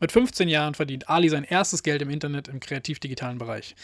Mit 0.00 0.12
15 0.12 0.48
Jahren 0.48 0.74
verdient 0.74 1.08
Ali 1.10 1.28
sein 1.28 1.42
erstes 1.42 1.82
Geld 1.82 2.02
im 2.02 2.10
Internet 2.10 2.46
im 2.46 2.60
kreativ-digitalen 2.60 3.38
Bereich. 3.38 3.74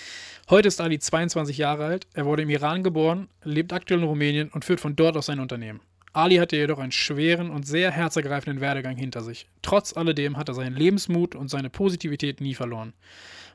Heute 0.49 0.69
ist 0.69 0.81
Ali 0.81 1.01
22 1.01 1.59
Jahre 1.59 1.87
alt, 1.87 2.07
er 2.15 2.25
wurde 2.25 2.43
im 2.43 2.51
Iran 2.51 2.85
geboren, 2.85 3.29
lebt 3.43 3.73
aktuell 3.73 3.99
in 3.99 4.07
Rumänien 4.07 4.49
und 4.49 4.65
führt 4.65 4.79
von 4.79 4.95
dort 4.95 5.17
aus 5.17 5.27
sein 5.27 5.41
Unternehmen. 5.41 5.81
Ali 6.13 6.37
hatte 6.37 6.57
jedoch 6.57 6.79
einen 6.79 6.93
schweren 6.93 7.51
und 7.51 7.67
sehr 7.67 7.91
herzergreifenden 7.91 8.61
Werdegang 8.61 8.97
hinter 8.97 9.23
sich. 9.23 9.49
Trotz 9.63 9.97
alledem 9.97 10.37
hat 10.37 10.49
er 10.49 10.55
seinen 10.55 10.77
Lebensmut 10.77 11.35
und 11.35 11.49
seine 11.49 11.69
Positivität 11.69 12.41
nie 12.41 12.55
verloren. 12.55 12.93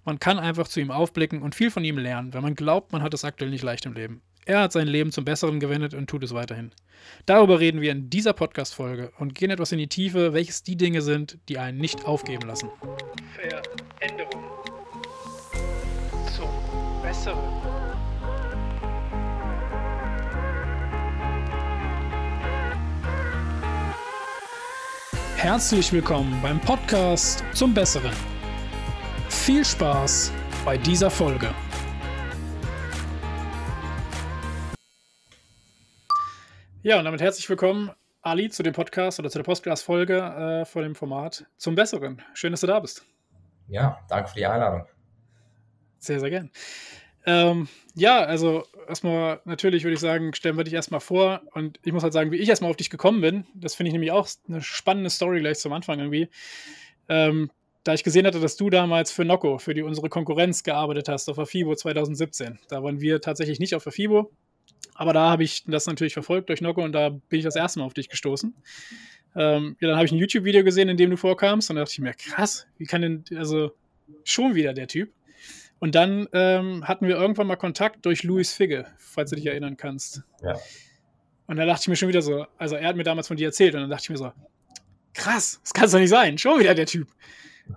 Man 0.04 0.20
kann 0.20 0.38
einfach 0.38 0.68
zu 0.68 0.82
ihm 0.82 0.92
aufblicken 0.92 1.42
und 1.42 1.56
viel 1.56 1.72
von 1.72 1.86
ihm 1.86 1.98
lernen, 1.98 2.34
wenn 2.34 2.44
man 2.44 2.56
glaubt, 2.56 2.92
man 2.92 3.04
hat 3.04 3.14
es 3.14 3.24
aktuell 3.24 3.52
nicht 3.52 3.64
leicht 3.64 3.86
im 3.86 3.94
Leben. 3.94 4.22
Er 4.50 4.62
hat 4.62 4.72
sein 4.72 4.88
Leben 4.88 5.12
zum 5.12 5.26
Besseren 5.26 5.60
gewendet 5.60 5.94
und 5.94 6.10
tut 6.10 6.24
es 6.24 6.34
weiterhin. 6.34 6.72
Darüber 7.28 7.60
reden 7.60 7.82
wir 7.82 7.92
in 7.92 8.10
dieser 8.10 8.34
Podcast-Folge 8.34 9.12
und 9.20 9.36
gehen 9.36 9.52
etwas 9.52 9.72
in 9.72 9.78
die 9.78 9.86
Tiefe, 9.86 10.34
welches 10.34 10.64
die 10.64 10.76
Dinge 10.76 11.04
sind, 11.04 11.38
die 11.50 11.60
einen 11.60 11.78
nicht 11.78 12.06
aufgeben 12.06 12.48
lassen. 12.48 12.68
Veränderung 13.36 14.44
zum 16.36 16.50
Besseren. 17.04 17.38
Herzlich 25.36 25.94
willkommen 25.94 26.40
beim 26.42 26.60
Podcast 26.60 27.44
zum 27.54 27.76
Besseren. 27.76 28.14
Viel 29.30 29.64
Spaß 29.64 30.34
bei 30.66 30.76
dieser 30.76 31.12
Folge. 31.12 31.54
Ja, 36.82 36.98
und 36.98 37.04
damit 37.04 37.20
herzlich 37.20 37.50
willkommen, 37.50 37.92
Ali, 38.22 38.50
zu 38.50 38.64
dem 38.64 38.72
Podcast 38.72 39.20
oder 39.20 39.30
zu 39.30 39.38
der 39.38 39.44
Podcast-Folge 39.44 40.18
äh, 40.18 40.66
von 40.66 40.84
dem 40.84 40.96
Format 40.96 41.46
zum 41.58 41.76
Besseren. 41.76 42.22
Schön, 42.34 42.54
dass 42.54 42.62
du 42.62 42.68
da 42.68 42.80
bist. 42.80 43.04
Ja, 43.68 44.00
danke 44.08 44.30
für 44.30 44.36
die 44.36 44.46
Einladung. 44.46 44.86
Sehr, 45.98 46.22
sehr 46.22 46.30
gern. 46.30 46.52
Ähm, 47.26 47.68
ja, 47.96 48.22
also 48.22 48.64
erstmal 48.88 49.42
natürlich 49.44 49.84
würde 49.84 49.96
ich 49.96 50.00
sagen, 50.00 50.34
stellen 50.34 50.56
wir 50.56 50.64
dich 50.64 50.74
erstmal 50.74 51.02
vor 51.02 51.42
und 51.52 51.82
ich 51.84 51.92
muss 51.92 52.04
halt 52.04 52.14
sagen, 52.14 52.32
wie 52.32 52.38
ich 52.38 52.48
erstmal 52.48 52.72
auf 52.72 52.78
dich 52.78 52.90
gekommen 52.90 53.20
bin. 53.20 53.46
Das 53.56 53.76
finde 53.76 53.90
ich 53.90 53.94
nämlich 53.94 54.14
auch 54.14 54.30
eine 54.48 54.62
spannende 54.62 55.10
Story 55.10 55.42
gleich 55.42 55.60
zum 55.60 55.74
Anfang 55.74 56.00
irgendwie. 56.00 56.30
Ähm, 57.10 57.52
da 57.84 57.94
ich 57.94 58.06
gesehen 58.06 58.26
hatte, 58.26 58.40
dass 58.40 58.56
du 58.56 58.70
damals 58.70 59.12
für 59.12 59.26
Nocco, 59.26 59.58
für 59.58 59.74
die 59.74 59.82
unsere 59.82 60.08
Konkurrenz 60.08 60.64
gearbeitet 60.64 61.10
hast 61.10 61.28
auf 61.28 61.36
der 61.36 61.46
FIBO 61.46 61.76
2017. 61.76 62.58
Da 62.70 62.82
waren 62.84 63.02
wir 63.02 63.20
tatsächlich 63.20 63.60
nicht 63.60 63.76
auf 63.76 63.84
der 63.84 63.92
FIBO, 63.92 64.32
aber 65.00 65.14
da 65.14 65.30
habe 65.30 65.46
ich 65.46 65.64
das 65.66 65.88
natürlich 65.88 66.12
verfolgt 66.12 66.50
durch 66.50 66.60
Nocco 66.60 66.84
und 66.84 66.92
da 66.92 67.08
bin 67.08 67.40
ich 67.40 67.46
das 67.46 67.56
erste 67.56 67.80
Mal 67.80 67.86
auf 67.86 67.94
dich 67.94 68.10
gestoßen. 68.10 68.54
Ähm, 69.34 69.78
ja, 69.80 69.88
dann 69.88 69.96
habe 69.96 70.06
ich 70.06 70.12
ein 70.12 70.18
YouTube-Video 70.18 70.62
gesehen, 70.66 70.90
in 70.90 70.98
dem 70.98 71.10
du 71.10 71.16
vorkamst 71.16 71.70
und 71.70 71.78
da 71.78 71.84
dachte 71.84 71.94
ich 71.94 72.00
mir, 72.00 72.14
krass, 72.14 72.68
wie 72.78 72.84
kann 72.84 73.02
denn, 73.02 73.24
also 73.38 73.72
schon 74.26 74.56
wieder 74.56 74.74
der 74.74 74.90
Typ. 74.90 75.14
Und 75.80 75.96
dann 75.96 76.28
ähm, 76.34 76.86
hatten 76.86 77.08
wir 77.08 77.16
irgendwann 77.16 77.48
mal 77.48 77.56
Kontakt 77.56 78.06
durch 78.06 78.24
Louis 78.24 78.52
Figge, 78.52 78.88
falls 78.98 79.30
du 79.30 79.38
dich 79.38 79.46
erinnern 79.46 79.78
kannst. 79.78 80.24
Ja. 80.44 80.60
Und 81.48 81.56
da 81.56 81.66
dachte 81.66 81.84
ich 81.84 81.88
mir 81.88 81.96
schon 81.96 82.10
wieder 82.10 82.22
so, 82.22 82.46
also 82.58 82.76
er 82.76 82.90
hat 82.90 82.98
mir 82.98 83.04
damals 83.04 83.30
von 83.30 83.38
dir 83.38 83.48
erzählt 83.48 83.76
und 83.76 83.80
dann 83.80 83.90
dachte 83.90 84.04
ich 84.04 84.10
mir 84.10 84.18
so, 84.18 84.34
krass, 85.14 85.62
das 85.64 85.74
kann 85.74 85.86
es 85.86 85.92
doch 85.92 86.00
nicht 86.00 86.10
sein, 86.10 86.38
schon 86.38 86.60
wieder 86.60 86.76
der 86.76 86.88
Typ. 86.88 87.08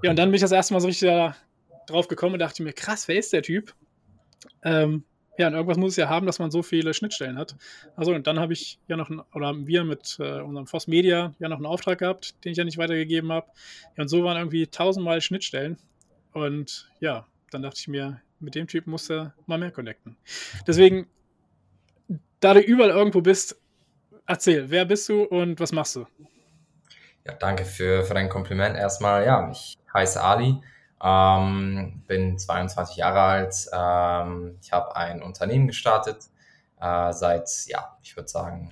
Ja, 0.03 0.11
und 0.11 0.17
dann 0.17 0.31
bin 0.31 0.35
ich 0.35 0.41
das 0.41 0.51
erste 0.51 0.75
Mal 0.75 0.81
so 0.81 0.89
richtig 0.89 1.09
da 1.09 1.37
drauf 1.87 2.09
gekommen 2.09 2.33
und 2.33 2.41
dachte 2.41 2.65
mir, 2.65 2.73
krass, 2.73 3.07
wer 3.07 3.17
ist 3.17 3.33
der 3.33 3.43
Typ? 3.43 3.73
Ähm, 4.65 5.05
ja, 5.39 5.47
und 5.47 5.55
irgendwas 5.55 5.79
muss 5.79 5.93
es 5.93 5.97
ja 5.97 6.09
haben, 6.09 6.27
dass 6.27 6.39
man 6.39 6.51
so 6.51 6.63
viele 6.63 6.93
Schnittstellen 6.93 7.39
hat. 7.39 7.57
Also, 7.97 8.15
und 8.15 8.27
dann 8.27 8.39
habe 8.39 8.53
ich 8.53 8.79
ja 8.87 8.97
noch, 8.97 9.11
oder 9.35 9.47
haben 9.47 9.67
wir 9.67 9.85
mit 9.85 10.19
äh, 10.21 10.41
unserem 10.41 10.67
Foss 10.67 10.87
Media 10.87 11.35
ja 11.39 11.49
noch 11.49 11.57
einen 11.57 11.67
Auftrag 11.67 11.99
gehabt, 11.99 12.45
den 12.45 12.53
ich 12.53 12.59
ja 12.59 12.65
nicht 12.65 12.79
weitergegeben 12.79 13.33
habe. 13.33 13.47
Ja, 13.97 14.03
und 14.03 14.09
so 14.09 14.25
waren 14.25 14.37
irgendwie 14.37 14.67
tausendmal 14.67 15.21
Schnittstellen. 15.21 15.79
Und 16.33 16.91
ja, 17.01 17.27
dann 17.51 17.63
dachte 17.63 17.79
ich 17.79 17.89
mir, 17.89 18.21
mit 18.41 18.55
dem 18.55 18.67
Typ 18.67 18.87
musst 18.87 19.09
du 19.09 19.33
mal 19.47 19.59
mehr 19.59 19.71
connecten. 19.71 20.17
Deswegen, 20.67 21.07
da 22.41 22.55
du 22.55 22.61
überall 22.61 22.91
irgendwo 22.91 23.21
bist, 23.23 23.57
erzähl, 24.27 24.71
wer 24.71 24.85
bist 24.85 25.09
du 25.09 25.23
und 25.23 25.61
was 25.61 25.73
machst 25.73 25.97
du? 25.97 26.07
Ja, 27.25 27.35
danke 27.35 27.65
für, 27.65 28.05
für 28.05 28.15
dein 28.15 28.29
Kompliment 28.29 28.77
erstmal. 28.77 29.25
Ja, 29.25 29.51
ich 29.51 29.79
heiße 29.95 30.23
Ali, 30.23 30.61
ähm, 31.03 32.03
bin 32.07 32.39
22 32.39 32.97
Jahre 32.97 33.21
alt. 33.21 33.55
Ähm, 33.73 34.59
ich 34.63 34.73
habe 34.73 34.97
ein 34.97 35.23
Unternehmen 35.23 35.67
gestartet 35.67 36.29
äh, 36.81 37.13
seit, 37.13 37.49
ja, 37.67 37.97
ich 38.03 38.17
würde 38.17 38.29
sagen, 38.29 38.71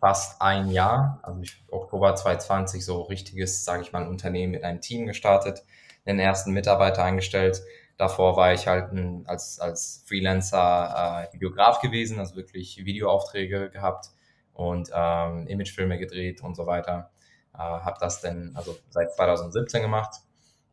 fast 0.00 0.40
ein 0.40 0.70
Jahr. 0.70 1.20
Also 1.22 1.40
ich, 1.42 1.62
Oktober 1.70 2.14
2020 2.14 2.84
so 2.84 3.02
richtiges, 3.02 3.64
sage 3.64 3.82
ich 3.82 3.92
mal, 3.92 4.06
Unternehmen 4.06 4.52
mit 4.52 4.64
einem 4.64 4.80
Team 4.80 5.06
gestartet, 5.06 5.62
den 6.06 6.18
ersten 6.18 6.52
Mitarbeiter 6.52 7.04
eingestellt. 7.04 7.62
Davor 7.96 8.36
war 8.36 8.54
ich 8.54 8.66
halt 8.66 8.92
ein, 8.92 9.24
als, 9.26 9.60
als 9.60 10.04
Freelancer 10.06 11.28
äh, 11.28 11.34
Videograf 11.34 11.80
gewesen, 11.80 12.18
also 12.18 12.36
wirklich 12.36 12.82
Videoaufträge 12.84 13.70
gehabt 13.70 14.06
und 14.54 14.90
ähm, 14.94 15.46
Imagefilme 15.46 15.98
gedreht 15.98 16.42
und 16.42 16.54
so 16.54 16.66
weiter. 16.66 17.10
Äh, 17.54 17.58
habe 17.58 17.98
das 18.00 18.22
dann 18.22 18.52
also 18.54 18.76
seit 18.88 19.14
2017 19.14 19.82
gemacht. 19.82 20.22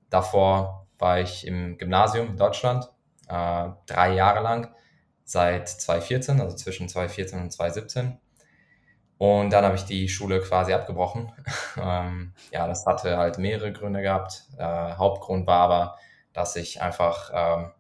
Davor 0.10 0.88
war 0.98 1.20
ich 1.20 1.46
im 1.46 1.78
Gymnasium 1.78 2.28
in 2.28 2.38
Deutschland, 2.38 2.90
äh, 3.28 3.70
drei 3.86 4.14
Jahre 4.14 4.42
lang, 4.42 4.74
seit 5.24 5.68
2014, 5.68 6.40
also 6.42 6.56
zwischen 6.56 6.88
2014 6.88 7.42
und 7.42 7.52
2017. 7.52 8.18
Und 9.18 9.52
dann 9.52 9.66
habe 9.66 9.76
ich 9.76 9.84
die 9.84 10.10
Schule 10.10 10.42
quasi 10.42 10.74
abgebrochen. 10.74 11.32
ähm, 11.82 12.34
ja, 12.52 12.68
das 12.68 12.86
hatte 12.86 13.18
halt 13.18 13.38
mehrere 13.38 13.74
Gründe 13.74 14.02
gehabt. 14.02 14.44
Äh, 14.58 14.64
Hauptgrund 14.64 15.48
war 15.48 15.62
aber, 15.62 15.98
dass 16.34 16.56
ich 16.56 16.82
einfach 16.82 17.32
ähm, 17.34 17.72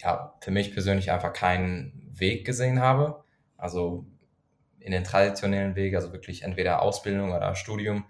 ja, 0.00 0.34
für 0.40 0.50
mich 0.50 0.72
persönlich 0.72 1.10
einfach 1.10 1.32
keinen 1.32 2.10
Weg 2.12 2.44
gesehen 2.46 2.80
habe. 2.80 3.24
Also 3.56 4.06
in 4.78 4.92
den 4.92 5.04
traditionellen 5.04 5.76
Weg, 5.76 5.94
also 5.94 6.12
wirklich 6.12 6.42
entweder 6.42 6.82
Ausbildung 6.82 7.32
oder 7.32 7.54
Studium, 7.54 8.04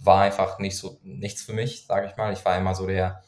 war 0.00 0.22
einfach 0.22 0.58
nicht 0.58 0.76
so 0.76 0.98
nichts 1.02 1.42
für 1.42 1.52
mich, 1.52 1.86
sage 1.86 2.06
ich 2.06 2.16
mal. 2.16 2.32
Ich 2.32 2.44
war 2.44 2.56
immer 2.56 2.74
so 2.74 2.86
der 2.86 3.22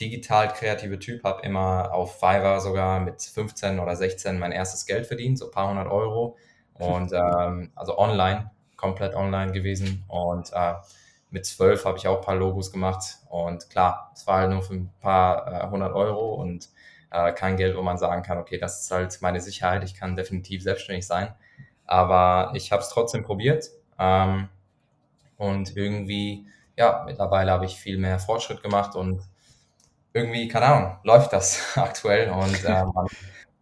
digital 0.00 0.48
kreative 0.48 0.98
Typ, 0.98 1.24
habe 1.24 1.42
immer 1.42 1.92
auf 1.92 2.18
Fiverr 2.18 2.60
sogar 2.60 3.00
mit 3.00 3.22
15 3.22 3.78
oder 3.78 3.96
16 3.96 4.38
mein 4.38 4.52
erstes 4.52 4.86
Geld 4.86 5.06
verdient, 5.06 5.38
so 5.38 5.46
ein 5.46 5.50
paar 5.50 5.68
hundert 5.68 5.88
Euro. 5.88 6.36
Und 6.74 7.12
ähm, 7.14 7.72
also 7.74 7.98
online, 7.98 8.50
komplett 8.76 9.14
online 9.14 9.52
gewesen. 9.52 10.04
Und 10.08 10.52
äh, 10.52 10.74
mit 11.30 11.46
zwölf 11.46 11.84
habe 11.84 11.98
ich 11.98 12.06
auch 12.08 12.18
ein 12.18 12.24
paar 12.24 12.36
Logos 12.36 12.70
gemacht 12.70 13.18
und 13.28 13.68
klar, 13.68 14.12
es 14.14 14.26
war 14.26 14.38
halt 14.38 14.50
nur 14.50 14.62
für 14.62 14.74
ein 14.74 14.92
paar 15.00 15.64
äh, 15.64 15.68
hundert 15.68 15.92
Euro 15.94 16.34
und 16.34 16.68
äh, 17.10 17.32
kein 17.32 17.56
Geld, 17.56 17.76
wo 17.76 17.82
man 17.82 17.98
sagen 17.98 18.22
kann, 18.22 18.38
okay, 18.38 18.58
das 18.58 18.82
ist 18.82 18.90
halt 18.90 19.18
meine 19.22 19.40
Sicherheit, 19.40 19.82
ich 19.84 19.94
kann 19.94 20.16
definitiv 20.16 20.62
selbstständig 20.62 21.06
sein. 21.06 21.34
Aber 21.84 22.52
ich 22.54 22.72
habe 22.72 22.82
es 22.82 22.88
trotzdem 22.88 23.22
probiert 23.22 23.70
ähm, 23.98 24.48
und 25.36 25.76
irgendwie, 25.76 26.46
ja, 26.76 27.02
mittlerweile 27.06 27.52
habe 27.52 27.66
ich 27.66 27.76
viel 27.76 27.98
mehr 27.98 28.18
Fortschritt 28.18 28.62
gemacht 28.62 28.94
und 28.96 29.22
irgendwie, 30.12 30.48
keine 30.48 30.66
Ahnung, 30.66 30.98
läuft 31.02 31.32
das 31.32 31.62
aktuell 31.76 32.30
und 32.30 32.64
äh, 32.64 32.84
man, 32.94 33.06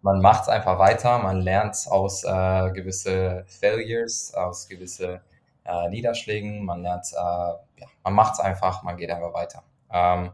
man 0.02 0.20
macht 0.20 0.42
es 0.42 0.48
einfach 0.48 0.78
weiter, 0.78 1.18
man 1.18 1.40
lernt 1.40 1.76
aus 1.88 2.24
äh, 2.24 2.70
gewisse 2.72 3.44
Failures, 3.48 4.34
aus 4.34 4.68
gewisse 4.68 5.20
äh, 5.64 5.88
Niederschlägen, 5.88 6.64
man 6.64 6.82
lernt, 6.82 7.06
äh, 7.12 7.16
ja, 7.16 7.88
man 8.02 8.12
macht 8.12 8.34
es 8.34 8.40
einfach, 8.40 8.82
man 8.82 8.96
geht 8.96 9.10
einfach 9.10 9.32
weiter. 9.32 9.62
Ähm, 9.90 10.32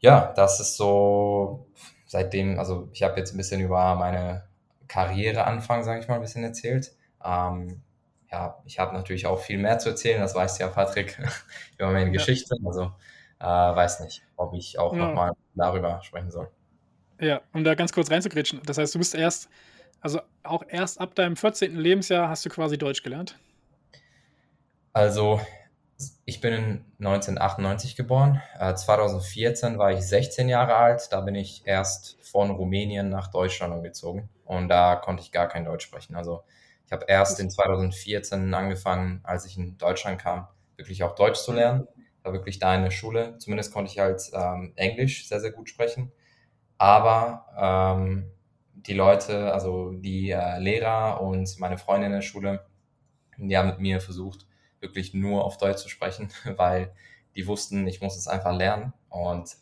ja, 0.00 0.32
das 0.34 0.60
ist 0.60 0.76
so 0.76 1.66
seitdem, 2.06 2.58
also 2.58 2.88
ich 2.92 3.02
habe 3.02 3.18
jetzt 3.18 3.32
ein 3.34 3.36
bisschen 3.36 3.60
über 3.60 3.94
meine 3.94 4.44
Karriereanfang, 4.88 5.82
sage 5.84 6.00
ich 6.00 6.08
mal, 6.08 6.14
ein 6.16 6.20
bisschen 6.20 6.44
erzählt. 6.44 6.92
Ähm, 7.24 7.82
ja, 8.36 8.62
ich 8.64 8.78
habe 8.78 8.94
natürlich 8.94 9.26
auch 9.26 9.38
viel 9.38 9.58
mehr 9.58 9.78
zu 9.78 9.88
erzählen, 9.90 10.20
das 10.20 10.34
weiß 10.34 10.58
ja 10.58 10.68
Patrick 10.68 11.18
über 11.78 11.90
meine 11.90 12.06
ja. 12.06 12.12
Geschichte. 12.12 12.54
Also 12.64 12.92
äh, 13.38 13.44
weiß 13.44 14.00
nicht, 14.00 14.22
ob 14.36 14.54
ich 14.54 14.78
auch 14.78 14.94
ja. 14.94 15.06
nochmal 15.06 15.32
darüber 15.54 16.02
sprechen 16.02 16.30
soll. 16.30 16.50
Ja, 17.18 17.40
um 17.54 17.64
da 17.64 17.74
ganz 17.74 17.92
kurz 17.92 18.10
reinzugrätschen. 18.10 18.60
Das 18.66 18.76
heißt, 18.76 18.94
du 18.94 18.98
bist 18.98 19.14
erst, 19.14 19.48
also 20.00 20.20
auch 20.42 20.62
erst 20.68 21.00
ab 21.00 21.14
deinem 21.14 21.36
14. 21.36 21.74
Lebensjahr 21.76 22.28
hast 22.28 22.44
du 22.44 22.50
quasi 22.50 22.76
Deutsch 22.76 23.02
gelernt? 23.02 23.38
Also, 24.92 25.40
ich 26.26 26.42
bin 26.42 26.84
1998 26.98 27.96
geboren. 27.96 28.42
2014 28.58 29.74
äh, 29.74 29.78
war 29.78 29.92
ich 29.92 30.00
16 30.00 30.48
Jahre 30.50 30.74
alt. 30.76 31.08
Da 31.10 31.22
bin 31.22 31.34
ich 31.34 31.62
erst 31.64 32.18
von 32.22 32.50
Rumänien 32.50 33.08
nach 33.08 33.28
Deutschland 33.30 33.72
umgezogen. 33.72 34.28
Und 34.44 34.68
da 34.68 34.96
konnte 34.96 35.22
ich 35.22 35.32
gar 35.32 35.48
kein 35.48 35.64
Deutsch 35.64 35.86
sprechen. 35.86 36.16
Also, 36.16 36.42
ich 36.86 36.92
habe 36.92 37.04
erst 37.08 37.40
in 37.40 37.50
2014 37.50 38.54
angefangen, 38.54 39.20
als 39.24 39.44
ich 39.44 39.56
in 39.56 39.76
Deutschland 39.76 40.20
kam, 40.20 40.46
wirklich 40.76 41.02
auch 41.02 41.14
Deutsch 41.16 41.40
zu 41.40 41.52
lernen. 41.52 41.88
War 42.22 42.32
wirklich 42.32 42.58
da 42.58 42.74
in 42.74 42.82
der 42.82 42.90
Schule. 42.90 43.36
Zumindest 43.38 43.72
konnte 43.72 43.90
ich 43.90 43.98
halt 43.98 44.22
ähm, 44.32 44.72
Englisch 44.76 45.28
sehr, 45.28 45.40
sehr 45.40 45.50
gut 45.50 45.68
sprechen. 45.68 46.12
Aber 46.78 47.46
ähm, 47.98 48.30
die 48.74 48.94
Leute, 48.94 49.52
also 49.52 49.92
die 49.92 50.30
äh, 50.30 50.58
Lehrer 50.58 51.20
und 51.20 51.58
meine 51.58 51.78
Freunde 51.78 52.06
in 52.06 52.12
der 52.12 52.22
Schule, 52.22 52.64
die 53.36 53.56
haben 53.56 53.68
mit 53.68 53.80
mir 53.80 54.00
versucht, 54.00 54.46
wirklich 54.80 55.12
nur 55.12 55.44
auf 55.44 55.58
Deutsch 55.58 55.82
zu 55.82 55.88
sprechen, 55.88 56.30
weil 56.56 56.92
die 57.34 57.46
wussten, 57.46 57.86
ich 57.88 58.00
muss 58.00 58.16
es 58.16 58.28
einfach 58.28 58.56
lernen. 58.56 58.92
Und 59.08 59.56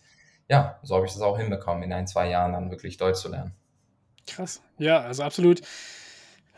ja, 0.48 0.78
so 0.82 0.96
habe 0.96 1.06
ich 1.06 1.12
das 1.12 1.22
auch 1.22 1.38
hinbekommen, 1.38 1.82
in 1.84 1.92
ein, 1.92 2.06
zwei 2.06 2.28
Jahren 2.28 2.52
dann 2.52 2.70
wirklich 2.70 2.98
Deutsch 2.98 3.20
zu 3.20 3.30
lernen. 3.30 3.54
Krass. 4.26 4.62
Ja, 4.78 5.00
also 5.00 5.22
absolut. 5.22 5.62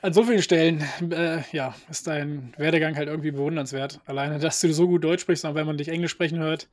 An 0.03 0.13
so 0.13 0.25
vielen 0.25 0.43
Stellen, 0.43 0.85
äh, 1.11 1.43
ja, 1.53 1.75
ist 1.91 2.07
dein 2.07 2.53
Werdegang 2.59 2.97
halt 2.97 3.09
irgendwie 3.09 3.31
bewundernswert. 3.31 4.01
Alleine, 4.07 4.39
dass 4.39 4.61
du 4.61 4.73
so 4.73 4.87
gut 4.87 5.03
Deutsch 5.03 5.23
sprichst, 5.23 5.45
und 5.45 5.55
wenn 5.55 5.67
man 5.67 5.79
dich 5.79 5.89
Englisch 5.89 6.13
sprechen 6.13 6.39
hört, 6.39 6.69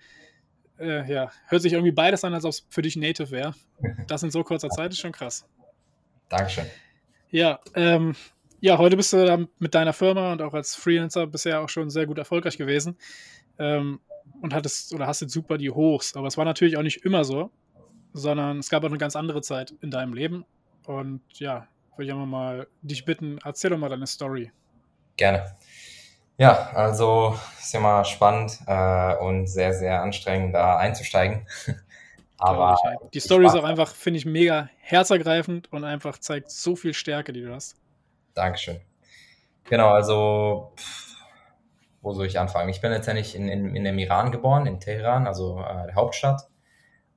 äh, 0.80 1.10
ja, 1.12 1.32
hört 1.48 1.62
sich 1.62 1.74
irgendwie 1.74 1.92
beides 1.92 2.24
an, 2.24 2.34
als 2.34 2.46
ob 2.46 2.52
es 2.52 2.66
für 2.70 2.82
dich 2.82 2.96
native 2.96 3.32
wäre. 3.32 3.56
Das 4.08 4.24
in 4.24 4.32
so 4.32 4.44
kurzer 4.44 4.70
Zeit 4.70 4.92
ist 4.92 5.00
schon 5.00 5.12
krass. 5.12 5.46
Dankeschön. 6.30 6.66
Ja, 7.32 7.60
ähm, 7.76 8.16
ja, 8.60 8.78
heute 8.78 8.98
bist 8.98 9.14
du 9.14 9.26
da 9.26 9.40
mit 9.60 9.74
deiner 9.74 9.94
Firma 9.94 10.32
und 10.32 10.42
auch 10.42 10.54
als 10.54 10.76
Freelancer 10.76 11.28
bisher 11.28 11.62
auch 11.62 11.70
schon 11.70 11.90
sehr 11.90 12.06
gut 12.06 12.18
erfolgreich 12.18 12.58
gewesen. 12.58 12.98
Ähm, 13.58 14.00
und 14.42 14.54
hattest 14.54 14.94
oder 14.94 15.08
hast 15.08 15.22
jetzt 15.22 15.34
super 15.34 15.58
die 15.58 15.70
Hochs. 15.70 16.16
Aber 16.16 16.28
es 16.28 16.38
war 16.38 16.46
natürlich 16.46 16.78
auch 16.78 16.84
nicht 16.84 17.06
immer 17.06 17.24
so, 17.24 17.52
sondern 18.14 18.60
es 18.60 18.70
gab 18.70 18.84
auch 18.84 18.90
eine 18.90 18.98
ganz 18.98 19.16
andere 19.16 19.42
Zeit 19.42 19.74
in 19.82 19.92
deinem 19.92 20.14
Leben. 20.14 20.46
Und 20.86 21.22
ja, 21.34 21.68
würde 21.98 22.06
ich 22.06 22.12
einfach 22.12 22.26
mal 22.26 22.68
dich 22.82 23.06
bitten, 23.06 23.40
erzähl 23.44 23.70
doch 23.70 23.78
mal 23.78 23.90
deine 23.90 24.08
Story. 24.08 24.52
Gerne. 25.18 25.56
Ja, 26.38 26.72
also 26.74 27.38
ist 27.60 27.74
ja 27.74 27.80
mal 27.80 28.04
spannend 28.06 28.60
äh, 28.66 29.16
und 29.18 29.48
sehr, 29.48 29.74
sehr 29.74 30.02
anstrengend, 30.02 30.56
da 30.56 30.78
einzusteigen. 30.78 31.48
Aber 32.40 32.78
die 33.14 33.20
Story 33.20 33.46
ist 33.46 33.56
auch 33.56 33.64
einfach, 33.64 33.94
finde 33.94 34.18
ich, 34.18 34.26
mega 34.26 34.70
herzergreifend 34.80 35.72
und 35.72 35.86
einfach 35.86 36.18
zeigt 36.18 36.52
so 36.52 36.76
viel 36.76 36.94
Stärke, 36.94 37.32
die 37.32 37.42
du 37.42 37.54
hast. 37.54 37.78
Dankeschön. 38.34 38.82
Genau, 39.66 39.92
also 39.92 40.74
pff, 40.76 41.16
wo 42.02 42.12
soll 42.12 42.26
ich 42.26 42.40
anfangen? 42.40 42.70
Ich 42.70 42.82
bin 42.82 42.92
letztendlich 42.92 43.36
in, 43.36 43.48
in, 43.48 43.76
in 43.76 43.84
dem 43.86 43.98
Iran 43.98 44.32
geboren, 44.32 44.66
in 44.66 44.80
Teheran, 44.80 45.26
also 45.26 45.62
äh, 45.62 45.86
der 45.86 45.96
Hauptstadt. 45.96 46.50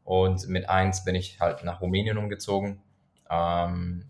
Und 0.05 0.46
mit 0.46 0.69
eins 0.69 1.02
bin 1.05 1.17
ich 1.17 1.40
halt 1.40 1.64
nach 1.64 1.81
Rumänien 1.81 2.19
umgezogen, 2.19 2.81
ähm, 3.29 4.08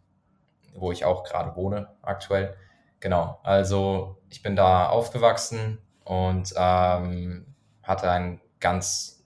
wo 0.78 0.92
ich 0.92 1.04
auch 1.04 1.24
gerade 1.24 1.56
wohne 1.56 1.88
aktuell. 2.02 2.56
Genau, 3.00 3.38
also 3.42 4.18
ich 4.30 4.42
bin 4.42 4.56
da 4.56 4.88
aufgewachsen 4.88 5.78
und 6.04 6.52
ähm, 6.56 7.46
hatte 7.82 8.10
ein 8.10 8.40
ganz, 8.60 9.24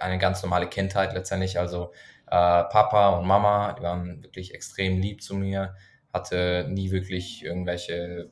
eine 0.00 0.18
ganz 0.18 0.42
normale 0.42 0.68
Kindheit 0.68 1.12
letztendlich. 1.12 1.58
Also 1.58 1.92
äh, 2.26 2.64
Papa 2.64 3.10
und 3.10 3.26
Mama, 3.26 3.74
die 3.74 3.82
waren 3.82 4.22
wirklich 4.22 4.54
extrem 4.54 5.00
lieb 5.00 5.22
zu 5.22 5.34
mir, 5.34 5.74
hatte 6.12 6.66
nie 6.68 6.90
wirklich 6.90 7.44
irgendwelche, 7.44 8.30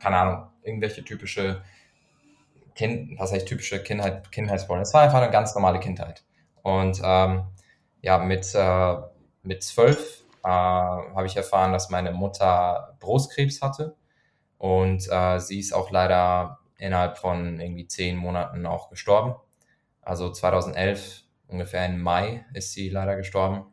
keine 0.00 0.18
Ahnung, 0.18 0.46
irgendwelche 0.62 1.04
typische 1.04 1.62
kind, 2.74 3.18
was 3.18 3.32
heißt 3.32 3.46
typische 3.46 3.82
Kindheit, 3.82 4.30
Kindheitsrollen. 4.32 4.82
Es 4.82 4.94
war 4.94 5.02
einfach 5.02 5.20
eine 5.20 5.30
ganz 5.30 5.54
normale 5.54 5.80
Kindheit. 5.80 6.24
Und 6.62 7.00
ähm, 7.02 7.44
ja, 8.02 8.18
mit, 8.18 8.54
äh, 8.54 8.96
mit 9.42 9.62
zwölf 9.62 10.23
äh, 10.44 10.46
habe 10.46 11.26
ich 11.26 11.36
erfahren, 11.36 11.72
dass 11.72 11.90
meine 11.90 12.12
Mutter 12.12 12.96
Brustkrebs 13.00 13.62
hatte. 13.62 13.96
Und 14.58 15.08
äh, 15.10 15.40
sie 15.40 15.58
ist 15.58 15.72
auch 15.72 15.90
leider 15.90 16.58
innerhalb 16.78 17.18
von 17.18 17.60
irgendwie 17.60 17.86
zehn 17.86 18.16
Monaten 18.16 18.66
auch 18.66 18.90
gestorben. 18.90 19.34
Also 20.02 20.30
2011, 20.30 21.22
ungefähr 21.48 21.86
im 21.86 22.00
Mai, 22.00 22.44
ist 22.52 22.72
sie 22.72 22.90
leider 22.90 23.16
gestorben. 23.16 23.64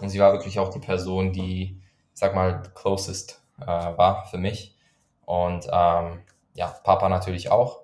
Und 0.00 0.08
sie 0.08 0.18
war 0.18 0.32
wirklich 0.32 0.58
auch 0.58 0.70
die 0.70 0.80
Person, 0.80 1.32
die, 1.32 1.80
sag 2.12 2.34
mal, 2.34 2.62
closest 2.74 3.42
äh, 3.60 3.66
war 3.66 4.26
für 4.26 4.38
mich. 4.38 4.76
Und 5.24 5.66
ähm, 5.70 6.22
ja, 6.54 6.68
Papa 6.82 7.08
natürlich 7.08 7.50
auch. 7.50 7.82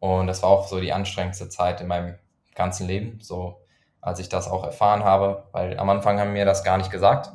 Und 0.00 0.26
das 0.26 0.42
war 0.42 0.50
auch 0.50 0.68
so 0.68 0.80
die 0.80 0.92
anstrengendste 0.92 1.48
Zeit 1.48 1.80
in 1.80 1.86
meinem 1.86 2.18
ganzen 2.54 2.86
Leben, 2.86 3.20
so 3.20 3.60
als 4.06 4.18
ich 4.20 4.28
das 4.28 4.48
auch 4.48 4.64
erfahren 4.64 5.04
habe, 5.04 5.44
weil 5.52 5.78
am 5.78 5.90
Anfang 5.90 6.18
haben 6.18 6.32
mir 6.32 6.44
das 6.44 6.64
gar 6.64 6.78
nicht 6.78 6.90
gesagt. 6.90 7.32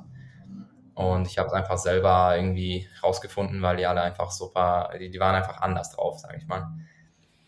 Und 0.95 1.27
ich 1.27 1.37
habe 1.37 1.47
es 1.47 1.53
einfach 1.53 1.77
selber 1.77 2.35
irgendwie 2.35 2.87
rausgefunden, 3.03 3.61
weil 3.61 3.77
die 3.77 3.85
alle 3.85 4.01
einfach 4.01 4.31
super, 4.31 4.89
die, 4.99 5.09
die 5.09 5.19
waren 5.19 5.35
einfach 5.35 5.61
anders 5.61 5.91
drauf, 5.91 6.19
sage 6.19 6.37
ich 6.37 6.47
mal. 6.47 6.67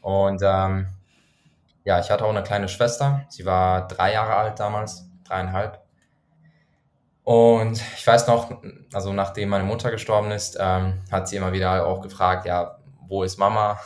Und 0.01 0.41
ähm, 0.43 0.87
ja, 1.83 1.99
ich 1.99 2.09
hatte 2.09 2.25
auch 2.25 2.29
eine 2.29 2.43
kleine 2.43 2.67
Schwester. 2.67 3.25
Sie 3.29 3.45
war 3.45 3.87
drei 3.87 4.13
Jahre 4.13 4.35
alt 4.35 4.59
damals, 4.59 5.09
dreieinhalb. 5.23 5.81
Und 7.23 7.81
ich 7.95 8.05
weiß 8.05 8.27
noch, 8.27 8.61
also 8.93 9.13
nachdem 9.13 9.49
meine 9.49 9.63
Mutter 9.63 9.91
gestorben 9.91 10.31
ist, 10.31 10.57
ähm, 10.59 11.01
hat 11.11 11.27
sie 11.27 11.37
immer 11.37 11.53
wieder 11.53 11.85
auch 11.87 12.01
gefragt, 12.01 12.45
ja, 12.45 12.77
wo 13.07 13.23
ist 13.23 13.37
Mama? 13.37 13.79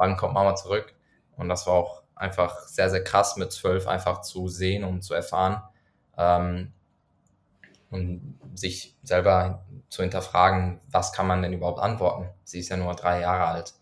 wann 0.00 0.16
kommt 0.16 0.32
Mama 0.32 0.54
zurück? 0.54 0.94
Und 1.36 1.50
das 1.50 1.66
war 1.66 1.74
auch 1.74 1.99
einfach 2.20 2.60
sehr, 2.66 2.90
sehr 2.90 3.02
krass 3.02 3.36
mit 3.36 3.50
zwölf 3.50 3.86
einfach 3.88 4.20
zu 4.20 4.48
sehen 4.48 4.84
und 4.84 5.02
zu 5.02 5.14
erfahren 5.14 5.62
ähm, 6.18 6.72
und 7.90 8.38
sich 8.54 8.96
selber 9.02 9.64
zu 9.88 10.02
hinterfragen, 10.02 10.80
was 10.90 11.12
kann 11.12 11.26
man 11.26 11.42
denn 11.42 11.52
überhaupt 11.52 11.80
antworten? 11.80 12.28
Sie 12.44 12.60
ist 12.60 12.68
ja 12.68 12.76
nur 12.76 12.94
drei 12.94 13.20
Jahre 13.20 13.46
alt 13.46 13.74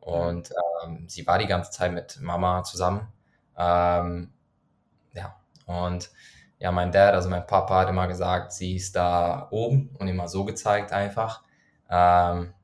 und 0.00 0.50
ähm, 0.84 1.08
sie 1.08 1.26
war 1.26 1.38
die 1.38 1.46
ganze 1.46 1.70
Zeit 1.70 1.92
mit 1.92 2.20
Mama 2.20 2.64
zusammen. 2.64 3.12
Ähm, 3.56 4.32
ja, 5.12 5.36
und 5.66 6.10
ja, 6.58 6.72
mein 6.72 6.90
Dad, 6.90 7.14
also 7.14 7.28
mein 7.28 7.46
Papa 7.46 7.80
hat 7.80 7.88
immer 7.88 8.08
gesagt, 8.08 8.52
sie 8.52 8.76
ist 8.76 8.96
da 8.96 9.48
oben 9.50 9.94
und 9.98 10.08
immer 10.08 10.28
so 10.28 10.44
gezeigt 10.44 10.92
einfach. 10.92 11.42
Ähm, 11.88 12.54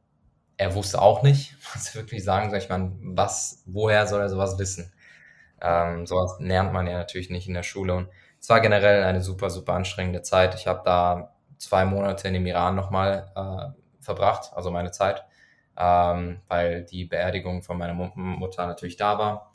er 0.56 0.74
wusste 0.74 1.00
auch 1.00 1.22
nicht, 1.22 1.56
was 1.74 1.94
wirklich 1.94 2.24
sagen 2.24 2.50
soll. 2.50 2.58
Ich 2.58 2.68
meine, 2.68 2.92
was, 3.00 3.62
woher 3.66 4.08
soll 4.08 4.20
er 4.20 4.28
sowas 4.28 4.58
wissen? 4.58 4.92
Ähm, 5.60 6.06
sowas 6.06 6.36
lernt 6.38 6.72
man 6.72 6.86
ja 6.86 6.98
natürlich 6.98 7.30
nicht 7.30 7.48
in 7.48 7.54
der 7.54 7.62
Schule. 7.62 7.94
Und 7.94 8.08
es 8.40 8.48
war 8.48 8.60
generell 8.60 9.04
eine 9.04 9.20
super, 9.22 9.50
super 9.50 9.74
anstrengende 9.74 10.22
Zeit. 10.22 10.54
Ich 10.54 10.66
habe 10.66 10.82
da 10.84 11.34
zwei 11.58 11.84
Monate 11.84 12.28
in 12.28 12.34
dem 12.34 12.46
Iran 12.46 12.74
nochmal 12.74 13.30
äh, 13.36 14.02
verbracht, 14.02 14.50
also 14.54 14.70
meine 14.70 14.90
Zeit, 14.90 15.24
ähm, 15.76 16.40
weil 16.48 16.84
die 16.84 17.04
Beerdigung 17.04 17.62
von 17.62 17.78
meiner 17.78 17.94
Mutter 17.94 18.66
natürlich 18.66 18.96
da 18.96 19.18
war. 19.18 19.52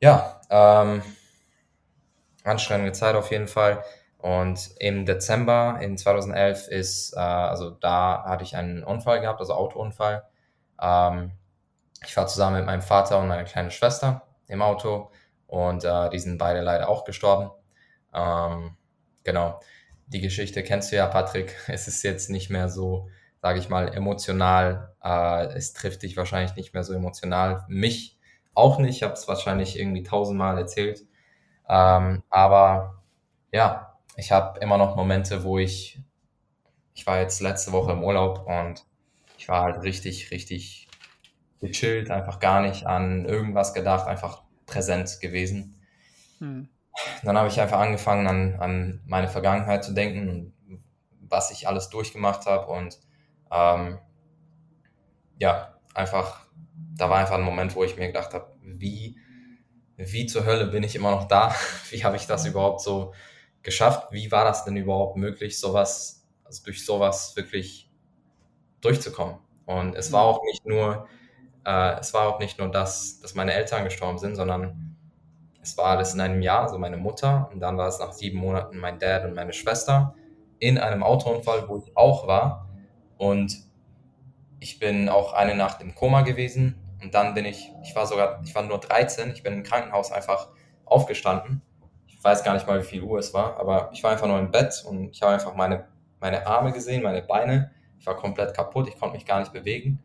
Ja, 0.00 0.40
ähm, 0.50 1.02
anstrengende 2.44 2.92
Zeit 2.92 3.14
auf 3.14 3.30
jeden 3.30 3.48
Fall. 3.48 3.84
Und 4.18 4.70
im 4.78 5.04
Dezember 5.06 5.78
in 5.80 5.96
2011 5.96 6.68
ist, 6.68 7.14
äh, 7.14 7.20
also 7.20 7.70
da 7.70 8.24
hatte 8.24 8.44
ich 8.44 8.56
einen 8.56 8.84
Unfall 8.84 9.20
gehabt, 9.20 9.40
also 9.40 9.54
Autounfall. 9.54 10.24
Ähm, 10.80 11.32
ich 12.04 12.16
war 12.16 12.26
zusammen 12.26 12.56
mit 12.56 12.66
meinem 12.66 12.82
Vater 12.82 13.18
und 13.18 13.28
meiner 13.28 13.44
kleinen 13.44 13.70
Schwester 13.70 14.22
im 14.52 14.62
Auto 14.62 15.10
und 15.46 15.84
äh, 15.84 16.10
die 16.10 16.18
sind 16.18 16.38
beide 16.38 16.60
leider 16.60 16.88
auch 16.88 17.04
gestorben. 17.04 17.50
Ähm, 18.14 18.76
genau, 19.24 19.60
die 20.06 20.20
Geschichte 20.20 20.62
kennst 20.62 20.92
du 20.92 20.96
ja, 20.96 21.06
Patrick. 21.06 21.56
Es 21.68 21.88
ist 21.88 22.02
jetzt 22.02 22.30
nicht 22.30 22.50
mehr 22.50 22.68
so, 22.68 23.08
sage 23.40 23.58
ich 23.58 23.68
mal, 23.68 23.92
emotional. 23.94 24.94
Äh, 25.02 25.46
es 25.56 25.72
trifft 25.72 26.02
dich 26.02 26.16
wahrscheinlich 26.16 26.56
nicht 26.56 26.74
mehr 26.74 26.84
so 26.84 26.92
emotional. 26.94 27.64
Mich 27.68 28.18
auch 28.54 28.78
nicht. 28.78 28.96
Ich 28.96 29.02
habe 29.02 29.14
es 29.14 29.26
wahrscheinlich 29.28 29.78
irgendwie 29.78 30.02
tausendmal 30.02 30.58
erzählt. 30.58 31.02
Ähm, 31.68 32.22
aber 32.30 33.02
ja, 33.52 33.98
ich 34.16 34.32
habe 34.32 34.60
immer 34.60 34.78
noch 34.78 34.96
Momente, 34.96 35.44
wo 35.44 35.58
ich, 35.58 36.00
ich 36.94 37.06
war 37.06 37.20
jetzt 37.20 37.40
letzte 37.40 37.72
Woche 37.72 37.92
im 37.92 38.04
Urlaub 38.04 38.46
und 38.46 38.84
ich 39.38 39.48
war 39.48 39.62
halt 39.62 39.82
richtig, 39.82 40.30
richtig 40.30 40.88
gechillt, 41.60 42.10
einfach 42.10 42.40
gar 42.40 42.60
nicht 42.60 42.86
an 42.86 43.24
irgendwas 43.24 43.72
gedacht, 43.72 44.06
einfach 44.06 44.41
präsent 44.72 45.20
gewesen. 45.20 45.80
Hm. 46.38 46.68
Dann 47.22 47.38
habe 47.38 47.48
ich 47.48 47.60
einfach 47.60 47.78
angefangen, 47.78 48.26
an, 48.26 48.54
an 48.60 49.00
meine 49.06 49.28
Vergangenheit 49.28 49.84
zu 49.84 49.92
denken 49.92 50.28
und 50.28 50.52
was 51.20 51.50
ich 51.50 51.66
alles 51.66 51.88
durchgemacht 51.88 52.46
habe 52.46 52.66
und 52.70 52.98
ähm, 53.50 53.98
ja, 55.38 55.78
einfach, 55.94 56.46
da 56.94 57.08
war 57.08 57.18
einfach 57.18 57.36
ein 57.36 57.42
Moment, 57.42 57.74
wo 57.74 57.84
ich 57.84 57.96
mir 57.96 58.08
gedacht 58.08 58.34
habe, 58.34 58.54
wie, 58.62 59.16
wie 59.96 60.26
zur 60.26 60.44
Hölle 60.44 60.66
bin 60.66 60.82
ich 60.82 60.94
immer 60.94 61.10
noch 61.10 61.28
da? 61.28 61.54
Wie 61.90 62.04
habe 62.04 62.16
ich 62.16 62.26
das 62.26 62.46
überhaupt 62.46 62.80
so 62.80 63.12
geschafft. 63.62 64.08
Wie 64.10 64.30
war 64.30 64.44
das 64.44 64.64
denn 64.64 64.76
überhaupt 64.76 65.16
möglich, 65.16 65.58
sowas, 65.58 66.26
also 66.44 66.64
durch 66.64 66.84
sowas 66.84 67.36
wirklich 67.36 67.90
durchzukommen? 68.80 69.38
Und 69.66 69.94
es 69.94 70.12
war 70.12 70.22
auch 70.22 70.42
nicht 70.44 70.66
nur, 70.66 71.06
äh, 71.64 71.98
es 72.00 72.12
war 72.14 72.28
auch 72.28 72.38
nicht 72.38 72.58
nur 72.58 72.70
das, 72.70 73.20
dass 73.20 73.34
meine 73.34 73.52
Eltern 73.52 73.84
gestorben 73.84 74.18
sind, 74.18 74.36
sondern 74.36 74.96
es 75.62 75.76
war 75.78 75.86
alles 75.86 76.14
in 76.14 76.20
einem 76.20 76.42
Jahr, 76.42 76.62
also 76.62 76.78
meine 76.78 76.96
Mutter 76.96 77.48
und 77.52 77.60
dann 77.60 77.76
war 77.76 77.88
es 77.88 77.98
nach 77.98 78.12
sieben 78.12 78.38
Monaten 78.38 78.78
mein 78.78 78.98
Dad 78.98 79.24
und 79.24 79.34
meine 79.34 79.52
Schwester 79.52 80.14
in 80.58 80.78
einem 80.78 81.02
Autounfall, 81.02 81.68
wo 81.68 81.78
ich 81.78 81.96
auch 81.96 82.26
war. 82.26 82.68
Und 83.16 83.56
ich 84.58 84.78
bin 84.78 85.08
auch 85.08 85.32
eine 85.32 85.54
Nacht 85.54 85.80
im 85.80 85.94
Koma 85.94 86.22
gewesen 86.22 86.76
und 87.02 87.14
dann 87.14 87.34
bin 87.34 87.44
ich, 87.44 87.70
ich 87.82 87.94
war 87.94 88.06
sogar, 88.06 88.40
ich 88.44 88.54
war 88.54 88.62
nur 88.62 88.78
13, 88.78 89.30
ich 89.32 89.42
bin 89.42 89.52
im 89.52 89.62
Krankenhaus 89.62 90.10
einfach 90.10 90.48
aufgestanden 90.84 91.62
ich 92.22 92.24
weiß 92.24 92.44
gar 92.44 92.54
nicht 92.54 92.68
mal, 92.68 92.80
wie 92.80 92.86
viel 92.86 93.02
Uhr 93.02 93.18
es 93.18 93.34
war, 93.34 93.56
aber 93.58 93.90
ich 93.92 94.04
war 94.04 94.12
einfach 94.12 94.28
nur 94.28 94.38
im 94.38 94.52
Bett 94.52 94.84
und 94.86 95.10
ich 95.10 95.22
habe 95.22 95.32
einfach 95.32 95.56
meine, 95.56 95.88
meine 96.20 96.46
Arme 96.46 96.70
gesehen, 96.70 97.02
meine 97.02 97.20
Beine. 97.20 97.72
Ich 97.98 98.06
war 98.06 98.14
komplett 98.14 98.54
kaputt, 98.54 98.86
ich 98.86 98.96
konnte 98.96 99.16
mich 99.16 99.26
gar 99.26 99.40
nicht 99.40 99.52
bewegen. 99.52 100.00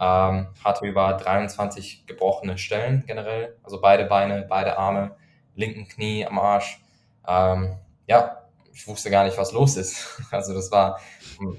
Ähm, 0.00 0.48
hatte 0.62 0.86
über 0.86 1.14
23 1.14 2.06
gebrochene 2.06 2.58
Stellen 2.58 3.04
generell, 3.06 3.56
also 3.62 3.80
beide 3.80 4.04
Beine, 4.04 4.46
beide 4.48 4.78
Arme, 4.78 5.16
linken 5.54 5.88
Knie 5.88 6.24
am 6.24 6.38
Arsch. 6.38 6.80
Ähm, 7.26 7.78
ja, 8.06 8.42
ich 8.72 8.86
wusste 8.86 9.10
gar 9.10 9.24
nicht, 9.24 9.36
was 9.36 9.52
los 9.52 9.76
ist. 9.76 10.22
Also 10.30 10.54
das 10.54 10.70
war 10.70 11.00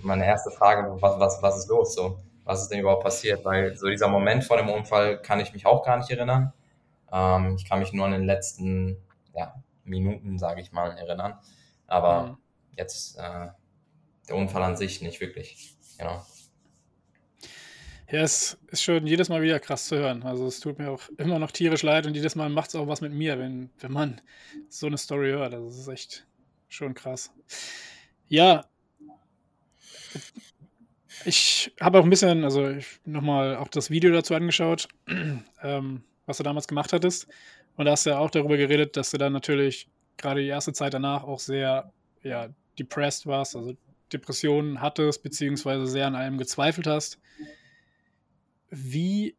meine 0.04 0.26
erste 0.26 0.52
Frage, 0.52 1.02
was, 1.02 1.20
was, 1.20 1.42
was 1.42 1.58
ist 1.58 1.70
los? 1.70 1.96
So, 1.96 2.20
was 2.46 2.62
ist 2.62 2.70
denn 2.70 2.80
überhaupt 2.80 3.04
passiert? 3.04 3.44
Weil 3.44 3.76
so 3.76 3.88
dieser 3.88 4.08
Moment 4.08 4.44
vor 4.44 4.58
dem 4.58 4.70
Unfall 4.70 5.22
kann 5.22 5.40
ich 5.40 5.54
mich 5.54 5.66
auch 5.66 5.84
gar 5.84 5.98
nicht 5.98 6.10
erinnern. 6.10 6.54
Ähm, 7.12 7.56
ich 7.58 7.68
kann 7.68 7.80
mich 7.80 7.94
nur 7.94 8.06
an 8.06 8.12
den 8.12 8.26
letzten 8.26 8.98
ja, 9.36 9.54
Minuten, 9.84 10.38
sage 10.38 10.62
ich 10.62 10.72
mal, 10.72 10.98
erinnern. 10.98 11.40
Aber 11.88 12.24
mhm. 12.24 12.38
jetzt 12.78 13.18
äh, 13.18 13.48
der 14.28 14.36
Unfall 14.36 14.64
an 14.64 14.78
sich 14.78 15.02
nicht 15.02 15.20
wirklich. 15.20 15.76
Genau. 15.98 16.22
Ja, 18.12 18.22
es 18.22 18.58
ist 18.72 18.82
schon 18.82 19.06
jedes 19.06 19.30
Mal 19.30 19.42
wieder 19.42 19.60
krass 19.60 19.86
zu 19.86 19.98
hören. 19.98 20.24
Also 20.24 20.48
es 20.48 20.60
tut 20.60 20.80
mir 20.80 20.90
auch 20.90 21.02
immer 21.18 21.38
noch 21.38 21.52
tierisch 21.52 21.84
leid 21.84 22.08
und 22.08 22.16
jedes 22.16 22.36
Mal 22.36 22.50
macht 22.50 22.70
es 22.70 22.76
auch 22.76 22.88
was 22.88 23.02
mit 23.02 23.14
mir, 23.14 23.38
wenn, 23.38 23.70
wenn 23.80 23.92
man 23.92 24.22
so 24.68 24.88
eine 24.88 24.98
Story 24.98 25.30
hört. 25.30 25.54
Also 25.54 25.68
es 25.68 25.78
ist 25.78 25.88
echt 25.88 26.26
schon 26.70 26.96
krass. 26.96 27.32
Ja, 28.28 28.66
ich 31.26 31.72
habe 31.80 32.00
auch 32.00 32.04
ein 32.04 32.10
bisschen, 32.10 32.44
also 32.44 32.76
nochmal 33.06 33.58
auch 33.58 33.68
das 33.68 33.90
Video 33.90 34.12
dazu 34.12 34.34
angeschaut, 34.34 34.88
ähm, 35.62 36.04
was 36.26 36.38
du 36.38 36.44
damals 36.44 36.68
gemacht 36.68 36.94
hattest. 36.94 37.28
Und 37.76 37.86
da 37.86 37.92
hast 37.92 38.06
du 38.06 38.12
ja 38.12 38.20
auch 38.20 38.32
darüber 38.32 38.58
geredet, 38.58 38.98
dass 38.98 39.12
du 39.12 39.18
dann 39.18 39.34
natürlich 39.34 39.90
gerade 40.18 40.42
die 40.42 40.48
erste 40.48 40.74
Zeit 40.74 40.94
danach 40.94 41.24
auch 41.24 41.40
sehr, 41.40 41.92
ja, 42.24 42.50
depressed 42.78 43.28
warst, 43.28 43.56
also 43.56 43.76
Depressionen 44.12 44.82
hattest, 44.82 45.22
beziehungsweise 45.22 45.86
sehr 45.86 46.08
an 46.08 46.16
allem 46.16 46.38
gezweifelt 46.38 46.88
hast. 46.88 47.20
Wie 48.70 49.36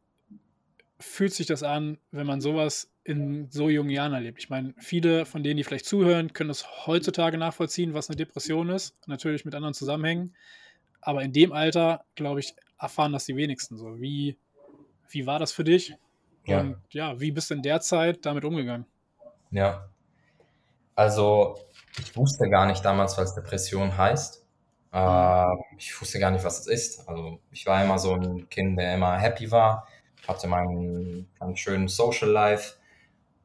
fühlt 0.99 1.32
sich 1.32 1.46
das 1.46 1.62
an, 1.62 1.99
wenn 2.10 2.26
man 2.26 2.40
sowas 2.40 2.92
in 3.04 3.50
so 3.50 3.68
jungen 3.68 3.90
Jahren 3.90 4.12
erlebt? 4.12 4.38
Ich 4.38 4.50
meine, 4.50 4.75
viele 4.78 5.25
von 5.26 5.42
denen, 5.42 5.56
die 5.56 5.64
vielleicht 5.64 5.87
zuhören, 5.87 6.32
können 6.32 6.49
das 6.49 6.87
heutzutage 6.87 7.38
nachvollziehen, 7.38 7.94
was 7.94 8.08
eine 8.08 8.16
Depression 8.16 8.68
ist. 8.70 8.96
Natürlich 9.06 9.44
mit 9.44 9.54
anderen 9.54 9.75
Zusammenhängen. 9.75 10.34
Aber 11.00 11.22
in 11.22 11.32
dem 11.32 11.52
Alter, 11.52 12.04
glaube 12.14 12.40
ich, 12.40 12.54
erfahren 12.78 13.12
das 13.12 13.25
die 13.25 13.37
wenigsten 13.37 13.78
so. 13.78 14.00
Wie, 14.00 14.37
wie 15.08 15.26
war 15.26 15.38
das 15.38 15.52
für 15.52 15.64
dich? 15.64 15.94
Ja. 16.46 16.60
Und 16.60 16.76
ja, 16.90 17.18
wie 17.20 17.30
bist 17.30 17.50
du 17.50 17.54
in 17.54 17.62
der 17.62 17.80
Zeit 17.80 18.26
damit 18.26 18.44
umgegangen? 18.44 18.87
Ja. 19.50 19.88
Also, 20.94 21.58
ich 21.99 22.14
wusste 22.16 22.49
gar 22.50 22.66
nicht 22.66 22.84
damals, 22.84 23.16
was 23.16 23.34
Depression 23.34 23.96
heißt. 23.96 24.39
Äh, 24.92 25.47
ich 25.78 26.00
wusste 26.00 26.18
gar 26.18 26.30
nicht, 26.30 26.44
was 26.44 26.61
es 26.61 26.66
ist. 26.66 27.09
Also, 27.09 27.38
ich 27.50 27.66
war 27.66 27.82
immer 27.85 27.99
so 27.99 28.14
ein 28.14 28.49
Kind, 28.49 28.78
der 28.78 28.94
immer 28.94 29.18
happy 29.18 29.50
war, 29.50 29.87
hatte 30.26 30.47
meinen 30.49 31.28
ganz 31.38 31.59
schönen 31.61 31.88
Social 31.88 32.30
Life. 32.30 32.75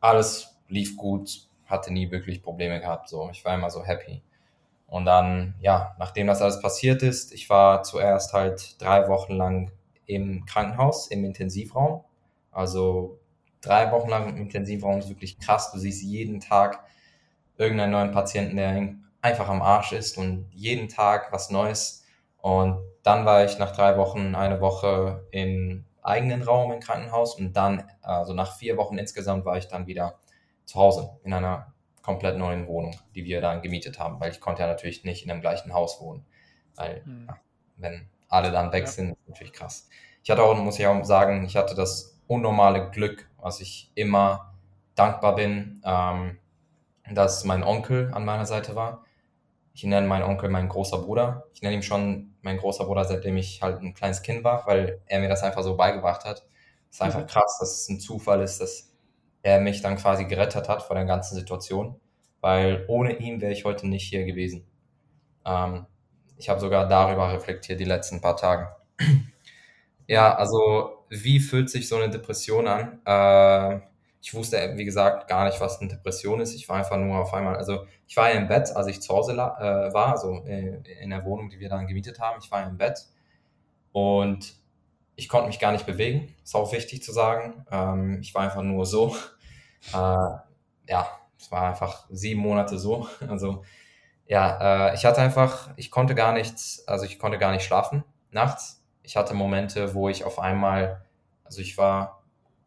Alles 0.01 0.55
lief 0.69 0.97
gut, 0.97 1.47
hatte 1.67 1.93
nie 1.93 2.11
wirklich 2.11 2.43
Probleme 2.43 2.79
gehabt. 2.79 3.09
So, 3.09 3.29
ich 3.31 3.43
war 3.45 3.55
immer 3.55 3.69
so 3.69 3.83
happy. 3.85 4.21
Und 4.87 5.05
dann, 5.05 5.55
ja, 5.61 5.95
nachdem 5.99 6.27
das 6.27 6.41
alles 6.41 6.61
passiert 6.61 7.03
ist, 7.03 7.33
ich 7.33 7.49
war 7.49 7.83
zuerst 7.83 8.33
halt 8.33 8.81
drei 8.81 9.07
Wochen 9.09 9.33
lang 9.33 9.71
im 10.05 10.45
Krankenhaus, 10.45 11.07
im 11.07 11.25
Intensivraum. 11.25 12.03
Also 12.51 13.19
drei 13.61 13.91
Wochen 13.91 14.09
lang 14.09 14.29
im 14.29 14.37
Intensivraum 14.37 14.99
ist 14.99 15.09
wirklich 15.09 15.39
krass. 15.39 15.71
Du 15.71 15.79
siehst 15.79 16.03
jeden 16.03 16.39
Tag 16.39 16.83
irgendeinen 17.57 17.91
neuen 17.91 18.11
Patienten, 18.11 18.57
der 18.57 18.69
einfach 19.25 19.49
am 19.49 19.63
Arsch 19.63 19.91
ist 19.91 20.17
und 20.19 20.47
jeden 20.51 20.87
Tag 20.87 21.31
was 21.31 21.49
Neues. 21.49 22.05
Und 22.37 22.77
dann 23.01 23.25
war 23.25 23.43
ich 23.43 23.57
nach 23.57 23.75
drei 23.75 23.97
Wochen 23.97 24.35
eine 24.35 24.61
Woche 24.61 25.27
im 25.31 25.85
eigenen 26.03 26.43
Raum 26.43 26.71
im 26.71 26.79
Krankenhaus 26.79 27.35
und 27.35 27.53
dann, 27.53 27.89
also 28.03 28.33
nach 28.33 28.55
vier 28.55 28.77
Wochen 28.77 28.99
insgesamt, 28.99 29.43
war 29.43 29.57
ich 29.57 29.67
dann 29.67 29.87
wieder 29.87 30.19
zu 30.65 30.79
Hause 30.79 31.17
in 31.23 31.33
einer 31.33 31.73
komplett 32.03 32.37
neuen 32.37 32.67
Wohnung, 32.67 32.95
die 33.15 33.25
wir 33.25 33.41
dann 33.41 33.63
gemietet 33.63 33.97
haben, 33.97 34.19
weil 34.19 34.29
ich 34.31 34.39
konnte 34.39 34.61
ja 34.61 34.67
natürlich 34.67 35.03
nicht 35.03 35.23
in 35.23 35.29
dem 35.29 35.41
gleichen 35.41 35.73
Haus 35.73 35.99
wohnen. 35.99 36.23
Weil, 36.75 37.01
mhm. 37.03 37.25
ja, 37.27 37.37
wenn 37.77 38.07
alle 38.29 38.51
dann 38.51 38.71
weg 38.71 38.85
ja. 38.85 38.91
sind, 38.91 39.09
ist 39.13 39.27
natürlich 39.27 39.53
krass. 39.53 39.89
Ich 40.23 40.29
hatte 40.29 40.43
auch, 40.43 40.55
muss 40.55 40.77
ich 40.77 40.85
auch 40.85 41.03
sagen, 41.03 41.45
ich 41.45 41.55
hatte 41.55 41.73
das 41.73 42.21
unnormale 42.27 42.91
Glück, 42.91 43.27
was 43.39 43.59
ich 43.59 43.91
immer 43.95 44.53
dankbar 44.93 45.33
bin, 45.33 45.81
ähm, 45.83 46.37
dass 47.11 47.43
mein 47.43 47.63
Onkel 47.63 48.11
an 48.13 48.23
meiner 48.23 48.45
Seite 48.45 48.75
war. 48.75 49.04
Ich 49.75 49.83
nenne 49.83 50.07
meinen 50.07 50.23
Onkel 50.23 50.49
mein 50.49 50.69
großer 50.69 50.99
Bruder. 50.99 51.47
Ich 51.53 51.61
nenne 51.61 51.75
ihn 51.75 51.83
schon 51.83 52.33
mein 52.41 52.57
großer 52.57 52.85
Bruder, 52.85 53.03
seitdem 53.03 53.35
ich 53.35 53.61
halt 53.61 53.81
ein 53.81 53.93
kleines 53.93 54.21
Kind 54.21 54.45
war, 54.45 54.65
weil 54.67 55.01
er 55.05 55.19
mir 55.19 55.27
das 55.27 55.43
einfach 55.43 55.63
so 55.63 55.75
beigebracht 55.75 56.23
hat. 56.23 56.47
Es 56.89 56.97
ist 56.97 57.01
einfach 57.01 57.23
mhm. 57.23 57.27
krass, 57.27 57.57
dass 57.59 57.81
es 57.81 57.89
ein 57.89 57.99
Zufall 57.99 58.41
ist, 58.41 58.61
dass 58.61 58.93
er 59.41 59.59
mich 59.59 59.81
dann 59.81 59.97
quasi 59.97 60.25
gerettet 60.25 60.69
hat 60.69 60.81
vor 60.81 60.95
der 60.95 61.03
ganzen 61.03 61.35
Situation, 61.35 61.99
weil 62.39 62.85
ohne 62.87 63.17
ihn 63.17 63.41
wäre 63.41 63.51
ich 63.51 63.65
heute 63.65 63.85
nicht 63.85 64.07
hier 64.07 64.23
gewesen. 64.23 64.65
Ähm, 65.45 65.85
ich 66.37 66.47
habe 66.47 66.61
sogar 66.61 66.87
darüber 66.87 67.33
reflektiert 67.33 67.81
die 67.81 67.85
letzten 67.85 68.21
paar 68.21 68.37
Tage. 68.37 68.69
ja, 70.07 70.33
also 70.35 71.05
wie 71.09 71.41
fühlt 71.41 71.69
sich 71.69 71.89
so 71.89 71.97
eine 71.97 72.09
Depression 72.09 72.67
an? 72.67 73.01
Äh, 73.05 73.81
ich 74.25 74.33
wusste, 74.33 74.73
wie 74.75 74.85
gesagt, 74.85 75.27
gar 75.27 75.45
nicht, 75.45 75.61
was 75.61 75.79
eine 75.79 75.87
Depression 75.87 76.39
ist. 76.39 76.55
Ich 76.55 76.67
war 76.67 76.77
einfach 76.77 76.97
nur 76.97 77.19
auf 77.19 77.31
einmal, 77.35 77.57
also 77.57 77.85
ich 78.07 78.17
war 78.17 78.31
ja 78.31 78.39
im 78.39 78.47
Bett, 78.47 78.75
als 78.75 78.87
ich 78.87 78.99
zu 78.99 79.13
Hause 79.13 79.33
äh, 79.33 79.35
war, 79.35 80.13
also 80.13 80.43
äh, 80.47 80.81
in 80.99 81.11
der 81.11 81.23
Wohnung, 81.25 81.51
die 81.51 81.59
wir 81.59 81.69
dann 81.69 81.85
gemietet 81.85 82.19
haben. 82.19 82.39
Ich 82.41 82.49
war 82.49 82.67
im 82.67 82.75
Bett 82.75 83.05
und 83.91 84.55
ich 85.15 85.29
konnte 85.29 85.45
mich 85.45 85.59
gar 85.59 85.71
nicht 85.71 85.85
bewegen. 85.85 86.33
Ist 86.43 86.55
auch 86.55 86.73
wichtig 86.73 87.03
zu 87.03 87.11
sagen. 87.11 87.67
Ähm, 87.69 88.17
ich 88.19 88.33
war 88.33 88.41
einfach 88.41 88.63
nur 88.63 88.87
so 88.87 89.15
äh, 89.93 89.93
ja, 89.93 91.07
es 91.37 91.51
war 91.51 91.69
einfach 91.69 92.07
sieben 92.09 92.41
Monate 92.41 92.79
so. 92.79 93.07
Also 93.27 93.63
ja, 94.25 94.89
äh, 94.89 94.95
ich 94.95 95.05
hatte 95.05 95.21
einfach, 95.21 95.69
ich 95.75 95.91
konnte 95.91 96.15
gar 96.15 96.33
nichts, 96.33 96.83
also 96.87 97.05
ich 97.05 97.19
konnte 97.19 97.37
gar 97.37 97.51
nicht 97.51 97.63
schlafen 97.63 98.03
nachts. 98.31 98.83
Ich 99.03 99.17
hatte 99.17 99.35
Momente, 99.35 99.93
wo 99.93 100.09
ich 100.09 100.23
auf 100.23 100.39
einmal, 100.39 101.05
also 101.43 101.61
ich 101.61 101.77
war 101.77 102.24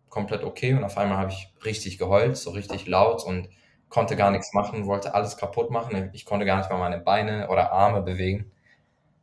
komplett 0.09 0.43
okay 0.45 0.75
und 0.75 0.85
auf 0.85 0.97
einmal 0.99 1.19
habe 1.19 1.33
ich 1.33 1.53
richtig 1.65 1.99
geheult, 1.99 2.37
so 2.37 2.50
richtig 2.50 2.87
laut 2.87 3.25
und 3.25 3.49
konnte 3.88 4.17
gar 4.17 4.31
nichts 4.31 4.53
machen, 4.53 4.87
wollte 4.87 5.15
alles 5.15 5.37
kaputt 5.37 5.71
machen. 5.71 6.11
Ich 6.12 6.25
konnte 6.25 6.47
gar 6.47 6.59
nicht 6.59 6.71
mal 6.71 6.79
meine 6.79 6.99
Beine 6.99 7.49
oder 7.49 7.73
Arme 7.73 8.03
bewegen. 8.03 8.50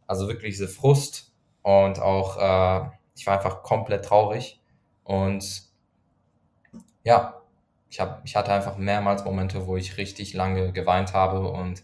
Also 0.08 0.28
wirklich 0.28 0.54
diese 0.54 0.68
Frust 0.68 1.34
und 1.62 2.00
auch, 2.00 2.38
äh, 2.38 2.90
ich 3.16 3.26
war 3.26 3.36
einfach 3.36 3.64
komplett 3.64 4.06
traurig 4.06 4.62
und 5.04 5.64
ja, 7.04 7.42
ich, 7.90 8.00
hab, 8.00 8.26
ich 8.26 8.36
hatte 8.36 8.52
einfach 8.52 8.78
mehrmals 8.78 9.24
Momente, 9.24 9.68
wo 9.68 9.78
ich 9.78 9.98
richtig 9.98 10.34
lange 10.34 10.72
geweint 10.74 11.14
habe 11.14 11.50
und 11.50 11.84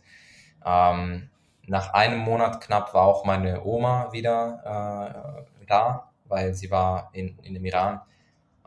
ähm, 0.66 1.30
nach 1.68 1.94
einem 1.94 2.20
Monat 2.20 2.62
knapp 2.62 2.94
war 2.94 3.04
auch 3.04 3.24
meine 3.24 3.64
Oma 3.64 4.12
wieder 4.12 5.46
äh, 5.60 5.66
da, 5.68 6.12
weil 6.26 6.54
sie 6.54 6.70
war 6.72 7.10
in, 7.14 7.38
in 7.40 7.54
dem 7.54 7.66
Iran, 7.66 8.02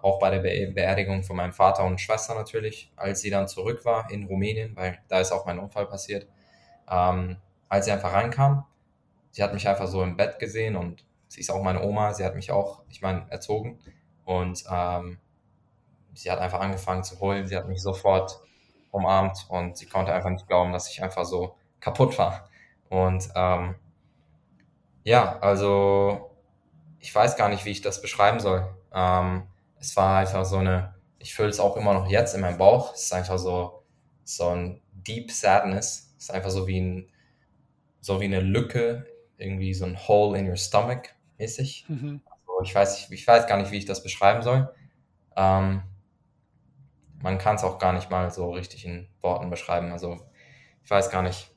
auch 0.05 0.19
bei 0.19 0.29
der 0.29 0.41
Be 0.41 0.71
Beerdigung 0.71 1.23
von 1.23 1.37
meinem 1.37 1.55
Vater 1.55 1.83
und 1.85 1.99
Schwester 1.99 2.35
natürlich, 2.35 2.93
als 2.95 3.23
sie 3.23 3.31
dann 3.31 3.49
zurück 3.49 3.87
war 3.87 4.11
in 4.11 4.27
Rumänien, 4.27 4.77
weil 4.77 4.99
da 5.09 5.19
ist 5.19 5.33
auch 5.33 5.47
mein 5.47 5.59
Unfall 5.59 5.87
passiert. 5.87 6.29
Ähm, 6.91 7.39
als 7.71 7.87
sie 7.87 7.93
einfach 7.93 8.13
reinkam, 8.13 8.67
sie 9.31 9.43
hat 9.43 9.55
mich 9.55 9.67
einfach 9.67 9.87
so 9.87 10.03
im 10.03 10.19
Bett 10.19 10.39
gesehen 10.39 10.77
und 10.77 11.07
sie 11.29 11.41
ist 11.41 11.51
auch 11.51 11.63
meine 11.63 11.83
Oma, 11.83 12.13
sie 12.13 12.23
hat 12.23 12.35
mich 12.35 12.53
auch, 12.53 12.83
ich 12.91 13.01
meine, 13.01 13.25
erzogen 13.31 13.79
und 14.27 14.63
ähm, 14.71 15.21
sie 16.13 16.31
hat 16.31 16.39
einfach 16.39 16.61
angefangen 16.61 17.03
zu 17.03 17.19
heulen, 17.21 17.47
sie 17.47 17.57
hat 17.57 17.67
mich 17.67 17.81
sofort 17.81 18.41
umarmt 18.91 19.47
und 19.49 19.79
sie 19.79 19.87
konnte 19.87 20.13
einfach 20.13 20.31
nicht 20.31 20.47
glauben, 20.47 20.73
dass 20.75 20.91
ich 20.91 21.03
einfach 21.03 21.25
so 21.25 21.57
kaputt 21.81 22.19
war. 22.19 22.51
Und 22.91 23.31
ähm, 23.35 23.77
ja, 25.03 25.39
also 25.39 26.31
ich 26.99 27.15
weiß 27.15 27.39
gar 27.39 27.49
nicht, 27.49 27.65
wie 27.65 27.71
ich 27.71 27.81
das 27.81 28.03
beschreiben 28.03 28.39
soll. 28.39 28.69
Ähm, 28.93 29.49
es 29.85 29.97
war 29.97 30.19
einfach 30.19 30.45
so 30.47 30.57
eine, 30.57 30.95
ich 31.19 31.35
fühle 31.35 31.51
es 31.51 31.61
auch 31.61 31.77
immer 31.77 31.93
noch 31.93 32.09
jetzt 32.09 32.35
in 32.35 32.41
meinem 32.41 32.57
Bauch. 32.57 32.95
Es 32.95 33.05
ist 33.05 33.13
einfach 33.13 33.39
so, 33.39 33.85
so 34.25 34.49
ein 34.49 34.81
Deep 34.93 35.31
Sadness. 35.31 36.15
Es 36.17 36.25
ist 36.25 36.31
einfach 36.31 36.51
so 36.51 36.67
wie 36.67 36.81
ein, 36.81 37.11
so 38.01 38.21
wie 38.21 38.25
eine 38.25 38.41
Lücke, 38.41 39.07
irgendwie 39.37 39.75
so 39.75 39.85
ein 39.85 40.09
Hole 40.09 40.39
in 40.39 40.49
your 40.49 40.57
stomach 40.57 41.03
mäßig. 41.39 41.85
Mhm. 41.89 42.23
Also 42.27 42.63
ich 42.63 42.75
weiß, 42.75 42.99
ich, 42.99 43.13
ich 43.13 43.27
weiß 43.27 43.47
gar 43.47 43.59
nicht, 43.59 43.73
wie 43.73 43.77
ich 43.77 43.85
das 43.85 44.03
beschreiben 44.03 44.43
soll. 44.43 44.73
Ähm, 45.37 45.83
man 47.21 47.39
kann 47.39 47.57
es 47.57 47.65
auch 47.65 47.79
gar 47.79 47.93
nicht 47.93 48.11
mal 48.11 48.31
so 48.31 48.53
richtig 48.53 48.87
in 48.87 49.09
Worten 49.21 49.51
beschreiben. 49.51 49.93
Also 49.93 50.19
ich 50.83 50.91
weiß 50.91 51.11
gar 51.11 51.23
nicht. 51.23 51.51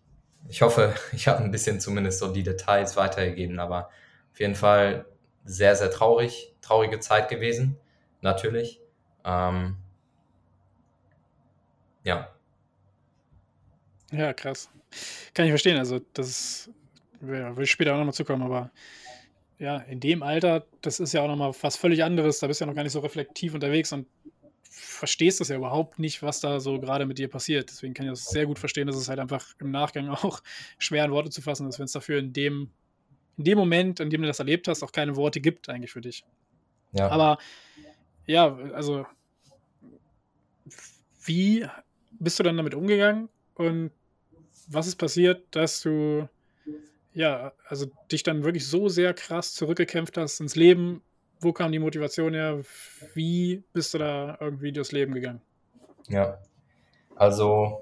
Ich 0.49 0.61
hoffe, 0.61 0.95
ich 1.13 1.29
habe 1.29 1.43
ein 1.43 1.51
bisschen 1.51 1.79
zumindest 1.79 2.19
so 2.19 2.33
die 2.33 2.43
Details 2.43 2.97
weitergegeben, 2.97 3.59
aber 3.59 3.89
auf 4.33 4.39
jeden 4.39 4.55
Fall 4.55 5.05
sehr, 5.45 5.77
sehr 5.77 5.91
traurig, 5.91 6.53
traurige 6.61 6.99
Zeit 6.99 7.29
gewesen, 7.29 7.79
natürlich. 8.21 8.79
Ähm, 9.23 9.75
ja. 12.03 12.29
Ja, 14.11 14.33
krass. 14.33 14.69
Kann 15.33 15.45
ich 15.45 15.51
verstehen. 15.51 15.77
Also, 15.77 15.99
das 16.13 16.69
ja, 17.21 17.55
will 17.55 17.63
ich 17.63 17.71
später 17.71 17.93
auch 17.93 17.97
nochmal 17.97 18.13
zukommen, 18.13 18.43
aber 18.43 18.71
ja, 19.59 19.77
in 19.77 19.99
dem 19.99 20.23
Alter, 20.23 20.65
das 20.81 20.99
ist 20.99 21.13
ja 21.13 21.21
auch 21.23 21.27
nochmal 21.27 21.51
was 21.61 21.75
völlig 21.75 22.03
anderes. 22.03 22.39
Da 22.39 22.47
bist 22.47 22.61
du 22.61 22.65
ja 22.65 22.67
noch 22.67 22.75
gar 22.75 22.83
nicht 22.83 22.91
so 22.91 22.99
reflektiv 22.99 23.53
unterwegs 23.53 23.91
und 23.91 24.07
verstehst 24.69 25.41
das 25.41 25.49
ja 25.49 25.55
überhaupt 25.55 25.99
nicht, 25.99 26.21
was 26.21 26.39
da 26.39 26.59
so 26.59 26.79
gerade 26.79 27.05
mit 27.05 27.17
dir 27.17 27.27
passiert. 27.27 27.69
Deswegen 27.69 27.93
kann 27.93 28.05
ich 28.05 28.11
das 28.11 28.29
sehr 28.29 28.45
gut 28.45 28.59
verstehen, 28.59 28.87
dass 28.87 28.95
es 28.95 29.09
halt 29.09 29.19
einfach 29.19 29.53
im 29.59 29.71
Nachgang 29.71 30.09
auch 30.09 30.41
schwer 30.77 31.05
in 31.05 31.11
Worte 31.11 31.29
zu 31.29 31.41
fassen 31.41 31.67
ist, 31.67 31.79
wenn 31.79 31.85
es 31.85 31.91
dafür 31.91 32.19
in 32.19 32.33
dem, 32.33 32.69
in 33.37 33.43
dem 33.43 33.57
Moment, 33.57 33.99
in 33.99 34.09
dem 34.09 34.21
du 34.21 34.27
das 34.27 34.39
erlebt 34.39 34.67
hast, 34.67 34.83
auch 34.83 34.91
keine 34.91 35.15
Worte 35.15 35.41
gibt 35.41 35.69
eigentlich 35.69 35.91
für 35.91 36.01
dich. 36.01 36.23
Ja. 36.93 37.09
Aber 37.09 37.37
ja, 38.27 38.55
also 38.73 39.05
wie 41.25 41.67
bist 42.11 42.39
du 42.39 42.43
dann 42.43 42.57
damit 42.57 42.75
umgegangen 42.75 43.29
und 43.55 43.91
was 44.67 44.87
ist 44.87 44.97
passiert, 44.97 45.43
dass 45.51 45.81
du 45.81 46.27
ja, 47.13 47.51
also 47.67 47.87
dich 48.11 48.21
dann 48.21 48.43
wirklich 48.43 48.67
so 48.67 48.89
sehr 48.89 49.13
krass 49.15 49.53
zurückgekämpft 49.55 50.17
hast 50.17 50.39
ins 50.39 50.55
Leben, 50.55 51.01
wo 51.39 51.51
kam 51.51 51.71
die 51.71 51.79
Motivation 51.79 52.33
her? 52.33 52.61
Wie 53.15 53.63
bist 53.73 53.93
du 53.93 53.97
da 53.97 54.37
irgendwie 54.39 54.71
durchs 54.71 54.91
Leben 54.91 55.13
gegangen? 55.13 55.41
Ja, 56.09 56.37
also 57.15 57.81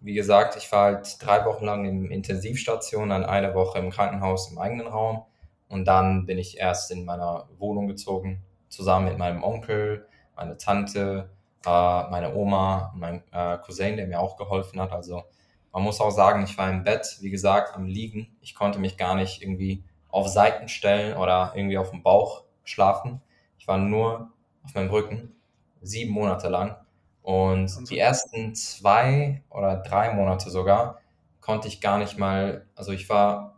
wie 0.00 0.14
gesagt, 0.14 0.56
ich 0.56 0.70
war 0.70 0.94
halt 0.94 1.16
drei 1.20 1.44
Wochen 1.44 1.64
lang 1.64 1.84
in 1.86 2.10
Intensivstation, 2.10 3.08
dann 3.08 3.24
eine 3.24 3.54
Woche 3.54 3.80
im 3.80 3.90
Krankenhaus 3.90 4.50
im 4.52 4.58
eigenen 4.58 4.86
Raum 4.86 5.24
und 5.68 5.86
dann 5.86 6.24
bin 6.26 6.38
ich 6.38 6.58
erst 6.58 6.92
in 6.92 7.04
meiner 7.04 7.48
Wohnung 7.58 7.88
gezogen, 7.88 8.44
zusammen 8.68 9.06
mit 9.06 9.18
meinem 9.18 9.42
Onkel, 9.42 10.06
meiner 10.36 10.56
Tante, 10.58 11.30
äh, 11.66 11.68
meiner 11.68 12.34
Oma 12.34 12.90
und 12.92 13.00
meinem 13.00 13.22
äh, 13.32 13.58
Cousin, 13.58 13.96
der 13.96 14.06
mir 14.06 14.20
auch 14.20 14.36
geholfen 14.36 14.80
hat. 14.80 14.92
Also 14.92 15.24
man 15.72 15.82
muss 15.82 16.00
auch 16.00 16.10
sagen, 16.10 16.44
ich 16.44 16.56
war 16.56 16.70
im 16.70 16.84
Bett, 16.84 17.18
wie 17.20 17.30
gesagt, 17.30 17.74
am 17.74 17.86
Liegen. 17.86 18.36
Ich 18.40 18.54
konnte 18.54 18.78
mich 18.78 18.96
gar 18.96 19.14
nicht 19.14 19.42
irgendwie 19.42 19.84
auf 20.08 20.28
Seiten 20.28 20.68
stellen 20.68 21.16
oder 21.16 21.52
irgendwie 21.54 21.78
auf 21.78 21.90
dem 21.90 22.02
Bauch 22.02 22.44
schlafen. 22.64 23.20
Ich 23.58 23.68
war 23.68 23.78
nur 23.78 24.30
auf 24.64 24.74
meinem 24.74 24.90
Rücken, 24.90 25.34
sieben 25.82 26.12
Monate 26.12 26.48
lang. 26.48 26.76
Und 27.22 27.90
die 27.90 27.98
ersten 27.98 28.54
zwei 28.54 29.42
oder 29.50 29.76
drei 29.76 30.14
Monate 30.14 30.48
sogar 30.50 30.98
konnte 31.40 31.68
ich 31.68 31.80
gar 31.80 31.98
nicht 31.98 32.18
mal, 32.18 32.66
also 32.74 32.92
ich 32.92 33.08
war, 33.08 33.57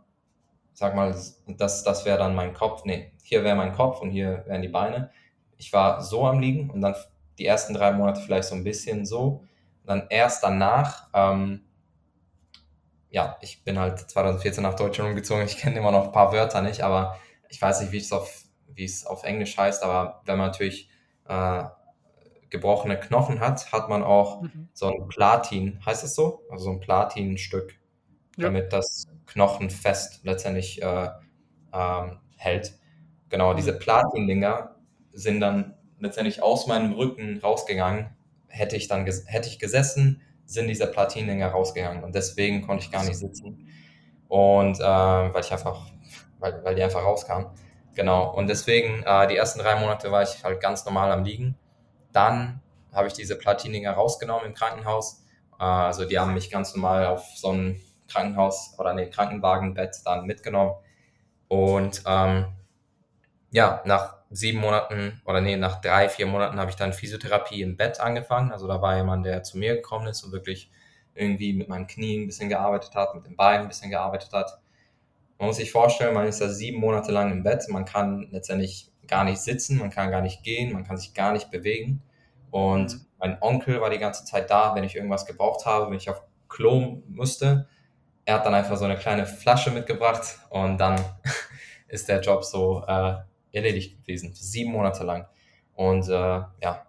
sag 0.73 0.95
mal, 0.95 1.15
das, 1.47 1.83
das 1.83 2.05
wäre 2.05 2.17
dann 2.17 2.35
mein 2.35 2.53
Kopf, 2.53 2.85
nee, 2.85 3.13
hier 3.23 3.43
wäre 3.43 3.55
mein 3.55 3.73
Kopf 3.73 4.01
und 4.01 4.11
hier 4.11 4.43
wären 4.47 4.61
die 4.61 4.67
Beine. 4.67 5.11
Ich 5.57 5.71
war 5.73 6.01
so 6.01 6.25
am 6.25 6.39
Liegen 6.39 6.69
und 6.69 6.81
dann 6.81 6.95
die 7.37 7.45
ersten 7.45 7.73
drei 7.73 7.91
Monate 7.91 8.21
vielleicht 8.21 8.47
so 8.49 8.55
ein 8.55 8.63
bisschen 8.63 9.05
so. 9.05 9.43
dann 9.85 10.07
erst 10.09 10.43
danach, 10.43 11.09
ähm, 11.13 11.61
ja, 13.09 13.37
ich 13.41 13.63
bin 13.63 13.77
halt 13.79 13.99
2014 13.99 14.63
nach 14.63 14.75
Deutschland 14.75 15.09
umgezogen, 15.09 15.45
ich 15.45 15.57
kenne 15.57 15.77
immer 15.77 15.91
noch 15.91 16.05
ein 16.05 16.11
paar 16.11 16.31
Wörter 16.31 16.61
nicht, 16.61 16.81
aber 16.81 17.17
ich 17.49 17.61
weiß 17.61 17.81
nicht, 17.81 17.91
wie 17.91 17.97
es 17.97 18.11
auf 18.11 18.45
wie 18.75 18.85
es 18.85 19.05
auf 19.05 19.23
Englisch 19.23 19.57
heißt, 19.57 19.83
aber 19.83 20.21
wenn 20.25 20.37
man 20.37 20.47
natürlich 20.47 20.89
äh, 21.27 21.63
gebrochene 22.49 22.99
Knochen 22.99 23.39
hat, 23.39 23.71
hat 23.71 23.89
man 23.89 24.03
auch 24.03 24.41
mhm. 24.41 24.69
so 24.73 24.87
ein 24.87 25.07
Platin, 25.07 25.79
heißt 25.85 26.03
es 26.03 26.15
so? 26.15 26.43
Also 26.49 26.65
so 26.65 26.71
ein 26.71 26.79
Platinstück, 26.79 27.73
ja. 28.37 28.45
damit 28.45 28.73
das 28.73 29.07
Knochen 29.27 29.69
fest 29.69 30.21
letztendlich 30.23 30.81
äh, 30.81 31.09
ähm, 31.73 32.19
hält. 32.35 32.73
Genau, 33.29 33.53
mhm. 33.53 33.57
diese 33.57 33.73
Platin-Dinger 33.73 34.75
sind 35.13 35.39
dann 35.39 35.75
letztendlich 35.99 36.41
aus 36.41 36.67
meinem 36.67 36.93
Rücken 36.93 37.39
rausgegangen. 37.39 38.09
Hätte 38.47 38.75
ich 38.75 38.87
dann 38.87 39.05
hätte 39.05 39.47
ich 39.47 39.59
gesessen, 39.59 40.21
sind 40.45 40.67
diese 40.67 40.87
Platin-Dinger 40.87 41.47
rausgegangen 41.47 42.03
und 42.03 42.15
deswegen 42.15 42.61
konnte 42.61 42.83
ich 42.83 42.91
gar 42.91 43.05
nicht 43.05 43.17
sitzen. 43.17 43.67
Und 44.27 44.79
äh, 44.79 44.83
weil 44.83 45.41
ich 45.41 45.51
einfach, 45.51 45.85
weil, 46.39 46.63
weil 46.63 46.75
die 46.75 46.83
einfach 46.83 47.03
rauskamen. 47.03 47.47
Genau, 47.95 48.33
und 48.33 48.47
deswegen, 48.47 49.03
äh, 49.03 49.27
die 49.27 49.35
ersten 49.35 49.59
drei 49.59 49.75
Monate 49.79 50.11
war 50.11 50.23
ich 50.23 50.43
halt 50.43 50.61
ganz 50.61 50.85
normal 50.85 51.11
am 51.11 51.23
Liegen. 51.23 51.57
Dann 52.13 52.61
habe 52.93 53.07
ich 53.07 53.13
diese 53.13 53.37
Platininger 53.37 53.91
rausgenommen 53.91 54.45
im 54.45 54.53
Krankenhaus. 54.53 55.23
Äh, 55.59 55.63
also 55.63 56.05
die 56.05 56.17
haben 56.17 56.33
mich 56.33 56.49
ganz 56.49 56.73
normal 56.75 57.07
auf 57.07 57.25
so 57.35 57.51
ein 57.51 57.81
Krankenhaus 58.11 58.75
oder 58.77 58.93
nee, 58.93 59.09
Krankenwagenbett 59.09 59.97
dann 60.05 60.25
mitgenommen. 60.25 60.75
Und 61.47 62.03
ähm, 62.05 62.45
ja, 63.51 63.81
nach 63.85 64.17
sieben 64.29 64.59
Monaten 64.59 65.21
oder 65.25 65.41
nee, 65.41 65.57
nach 65.57 65.81
drei, 65.81 66.07
vier 66.09 66.25
Monaten 66.25 66.59
habe 66.59 66.69
ich 66.69 66.77
dann 66.77 66.93
Physiotherapie 66.93 67.61
im 67.61 67.75
Bett 67.77 67.99
angefangen. 67.99 68.51
Also 68.51 68.67
da 68.67 68.81
war 68.81 68.95
jemand, 68.95 69.25
der 69.25 69.43
zu 69.43 69.57
mir 69.57 69.75
gekommen 69.75 70.07
ist 70.07 70.23
und 70.23 70.31
wirklich 70.31 70.71
irgendwie 71.13 71.53
mit 71.53 71.67
meinen 71.67 71.87
Knien 71.87 72.23
ein 72.23 72.27
bisschen 72.27 72.49
gearbeitet 72.49 72.95
hat, 72.95 73.13
mit 73.15 73.25
den 73.25 73.35
Beinen 73.35 73.63
ein 73.63 73.67
bisschen 73.67 73.89
gearbeitet 73.89 74.31
hat. 74.31 74.59
Man 75.37 75.47
muss 75.47 75.57
sich 75.57 75.71
vorstellen, 75.71 76.13
man 76.13 76.27
ist 76.27 76.39
da 76.39 76.47
sieben 76.47 76.79
Monate 76.79 77.11
lang 77.11 77.31
im 77.31 77.43
Bett, 77.43 77.65
man 77.67 77.83
kann 77.83 78.27
letztendlich 78.31 78.91
gar 79.07 79.23
nicht 79.23 79.39
sitzen, 79.39 79.77
man 79.77 79.89
kann 79.89 80.11
gar 80.11 80.21
nicht 80.21 80.43
gehen, 80.43 80.71
man 80.71 80.85
kann 80.85 80.97
sich 80.97 81.13
gar 81.13 81.33
nicht 81.33 81.51
bewegen. 81.51 82.01
Und 82.51 82.93
mhm. 82.93 83.05
mein 83.17 83.41
Onkel 83.41 83.81
war 83.81 83.89
die 83.89 83.97
ganze 83.97 84.23
Zeit 84.23 84.49
da, 84.49 84.75
wenn 84.75 84.83
ich 84.83 84.95
irgendwas 84.95 85.25
gebraucht 85.25 85.65
habe, 85.65 85.87
wenn 85.87 85.97
ich 85.97 86.09
auf 86.09 86.21
Klo 86.47 87.01
musste. 87.07 87.67
Er 88.31 88.35
hat 88.35 88.45
dann 88.45 88.53
einfach 88.53 88.77
so 88.77 88.85
eine 88.85 88.95
kleine 88.95 89.25
Flasche 89.25 89.71
mitgebracht 89.71 90.39
und 90.51 90.77
dann 90.77 91.03
ist 91.89 92.07
der 92.07 92.21
Job 92.21 92.45
so 92.45 92.81
äh, 92.87 93.15
erledigt 93.51 93.99
gewesen, 93.99 94.33
sieben 94.33 94.71
Monate 94.71 95.03
lang. 95.03 95.27
Und 95.73 96.07
äh, 96.07 96.11
ja, 96.11 96.87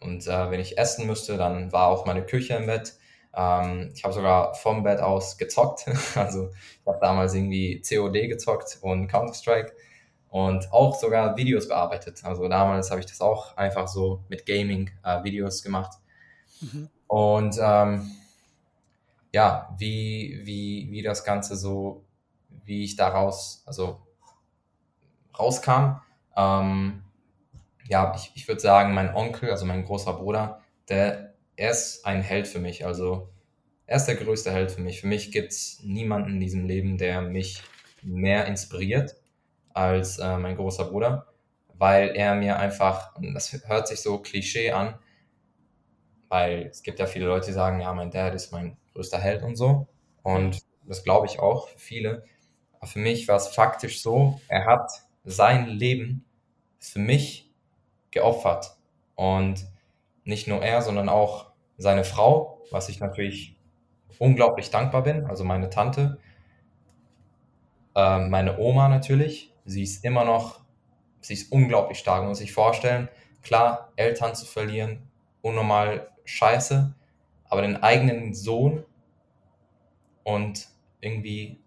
und 0.00 0.26
äh, 0.26 0.50
wenn 0.50 0.60
ich 0.60 0.76
essen 0.76 1.06
müsste, 1.06 1.38
dann 1.38 1.72
war 1.72 1.86
auch 1.86 2.04
meine 2.04 2.26
Küche 2.26 2.52
im 2.52 2.66
Bett. 2.66 2.92
Ähm, 3.34 3.92
ich 3.94 4.04
habe 4.04 4.12
sogar 4.12 4.54
vom 4.54 4.82
Bett 4.82 5.00
aus 5.00 5.38
gezockt. 5.38 5.86
Also 6.16 6.50
ich 6.50 6.86
habe 6.86 6.98
damals 7.00 7.32
irgendwie 7.32 7.80
COD 7.80 8.28
gezockt 8.28 8.76
und 8.82 9.08
Counter-Strike 9.08 9.72
und 10.28 10.70
auch 10.70 10.94
sogar 10.94 11.34
Videos 11.34 11.66
bearbeitet. 11.66 12.22
Also 12.24 12.46
damals 12.46 12.90
habe 12.90 13.00
ich 13.00 13.06
das 13.06 13.22
auch 13.22 13.56
einfach 13.56 13.88
so 13.88 14.22
mit 14.28 14.44
Gaming-Videos 14.44 15.60
äh, 15.60 15.62
gemacht. 15.62 15.94
Mhm. 16.60 16.90
Und 17.06 17.56
ähm, 17.58 18.10
ja, 19.32 19.74
wie, 19.78 20.40
wie, 20.44 20.88
wie 20.90 21.02
das 21.02 21.24
Ganze 21.24 21.56
so, 21.56 22.04
wie 22.64 22.84
ich 22.84 22.96
daraus, 22.96 23.62
also 23.66 24.06
rauskam. 25.38 26.00
Ähm, 26.36 27.02
ja, 27.88 28.14
ich, 28.16 28.32
ich 28.34 28.48
würde 28.48 28.60
sagen, 28.60 28.94
mein 28.94 29.14
Onkel, 29.14 29.50
also 29.50 29.64
mein 29.64 29.84
großer 29.84 30.14
Bruder, 30.14 30.60
der 30.88 31.32
er 31.56 31.70
ist 31.70 32.04
ein 32.06 32.22
Held 32.22 32.48
für 32.48 32.58
mich. 32.58 32.84
Also 32.86 33.30
er 33.86 33.96
ist 33.96 34.06
der 34.06 34.16
größte 34.16 34.52
Held 34.52 34.72
für 34.72 34.80
mich. 34.80 35.00
Für 35.00 35.06
mich 35.06 35.32
gibt 35.32 35.52
es 35.52 35.80
niemanden 35.82 36.30
in 36.32 36.40
diesem 36.40 36.64
Leben, 36.66 36.98
der 36.98 37.20
mich 37.22 37.62
mehr 38.02 38.46
inspiriert 38.46 39.16
als 39.74 40.18
äh, 40.18 40.38
mein 40.38 40.56
großer 40.56 40.86
Bruder, 40.86 41.26
weil 41.74 42.08
er 42.16 42.34
mir 42.34 42.58
einfach, 42.58 43.14
das 43.34 43.52
hört 43.66 43.88
sich 43.88 44.00
so 44.00 44.18
Klischee 44.18 44.72
an, 44.72 44.98
weil 46.28 46.66
es 46.66 46.82
gibt 46.82 46.98
ja 46.98 47.06
viele 47.06 47.26
Leute, 47.26 47.46
die 47.46 47.52
sagen, 47.52 47.80
ja, 47.80 47.92
mein 47.92 48.10
Dad 48.10 48.34
ist 48.34 48.52
mein 48.52 48.76
größter 48.94 49.18
Held 49.18 49.42
und 49.42 49.56
so. 49.56 49.86
Und 50.22 50.60
das 50.84 51.04
glaube 51.04 51.26
ich 51.26 51.38
auch 51.38 51.68
für 51.68 51.78
viele. 51.78 52.24
Aber 52.78 52.86
für 52.86 52.98
mich 52.98 53.28
war 53.28 53.36
es 53.36 53.48
faktisch 53.48 54.02
so, 54.02 54.40
er 54.48 54.66
hat 54.66 54.90
sein 55.24 55.66
Leben 55.66 56.24
für 56.78 56.98
mich 56.98 57.50
geopfert. 58.10 58.76
Und 59.14 59.66
nicht 60.24 60.48
nur 60.48 60.62
er, 60.62 60.82
sondern 60.82 61.08
auch 61.08 61.52
seine 61.78 62.04
Frau, 62.04 62.62
was 62.70 62.88
ich 62.88 63.00
natürlich 63.00 63.56
unglaublich 64.18 64.70
dankbar 64.70 65.02
bin, 65.02 65.26
also 65.26 65.44
meine 65.44 65.70
Tante, 65.70 66.18
äh, 67.94 68.18
meine 68.18 68.58
Oma 68.58 68.88
natürlich, 68.88 69.52
sie 69.64 69.82
ist 69.82 70.04
immer 70.04 70.24
noch, 70.24 70.60
sie 71.20 71.34
ist 71.34 71.50
unglaublich 71.50 71.98
stark, 71.98 72.24
muss 72.24 72.38
sich 72.38 72.52
vorstellen, 72.52 73.08
klar, 73.42 73.92
Eltern 73.96 74.34
zu 74.34 74.46
verlieren, 74.46 75.10
unnormal 75.40 76.10
scheiße, 76.24 76.94
aber 77.52 77.60
den 77.60 77.82
eigenen 77.82 78.32
Sohn 78.32 78.82
und 80.24 80.68
irgendwie 81.02 81.60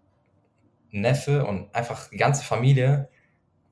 Neffe 0.90 1.46
und 1.46 1.72
einfach 1.72 2.10
die 2.10 2.16
ganze 2.16 2.42
Familie 2.42 3.08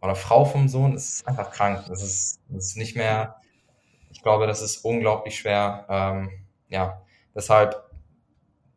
oder 0.00 0.14
Frau 0.14 0.44
vom 0.44 0.68
Sohn, 0.68 0.94
ist 0.94 1.26
einfach 1.26 1.50
krank. 1.50 1.86
Das 1.88 2.04
ist, 2.04 2.38
das 2.50 2.66
ist 2.66 2.76
nicht 2.76 2.94
mehr, 2.94 3.40
ich 4.12 4.22
glaube, 4.22 4.46
das 4.46 4.62
ist 4.62 4.84
unglaublich 4.84 5.36
schwer. 5.36 5.86
Ähm, 5.88 6.30
ja, 6.68 7.02
deshalb, 7.34 7.82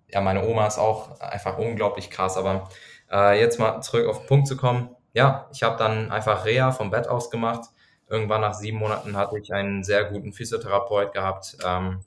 ja, 0.08 0.19
meine 0.19 0.43
Oma 0.43 0.65
ist 0.65 0.80
auch 0.80 1.19
einfach 1.19 1.60
unglaublich 1.60 2.10
krass. 2.10 2.38
Aber 2.38 2.67
äh, 3.12 3.39
jetzt 3.39 3.60
mal 3.60 3.82
zurück 3.82 4.08
auf 4.08 4.21
den 4.21 4.28
Punkt 4.28 4.47
zu 4.47 4.58
kommen. 4.58 4.95
Ja, 5.13 5.47
ich 5.54 5.62
habe 5.62 5.78
dann 5.78 6.12
einfach 6.12 6.43
Reha 6.43 6.71
vom 6.71 6.89
Bett 6.89 7.08
aus 7.08 7.30
gemacht. 7.30 7.69
Irgendwann 8.10 8.41
nach 8.41 8.56
sieben 8.56 8.80
Monaten 8.80 9.15
hatte 9.15 9.38
ich 9.38 9.54
einen 9.54 9.84
sehr 9.84 10.06
guten 10.06 10.34
Physiotherapeut 10.34 11.13
gehabt, 11.13 11.56
ähm, 11.63 12.04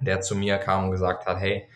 der 0.00 0.20
zu 0.20 0.36
mir 0.36 0.58
kam 0.58 0.84
und 0.84 0.90
gesagt 0.90 1.26
hat, 1.26 1.38
hey, 1.38 1.68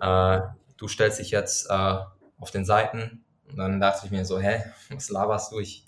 äh, 0.00 0.40
du 0.76 0.88
stellst 0.88 1.18
dich 1.18 1.30
jetzt 1.30 1.70
äh, 1.70 1.96
auf 2.38 2.50
den 2.50 2.64
Seiten. 2.64 3.24
Und 3.48 3.56
dann 3.56 3.80
dachte 3.80 4.06
ich 4.06 4.10
mir 4.10 4.24
so, 4.24 4.40
hä, 4.40 4.62
was 4.90 5.10
laberst 5.10 5.52
du? 5.52 5.60
Ich, 5.60 5.86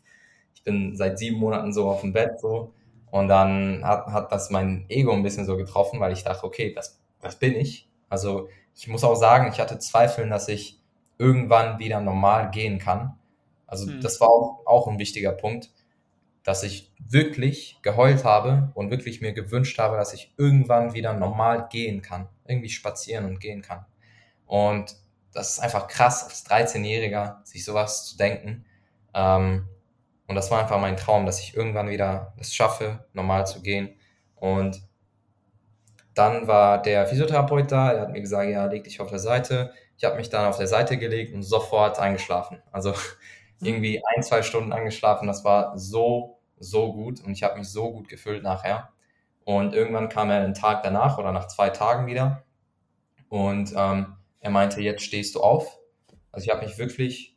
ich 0.55 0.63
bin 0.63 0.97
seit 0.97 1.19
sieben 1.19 1.39
Monaten 1.39 1.73
so 1.73 1.89
auf 1.89 2.01
dem 2.01 2.13
Bett 2.13 2.41
so. 2.41 2.73
Und 3.11 3.29
dann 3.29 3.85
hat, 3.85 4.07
hat 4.07 4.33
das 4.33 4.51
mein 4.51 4.85
Ego 4.89 5.13
ein 5.13 5.23
bisschen 5.23 5.47
so 5.47 5.57
getroffen, 5.57 6.01
weil 6.01 6.13
ich 6.13 6.25
dachte, 6.25 6.45
okay, 6.45 6.73
das, 6.75 7.01
das 7.21 7.37
bin 7.37 7.55
ich. 7.55 7.89
Also 8.09 8.49
ich 8.75 8.89
muss 8.89 9.05
auch 9.05 9.15
sagen, 9.15 9.51
ich 9.53 9.61
hatte 9.61 9.79
Zweifel, 9.79 10.29
dass 10.29 10.49
ich 10.49 10.81
irgendwann 11.19 11.79
wieder 11.79 12.01
normal 12.01 12.51
gehen 12.51 12.79
kann. 12.79 13.15
Also 13.67 13.91
mhm. 13.91 14.01
das 14.01 14.21
war 14.21 14.29
auch, 14.29 14.63
auch 14.67 14.89
ein 14.89 14.99
wichtiger 14.99 15.33
Punkt, 15.33 15.71
dass 16.47 16.63
ich 16.63 16.93
wirklich 17.01 17.81
geheult 17.83 18.23
habe 18.25 18.71
und 18.75 18.93
wirklich 18.93 19.21
mir 19.21 19.33
gewünscht 19.33 19.81
habe, 19.81 19.97
dass 19.97 20.15
ich 20.15 20.33
irgendwann 20.37 20.95
wieder 20.95 21.13
normal 21.13 21.67
gehen 21.69 22.03
kann, 22.03 22.29
irgendwie 22.47 22.69
spazieren 22.69 23.25
und 23.25 23.41
gehen 23.41 23.63
kann. 23.63 23.85
Und 24.47 24.95
das 25.33 25.55
ist 25.55 25.59
einfach 25.59 25.89
krass, 25.89 26.23
als 26.23 26.47
13-Jähriger 26.47 27.45
sich 27.45 27.65
sowas 27.65 28.07
zu 28.07 28.17
denken. 28.17 28.65
Ähm, 29.13 29.69
und 30.29 30.37
das 30.37 30.53
war 30.53 30.61
einfach 30.61 30.79
mein 30.79 30.97
Traum, 30.97 31.27
dass 31.27 31.41
ich 31.41 31.57
irgendwann 31.57 31.89
wieder 31.89 32.33
es 32.39 32.55
schaffe, 32.55 33.05
normal 33.13 33.45
zu 33.49 33.61
gehen. 33.61 33.97
Und 34.37 34.81
dann 36.15 36.47
war 36.47 36.81
der 36.81 37.09
Physiotherapeut 37.09 37.73
da, 37.73 37.91
er 37.91 38.03
hat 38.03 38.13
mir 38.13 38.21
gesagt, 38.21 38.49
ja, 38.49 38.67
leg 38.67 38.85
dich 38.85 39.01
auf 39.01 39.11
der 39.11 39.19
Seite. 39.19 39.73
Ich 39.99 40.05
habe 40.05 40.15
mich 40.15 40.31
dann 40.31 40.47
auf 40.47 40.59
der 40.59 40.69
Seite 40.69 40.97
gelegt 40.97 41.35
und 41.35 41.43
sofort 41.43 41.99
eingeschlafen. 41.99 42.63
Also 42.71 42.91
mhm. 43.59 43.67
irgendwie 43.67 44.01
ein, 44.15 44.23
zwei 44.23 44.43
Stunden 44.43 44.73
angeschlafen. 44.73 45.27
Das 45.27 45.43
war 45.43 45.77
so, 45.77 46.36
so 46.59 46.93
gut 46.93 47.23
und 47.23 47.33
ich 47.33 47.43
habe 47.43 47.59
mich 47.59 47.69
so 47.69 47.93
gut 47.93 48.09
gefühlt 48.09 48.43
nachher. 48.43 48.91
Und 49.45 49.75
irgendwann 49.75 50.09
kam 50.09 50.31
er 50.31 50.43
den 50.43 50.55
Tag 50.55 50.83
danach 50.83 51.19
oder 51.19 51.33
nach 51.33 51.47
zwei 51.47 51.71
Tagen 51.71 52.07
wieder 52.07 52.43
und 53.29 53.73
ähm, 53.77 54.17
er 54.41 54.51
meinte, 54.51 54.81
jetzt 54.81 55.03
stehst 55.03 55.35
du 55.35 55.41
auf. 55.41 55.79
Also 56.33 56.45
ich 56.45 56.51
habe 56.51 56.65
mich 56.65 56.79
wirklich 56.79 57.37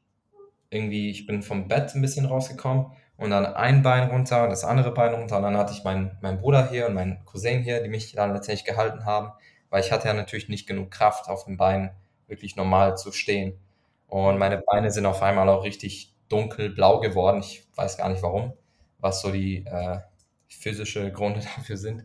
irgendwie, 0.70 1.10
ich 1.10 1.26
bin 1.26 1.42
vom 1.42 1.68
Bett 1.68 1.94
ein 1.96 2.02
bisschen 2.02 2.26
rausgekommen 2.26 2.88
und 3.18 3.32
dann 3.32 3.46
ein 3.46 3.82
Bein 3.82 4.10
runter 4.10 4.44
und 4.44 4.50
das 4.50 4.64
andere 4.64 4.94
Bein 4.94 5.14
runter 5.14 5.38
und 5.38 5.44
dann 5.44 5.58
hatte 5.58 5.74
ich 5.74 5.84
meinen, 5.84 6.18
meinen 6.22 6.40
Bruder 6.40 6.70
hier 6.70 6.88
und 6.88 6.94
meinen 6.94 7.24
Cousin 7.26 7.64
hier, 7.64 7.82
die 7.82 7.90
mich 7.90 8.14
dann 8.14 8.34
letztendlich 8.34 8.66
gehalten 8.66 9.06
haben, 9.06 9.32
weil 9.70 9.84
ich 9.84 9.92
hatte 9.92 10.08
ja 10.08 10.14
natürlich 10.14 10.50
nicht 10.50 10.68
genug 10.68 10.92
Kraft 10.92 11.28
auf 11.28 11.46
den 11.46 11.58
Beinen 11.58 11.92
wirklich 12.28 12.56
normal 12.56 12.98
zu 12.98 13.12
stehen. 13.12 13.60
Und 14.08 14.38
meine 14.38 14.58
Beine 14.58 14.92
sind 14.92 15.06
auf 15.06 15.22
einmal 15.22 15.50
auch 15.50 15.64
richtig 15.64 16.16
dunkelblau 16.30 17.00
geworden. 17.00 17.40
Ich 17.40 17.68
weiß 17.76 17.98
gar 17.98 18.10
nicht 18.10 18.24
warum, 18.24 18.54
was 19.00 19.22
so 19.22 19.32
die 19.32 19.66
äh, 19.66 20.00
physische 20.48 21.12
Gründe 21.12 21.42
dafür 21.56 21.78
sind. 21.78 22.04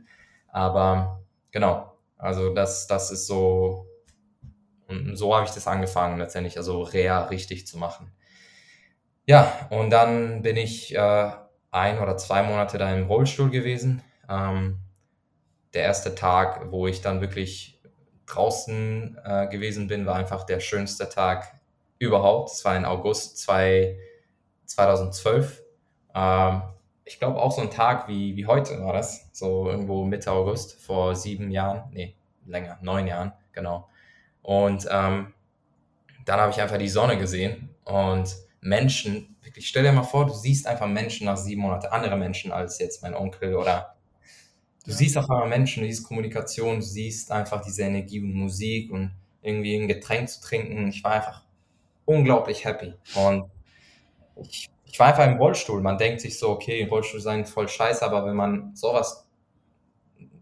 Aber 0.48 1.22
genau, 1.50 1.96
also 2.16 2.54
das, 2.54 2.86
das 2.86 3.10
ist 3.10 3.26
so, 3.26 3.86
und 4.88 5.16
so 5.16 5.34
habe 5.34 5.46
ich 5.46 5.52
das 5.52 5.66
angefangen 5.66 6.18
letztendlich, 6.18 6.56
also 6.56 6.82
Reha 6.82 7.24
richtig 7.26 7.66
zu 7.66 7.78
machen. 7.78 8.12
Ja, 9.26 9.68
und 9.70 9.90
dann 9.90 10.42
bin 10.42 10.56
ich 10.56 10.94
äh, 10.94 11.30
ein 11.70 11.98
oder 11.98 12.16
zwei 12.16 12.42
Monate 12.42 12.78
da 12.78 12.94
im 12.94 13.06
Rollstuhl 13.06 13.50
gewesen. 13.50 14.02
Ähm, 14.28 14.80
der 15.72 15.82
erste 15.82 16.14
Tag, 16.14 16.70
wo 16.70 16.86
ich 16.86 17.00
dann 17.00 17.20
wirklich 17.20 17.80
draußen 18.26 19.18
äh, 19.24 19.48
gewesen 19.48 19.88
bin, 19.88 20.06
war 20.06 20.16
einfach 20.16 20.44
der 20.44 20.60
schönste 20.60 21.08
Tag 21.08 21.54
überhaupt. 21.98 22.50
Es 22.50 22.64
war 22.64 22.76
in 22.76 22.84
August 22.84 23.38
2, 23.38 23.98
2012. 24.66 25.62
Ähm, 26.14 26.62
ich 27.04 27.18
glaube 27.18 27.40
auch 27.40 27.52
so 27.52 27.60
ein 27.60 27.70
Tag 27.70 28.08
wie, 28.08 28.36
wie 28.36 28.46
heute 28.46 28.82
war 28.82 28.92
das, 28.92 29.28
so 29.32 29.68
irgendwo 29.68 30.04
Mitte 30.04 30.32
August 30.32 30.82
vor 30.82 31.14
sieben 31.14 31.50
Jahren, 31.50 31.90
nee, 31.92 32.16
länger, 32.46 32.78
neun 32.80 33.06
Jahren, 33.06 33.32
genau. 33.52 33.88
Und 34.42 34.86
ähm, 34.90 35.34
dann 36.24 36.40
habe 36.40 36.50
ich 36.50 36.60
einfach 36.60 36.78
die 36.78 36.88
Sonne 36.88 37.18
gesehen 37.18 37.70
und 37.84 38.34
Menschen, 38.60 39.36
wirklich, 39.42 39.68
stell 39.68 39.82
dir 39.82 39.92
mal 39.92 40.02
vor, 40.02 40.26
du 40.26 40.32
siehst 40.32 40.66
einfach 40.66 40.86
Menschen 40.86 41.26
nach 41.26 41.36
sieben 41.36 41.62
Monaten, 41.62 41.86
andere 41.86 42.16
Menschen 42.16 42.50
als 42.50 42.78
jetzt 42.78 43.02
mein 43.02 43.14
Onkel 43.14 43.54
oder 43.54 43.96
du 44.84 44.90
ja. 44.90 44.96
siehst 44.96 45.18
auf 45.18 45.28
einmal 45.28 45.48
Menschen, 45.48 45.82
du 45.82 45.88
siehst 45.88 46.06
Kommunikation, 46.06 46.76
du 46.76 46.82
siehst 46.82 47.30
einfach 47.30 47.62
diese 47.62 47.82
Energie 47.82 48.20
und 48.20 48.32
Musik 48.32 48.90
und 48.90 49.14
irgendwie 49.42 49.76
ein 49.76 49.88
Getränk 49.88 50.30
zu 50.30 50.40
trinken. 50.40 50.88
Ich 50.88 51.04
war 51.04 51.12
einfach 51.12 51.44
unglaublich 52.06 52.64
happy 52.64 52.94
und 53.14 53.50
ich, 54.42 54.70
ich 54.94 55.00
war 55.00 55.08
einfach 55.08 55.26
im 55.26 55.38
Rollstuhl. 55.38 55.80
Man 55.80 55.98
denkt 55.98 56.20
sich 56.20 56.38
so, 56.38 56.50
okay, 56.50 56.86
Rollstuhl 56.88 57.20
sein 57.20 57.46
voll 57.46 57.66
scheiße, 57.66 58.04
aber 58.04 58.26
wenn 58.26 58.36
man 58.36 58.76
sowas, 58.76 59.28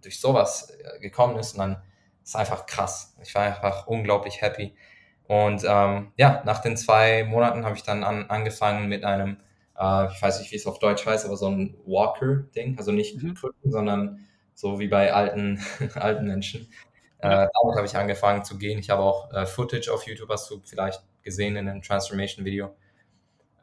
durch 0.02 0.20
sowas 0.20 0.68
äh, 0.68 1.00
gekommen 1.00 1.38
ist, 1.38 1.58
dann 1.58 1.76
ist 2.22 2.28
es 2.28 2.34
einfach 2.34 2.66
krass. 2.66 3.16
Ich 3.22 3.34
war 3.34 3.44
einfach 3.44 3.86
unglaublich 3.86 4.42
happy. 4.42 4.76
Und 5.26 5.64
ähm, 5.66 6.12
ja, 6.18 6.42
nach 6.44 6.58
den 6.60 6.76
zwei 6.76 7.24
Monaten 7.24 7.64
habe 7.64 7.76
ich 7.76 7.82
dann 7.82 8.04
an, 8.04 8.28
angefangen 8.28 8.90
mit 8.90 9.04
einem, 9.04 9.38
äh, 9.78 10.08
ich 10.12 10.20
weiß 10.20 10.40
nicht, 10.40 10.52
wie 10.52 10.56
es 10.56 10.66
auf 10.66 10.78
Deutsch 10.78 11.06
heißt, 11.06 11.24
aber 11.24 11.38
so 11.38 11.48
ein 11.48 11.74
Walker-Ding, 11.86 12.76
also 12.76 12.92
nicht 12.92 13.22
mhm. 13.22 13.32
Krücken, 13.32 13.72
sondern 13.72 14.28
so 14.52 14.78
wie 14.78 14.88
bei 14.88 15.14
alten, 15.14 15.64
alten 15.94 16.26
Menschen. 16.26 16.68
Äh, 17.20 17.48
damit 17.54 17.76
habe 17.76 17.86
ich 17.86 17.96
angefangen 17.96 18.44
zu 18.44 18.58
gehen. 18.58 18.78
Ich 18.78 18.90
habe 18.90 19.00
auch 19.00 19.32
äh, 19.32 19.46
Footage 19.46 19.88
auf 19.90 20.06
YouTube, 20.06 20.28
hast 20.28 20.50
du 20.50 20.60
vielleicht 20.62 21.02
gesehen 21.22 21.56
in 21.56 21.70
einem 21.70 21.80
Transformation-Video. 21.80 22.76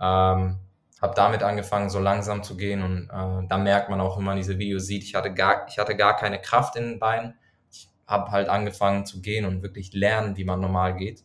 Ähm, 0.02 0.58
habe 1.02 1.14
damit 1.16 1.44
angefangen, 1.44 1.90
so 1.90 2.00
langsam 2.00 2.44
zu 2.44 2.58
gehen 2.58 2.82
und 2.84 3.10
äh, 3.10 3.48
da 3.48 3.58
merkt 3.58 3.90
man 3.90 4.02
auch, 4.02 4.18
wenn 4.18 4.26
man 4.26 4.38
diese 4.38 4.60
Videos 4.60 4.86
sieht, 4.86 5.04
ich 5.04 5.16
hatte 5.16 5.34
gar, 5.34 5.68
ich 5.68 5.80
hatte 5.80 5.96
gar 5.96 6.16
keine 6.16 6.42
Kraft 6.42 6.76
in 6.76 6.84
den 6.84 7.00
Beinen. 7.00 7.36
Ich 7.72 7.90
habe 8.06 8.32
halt 8.32 8.50
angefangen 8.50 9.06
zu 9.06 9.22
gehen 9.22 9.46
und 9.46 9.62
wirklich 9.62 9.94
lernen, 9.94 10.36
wie 10.36 10.44
man 10.44 10.60
normal 10.60 10.96
geht. 10.96 11.24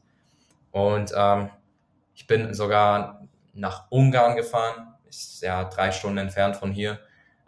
Und 0.70 1.12
ähm, 1.16 1.50
ich 2.14 2.26
bin 2.26 2.54
sogar 2.54 3.26
nach 3.52 3.90
Ungarn 3.90 4.36
gefahren, 4.36 4.94
ist 5.08 5.42
ja 5.42 5.64
drei 5.64 5.90
Stunden 5.90 6.18
entfernt 6.18 6.56
von 6.56 6.72
hier, 6.72 7.00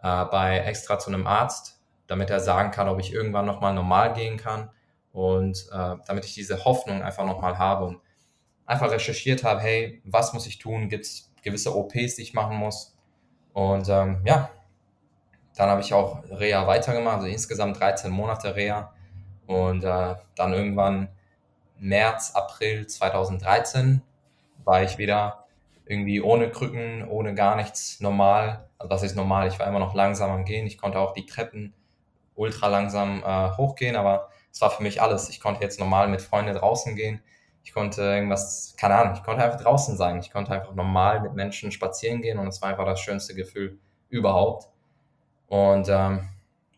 äh, 0.03 0.25
bei 0.27 0.59
extra 0.59 0.99
zu 0.99 1.11
einem 1.11 1.27
Arzt, 1.27 1.81
damit 2.07 2.31
er 2.31 2.41
sagen 2.41 2.71
kann, 2.71 2.89
ob 2.89 3.01
ich 3.01 3.13
irgendwann 3.13 3.47
nochmal 3.47 3.75
normal 3.75 4.13
gehen 4.13 4.37
kann 4.37 4.71
und 5.13 5.67
äh, 5.73 5.97
damit 6.07 6.25
ich 6.25 6.35
diese 6.35 6.65
Hoffnung 6.65 7.03
einfach 7.03 7.25
nochmal 7.25 7.59
habe 7.59 7.87
und 7.87 8.01
einfach 8.65 8.91
recherchiert 8.91 9.45
habe, 9.45 9.61
hey, 9.61 10.03
was 10.05 10.33
muss 10.33 10.47
ich 10.47 10.59
tun? 10.59 10.89
Gibt 10.89 11.07
es 11.07 11.26
gewisse 11.47 11.75
OPs, 11.75 12.17
die 12.17 12.23
ich 12.23 12.35
machen 12.35 12.57
muss? 12.57 12.97
Und 13.55 13.89
ähm, 13.89 14.21
ja, 14.25 14.51
dann 15.57 15.71
habe 15.71 15.81
ich 15.81 15.95
auch 15.95 16.23
Reha 16.29 16.67
weitergemacht, 16.67 17.17
also 17.17 17.27
insgesamt 17.29 17.81
13 17.81 18.11
Monate 18.11 18.55
Reha 18.55 18.93
und 19.47 19.83
äh, 19.85 20.15
dann 20.35 20.53
irgendwann 20.53 21.09
März, 21.79 22.33
April 22.35 22.87
2013 22.87 24.03
war 24.65 24.83
ich 24.83 24.99
wieder 24.99 25.47
irgendwie 25.87 26.21
ohne 26.21 26.51
Krücken, 26.51 27.09
ohne 27.09 27.35
gar 27.35 27.57
nichts 27.57 28.01
normal. 28.01 28.69
Also 28.77 28.89
das 28.89 29.03
ist 29.03 29.17
normal. 29.17 29.49
Ich 29.49 29.59
war 29.59 29.67
immer 29.67 29.79
noch 29.79 29.95
langsam 29.95 30.31
am 30.31 30.45
Gehen. 30.45 30.67
Ich 30.67 30.79
konnte 30.79 30.99
auch 30.99 31.13
die 31.13 31.27
Treppen 31.27 31.73
ultra 32.35 32.67
langsam 32.69 33.23
äh, 33.25 33.57
hochgehen, 33.57 33.97
aber 33.97 34.29
es 34.53 34.61
war 34.61 34.71
für 34.71 34.83
mich 34.83 35.01
alles. 35.01 35.29
Ich 35.29 35.41
konnte 35.41 35.63
jetzt 35.63 35.79
normal 35.79 36.09
mit 36.09 36.21
Freunden 36.21 36.55
draußen 36.55 36.97
gehen. 36.97 37.23
Ich 37.67 37.75
konnte 37.75 38.01
irgendwas, 38.01 38.75
keine 38.79 38.95
Ahnung, 38.95 39.15
ich 39.17 39.23
konnte 39.23 39.45
einfach 39.45 39.61
draußen 39.61 39.99
sein. 39.99 40.19
Ich 40.21 40.31
konnte 40.31 40.53
einfach 40.53 40.75
normal 40.75 41.21
mit 41.21 41.35
Menschen 41.35 41.71
spazieren 41.71 42.23
gehen 42.23 42.39
und 42.39 42.47
es 42.47 42.63
war 42.63 42.71
einfach 42.71 42.87
das 42.87 43.01
schönste 43.01 43.35
Gefühl 43.35 43.79
überhaupt. 44.09 44.69
Und 45.49 45.89
ähm, 45.91 46.31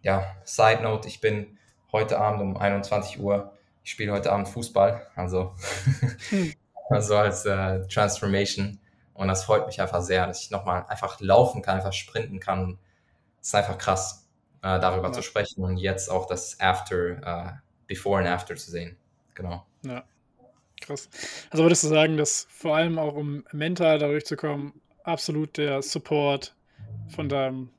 ja, 0.02 0.34
Side 0.44 0.82
Note, 0.82 1.06
ich 1.06 1.20
bin 1.20 1.56
heute 1.92 2.18
Abend 2.18 2.42
um 2.42 2.56
21 2.56 3.20
Uhr 3.20 3.52
ich 3.88 3.92
spiele 3.92 4.12
heute 4.12 4.30
Abend 4.30 4.46
Fußball, 4.48 5.06
also, 5.16 5.54
hm. 6.28 6.52
also 6.90 7.16
als 7.16 7.46
äh, 7.46 7.86
Transformation. 7.88 8.78
Und 9.14 9.28
das 9.28 9.44
freut 9.44 9.66
mich 9.66 9.80
einfach 9.80 10.02
sehr, 10.02 10.26
dass 10.26 10.42
ich 10.42 10.50
nochmal 10.50 10.84
einfach 10.88 11.18
laufen 11.20 11.62
kann, 11.62 11.76
einfach 11.76 11.94
sprinten 11.94 12.38
kann. 12.38 12.78
Es 13.40 13.48
ist 13.48 13.54
einfach 13.54 13.78
krass, 13.78 14.28
äh, 14.60 14.78
darüber 14.78 15.06
ja. 15.06 15.12
zu 15.12 15.22
sprechen 15.22 15.64
und 15.64 15.78
jetzt 15.78 16.10
auch 16.10 16.26
das 16.26 16.60
After, 16.60 17.48
äh, 17.48 17.52
Before 17.86 18.18
and 18.18 18.28
After 18.28 18.56
zu 18.56 18.70
sehen. 18.70 18.98
Genau. 19.32 19.64
Ja, 19.80 20.04
krass. 20.80 21.08
Also 21.50 21.64
würdest 21.64 21.84
du 21.84 21.88
sagen, 21.88 22.16
dass 22.16 22.46
vor 22.50 22.76
allem 22.76 22.98
auch 22.98 23.14
um 23.14 23.44
mental 23.52 23.98
dadurch 23.98 24.24
zu 24.24 24.36
kommen, 24.36 24.80
absolut 25.02 25.56
der 25.56 25.82
Support 25.82 26.54
von 27.08 27.28
deinem 27.28 27.70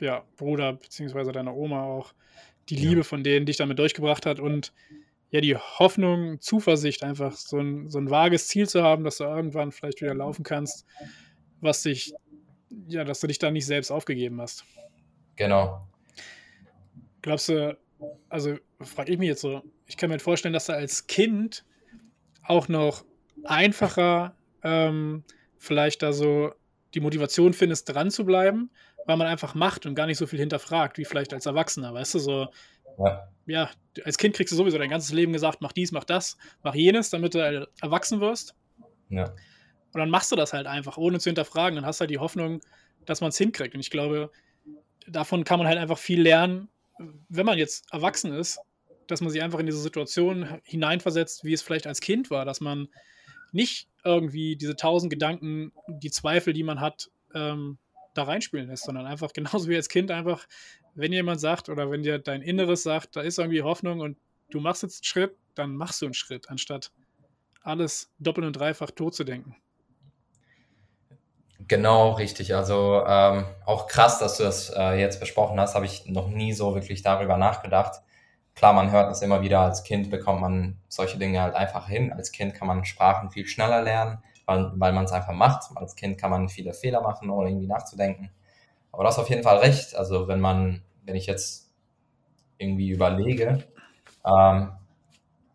ja, 0.00 0.24
Bruder 0.36 0.74
beziehungsweise 0.74 1.32
deiner 1.32 1.54
Oma 1.54 1.84
auch, 1.84 2.12
die 2.68 2.76
Liebe 2.76 3.04
von 3.04 3.22
denen 3.22 3.46
dich 3.46 3.56
damit 3.56 3.78
durchgebracht 3.78 4.26
hat 4.26 4.40
und 4.40 4.72
ja, 5.30 5.40
die 5.40 5.56
Hoffnung, 5.56 6.40
Zuversicht, 6.40 7.02
einfach 7.02 7.32
so 7.32 7.58
ein, 7.58 7.90
so 7.90 7.98
ein 7.98 8.10
vages 8.10 8.48
Ziel 8.48 8.68
zu 8.68 8.82
haben, 8.82 9.04
dass 9.04 9.18
du 9.18 9.24
irgendwann 9.24 9.72
vielleicht 9.72 10.00
wieder 10.00 10.14
laufen 10.14 10.44
kannst, 10.44 10.86
was 11.60 11.82
dich, 11.82 12.14
ja, 12.88 13.04
dass 13.04 13.20
du 13.20 13.26
dich 13.26 13.38
da 13.38 13.50
nicht 13.50 13.66
selbst 13.66 13.90
aufgegeben 13.90 14.40
hast. 14.40 14.64
Genau. 15.36 15.86
Glaubst 17.22 17.48
du, 17.48 17.76
also 18.28 18.56
frage 18.80 19.12
ich 19.12 19.18
mich 19.18 19.28
jetzt 19.28 19.40
so, 19.40 19.62
ich 19.86 19.96
kann 19.96 20.10
mir 20.10 20.18
vorstellen, 20.18 20.54
dass 20.54 20.66
du 20.66 20.74
als 20.74 21.06
Kind 21.06 21.64
auch 22.48 22.68
noch 22.68 23.04
einfacher 23.44 24.34
ähm, 24.62 25.24
vielleicht 25.58 26.02
da 26.02 26.12
so 26.12 26.52
die 26.94 27.00
Motivation 27.00 27.52
findest, 27.52 27.92
dran 27.92 28.10
zu 28.10 28.24
bleiben, 28.24 28.70
weil 29.04 29.16
man 29.16 29.26
einfach 29.26 29.54
macht 29.54 29.86
und 29.86 29.94
gar 29.94 30.06
nicht 30.06 30.18
so 30.18 30.26
viel 30.26 30.38
hinterfragt, 30.38 30.98
wie 30.98 31.04
vielleicht 31.04 31.34
als 31.34 31.46
Erwachsener, 31.46 31.92
weißt 31.92 32.14
du, 32.14 32.18
so 32.18 32.48
ja. 32.98 33.28
ja, 33.46 33.70
als 34.04 34.18
Kind 34.18 34.34
kriegst 34.34 34.52
du 34.52 34.56
sowieso 34.56 34.78
dein 34.78 34.90
ganzes 34.90 35.12
Leben 35.12 35.32
gesagt, 35.32 35.60
mach 35.60 35.72
dies, 35.72 35.92
mach 35.92 36.04
das, 36.04 36.36
mach 36.62 36.74
jenes, 36.74 37.10
damit 37.10 37.34
du 37.34 37.68
erwachsen 37.80 38.20
wirst. 38.20 38.54
Ja. 39.08 39.24
Und 39.24 40.00
dann 40.00 40.10
machst 40.10 40.32
du 40.32 40.36
das 40.36 40.52
halt 40.52 40.66
einfach, 40.66 40.96
ohne 40.96 41.18
zu 41.18 41.28
hinterfragen. 41.28 41.76
Dann 41.76 41.86
hast 41.86 42.00
du 42.00 42.02
halt 42.02 42.10
die 42.10 42.18
Hoffnung, 42.18 42.60
dass 43.04 43.20
man 43.20 43.28
es 43.28 43.38
hinkriegt. 43.38 43.74
Und 43.74 43.80
ich 43.80 43.90
glaube, 43.90 44.30
davon 45.06 45.44
kann 45.44 45.58
man 45.58 45.68
halt 45.68 45.78
einfach 45.78 45.98
viel 45.98 46.20
lernen, 46.20 46.68
wenn 47.28 47.46
man 47.46 47.58
jetzt 47.58 47.92
erwachsen 47.92 48.32
ist, 48.32 48.58
dass 49.08 49.20
man 49.20 49.30
sich 49.30 49.42
einfach 49.42 49.58
in 49.58 49.66
diese 49.66 49.80
Situation 49.80 50.60
hineinversetzt, 50.64 51.44
wie 51.44 51.52
es 51.52 51.62
vielleicht 51.62 51.86
als 51.86 52.00
Kind 52.00 52.30
war, 52.30 52.44
dass 52.44 52.60
man 52.60 52.88
nicht 53.52 53.88
irgendwie 54.04 54.56
diese 54.56 54.76
tausend 54.76 55.10
Gedanken, 55.10 55.72
die 55.88 56.10
Zweifel, 56.10 56.52
die 56.52 56.62
man 56.62 56.80
hat, 56.80 57.10
ähm, 57.34 57.78
da 58.14 58.24
reinspielen 58.24 58.68
lässt, 58.68 58.84
sondern 58.84 59.06
einfach 59.06 59.32
genauso 59.34 59.68
wie 59.68 59.76
als 59.76 59.88
Kind 59.88 60.10
einfach, 60.10 60.46
wenn 60.94 61.12
jemand 61.12 61.40
sagt 61.40 61.68
oder 61.68 61.90
wenn 61.90 62.02
dir 62.02 62.18
dein 62.18 62.42
Inneres 62.42 62.82
sagt, 62.82 63.16
da 63.16 63.20
ist 63.20 63.38
irgendwie 63.38 63.62
Hoffnung 63.62 64.00
und 64.00 64.16
du 64.50 64.60
machst 64.60 64.82
jetzt 64.82 65.00
einen 65.00 65.04
Schritt, 65.04 65.36
dann 65.54 65.76
machst 65.76 66.00
du 66.00 66.06
einen 66.06 66.14
Schritt, 66.14 66.48
anstatt 66.48 66.92
alles 67.62 68.12
doppelt 68.18 68.46
und 68.46 68.54
dreifach 68.54 68.90
tot 68.92 69.14
zu 69.14 69.24
denken. 69.24 69.56
Genau, 71.68 72.12
richtig. 72.12 72.54
Also 72.54 73.02
ähm, 73.06 73.44
auch 73.64 73.88
krass, 73.88 74.20
dass 74.20 74.36
du 74.36 74.44
das 74.44 74.70
äh, 74.70 75.00
jetzt 75.00 75.18
besprochen 75.18 75.58
hast, 75.58 75.74
habe 75.74 75.86
ich 75.86 76.06
noch 76.06 76.28
nie 76.28 76.52
so 76.52 76.74
wirklich 76.74 77.02
darüber 77.02 77.36
nachgedacht. 77.36 78.02
Klar, 78.56 78.72
man 78.72 78.90
hört 78.90 79.10
das 79.10 79.20
immer 79.20 79.42
wieder, 79.42 79.60
als 79.60 79.84
Kind 79.84 80.10
bekommt 80.10 80.40
man 80.40 80.78
solche 80.88 81.18
Dinge 81.18 81.42
halt 81.42 81.54
einfach 81.54 81.86
hin. 81.88 82.10
Als 82.10 82.32
Kind 82.32 82.54
kann 82.54 82.66
man 82.66 82.86
Sprachen 82.86 83.30
viel 83.30 83.46
schneller 83.46 83.82
lernen, 83.82 84.18
weil, 84.46 84.72
weil 84.76 84.94
man 84.94 85.04
es 85.04 85.12
einfach 85.12 85.34
macht. 85.34 85.70
Als 85.76 85.94
Kind 85.94 86.18
kann 86.18 86.30
man 86.30 86.48
viele 86.48 86.72
Fehler 86.72 87.02
machen, 87.02 87.28
ohne 87.28 87.50
irgendwie 87.50 87.66
nachzudenken. 87.66 88.30
Aber 88.92 89.02
du 89.02 89.08
hast 89.10 89.18
auf 89.18 89.28
jeden 89.28 89.42
Fall 89.42 89.58
recht. 89.58 89.94
Also 89.94 90.26
wenn 90.26 90.40
man, 90.40 90.82
wenn 91.04 91.16
ich 91.16 91.26
jetzt 91.26 91.70
irgendwie 92.56 92.88
überlege, 92.88 93.64
ähm, 94.24 94.72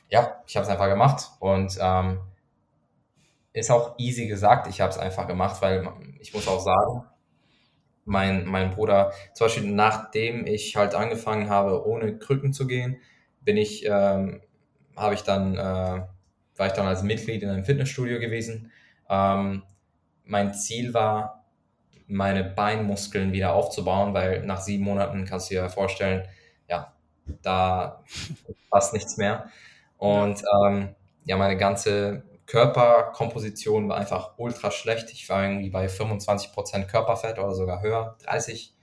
ja, 0.09 0.41
ich 0.45 0.55
habe 0.55 0.65
es 0.65 0.69
einfach 0.69 0.87
gemacht 0.87 1.31
und 1.39 1.75
ähm, 1.81 2.19
ist 3.53 3.71
auch 3.71 3.95
easy 3.97 4.27
gesagt, 4.27 4.67
ich 4.67 4.79
habe 4.79 4.91
es 4.91 4.99
einfach 4.99 5.27
gemacht, 5.27 5.59
weil 5.61 5.87
ich 6.19 6.33
muss 6.35 6.47
auch 6.47 6.59
sagen, 6.59 7.03
mein, 8.05 8.45
mein 8.45 8.71
Bruder, 8.71 9.11
zum 9.33 9.45
Beispiel 9.45 9.71
nachdem 9.71 10.45
ich 10.45 10.75
halt 10.75 10.95
angefangen 10.95 11.49
habe, 11.49 11.85
ohne 11.87 12.17
Krücken 12.17 12.53
zu 12.53 12.67
gehen, 12.67 12.97
bin 13.41 13.57
ich, 13.57 13.85
ähm, 13.85 14.41
habe 14.95 15.13
ich 15.15 15.21
dann, 15.23 15.55
äh, 15.55 15.57
war 16.57 16.67
ich 16.67 16.73
dann 16.73 16.87
als 16.87 17.03
Mitglied 17.03 17.43
in 17.43 17.49
einem 17.49 17.63
Fitnessstudio 17.65 18.19
gewesen. 18.19 18.71
Ähm, 19.09 19.63
mein 20.25 20.53
Ziel 20.53 20.93
war, 20.93 21.45
meine 22.07 22.43
Beinmuskeln 22.43 23.31
wieder 23.33 23.53
aufzubauen, 23.53 24.13
weil 24.13 24.45
nach 24.45 24.61
sieben 24.61 24.83
Monaten 24.83 25.25
kannst 25.25 25.49
du 25.49 25.55
dir 25.55 25.69
vorstellen, 25.69 26.27
ja, 26.69 26.93
da 27.41 28.03
passt 28.69 28.93
nichts 28.93 29.17
mehr. 29.17 29.49
Und 29.97 30.41
ähm, 30.65 30.95
ja, 31.25 31.37
meine 31.37 31.57
ganze 31.57 32.23
Körperkomposition 32.51 33.87
war 33.87 33.95
einfach 33.95 34.33
ultra 34.35 34.71
schlecht. 34.71 35.09
Ich 35.13 35.29
war 35.29 35.41
irgendwie 35.41 35.69
bei 35.69 35.85
25% 35.85 36.83
Körperfett 36.83 37.39
oder 37.39 37.55
sogar 37.55 37.81
höher, 37.81 38.17
30 38.25 38.75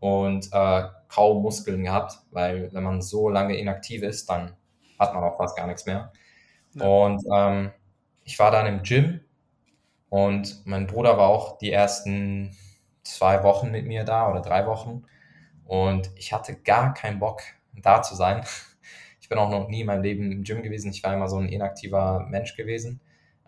und 0.00 0.48
äh, 0.50 0.84
kaum 1.08 1.42
Muskeln 1.42 1.84
gehabt, 1.84 2.20
weil 2.30 2.72
wenn 2.72 2.82
man 2.82 3.02
so 3.02 3.28
lange 3.28 3.58
inaktiv 3.58 4.02
ist, 4.02 4.30
dann 4.30 4.56
hat 4.98 5.12
man 5.12 5.22
auch 5.24 5.36
fast 5.36 5.58
gar 5.58 5.66
nichts 5.66 5.84
mehr. 5.84 6.10
Ja. 6.72 6.86
Und 6.86 7.22
ähm, 7.30 7.72
ich 8.24 8.38
war 8.38 8.50
dann 8.50 8.66
im 8.66 8.82
Gym 8.82 9.20
und 10.08 10.64
mein 10.64 10.86
Bruder 10.86 11.18
war 11.18 11.28
auch 11.28 11.58
die 11.58 11.70
ersten 11.70 12.56
zwei 13.02 13.44
Wochen 13.44 13.70
mit 13.70 13.86
mir 13.86 14.04
da 14.04 14.30
oder 14.30 14.40
drei 14.40 14.66
Wochen 14.66 15.04
und 15.66 16.10
ich 16.16 16.32
hatte 16.32 16.56
gar 16.56 16.94
keinen 16.94 17.18
Bock 17.18 17.42
da 17.74 18.00
zu 18.00 18.14
sein 18.14 18.42
bin 19.28 19.38
auch 19.38 19.50
noch 19.50 19.68
nie 19.68 19.82
in 19.82 19.86
meinem 19.86 20.02
Leben 20.02 20.32
im 20.32 20.42
Gym 20.42 20.62
gewesen. 20.62 20.90
Ich 20.90 21.02
war 21.02 21.14
immer 21.14 21.28
so 21.28 21.38
ein 21.38 21.48
inaktiver 21.48 22.26
Mensch 22.28 22.56
gewesen. 22.56 23.00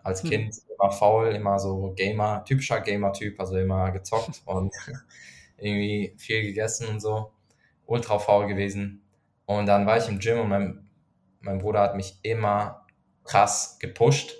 Als 0.03 0.23
hm. 0.23 0.29
Kind 0.29 0.55
immer 0.73 0.91
faul, 0.91 1.33
immer 1.33 1.59
so 1.59 1.93
Gamer, 1.95 2.43
typischer 2.45 2.79
Gamer-Typ, 2.81 3.39
also 3.39 3.57
immer 3.57 3.91
gezockt 3.91 4.41
und 4.45 4.73
irgendwie 5.57 6.13
viel 6.17 6.43
gegessen 6.43 6.87
und 6.87 7.01
so. 7.01 7.31
Ultra 7.85 8.19
faul 8.19 8.47
gewesen. 8.47 9.01
Und 9.45 9.67
dann 9.67 9.85
war 9.85 9.97
ich 9.97 10.07
im 10.07 10.19
Gym 10.19 10.39
und 10.39 10.49
mein, 10.49 10.89
mein 11.41 11.59
Bruder 11.59 11.81
hat 11.81 11.95
mich 11.95 12.17
immer 12.23 12.85
krass 13.23 13.77
gepusht. 13.79 14.35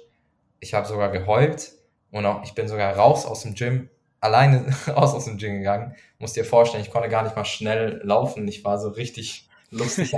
Ich 0.59 0.73
habe 0.73 0.87
sogar 0.87 1.11
geheult 1.11 1.73
und 2.11 2.25
auch 2.25 2.43
ich 2.43 2.53
bin 2.53 2.67
sogar 2.67 2.95
raus 2.95 3.25
aus 3.25 3.41
dem 3.41 3.55
Gym, 3.55 3.89
alleine 4.19 4.65
raus 4.87 5.13
aus 5.13 5.25
dem 5.25 5.37
Gym 5.37 5.57
gegangen. 5.57 5.95
Muss 6.17 6.33
dir 6.33 6.45
vorstellen, 6.45 6.83
ich 6.83 6.91
konnte 6.91 7.09
gar 7.09 7.23
nicht 7.23 7.35
mal 7.35 7.45
schnell 7.45 8.01
laufen. 8.03 8.47
Ich 8.47 8.63
war 8.63 8.79
so 8.79 8.89
richtig 8.89 9.49
lustig 9.69 10.13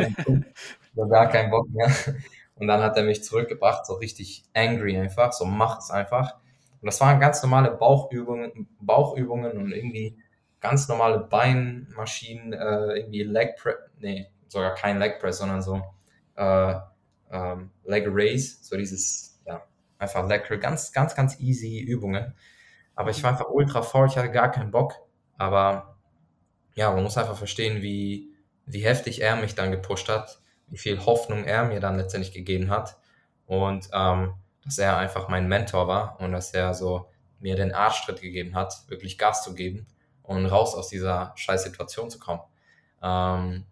so 0.98 1.08
gar 1.08 1.30
keinen 1.30 1.52
Bock 1.52 1.70
mehr. 1.70 1.92
Und 2.56 2.68
dann 2.68 2.82
hat 2.82 2.98
er 2.98 3.04
mich 3.04 3.24
zurückgebracht, 3.24 3.86
so 3.86 3.94
richtig 3.94 4.44
angry 4.56 4.98
einfach, 4.98 5.32
so 5.32 5.46
mach 5.46 5.78
es 5.78 5.92
einfach. 5.92 6.34
Und 6.82 6.88
das 6.88 7.00
waren 7.02 7.20
ganz 7.20 7.42
normale 7.44 7.72
Bauchübungen, 7.72 8.68
Bauchübungen 8.80 9.58
und 9.58 9.72
irgendwie 9.72 10.18
ganz 10.60 10.88
normale 10.88 11.20
Beinmaschinen, 11.20 12.54
äh, 12.54 12.98
irgendwie 12.98 13.24
Leg 13.24 13.58
Press, 13.58 13.76
nee, 14.00 14.28
sogar 14.48 14.74
kein 14.74 14.98
Leg 14.98 15.20
Press, 15.20 15.38
sondern 15.38 15.62
so 15.62 15.82
äh, 16.36 16.74
ähm, 17.32 17.70
Leg 17.86 18.06
Raise, 18.08 18.58
so 18.62 18.76
dieses, 18.76 19.40
ja, 19.46 19.64
einfach 20.00 20.28
lecker, 20.28 20.58
ganz, 20.58 20.92
ganz, 20.92 21.14
ganz 21.14 21.40
easy 21.40 21.80
Übungen. 21.80 22.34
Aber 22.96 23.12
ich 23.12 23.22
war 23.24 23.32
einfach 23.32 23.50
ultra 23.50 23.84
faul, 23.84 24.08
ich 24.08 24.18
hatte 24.18 24.32
gar 24.32 24.50
keinen 24.50 24.72
Bock. 24.72 24.96
Aber 25.38 25.96
ja, 26.74 26.92
man 26.92 27.04
muss 27.04 27.18
einfach 27.18 27.38
verstehen, 27.38 27.84
wie, 27.84 28.34
wie 28.66 28.84
heftig 28.84 29.22
er 29.22 29.36
mich 29.36 29.54
dann 29.54 29.72
gepusht 29.72 30.10
hat 30.10 30.42
wie 30.68 30.78
viel 30.78 31.06
Hoffnung 31.06 31.46
er 31.46 31.64
mir 31.66 31.80
dann 31.80 31.98
letztendlich 31.98 32.34
gegeben 32.34 32.70
hat 32.70 32.98
und 33.46 33.90
ähm, 33.94 34.34
dass 34.64 34.78
er 34.78 34.98
einfach 34.98 35.30
mein 35.30 35.48
Mentor 35.48 35.88
war 35.88 36.20
und 36.20 36.32
dass 36.34 36.54
er 36.54 36.74
so 36.74 37.10
mir 37.40 37.56
den 37.56 37.74
Arschtritt 37.74 38.22
gegeben 38.22 38.56
hat, 38.56 38.74
wirklich 38.88 39.18
Gas 39.18 39.44
zu 39.44 39.54
geben 39.54 39.88
und 40.24 40.46
raus 40.46 40.76
aus 40.76 40.90
dieser 40.90 41.34
scheiß 41.36 41.64
Situation 41.64 42.10
zu 42.10 42.20
kommen. 42.20 42.42
Ähm, 43.02 43.66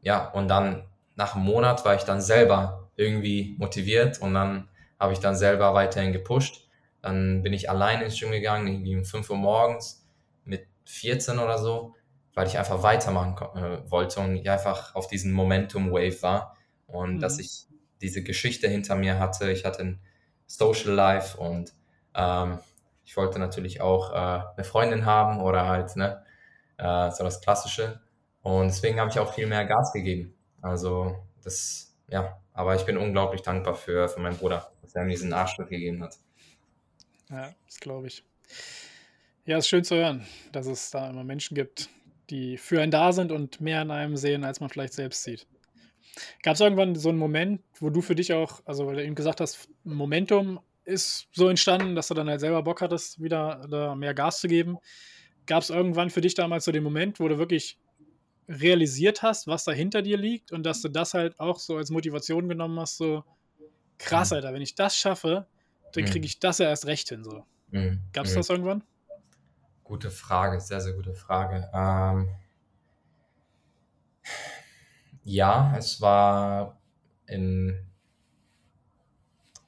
ja, 0.00 0.30
und 0.30 0.48
dann 0.48 0.84
nach 1.16 1.34
einem 1.34 1.44
Monat 1.44 1.84
war 1.84 1.94
ich 1.94 2.02
dann 2.02 2.20
selber 2.20 2.90
irgendwie 2.96 3.54
motiviert 3.58 4.20
und 4.20 4.34
dann 4.34 4.68
habe 4.98 5.12
ich 5.12 5.20
dann 5.20 5.36
selber 5.36 5.74
weiterhin 5.74 6.12
gepusht. 6.12 6.68
Dann 7.02 7.42
bin 7.42 7.52
ich 7.52 7.68
allein 7.68 8.00
ins 8.00 8.18
Gym 8.18 8.30
gegangen, 8.30 8.68
irgendwie 8.68 8.96
um 8.96 9.04
5 9.04 9.28
Uhr 9.30 9.36
morgens 9.36 10.06
mit 10.44 10.66
14 10.84 11.38
oder 11.38 11.58
so 11.58 11.94
weil 12.34 12.46
ich 12.46 12.58
einfach 12.58 12.82
weitermachen 12.82 13.36
äh, 13.56 13.90
wollte 13.90 14.20
und 14.20 14.36
ich 14.36 14.48
einfach 14.48 14.94
auf 14.94 15.06
diesen 15.06 15.32
Momentum-Wave 15.32 16.22
war 16.22 16.56
und 16.86 17.16
mhm. 17.16 17.20
dass 17.20 17.38
ich 17.38 17.66
diese 18.00 18.22
Geschichte 18.22 18.68
hinter 18.68 18.96
mir 18.96 19.18
hatte. 19.18 19.50
Ich 19.50 19.64
hatte 19.64 19.82
ein 19.82 20.00
Social 20.46 20.92
Life 20.92 21.38
und 21.38 21.72
ähm, 22.14 22.58
ich 23.04 23.16
wollte 23.16 23.38
natürlich 23.38 23.80
auch 23.80 24.12
äh, 24.12 24.44
eine 24.54 24.64
Freundin 24.64 25.06
haben 25.06 25.40
oder 25.40 25.66
halt 25.66 25.96
ne, 25.96 26.24
äh, 26.78 27.10
so 27.10 27.24
das 27.24 27.40
Klassische. 27.40 28.00
Und 28.42 28.68
deswegen 28.68 28.98
habe 28.98 29.10
ich 29.10 29.18
auch 29.18 29.32
viel 29.32 29.46
mehr 29.46 29.64
Gas 29.64 29.92
gegeben. 29.92 30.34
Also 30.60 31.16
das, 31.42 31.94
ja, 32.08 32.40
aber 32.52 32.74
ich 32.74 32.84
bin 32.84 32.96
unglaublich 32.96 33.42
dankbar 33.42 33.74
für, 33.74 34.08
für 34.08 34.20
meinen 34.20 34.36
Bruder, 34.36 34.72
dass 34.82 34.94
er 34.94 35.04
mir 35.04 35.10
diesen 35.10 35.32
Arschtritt 35.32 35.68
gegeben 35.68 36.02
hat. 36.02 36.18
Ja, 37.30 37.54
das 37.66 37.78
glaube 37.78 38.08
ich. 38.08 38.24
Ja, 39.44 39.56
es 39.56 39.64
ist 39.64 39.68
schön 39.68 39.84
zu 39.84 39.96
hören, 39.96 40.26
dass 40.52 40.66
es 40.66 40.90
da 40.90 41.10
immer 41.10 41.24
Menschen 41.24 41.54
gibt, 41.54 41.88
die 42.30 42.56
für 42.56 42.80
einen 42.80 42.90
da 42.90 43.12
sind 43.12 43.32
und 43.32 43.60
mehr 43.60 43.82
in 43.82 43.90
einem 43.90 44.16
sehen, 44.16 44.44
als 44.44 44.60
man 44.60 44.70
vielleicht 44.70 44.94
selbst 44.94 45.24
sieht. 45.24 45.46
Gab 46.42 46.54
es 46.54 46.60
irgendwann 46.60 46.94
so 46.94 47.08
einen 47.08 47.18
Moment, 47.18 47.62
wo 47.78 47.90
du 47.90 48.02
für 48.02 48.14
dich 48.14 48.32
auch, 48.32 48.60
also 48.64 48.86
weil 48.86 48.96
du 48.96 49.04
eben 49.04 49.14
gesagt 49.14 49.40
hast, 49.40 49.68
Momentum 49.84 50.60
ist 50.84 51.28
so 51.32 51.48
entstanden, 51.48 51.94
dass 51.94 52.08
du 52.08 52.14
dann 52.14 52.28
halt 52.28 52.40
selber 52.40 52.62
Bock 52.62 52.82
hattest, 52.82 53.22
wieder 53.22 53.66
da 53.70 53.94
mehr 53.94 54.14
Gas 54.14 54.40
zu 54.40 54.48
geben. 54.48 54.78
Gab 55.46 55.62
es 55.62 55.70
irgendwann 55.70 56.10
für 56.10 56.20
dich 56.20 56.34
damals 56.34 56.64
so 56.64 56.72
den 56.72 56.82
Moment, 56.82 57.20
wo 57.20 57.28
du 57.28 57.38
wirklich 57.38 57.78
realisiert 58.48 59.22
hast, 59.22 59.46
was 59.46 59.64
da 59.64 59.72
hinter 59.72 60.02
dir 60.02 60.18
liegt 60.18 60.52
und 60.52 60.64
dass 60.64 60.82
du 60.82 60.88
das 60.88 61.14
halt 61.14 61.38
auch 61.38 61.58
so 61.58 61.76
als 61.76 61.90
Motivation 61.90 62.48
genommen 62.48 62.78
hast, 62.78 62.96
so 62.96 63.24
krass, 63.98 64.30
mhm. 64.30 64.36
Alter, 64.36 64.52
wenn 64.52 64.62
ich 64.62 64.74
das 64.74 64.96
schaffe, 64.96 65.46
dann 65.92 66.04
mhm. 66.04 66.08
kriege 66.08 66.26
ich 66.26 66.38
das 66.38 66.58
ja 66.58 66.68
erst 66.68 66.86
recht 66.86 67.08
hin. 67.08 67.24
So. 67.24 67.44
Mhm. 67.70 68.00
Gab 68.12 68.26
es 68.26 68.34
das 68.34 68.50
irgendwann? 68.50 68.82
Gute 69.92 70.10
Frage, 70.10 70.58
sehr, 70.58 70.80
sehr 70.80 70.94
gute 70.94 71.12
Frage. 71.12 71.68
Ähm, 71.74 72.34
ja, 75.22 75.74
es 75.76 76.00
war 76.00 76.80
im, 77.26 77.78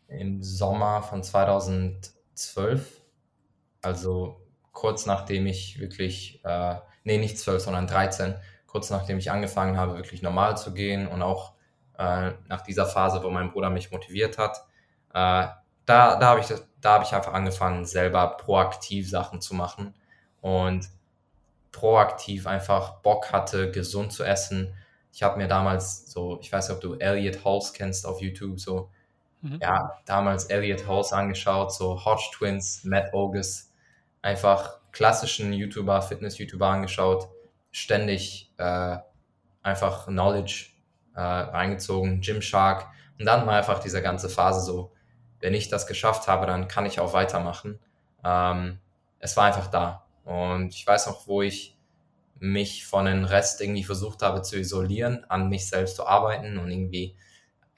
im 0.09 0.43
Sommer 0.43 1.03
von 1.03 1.23
2012, 1.23 3.03
also 3.83 4.41
kurz 4.73 5.05
nachdem 5.05 5.47
ich 5.47 5.79
wirklich, 5.79 6.43
äh, 6.43 6.77
nee, 7.03 7.19
nicht 7.19 7.39
12, 7.39 7.63
sondern 7.63 7.87
13, 7.87 8.35
kurz 8.67 8.89
nachdem 8.89 9.19
ich 9.19 9.31
angefangen 9.31 9.77
habe, 9.77 9.97
wirklich 9.97 10.23
normal 10.23 10.57
zu 10.57 10.73
gehen 10.73 11.07
und 11.07 11.21
auch 11.21 11.53
äh, 11.99 12.33
nach 12.49 12.63
dieser 12.63 12.87
Phase, 12.87 13.23
wo 13.23 13.29
mein 13.29 13.53
Bruder 13.53 13.69
mich 13.69 13.91
motiviert 13.93 14.39
hat, 14.39 14.57
äh, 15.11 15.49
da, 15.85 16.17
da 16.17 16.23
habe 16.23 16.41
ich, 16.41 16.47
hab 16.83 17.03
ich 17.03 17.13
einfach 17.13 17.35
angefangen, 17.35 17.85
selber 17.85 18.39
proaktiv 18.39 19.11
Sachen 19.11 19.43
zu 19.43 19.55
machen 19.55 19.93
und 20.45 20.89
proaktiv 21.73 22.47
einfach 22.47 23.01
Bock 23.01 23.33
hatte, 23.33 23.71
gesund 23.71 24.13
zu 24.13 24.25
essen. 24.25 24.75
Ich 25.13 25.23
habe 25.23 25.39
mir 25.39 25.49
damals 25.49 26.11
so, 26.11 26.39
ich 26.41 26.53
weiß 26.53 26.69
nicht, 26.69 26.77
ob 26.77 26.83
du 26.83 26.95
Elliot 26.95 27.45
Halls 27.45 27.73
kennst 27.73 28.07
auf 28.07 28.21
YouTube, 28.21 28.61
so, 28.61 28.91
mhm. 29.41 29.59
ja, 29.61 29.99
damals 30.05 30.45
Elliot 30.47 30.87
Halls 30.87 31.13
angeschaut, 31.13 31.73
so 31.73 32.05
Hodge 32.05 32.29
Twins, 32.35 32.85
Matt 32.85 33.15
Ogus, 33.15 33.73
einfach 34.21 34.81
klassischen 34.93 35.53
YouTuber, 35.53 36.03
Fitness-YouTuber 36.03 36.67
angeschaut, 36.67 37.29
ständig 37.73 38.53
äh, 38.59 38.99
einfach 39.63 40.07
Knowledge 40.07 40.67
äh, 41.15 41.21
reingezogen, 41.21 42.21
Gymshark 42.21 42.87
und 43.19 43.25
dann 43.25 43.47
mal 43.47 43.57
einfach 43.59 43.79
diese 43.79 44.03
ganze 44.03 44.29
Phase 44.29 44.61
so 44.61 44.93
wenn 45.45 45.53
ich 45.53 45.69
das 45.69 45.87
geschafft 45.87 46.27
habe, 46.27 46.47
dann 46.47 46.69
kann 46.69 46.87
ich 46.87 47.01
auch 47.01 47.13
weitermachen. 47.13 47.79
Ähm, 48.25 48.79
es 49.19 49.37
war 49.37 49.45
einfach 49.45 49.67
da. 49.67 50.04
Und 50.25 50.75
ich 50.75 50.87
weiß 50.87 51.07
noch, 51.07 51.27
wo 51.27 51.43
ich 51.43 51.77
mich 52.39 52.87
von 52.87 53.07
den 53.07 53.25
Rest 53.25 53.61
irgendwie 53.61 53.85
versucht 53.85 54.23
habe 54.23 54.43
zu 54.43 54.59
isolieren, 54.59 55.25
an 55.29 55.49
mich 55.49 55.69
selbst 55.69 55.97
zu 55.97 56.07
arbeiten 56.07 56.59
und 56.59 56.71
irgendwie, 56.71 57.17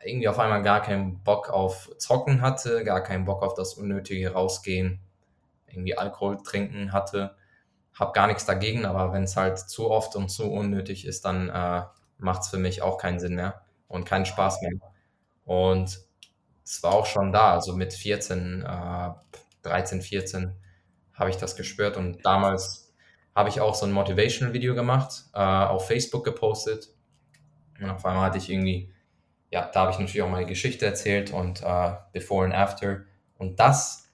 irgendwie 0.05 0.29
auf 0.29 0.39
einmal 0.39 0.63
gar 0.63 0.83
keinen 0.83 1.23
Bock 1.23 1.51
auf 1.51 1.91
Zocken 1.99 2.41
hatte, 2.41 2.85
gar 2.85 3.03
keinen 3.03 3.25
Bock 3.25 3.43
auf 3.43 3.55
das 3.55 3.75
unnötige 3.75 4.33
Rausgehen, 4.33 5.01
irgendwie 5.69 5.97
Alkohol 5.99 6.39
trinken 6.43 6.93
hatte. 6.93 7.37
Hab 7.95 8.15
gar 8.15 8.27
nichts 8.27 8.47
dagegen, 8.47 8.85
aber 8.87 9.13
wenn 9.13 9.25
es 9.25 9.37
halt 9.37 9.59
zu 9.59 9.91
oft 9.91 10.17
und 10.17 10.29
zu 10.31 10.51
unnötig 10.51 11.07
ist, 11.07 11.25
dann 11.25 11.49
äh, 11.49 11.83
macht 12.19 12.43
es 12.43 12.49
für 12.49 12.59
mich 12.59 12.83
auch 12.83 12.99
keinen 12.99 13.21
Sinn 13.21 13.35
mehr 13.35 13.63
und 13.89 14.05
keinen 14.05 14.27
Spaß 14.27 14.63
mehr. 14.63 14.73
Und 15.45 16.01
es 16.65 16.83
war 16.83 16.95
auch 16.95 17.07
schon 17.07 17.33
da, 17.33 17.53
also 17.53 17.75
mit 17.75 17.95
14, 17.95 18.63
äh, 18.63 19.11
13, 19.63 20.03
14 20.03 20.57
habe 21.17 21.31
ich 21.31 21.37
das 21.37 21.57
gespürt 21.57 21.97
und 21.97 22.25
damals 22.25 22.93
habe 23.35 23.49
ich 23.49 23.61
auch 23.61 23.75
so 23.75 23.85
ein 23.85 23.93
Motivational-Video 23.93 24.75
gemacht, 24.75 25.25
äh, 25.35 25.39
auf 25.39 25.87
Facebook 25.87 26.25
gepostet. 26.25 26.89
Und 27.79 27.91
auf 27.91 28.05
einmal 28.07 28.27
hatte 28.27 28.39
ich 28.39 28.51
irgendwie, 28.51 28.91
ja, 29.51 29.71
da 29.73 29.81
habe 29.81 29.93
ich 29.93 29.99
natürlich 29.99 30.23
auch 30.23 30.31
meine 30.31 30.47
Geschichte 30.47 30.87
erzählt 30.87 31.33
und 31.33 31.63
äh, 31.63 31.93
Before 32.13 32.47
and 32.47 32.55
After. 32.55 33.03
Und 33.37 33.61
das 33.61 34.11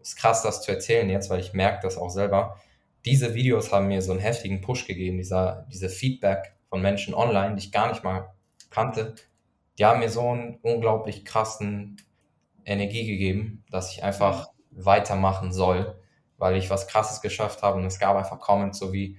ist 0.00 0.16
krass, 0.16 0.42
das 0.42 0.62
zu 0.62 0.72
erzählen 0.72 1.08
jetzt, 1.08 1.30
weil 1.30 1.40
ich 1.40 1.54
merke 1.54 1.80
das 1.82 1.96
auch 1.96 2.10
selber. 2.10 2.60
Diese 3.06 3.34
Videos 3.34 3.72
haben 3.72 3.88
mir 3.88 4.02
so 4.02 4.12
einen 4.12 4.20
heftigen 4.20 4.60
Push 4.60 4.86
gegeben, 4.86 5.16
dieser, 5.16 5.66
diese 5.72 5.88
Feedback 5.88 6.54
von 6.68 6.82
Menschen 6.82 7.14
online, 7.14 7.56
die 7.56 7.64
ich 7.64 7.72
gar 7.72 7.88
nicht 7.88 8.04
mal 8.04 8.34
kannte, 8.68 9.14
die 9.78 9.84
haben 9.86 10.00
mir 10.00 10.10
so 10.10 10.28
einen 10.28 10.58
unglaublich 10.60 11.24
krassen 11.24 11.96
Energie 12.66 13.06
gegeben, 13.06 13.64
dass 13.70 13.90
ich 13.92 14.04
einfach 14.04 14.48
weitermachen 14.70 15.52
soll, 15.52 15.99
weil 16.40 16.56
ich 16.56 16.70
was 16.70 16.88
Krasses 16.88 17.20
geschafft 17.20 17.62
habe 17.62 17.78
und 17.78 17.84
es 17.84 17.98
gab 17.98 18.16
einfach 18.16 18.40
Comments 18.40 18.76
so 18.76 18.92
wie, 18.92 19.18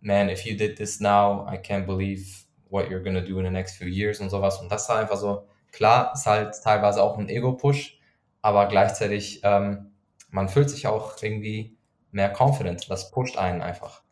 man, 0.00 0.28
if 0.28 0.44
you 0.44 0.56
did 0.56 0.76
this 0.76 1.00
now, 1.00 1.46
I 1.50 1.56
can't 1.56 1.86
believe 1.86 2.44
what 2.68 2.88
you're 2.88 3.02
gonna 3.02 3.22
do 3.22 3.38
in 3.38 3.44
the 3.46 3.50
next 3.50 3.76
few 3.76 3.88
years 3.88 4.20
und 4.20 4.28
sowas. 4.28 4.60
Und 4.60 4.70
das 4.70 4.88
war 4.88 4.98
einfach 4.98 5.16
so, 5.16 5.48
klar, 5.72 6.12
ist 6.14 6.26
halt 6.26 6.54
teilweise 6.62 7.02
auch 7.02 7.18
ein 7.18 7.28
Ego-Push, 7.28 7.98
aber 8.42 8.66
gleichzeitig, 8.68 9.40
ähm, 9.42 9.92
man 10.28 10.48
fühlt 10.48 10.68
sich 10.70 10.86
auch 10.86 11.20
irgendwie 11.20 11.76
mehr 12.12 12.32
confident. 12.38 12.88
Das 12.90 13.10
pusht 13.10 13.36
einen 13.36 13.62
einfach. 13.62 14.02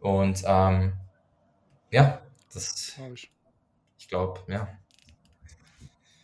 Und 0.00 0.42
ähm, 0.46 0.94
ja, 1.90 2.22
das, 2.52 2.98
ich 3.98 4.08
glaube, 4.08 4.40
ja. 4.46 4.68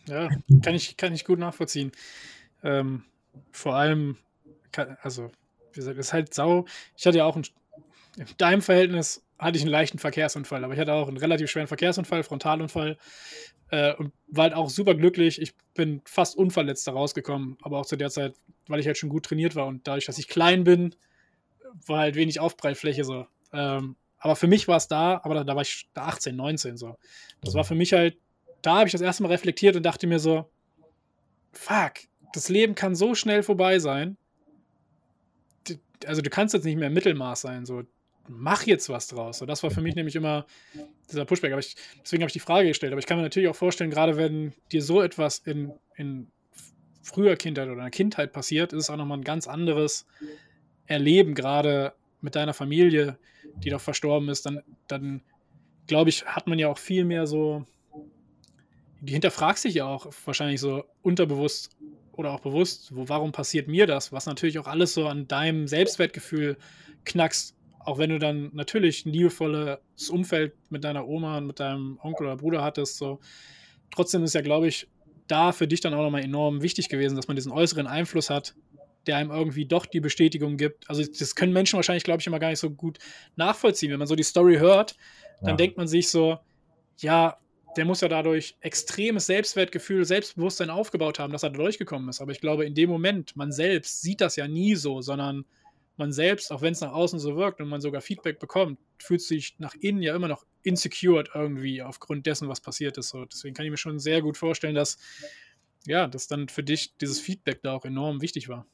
Ja, 0.07 0.29
kann 0.63 0.73
ich, 0.73 0.95
kann 0.97 1.13
ich 1.13 1.25
gut 1.25 1.37
nachvollziehen. 1.37 1.91
Ähm, 2.63 3.03
vor 3.51 3.75
allem, 3.75 4.17
also, 5.01 5.31
wie 5.71 5.79
gesagt, 5.79 5.97
ist 5.97 6.13
halt 6.13 6.33
sau. 6.33 6.65
Ich 6.97 7.05
hatte 7.05 7.19
ja 7.19 7.25
auch 7.25 7.35
ein, 7.35 7.43
in 8.17 8.25
deinem 8.37 8.61
Verhältnis 8.61 9.23
hatte 9.37 9.57
ich 9.57 9.63
einen 9.63 9.71
leichten 9.71 9.97
Verkehrsunfall, 9.97 10.63
aber 10.63 10.73
ich 10.73 10.79
hatte 10.79 10.93
auch 10.93 11.07
einen 11.07 11.17
relativ 11.17 11.49
schweren 11.49 11.67
Verkehrsunfall, 11.67 12.23
Frontalunfall 12.23 12.97
äh, 13.71 13.93
und 13.95 14.13
war 14.27 14.43
halt 14.43 14.53
auch 14.53 14.69
super 14.69 14.93
glücklich. 14.93 15.41
Ich 15.41 15.53
bin 15.73 16.01
fast 16.05 16.37
unverletzt 16.37 16.87
da 16.87 16.91
rausgekommen, 16.91 17.57
aber 17.63 17.79
auch 17.79 17.85
zu 17.85 17.95
der 17.95 18.11
Zeit, 18.11 18.35
weil 18.67 18.79
ich 18.79 18.85
halt 18.85 18.97
schon 18.97 19.09
gut 19.09 19.25
trainiert 19.25 19.55
war 19.55 19.65
und 19.65 19.87
dadurch, 19.87 20.05
dass 20.05 20.19
ich 20.19 20.27
klein 20.27 20.63
bin, 20.63 20.95
war 21.87 21.99
halt 21.99 22.15
wenig 22.15 22.39
Aufprallfläche 22.39 23.03
so. 23.03 23.25
Ähm, 23.51 23.95
aber 24.19 24.35
für 24.35 24.47
mich 24.47 24.67
war 24.67 24.77
es 24.77 24.87
da, 24.87 25.19
aber 25.23 25.33
da, 25.33 25.43
da 25.43 25.55
war 25.55 25.63
ich 25.63 25.89
18, 25.95 26.35
19 26.35 26.77
so. 26.77 26.95
Das 27.41 27.55
war 27.55 27.63
für 27.63 27.73
mich 27.73 27.93
halt, 27.93 28.17
da 28.61 28.75
habe 28.75 28.85
ich 28.85 28.91
das 28.91 29.01
erste 29.01 29.23
Mal 29.23 29.29
reflektiert 29.29 29.75
und 29.75 29.83
dachte 29.83 30.05
mir 30.05 30.19
so, 30.19 30.47
fuck, 31.51 31.93
das 32.33 32.47
Leben 32.47 32.75
kann 32.75 32.95
so 32.95 33.15
schnell 33.15 33.41
vorbei 33.41 33.79
sein. 33.79 34.17
Also 36.05 36.21
du 36.21 36.29
kannst 36.29 36.53
jetzt 36.53 36.63
nicht 36.63 36.77
mehr 36.77 36.89
Mittelmaß 36.89 37.41
sein, 37.41 37.65
so 37.65 37.83
mach 38.27 38.63
jetzt 38.63 38.89
was 38.89 39.07
draus. 39.07 39.39
So, 39.39 39.45
das 39.45 39.63
war 39.63 39.71
für 39.71 39.81
mich 39.81 39.95
nämlich 39.95 40.15
immer 40.15 40.45
dieser 41.09 41.25
Pushback. 41.25 41.51
Aber 41.51 41.59
ich, 41.59 41.75
deswegen 42.01 42.23
habe 42.23 42.29
ich 42.29 42.33
die 42.33 42.39
Frage 42.39 42.67
gestellt. 42.67 42.91
Aber 42.91 42.99
ich 42.99 43.05
kann 43.05 43.17
mir 43.17 43.23
natürlich 43.23 43.49
auch 43.49 43.55
vorstellen, 43.55 43.89
gerade 43.89 44.17
wenn 44.17 44.53
dir 44.71 44.81
so 44.81 45.01
etwas 45.01 45.39
in, 45.39 45.73
in 45.95 46.27
früher 47.01 47.35
Kindheit 47.35 47.65
oder 47.65 47.77
in 47.77 47.81
der 47.81 47.89
Kindheit 47.89 48.31
passiert, 48.31 48.73
ist 48.73 48.83
es 48.83 48.89
auch 48.89 48.97
nochmal 48.97 49.17
ein 49.17 49.23
ganz 49.23 49.47
anderes 49.47 50.05
Erleben, 50.85 51.35
gerade 51.35 51.93
mit 52.21 52.35
deiner 52.35 52.53
Familie, 52.53 53.17
die 53.63 53.69
doch 53.69 53.81
verstorben 53.81 54.29
ist, 54.29 54.45
dann, 54.45 54.61
dann 54.87 55.21
glaube 55.87 56.09
ich, 56.09 56.25
hat 56.25 56.47
man 56.47 56.59
ja 56.59 56.67
auch 56.67 56.77
viel 56.77 57.03
mehr 57.03 57.25
so, 57.25 57.65
die 59.01 59.13
hinterfragst 59.13 59.63
sich 59.63 59.75
ja 59.75 59.85
auch 59.85 60.07
wahrscheinlich 60.25 60.59
so 60.59 60.83
unterbewusst 61.01 61.75
oder 62.21 62.31
auch 62.31 62.39
bewusst, 62.39 62.95
wo, 62.95 63.09
warum 63.09 63.31
passiert 63.31 63.67
mir 63.67 63.85
das? 63.85 64.11
Was 64.11 64.25
natürlich 64.25 64.57
auch 64.59 64.67
alles 64.67 64.93
so 64.93 65.07
an 65.07 65.27
deinem 65.27 65.67
Selbstwertgefühl 65.67 66.57
knackst, 67.03 67.55
auch 67.79 67.97
wenn 67.97 68.11
du 68.11 68.19
dann 68.19 68.51
natürlich 68.53 69.05
ein 69.05 69.11
liebevolles 69.11 70.09
Umfeld 70.09 70.53
mit 70.69 70.83
deiner 70.83 71.07
Oma 71.07 71.39
und 71.39 71.47
mit 71.47 71.59
deinem 71.59 71.99
Onkel 72.01 72.27
oder 72.27 72.37
Bruder 72.37 72.63
hattest, 72.63 72.97
so. 72.97 73.19
Trotzdem 73.93 74.23
ist 74.23 74.35
ja, 74.35 74.41
glaube 74.41 74.67
ich, 74.67 74.87
da 75.27 75.51
für 75.51 75.67
dich 75.67 75.81
dann 75.81 75.93
auch 75.93 76.03
nochmal 76.03 76.23
enorm 76.23 76.61
wichtig 76.61 76.89
gewesen, 76.89 77.15
dass 77.15 77.27
man 77.27 77.35
diesen 77.35 77.51
äußeren 77.51 77.87
Einfluss 77.87 78.29
hat, 78.29 78.55
der 79.07 79.17
einem 79.17 79.31
irgendwie 79.31 79.65
doch 79.65 79.85
die 79.85 79.99
Bestätigung 79.99 80.57
gibt. 80.57 80.89
Also 80.89 81.03
das 81.03 81.35
können 81.35 81.53
Menschen 81.53 81.75
wahrscheinlich, 81.77 82.03
glaube 82.03 82.21
ich, 82.21 82.27
immer 82.27 82.39
gar 82.39 82.49
nicht 82.49 82.59
so 82.59 82.69
gut 82.69 82.99
nachvollziehen. 83.35 83.91
Wenn 83.91 83.99
man 83.99 84.07
so 84.07 84.15
die 84.15 84.23
Story 84.23 84.57
hört, 84.57 84.95
dann 85.41 85.51
ja. 85.51 85.55
denkt 85.55 85.77
man 85.77 85.87
sich 85.87 86.09
so, 86.09 86.37
ja, 86.99 87.37
der 87.77 87.85
muss 87.85 88.01
ja 88.01 88.07
dadurch 88.07 88.57
extremes 88.61 89.25
Selbstwertgefühl, 89.25 90.05
Selbstbewusstsein 90.05 90.69
aufgebaut 90.69 91.19
haben, 91.19 91.31
dass 91.33 91.43
er 91.43 91.49
da 91.51 91.57
durchgekommen 91.57 92.09
ist. 92.09 92.21
Aber 92.21 92.31
ich 92.31 92.41
glaube, 92.41 92.65
in 92.65 92.75
dem 92.75 92.89
Moment, 92.89 93.35
man 93.35 93.51
selbst 93.51 94.01
sieht 94.01 94.21
das 94.21 94.35
ja 94.35 94.47
nie 94.47 94.75
so, 94.75 95.01
sondern 95.01 95.45
man 95.97 96.11
selbst, 96.11 96.51
auch 96.51 96.61
wenn 96.61 96.73
es 96.73 96.81
nach 96.81 96.93
außen 96.93 97.19
so 97.19 97.35
wirkt 97.35 97.61
und 97.61 97.69
man 97.69 97.81
sogar 97.81 98.01
Feedback 98.01 98.39
bekommt, 98.39 98.79
fühlt 98.97 99.21
sich 99.21 99.55
nach 99.59 99.75
innen 99.75 100.01
ja 100.01 100.15
immer 100.15 100.27
noch 100.27 100.45
insecure 100.63 101.25
irgendwie 101.33 101.81
aufgrund 101.81 102.25
dessen, 102.25 102.49
was 102.49 102.61
passiert 102.61 102.97
ist. 102.97 103.09
So, 103.09 103.25
deswegen 103.25 103.53
kann 103.53 103.65
ich 103.65 103.71
mir 103.71 103.77
schon 103.77 103.99
sehr 103.99 104.21
gut 104.21 104.37
vorstellen, 104.37 104.75
dass 104.75 104.97
ja, 105.87 106.07
dass 106.07 106.27
dann 106.27 106.47
für 106.47 106.63
dich 106.63 106.95
dieses 106.97 107.19
Feedback 107.19 107.61
da 107.63 107.73
auch 107.73 107.85
enorm 107.85 108.21
wichtig 108.21 108.49
war 108.49 108.67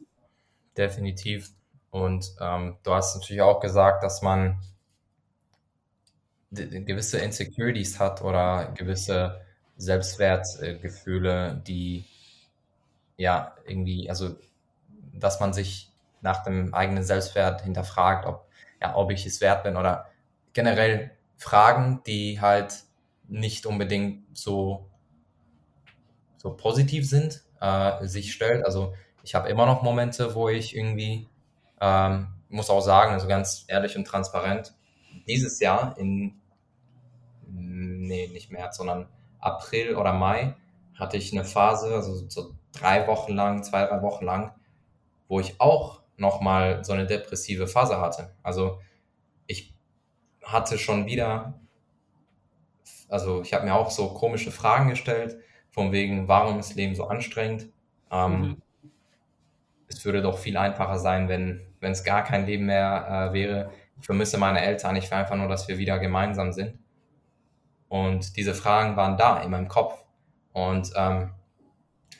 definitiv. 0.77 1.49
Und 1.89 2.35
ähm, 2.39 2.77
du 2.83 2.93
hast 2.93 3.15
natürlich 3.15 3.41
auch 3.41 3.59
gesagt, 3.59 4.03
dass 4.03 4.21
man 4.21 4.61
gewisse 6.51 7.19
Insecurities 7.19 7.99
hat 7.99 8.21
oder 8.21 8.73
gewisse 8.75 9.41
Selbstwertgefühle, 9.77 11.61
die 11.67 12.05
ja 13.17 13.55
irgendwie, 13.65 14.09
also 14.09 14.35
dass 15.13 15.39
man 15.39 15.53
sich 15.53 15.91
nach 16.21 16.43
dem 16.43 16.73
eigenen 16.73 17.03
Selbstwert 17.03 17.61
hinterfragt, 17.61 18.25
ob, 18.25 18.47
ja, 18.81 18.95
ob 18.95 19.11
ich 19.11 19.25
es 19.25 19.41
wert 19.41 19.63
bin 19.63 19.77
oder 19.77 20.07
generell 20.53 21.11
Fragen, 21.37 22.01
die 22.05 22.41
halt 22.41 22.73
nicht 23.27 23.65
unbedingt 23.65 24.37
so, 24.37 24.89
so 26.37 26.55
positiv 26.55 27.07
sind, 27.07 27.43
äh, 27.61 28.05
sich 28.07 28.33
stellt. 28.33 28.65
Also 28.65 28.93
ich 29.23 29.35
habe 29.35 29.49
immer 29.49 29.65
noch 29.65 29.83
Momente, 29.83 30.33
wo 30.35 30.49
ich 30.49 30.75
irgendwie, 30.75 31.27
ähm, 31.81 32.27
muss 32.49 32.69
auch 32.69 32.81
sagen, 32.81 33.11
also 33.11 33.27
ganz 33.27 33.65
ehrlich 33.67 33.97
und 33.97 34.05
transparent, 34.05 34.73
dieses 35.25 35.59
Jahr 35.59 35.97
in, 35.97 36.39
nee, 37.47 38.27
nicht 38.27 38.51
März, 38.51 38.77
sondern 38.77 39.07
April 39.39 39.95
oder 39.95 40.13
Mai 40.13 40.55
hatte 40.95 41.17
ich 41.17 41.31
eine 41.31 41.45
Phase, 41.45 41.93
also 41.93 42.27
so 42.27 42.55
drei 42.71 43.07
Wochen 43.07 43.33
lang, 43.33 43.63
zwei, 43.63 43.85
drei 43.85 44.01
Wochen 44.01 44.25
lang, 44.25 44.53
wo 45.27 45.39
ich 45.39 45.59
auch 45.59 46.01
nochmal 46.17 46.83
so 46.83 46.93
eine 46.93 47.05
depressive 47.05 47.67
Phase 47.67 47.99
hatte. 48.01 48.33
Also 48.41 48.79
ich 49.45 49.73
hatte 50.43 50.77
schon 50.77 51.05
wieder, 51.05 51.59
also 53.09 53.41
ich 53.41 53.53
habe 53.53 53.65
mir 53.65 53.75
auch 53.75 53.91
so 53.91 54.09
komische 54.09 54.51
Fragen 54.51 54.89
gestellt, 54.89 55.37
von 55.69 55.91
wegen, 55.91 56.27
warum 56.27 56.59
ist 56.59 56.75
Leben 56.75 56.95
so 56.95 57.05
anstrengend? 57.07 57.69
Ähm, 58.09 58.41
mhm 58.41 58.61
es 59.87 60.03
würde 60.05 60.21
doch 60.21 60.37
viel 60.37 60.57
einfacher 60.57 60.99
sein, 60.99 61.29
wenn, 61.29 61.61
wenn 61.79 61.91
es 61.91 62.03
gar 62.03 62.23
kein 62.23 62.45
Leben 62.45 62.65
mehr 62.65 63.29
äh, 63.29 63.33
wäre. 63.33 63.71
Ich 63.99 64.05
vermisse 64.05 64.37
meine 64.37 64.61
Eltern, 64.61 64.95
ich 64.95 65.09
will 65.09 65.17
einfach 65.17 65.35
nur, 65.35 65.47
dass 65.47 65.67
wir 65.67 65.77
wieder 65.77 65.99
gemeinsam 65.99 66.51
sind. 66.53 66.77
Und 67.89 68.35
diese 68.37 68.53
Fragen 68.53 68.95
waren 68.95 69.17
da 69.17 69.41
in 69.41 69.51
meinem 69.51 69.67
Kopf. 69.67 70.03
Und 70.53 70.91
ähm, 70.95 71.31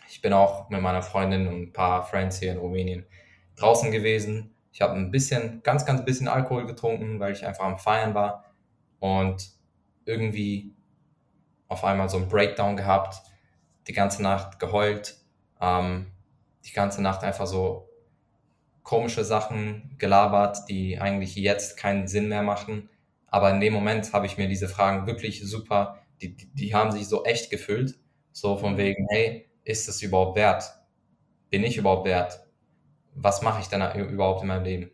ich 0.09 0.21
bin 0.21 0.34
auch 0.34 0.69
mit 0.69 0.82
meiner 0.82 1.01
Freundin 1.01 1.47
und 1.47 1.61
ein 1.61 1.73
paar 1.73 2.03
Friends 2.03 2.39
hier 2.39 2.51
in 2.51 2.57
Rumänien 2.57 3.05
draußen 3.55 3.91
gewesen. 3.91 4.55
Ich 4.71 4.82
habe 4.82 4.93
ein 4.93 5.11
bisschen, 5.11 5.61
ganz, 5.63 5.86
ganz 5.86 6.05
bisschen 6.05 6.28
Alkohol 6.28 6.65
getrunken, 6.65 7.19
weil 7.19 7.34
ich 7.34 7.45
einfach 7.45 7.65
am 7.65 7.78
Feiern 7.78 8.13
war. 8.13 8.45
Und 8.99 9.49
irgendwie 10.05 10.75
auf 11.67 11.84
einmal 11.84 12.09
so 12.09 12.17
ein 12.17 12.30
Breakdown 12.30 12.78
gehabt, 12.78 13.21
die 13.88 13.93
ganze 13.93 14.23
Nacht 14.23 14.59
geheult. 14.59 15.17
Ähm, 15.59 16.11
die 16.65 16.73
ganze 16.73 17.01
Nacht 17.01 17.23
einfach 17.23 17.47
so 17.47 17.87
komische 18.88 19.26
Sachen 19.26 19.94
gelabert, 19.98 20.70
die 20.70 20.98
eigentlich 20.98 21.36
jetzt 21.36 21.76
keinen 21.76 22.08
Sinn 22.08 22.30
mehr 22.30 22.42
machen. 22.42 22.90
Aber 23.28 23.52
in 23.52 23.60
dem 23.60 23.74
Moment 23.74 24.14
habe 24.14 24.26
ich 24.26 24.38
mir 24.38 24.48
diese 24.48 24.70
Fragen 24.70 25.06
wirklich 25.06 25.46
super, 25.46 26.00
die, 26.22 26.38
die, 26.38 26.48
die 26.54 26.74
haben 26.74 26.92
sich 26.92 27.06
so 27.10 27.26
echt 27.26 27.50
gefühlt. 27.50 28.00
So 28.32 28.56
von 28.56 28.74
mhm. 28.74 28.78
wegen, 28.78 29.08
hey, 29.10 29.50
ist 29.66 29.90
es 29.90 30.02
überhaupt 30.02 30.38
wert? 30.38 30.64
Bin 31.50 31.66
ich 31.66 31.76
überhaupt 31.76 32.08
wert? 32.08 32.48
Was 33.14 33.42
mache 33.42 33.60
ich 33.60 33.68
dann 33.68 33.94
überhaupt 34.00 34.42
in 34.42 34.48
meinem 34.48 34.64
Leben? 34.64 34.92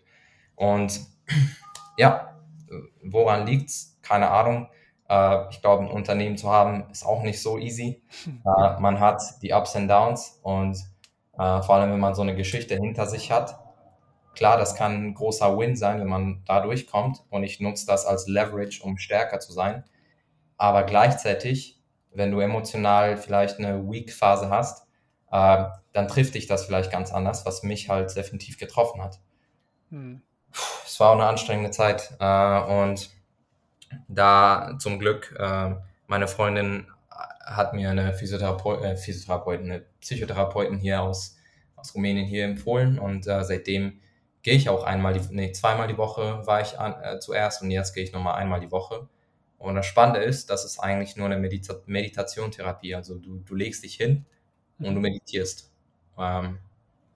Und 0.55 0.99
ja, 1.97 2.41
woran 3.03 3.45
liegt's? 3.45 3.99
Keine 4.01 4.31
Ahnung. 4.31 4.69
Äh, 5.07 5.49
ich 5.51 5.61
glaube, 5.61 5.83
ein 5.83 5.91
Unternehmen 5.91 6.35
zu 6.35 6.49
haben 6.49 6.89
ist 6.89 7.05
auch 7.05 7.21
nicht 7.21 7.39
so 7.39 7.59
easy. 7.59 8.01
Äh, 8.25 8.79
man 8.79 8.99
hat 8.99 9.21
die 9.43 9.53
Ups 9.53 9.75
und 9.75 9.87
Downs 9.87 10.39
und 10.41 10.77
äh, 11.37 11.61
vor 11.61 11.75
allem, 11.75 11.91
wenn 11.91 11.99
man 11.99 12.15
so 12.15 12.23
eine 12.23 12.35
Geschichte 12.35 12.75
hinter 12.75 13.05
sich 13.05 13.31
hat. 13.31 13.62
Klar, 14.35 14.57
das 14.57 14.75
kann 14.75 14.93
ein 14.93 15.13
großer 15.13 15.57
Win 15.57 15.75
sein, 15.75 15.99
wenn 15.99 16.07
man 16.07 16.43
da 16.45 16.61
durchkommt 16.61 17.23
und 17.29 17.43
ich 17.43 17.59
nutze 17.59 17.85
das 17.85 18.05
als 18.05 18.27
Leverage, 18.27 18.81
um 18.83 18.97
stärker 18.97 19.39
zu 19.39 19.53
sein. 19.53 19.83
Aber 20.57 20.83
gleichzeitig, 20.83 21.79
wenn 22.11 22.31
du 22.31 22.39
emotional 22.39 23.17
vielleicht 23.17 23.59
eine 23.59 23.89
Weak-Phase 23.89 24.49
hast, 24.49 24.87
äh, 25.31 25.65
dann 25.93 26.07
trifft 26.07 26.35
dich 26.35 26.47
das 26.47 26.65
vielleicht 26.65 26.91
ganz 26.91 27.11
anders, 27.11 27.45
was 27.45 27.63
mich 27.63 27.89
halt 27.89 28.15
definitiv 28.15 28.57
getroffen 28.57 29.01
hat. 29.01 29.19
Hm. 29.89 30.21
Es 30.85 30.99
war 30.99 31.09
auch 31.09 31.15
eine 31.15 31.25
anstrengende 31.25 31.71
Zeit 31.71 32.15
äh, 32.19 32.59
und 32.59 33.09
da 34.07 34.75
zum 34.79 34.99
Glück 34.99 35.35
äh, 35.39 35.75
meine 36.07 36.27
Freundin 36.27 36.87
hat 37.45 37.73
mir 37.73 37.89
eine 37.89 38.13
Physiotherape 38.13 38.83
äh, 38.83 38.97
Physiotherapeutin, 38.97 39.71
eine 39.71 39.85
Psychotherapeutin 39.99 40.77
hier 40.77 41.01
aus, 41.01 41.37
aus 41.75 41.93
Rumänien 41.95 42.25
hier 42.25 42.45
empfohlen 42.45 42.99
und 42.99 43.27
äh, 43.27 43.43
seitdem 43.43 43.99
gehe 44.43 44.55
ich 44.55 44.69
auch 44.69 44.83
einmal, 44.83 45.13
die, 45.13 45.21
nee, 45.33 45.51
zweimal 45.53 45.87
die 45.87 45.97
Woche 45.97 46.45
war 46.45 46.61
ich 46.61 46.77
an, 46.77 46.95
äh, 47.01 47.19
zuerst 47.19 47.61
und 47.61 47.71
jetzt 47.71 47.93
gehe 47.93 48.03
ich 48.03 48.11
nochmal 48.11 48.35
einmal 48.35 48.59
die 48.59 48.71
Woche. 48.71 49.07
Und 49.57 49.75
das 49.75 49.85
Spannende 49.85 50.19
ist, 50.19 50.49
das 50.49 50.65
ist 50.65 50.79
eigentlich 50.79 51.15
nur 51.15 51.25
eine 51.25 51.37
Medita 51.37 51.75
Meditationstherapie. 51.85 52.93
Also 52.93 53.15
du, 53.15 53.39
du 53.39 53.55
legst 53.55 53.83
dich 53.83 53.95
hin 53.95 54.25
und 54.77 54.87
du 54.87 54.91
mhm. 54.91 55.01
meditierst. 55.01 55.71
Ähm, 56.17 56.59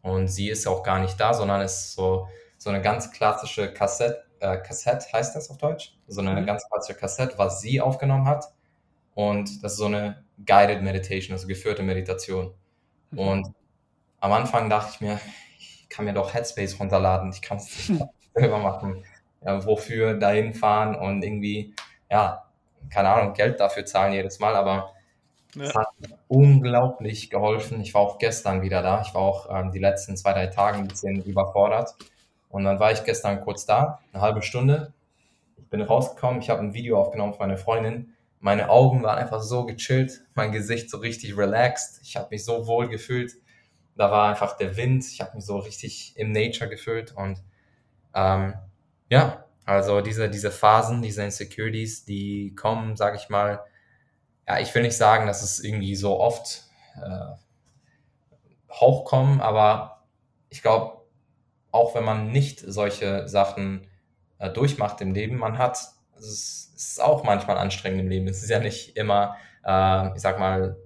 und 0.02 0.30
sie 0.30 0.50
ist 0.50 0.66
auch 0.66 0.84
gar 0.84 1.00
nicht 1.00 1.20
da, 1.20 1.34
sondern 1.34 1.60
ist 1.60 1.94
so, 1.94 2.30
so 2.58 2.70
eine 2.70 2.82
ganz 2.82 3.12
klassische 3.12 3.74
Kassette, 3.74 4.24
äh, 4.40 4.58
Kassette 4.58 5.12
heißt 5.12 5.36
das 5.36 5.50
auf 5.50 5.58
Deutsch? 5.58 5.98
So 6.08 6.22
eine 6.22 6.40
mhm. 6.40 6.46
ganz 6.46 6.66
klassische 6.70 6.98
Kassette, 6.98 7.38
was 7.38 7.60
sie 7.60 7.82
aufgenommen 7.82 8.26
hat. 8.26 8.46
Und 9.14 9.62
das 9.64 9.74
ist 9.74 9.80
so 9.80 9.88
eine 9.88 10.24
Guided 10.46 10.82
Meditation, 10.82 11.34
also 11.34 11.48
geführte 11.48 11.84
Meditation. 11.84 12.54
Mhm. 13.12 13.20
Und 13.20 13.48
am 14.22 14.32
Anfang 14.32 14.70
dachte 14.70 14.92
ich 14.94 15.02
mir, 15.02 15.20
ich 15.88 15.96
kann 15.96 16.06
mir 16.06 16.14
doch 16.14 16.34
Headspace 16.34 16.80
runterladen, 16.80 17.32
ich 17.32 17.42
kann 17.42 17.58
es 17.58 17.90
nicht 17.90 18.04
selber 18.34 18.60
machen. 18.60 19.04
Ja, 19.42 19.66
wofür 19.66 20.16
dahin 20.16 20.54
fahren 20.54 20.96
und 20.96 21.24
irgendwie, 21.24 21.74
ja, 22.10 22.46
keine 22.90 23.10
Ahnung, 23.10 23.34
Geld 23.34 23.60
dafür 23.60 23.86
zahlen 23.86 24.14
jedes 24.14 24.40
Mal, 24.40 24.56
aber 24.56 24.94
ja. 25.56 25.64
es 25.64 25.76
hat 25.76 25.88
unglaublich 26.28 27.30
geholfen. 27.30 27.80
Ich 27.82 27.94
war 27.94 28.02
auch 28.02 28.18
gestern 28.18 28.62
wieder 28.62 28.82
da. 28.82 29.02
Ich 29.02 29.14
war 29.14 29.22
auch 29.22 29.48
ähm, 29.50 29.72
die 29.72 29.80
letzten 29.80 30.18
zwei, 30.18 30.34
drei 30.34 30.48
Tage 30.48 30.78
ein 30.78 30.88
bisschen 30.88 31.24
überfordert. 31.24 31.96
Und 32.50 32.64
dann 32.64 32.80
war 32.80 32.92
ich 32.92 33.04
gestern 33.04 33.42
kurz 33.42 33.66
da, 33.66 34.00
eine 34.12 34.22
halbe 34.22 34.42
Stunde. 34.42 34.94
Ich 35.58 35.70
bin 35.70 35.82
rausgekommen, 35.82 36.42
ich 36.42 36.50
habe 36.50 36.62
ein 36.62 36.74
Video 36.74 37.00
aufgenommen 37.00 37.34
von 37.34 37.48
meiner 37.48 37.58
Freundin 37.58 38.14
meine 38.40 38.70
Augen 38.70 39.04
waren 39.04 39.18
einfach 39.18 39.42
so 39.42 39.66
gechillt, 39.66 40.22
mein 40.36 40.52
Gesicht 40.52 40.90
so 40.90 40.98
richtig 40.98 41.38
relaxed. 41.38 42.00
Ich 42.04 42.16
habe 42.16 42.28
mich 42.32 42.46
so 42.46 42.68
wohl 42.68 42.88
gefühlt. 42.88 43.34
Da 43.98 44.12
war 44.12 44.30
einfach 44.30 44.58
der 44.58 44.78
Wind. 44.78 45.06
Ich 45.06 45.22
habe 45.22 45.36
mich 45.36 45.46
so 45.46 45.58
richtig 45.58 46.14
im 46.16 46.32
Nature 46.32 46.70
gefühlt. 46.70 47.14
Und 47.16 47.44
ähm, 48.14 48.54
ja, 49.10 49.46
also 49.66 50.02
diese, 50.02 50.30
diese 50.30 50.52
Phasen, 50.52 51.02
diese 51.02 51.24
Insecurities, 51.24 52.06
die 52.06 52.56
kommen, 52.56 52.96
sage 52.96 53.18
ich 53.18 53.30
mal, 53.30 53.62
ja, 54.48 54.60
ich 54.60 54.74
will 54.74 54.84
nicht 54.84 54.98
sagen, 54.98 55.28
dass 55.28 55.44
es 55.44 55.60
irgendwie 55.60 55.96
so 55.96 56.20
oft 56.20 56.64
äh, 56.96 57.36
hochkommen, 58.72 59.42
aber 59.42 60.04
ich 60.50 60.62
glaube, 60.62 61.02
auch 61.72 61.96
wenn 61.96 62.06
man 62.06 62.32
nicht 62.32 62.60
solche 62.60 63.28
Sachen 63.28 63.88
äh, 64.40 64.50
durchmacht 64.50 65.02
im 65.02 65.14
Leben, 65.14 65.38
man 65.38 65.58
hat 65.58 65.78
also 66.18 66.30
es 66.30 66.72
ist 66.76 67.02
auch 67.02 67.24
manchmal 67.24 67.58
anstrengend 67.58 68.02
im 68.02 68.10
Leben. 68.10 68.28
Es 68.28 68.44
ist 68.44 68.50
ja 68.50 68.60
nicht 68.60 68.98
immer, 68.98 69.38
äh, 69.64 70.16
ich 70.16 70.22
sag 70.22 70.40
mal, 70.40 70.78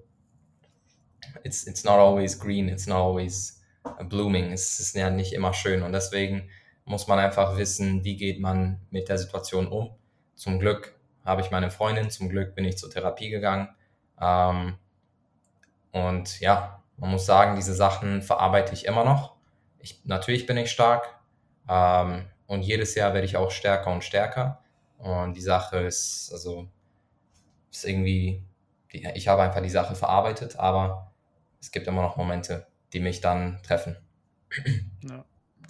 it's, 1.44 1.66
it's 1.66 1.84
not 1.84 1.98
always 1.98 2.38
green, 2.38 2.68
it's 2.68 2.86
not 2.86 2.98
always 2.98 3.62
blooming. 4.08 4.52
Es 4.52 4.80
ist 4.80 4.94
ja 4.94 5.10
nicht 5.10 5.32
immer 5.32 5.52
schön 5.52 5.82
und 5.82 5.92
deswegen 5.92 6.48
muss 6.84 7.06
man 7.06 7.18
einfach 7.18 7.56
wissen, 7.56 8.04
wie 8.04 8.16
geht 8.16 8.40
man 8.40 8.80
mit 8.90 9.08
der 9.08 9.18
Situation 9.18 9.66
um. 9.66 9.90
Zum 10.34 10.58
Glück 10.58 10.98
habe 11.24 11.40
ich 11.40 11.50
meine 11.50 11.70
Freundin, 11.70 12.10
zum 12.10 12.28
Glück 12.28 12.54
bin 12.54 12.64
ich 12.64 12.76
zur 12.78 12.90
Therapie 12.90 13.30
gegangen. 13.30 13.68
Ähm, 14.20 14.76
und 15.92 16.40
ja, 16.40 16.82
man 16.96 17.10
muss 17.10 17.26
sagen, 17.26 17.56
diese 17.56 17.74
Sachen 17.74 18.22
verarbeite 18.22 18.72
ich 18.74 18.86
immer 18.86 19.04
noch. 19.04 19.36
Ich, 19.78 20.00
natürlich 20.04 20.46
bin 20.46 20.56
ich 20.56 20.70
stark 20.70 21.18
ähm, 21.68 22.26
und 22.46 22.62
jedes 22.62 22.94
Jahr 22.94 23.14
werde 23.14 23.26
ich 23.26 23.36
auch 23.36 23.50
stärker 23.50 23.92
und 23.92 24.04
stärker. 24.04 24.62
Und 24.98 25.34
die 25.34 25.42
Sache 25.42 25.78
ist, 25.78 26.30
also, 26.32 26.68
ist 27.70 27.84
irgendwie, 27.84 28.44
ich 28.88 29.28
habe 29.28 29.42
einfach 29.42 29.62
die 29.62 29.68
Sache 29.68 29.94
verarbeitet, 29.94 30.56
aber 30.56 31.11
es 31.62 31.70
gibt 31.70 31.86
immer 31.86 32.02
noch 32.02 32.18
Momente, 32.18 32.66
die 32.92 33.00
mich 33.00 33.20
dann 33.20 33.62
treffen. 33.62 33.96
Ja, 35.08 35.24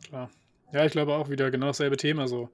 klar. 0.05 0.31
Ja, 0.73 0.85
ich 0.85 0.93
glaube 0.93 1.15
auch 1.15 1.31
wieder 1.31 1.51
genau 1.51 1.69
dasselbe 1.69 1.97
Thema. 1.97 2.29
So 2.29 2.51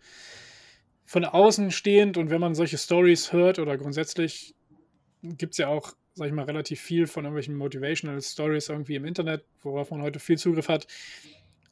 von 1.05 1.25
außen 1.25 1.73
stehend 1.73 2.17
und 2.17 2.31
wenn 2.31 2.41
man 2.41 2.55
solche 2.55 2.79
Stories 2.79 3.33
hört 3.33 3.59
oder 3.59 3.77
grundsätzlich 3.77 4.55
gibt 5.23 5.55
es 5.55 5.59
ja 5.59 5.67
auch, 5.67 5.95
sag 6.15 6.29
ich 6.29 6.33
mal, 6.33 6.45
relativ 6.45 6.81
viel 6.81 7.09
von 7.09 7.25
irgendwelchen 7.25 7.57
Motivational 7.57 8.23
Stories 8.23 8.69
irgendwie 8.69 8.95
im 8.95 9.05
Internet, 9.05 9.45
worauf 9.63 9.91
man 9.91 10.03
heute 10.03 10.21
viel 10.21 10.39
Zugriff 10.39 10.69
hat. 10.69 10.87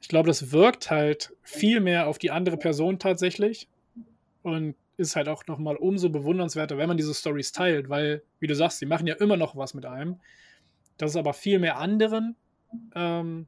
Ich 0.00 0.08
glaube, 0.08 0.26
das 0.26 0.50
wirkt 0.50 0.90
halt 0.90 1.36
viel 1.42 1.78
mehr 1.80 2.08
auf 2.08 2.18
die 2.18 2.32
andere 2.32 2.56
Person 2.56 2.98
tatsächlich. 2.98 3.68
Und 4.42 4.74
ist 4.96 5.16
halt 5.16 5.28
auch 5.28 5.46
nochmal 5.46 5.76
umso 5.76 6.08
bewundernswerter, 6.08 6.78
wenn 6.78 6.88
man 6.88 6.96
diese 6.96 7.14
Stories 7.14 7.52
teilt, 7.52 7.88
weil, 7.88 8.22
wie 8.40 8.46
du 8.46 8.54
sagst, 8.54 8.78
sie 8.78 8.86
machen 8.86 9.06
ja 9.06 9.14
immer 9.14 9.36
noch 9.36 9.56
was 9.56 9.74
mit 9.74 9.84
einem. 9.84 10.20
Dass 10.98 11.10
es 11.10 11.16
aber 11.16 11.34
viel 11.34 11.58
mehr 11.58 11.78
anderen 11.78 12.36
ähm, 12.94 13.46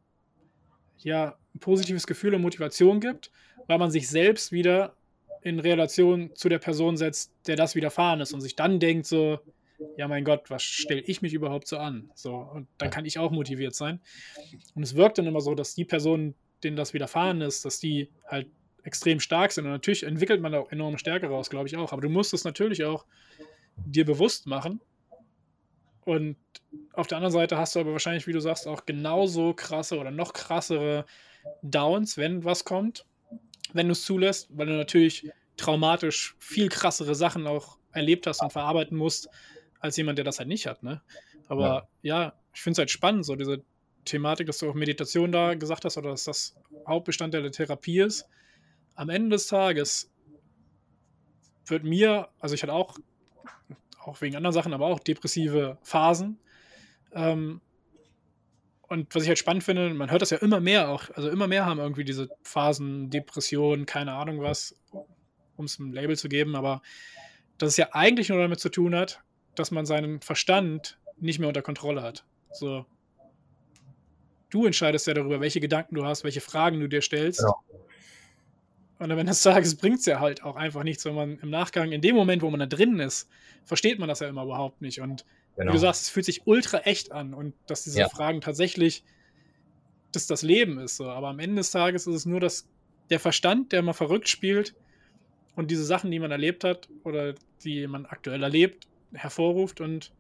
ja, 0.99 1.37
ein 1.55 1.61
positives 1.61 2.07
Gefühl 2.07 2.35
und 2.35 2.43
Motivation 2.43 3.01
gibt, 3.01 3.31
weil 3.67 3.79
man 3.79 3.91
sich 3.91 4.09
selbst 4.09 4.53
wieder 4.53 4.95
in 5.43 5.61
Relation 5.61 6.35
zu 6.35 6.49
der 6.49 6.59
Person 6.59 6.97
setzt, 6.97 7.33
der 7.47 7.57
das 7.57 7.75
widerfahren 7.75 8.21
ist 8.21 8.33
und 8.33 8.41
sich 8.41 8.57
dann 8.57 8.81
denkt 8.81 9.07
so, 9.07 9.39
ja 9.97 10.09
mein 10.09 10.25
Gott, 10.25 10.51
was 10.51 10.63
stelle 10.63 11.01
ich 11.03 11.23
mich 11.23 11.35
überhaupt 11.35 11.69
so 11.69 11.79
an? 11.79 12.11
So, 12.15 12.35
und 12.35 12.67
dann 12.79 12.91
kann 12.91 13.05
ich 13.05 13.19
auch 13.19 13.31
motiviert 13.31 13.75
sein. 13.75 14.01
Und 14.75 14.83
es 14.83 14.97
wirkt 14.97 15.19
dann 15.19 15.27
immer 15.27 15.41
so, 15.41 15.55
dass 15.55 15.75
die 15.75 15.85
Person, 15.85 16.35
denen 16.65 16.77
das 16.77 16.95
widerfahren 16.95 17.41
ist, 17.41 17.65
dass 17.65 17.79
die 17.79 18.11
halt 18.27 18.49
extrem 18.83 19.21
stark 19.21 19.53
sind. 19.53 19.65
Und 19.67 19.73
natürlich 19.73 20.03
entwickelt 20.03 20.41
man 20.41 20.53
da 20.53 20.59
auch 20.61 20.73
enorme 20.73 20.99
Stärke 20.99 21.29
raus, 21.29 21.51
glaube 21.51 21.69
ich 21.69 21.77
auch. 21.77 21.93
Aber 21.93 22.03
du 22.03 22.09
musst 22.09 22.35
es 22.35 22.45
natürlich 22.45 22.85
auch 22.85 23.05
dir 23.77 24.05
bewusst 24.05 24.47
machen. 24.47 24.81
Und 26.05 26.37
auf 26.93 27.07
der 27.07 27.19
anderen 27.19 27.33
Seite 27.33 27.59
hast 27.59 27.75
du 27.75 27.81
aber 27.81 27.93
wahrscheinlich, 27.93 28.27
wie 28.27 28.33
du 28.33 28.41
sagst, 28.41 28.67
auch 28.67 28.87
genauso 28.87 29.55
krasse 29.55 29.99
oder 29.99 30.11
noch 30.11 30.33
krassere 30.33 31.05
Downs, 31.63 32.17
wenn 32.17 32.45
was 32.45 32.65
kommt, 32.65 33.05
wenn 33.73 33.87
du 33.89 33.93
es 33.93 34.05
zulässt, 34.05 34.49
weil 34.51 34.67
du 34.67 34.77
natürlich 34.77 35.31
traumatisch 35.57 36.37
viel 36.39 36.69
krassere 36.69 37.15
Sachen 37.15 37.47
auch 37.47 37.79
erlebt 37.93 38.27
hast 38.27 38.43
und 38.43 38.53
verarbeiten 38.53 38.97
musst, 38.97 39.29
als 39.81 39.97
jemand, 39.97 40.19
der 40.19 40.25
das 40.25 40.39
halt 40.39 40.49
nicht 40.49 40.67
hat. 40.67 40.83
Ne? 40.83 41.03
Aber 41.49 41.89
ja, 42.03 42.25
ja 42.25 42.33
ich 42.55 42.63
finde 42.63 42.73
es 42.73 42.79
halt 42.79 42.91
spannend, 42.91 43.25
so 43.25 43.37
diese 43.37 43.63
Thematik, 44.05 44.47
dass 44.47 44.59
du 44.59 44.71
auch 44.71 44.75
Meditation 44.75 45.33
da 45.33 45.55
gesagt 45.55 45.85
hast 45.85 45.99
oder 45.99 46.11
dass 46.11 46.25
das 46.25 46.57
Hauptbestandteil 46.87 47.43
der 47.43 47.53
Therapie 47.53 48.01
ist 48.01 48.27
am 48.99 49.11
Ende 49.11 49.37
des 49.37 49.47
Tages 49.47 50.11
wird 51.67 51.85
mir, 51.85 52.29
also 52.41 52.55
ich 52.57 52.63
hatte 52.65 52.73
auch, 52.73 52.99
auch 54.03 54.21
wegen 54.21 54.37
anderen 54.37 54.55
Sachen, 54.55 54.73
aber 54.73 54.87
auch 54.87 55.01
depressive 55.01 55.79
Phasen. 55.83 56.39
Ähm, 57.13 57.61
und 58.89 59.15
was 59.15 59.23
ich 59.23 59.29
halt 59.29 59.39
spannend 59.39 59.65
finde, 59.65 59.93
man 59.93 60.11
hört 60.11 60.23
das 60.23 60.31
ja 60.31 60.39
immer 60.39 60.61
mehr 60.61 60.89
auch, 60.89 61.11
also 61.15 61.29
immer 61.29 61.47
mehr 61.47 61.67
haben 61.67 61.79
irgendwie 61.79 62.05
diese 62.05 62.31
Phasen, 62.43 63.11
Depressionen, 63.11 63.85
keine 63.85 64.15
Ahnung 64.15 64.41
was, 64.41 64.75
um 65.57 65.67
es 65.67 65.79
ein 65.79 65.93
Label 65.93 66.17
zu 66.17 66.29
geben, 66.29 66.57
aber 66.57 66.81
dass 67.59 67.71
es 67.71 67.77
ja 67.77 67.89
eigentlich 67.93 68.31
nur 68.31 68.39
damit 68.39 68.61
zu 68.61 68.71
tun 68.71 68.95
hat, 68.95 69.23
dass 69.55 69.71
man 69.71 69.85
seinen 69.85 70.21
Verstand 70.21 70.99
nicht 71.19 71.39
mehr 71.39 71.49
unter 71.49 71.63
Kontrolle 71.63 72.03
hat. 72.03 72.25
So. 72.53 72.87
Du 74.51 74.65
entscheidest 74.65 75.07
ja 75.07 75.15
darüber, 75.15 75.41
welche 75.41 75.61
Gedanken 75.61 75.95
du 75.95 76.07
hast, 76.07 76.25
welche 76.25 76.41
Fragen 76.41 76.81
du 76.81 76.89
dir 76.89 77.03
stellst. 77.03 77.41
Genau. 77.41 77.63
Und 78.99 79.13
am 79.13 79.19
Ende 79.19 79.31
des 79.31 79.43
Tages 79.43 79.77
bringt 79.77 80.01
es 80.01 80.07
ja 80.07 80.19
halt 80.19 80.43
auch 80.43 80.57
einfach 80.57 80.83
nichts, 80.83 81.05
wenn 81.05 81.15
man 81.15 81.39
im 81.39 81.51
Nachgang, 81.51 81.93
in 81.93 82.01
dem 82.01 82.17
Moment, 82.17 82.43
wo 82.43 82.51
man 82.51 82.61
da 82.61 82.67
drin 82.67 82.99
ist, 82.99 83.29
versteht 83.65 83.99
man 83.99 84.09
das 84.09 84.21
ja 84.21 84.29
immer 84.29 84.43
überhaupt 84.43 84.83
nicht. 84.83 85.01
Und 85.01 85.25
genau. 85.57 85.71
wie 85.71 85.75
du 85.75 85.79
sagst, 85.79 86.03
es 86.03 86.09
fühlt 86.09 86.27
sich 86.27 86.47
ultra 86.47 86.79
echt 86.81 87.13
an 87.13 87.33
und 87.33 87.55
dass 87.67 87.85
diese 87.85 88.01
ja. 88.01 88.09
Fragen 88.09 88.41
tatsächlich 88.41 89.05
dass 90.13 90.27
das 90.27 90.43
Leben 90.43 90.79
ist. 90.79 90.97
So. 90.97 91.09
Aber 91.09 91.29
am 91.29 91.39
Ende 91.39 91.57
des 91.57 91.71
Tages 91.71 92.07
ist 92.07 92.15
es 92.15 92.27
nur 92.27 92.41
das, 92.41 92.69
der 93.11 93.21
Verstand, 93.21 93.73
der 93.73 93.83
mal 93.83 93.93
verrückt 93.93 94.29
spielt 94.29 94.75
und 95.57 95.71
diese 95.71 95.85
Sachen, 95.85 96.11
die 96.11 96.19
man 96.19 96.31
erlebt 96.31 96.65
hat 96.65 96.89
oder 97.05 97.35
die 97.65 97.87
man 97.87 98.07
aktuell 98.07 98.43
erlebt, 98.43 98.87
hervorruft 99.13 99.81
und 99.81 100.13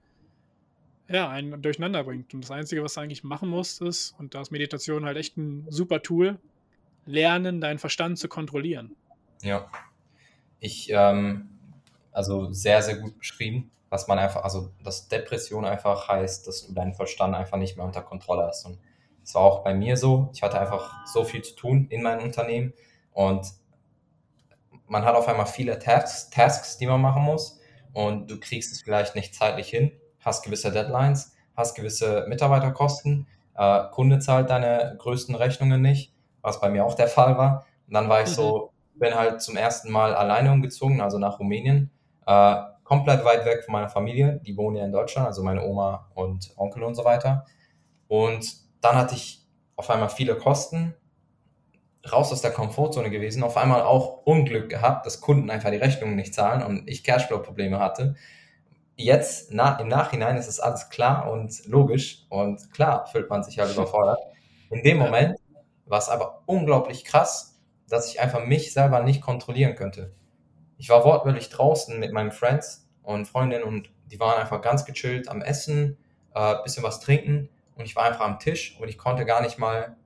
ja, 1.09 1.29
einen 1.29 1.63
durcheinander 1.63 2.05
bringt. 2.05 2.35
Und 2.35 2.45
das 2.45 2.51
Einzige, 2.51 2.83
was 2.83 2.95
du 2.95 3.01
eigentlich 3.01 3.25
machen 3.25 3.49
musst, 3.49 3.81
ist, 3.81 4.15
und 4.19 4.35
da 4.35 4.43
ist 4.43 4.51
Meditation 4.51 5.07
halt 5.07 5.17
echt 5.17 5.39
ein 5.39 5.67
super 5.71 6.03
Tool, 6.03 6.39
lernen, 7.09 7.61
deinen 7.61 7.79
Verstand 7.79 8.19
zu 8.19 8.29
kontrollieren. 8.29 8.95
Ja. 9.43 9.67
Ich, 10.61 10.91
ähm, 10.93 11.49
also 12.13 12.53
sehr, 12.53 12.83
sehr 12.83 12.97
gut 12.97 13.19
beschrieben, 13.19 13.71
was 13.89 14.09
man 14.09 14.19
einfach, 14.19 14.45
also 14.45 14.71
dass 14.85 15.09
Depression 15.09 15.65
einfach 15.65 16.09
heißt, 16.09 16.47
dass 16.47 16.67
du 16.67 16.75
deinen 16.75 16.95
Verstand 16.95 17.35
einfach 17.35 17.57
nicht 17.57 17.77
mehr 17.77 17.87
unter 17.87 18.03
Kontrolle 18.03 18.45
hast. 18.45 18.67
Und 18.67 18.79
es 19.25 19.35
war 19.35 19.43
auch 19.43 19.65
bei 19.65 19.75
mir 19.75 19.97
so. 19.97 20.31
Ich 20.35 20.43
hatte 20.43 20.61
einfach 20.61 21.07
so 21.07 21.25
viel 21.25 21.43
zu 21.43 21.55
tun 21.55 21.87
in 21.91 22.03
meinem 22.03 22.23
Unternehmen 22.23 22.75
und 23.13 23.47
man 24.87 25.05
hat 25.05 25.15
auf 25.15 25.29
einmal 25.29 25.47
viele 25.47 25.79
Tasks, 25.79 26.31
Tasks, 26.31 26.79
die 26.79 26.87
man 26.87 27.01
machen 27.01 27.23
muss 27.23 27.61
und 27.93 28.31
du 28.31 28.39
kriegst 28.39 28.73
es 28.73 28.83
vielleicht 28.83 29.15
nicht 29.15 29.35
zeitlich 29.35 29.69
hin, 29.69 29.93
hast 30.21 30.45
gewisse 30.45 30.73
Deadlines, 30.73 31.35
hast 31.57 31.75
gewisse 31.75 32.27
Mitarbeiterkosten, 32.29 33.27
äh, 33.55 33.85
Kunde 33.93 34.19
zahlt 34.19 34.51
deine 34.51 34.95
größten 34.99 35.35
Rechnungen 35.35 35.83
nicht, 35.83 36.13
was 36.43 36.61
bei 36.61 36.69
mir 36.71 36.85
auch 36.85 36.95
der 36.95 37.09
Fall 37.09 37.37
war. 37.37 37.67
Und 37.87 37.95
dann 37.95 38.09
war 38.09 38.23
ich 38.23 38.29
so, 38.29 38.73
mhm. 38.95 38.99
bin 38.99 39.15
halt 39.15 39.43
zum 39.43 39.57
ersten 39.57 39.91
Mal 39.91 40.15
alleine 40.15 40.53
umgezogen, 40.53 41.01
also 41.01 41.19
nach 41.19 41.39
Rumänien, 41.39 41.91
äh, 42.27 42.57
komplett 42.85 43.25
weit 43.25 43.45
weg 43.45 43.65
von 43.65 43.73
meiner 43.73 43.89
Familie, 43.89 44.41
die 44.47 44.57
wohnen 44.57 44.77
ja 44.77 44.85
in 44.85 44.93
Deutschland, 44.93 45.27
also 45.27 45.43
meine 45.43 45.63
Oma 45.63 46.11
und 46.15 46.53
Onkel 46.57 46.83
und 46.83 46.95
so 46.95 47.05
weiter. 47.05 47.45
Und 48.07 48.57
dann 48.81 48.97
hatte 48.97 49.15
ich 49.15 49.47
auf 49.77 49.91
einmal 49.91 50.09
viele 50.09 50.37
Kosten, 50.37 50.95
raus 52.11 52.33
aus 52.33 52.41
der 52.41 52.51
Komfortzone 52.51 53.11
gewesen, 53.11 53.43
auf 53.43 53.57
einmal 53.57 53.83
auch 53.83 54.23
Unglück 54.25 54.71
gehabt, 54.71 55.05
dass 55.05 55.21
Kunden 55.21 55.51
einfach 55.51 55.71
die 55.71 55.77
Rechnungen 55.77 56.17
nicht 56.17 56.35
zahlen 56.35 56.63
und 56.63 56.89
ich 56.89 57.05
Cashflow-Probleme 57.05 57.79
hatte. 57.79 58.15
Jetzt 58.97 59.51
na, 59.53 59.79
im 59.79 59.89
Nachhinein 59.89 60.37
ist 60.37 60.49
es 60.49 60.59
alles 60.59 60.89
klar 60.89 61.31
und 61.31 61.67
logisch 61.67 62.27
und 62.31 62.73
klar 62.73 63.07
fühlt 63.07 63.31
man 63.31 63.43
sich 63.43 63.59
halt 63.59 63.73
überfordert. 63.75 64.19
In 64.71 64.83
dem 64.83 64.99
Moment 64.99 65.39
war 65.91 65.99
es 65.99 66.09
aber 66.09 66.43
unglaublich 66.47 67.05
krass, 67.05 67.59
dass 67.89 68.11
ich 68.11 68.21
einfach 68.21 68.45
mich 68.45 68.73
selber 68.73 69.03
nicht 69.03 69.23
kontrollieren 69.23 69.75
könnte. 69.75 70.15
Ich 70.77 70.89
war 70.89 71.05
wortwörtlich 71.05 71.49
draußen 71.49 71.99
mit 71.99 72.13
meinen 72.13 72.31
Friends 72.31 72.89
und 73.03 73.27
Freundinnen 73.27 73.65
und 73.65 73.91
die 74.11 74.21
waren 74.21 74.41
einfach 74.41 74.61
ganz 74.61 74.85
gechillt 74.85 75.29
am 75.29 75.43
Essen, 75.43 75.97
äh, 76.35 76.55
bisschen 76.63 76.85
was 76.85 77.01
trinken 77.01 77.49
und 77.75 77.85
ich 77.85 77.97
war 77.97 78.05
einfach 78.05 78.25
am 78.27 78.39
Tisch 78.39 78.79
und 78.81 78.89
ich 78.89 78.99
konnte 78.99 79.25
gar 79.25 79.43
nicht 79.43 79.59
mal 79.59 79.97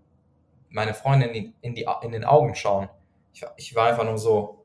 meine 0.69 0.95
Freundin 0.95 1.31
in, 1.31 1.55
in, 1.61 1.75
die, 1.75 1.87
in 2.03 2.13
den 2.13 2.25
Augen 2.25 2.55
schauen. 2.55 2.89
Ich, 3.33 3.45
ich 3.57 3.75
war 3.75 3.89
einfach 3.89 4.05
nur 4.05 4.19
so 4.19 4.65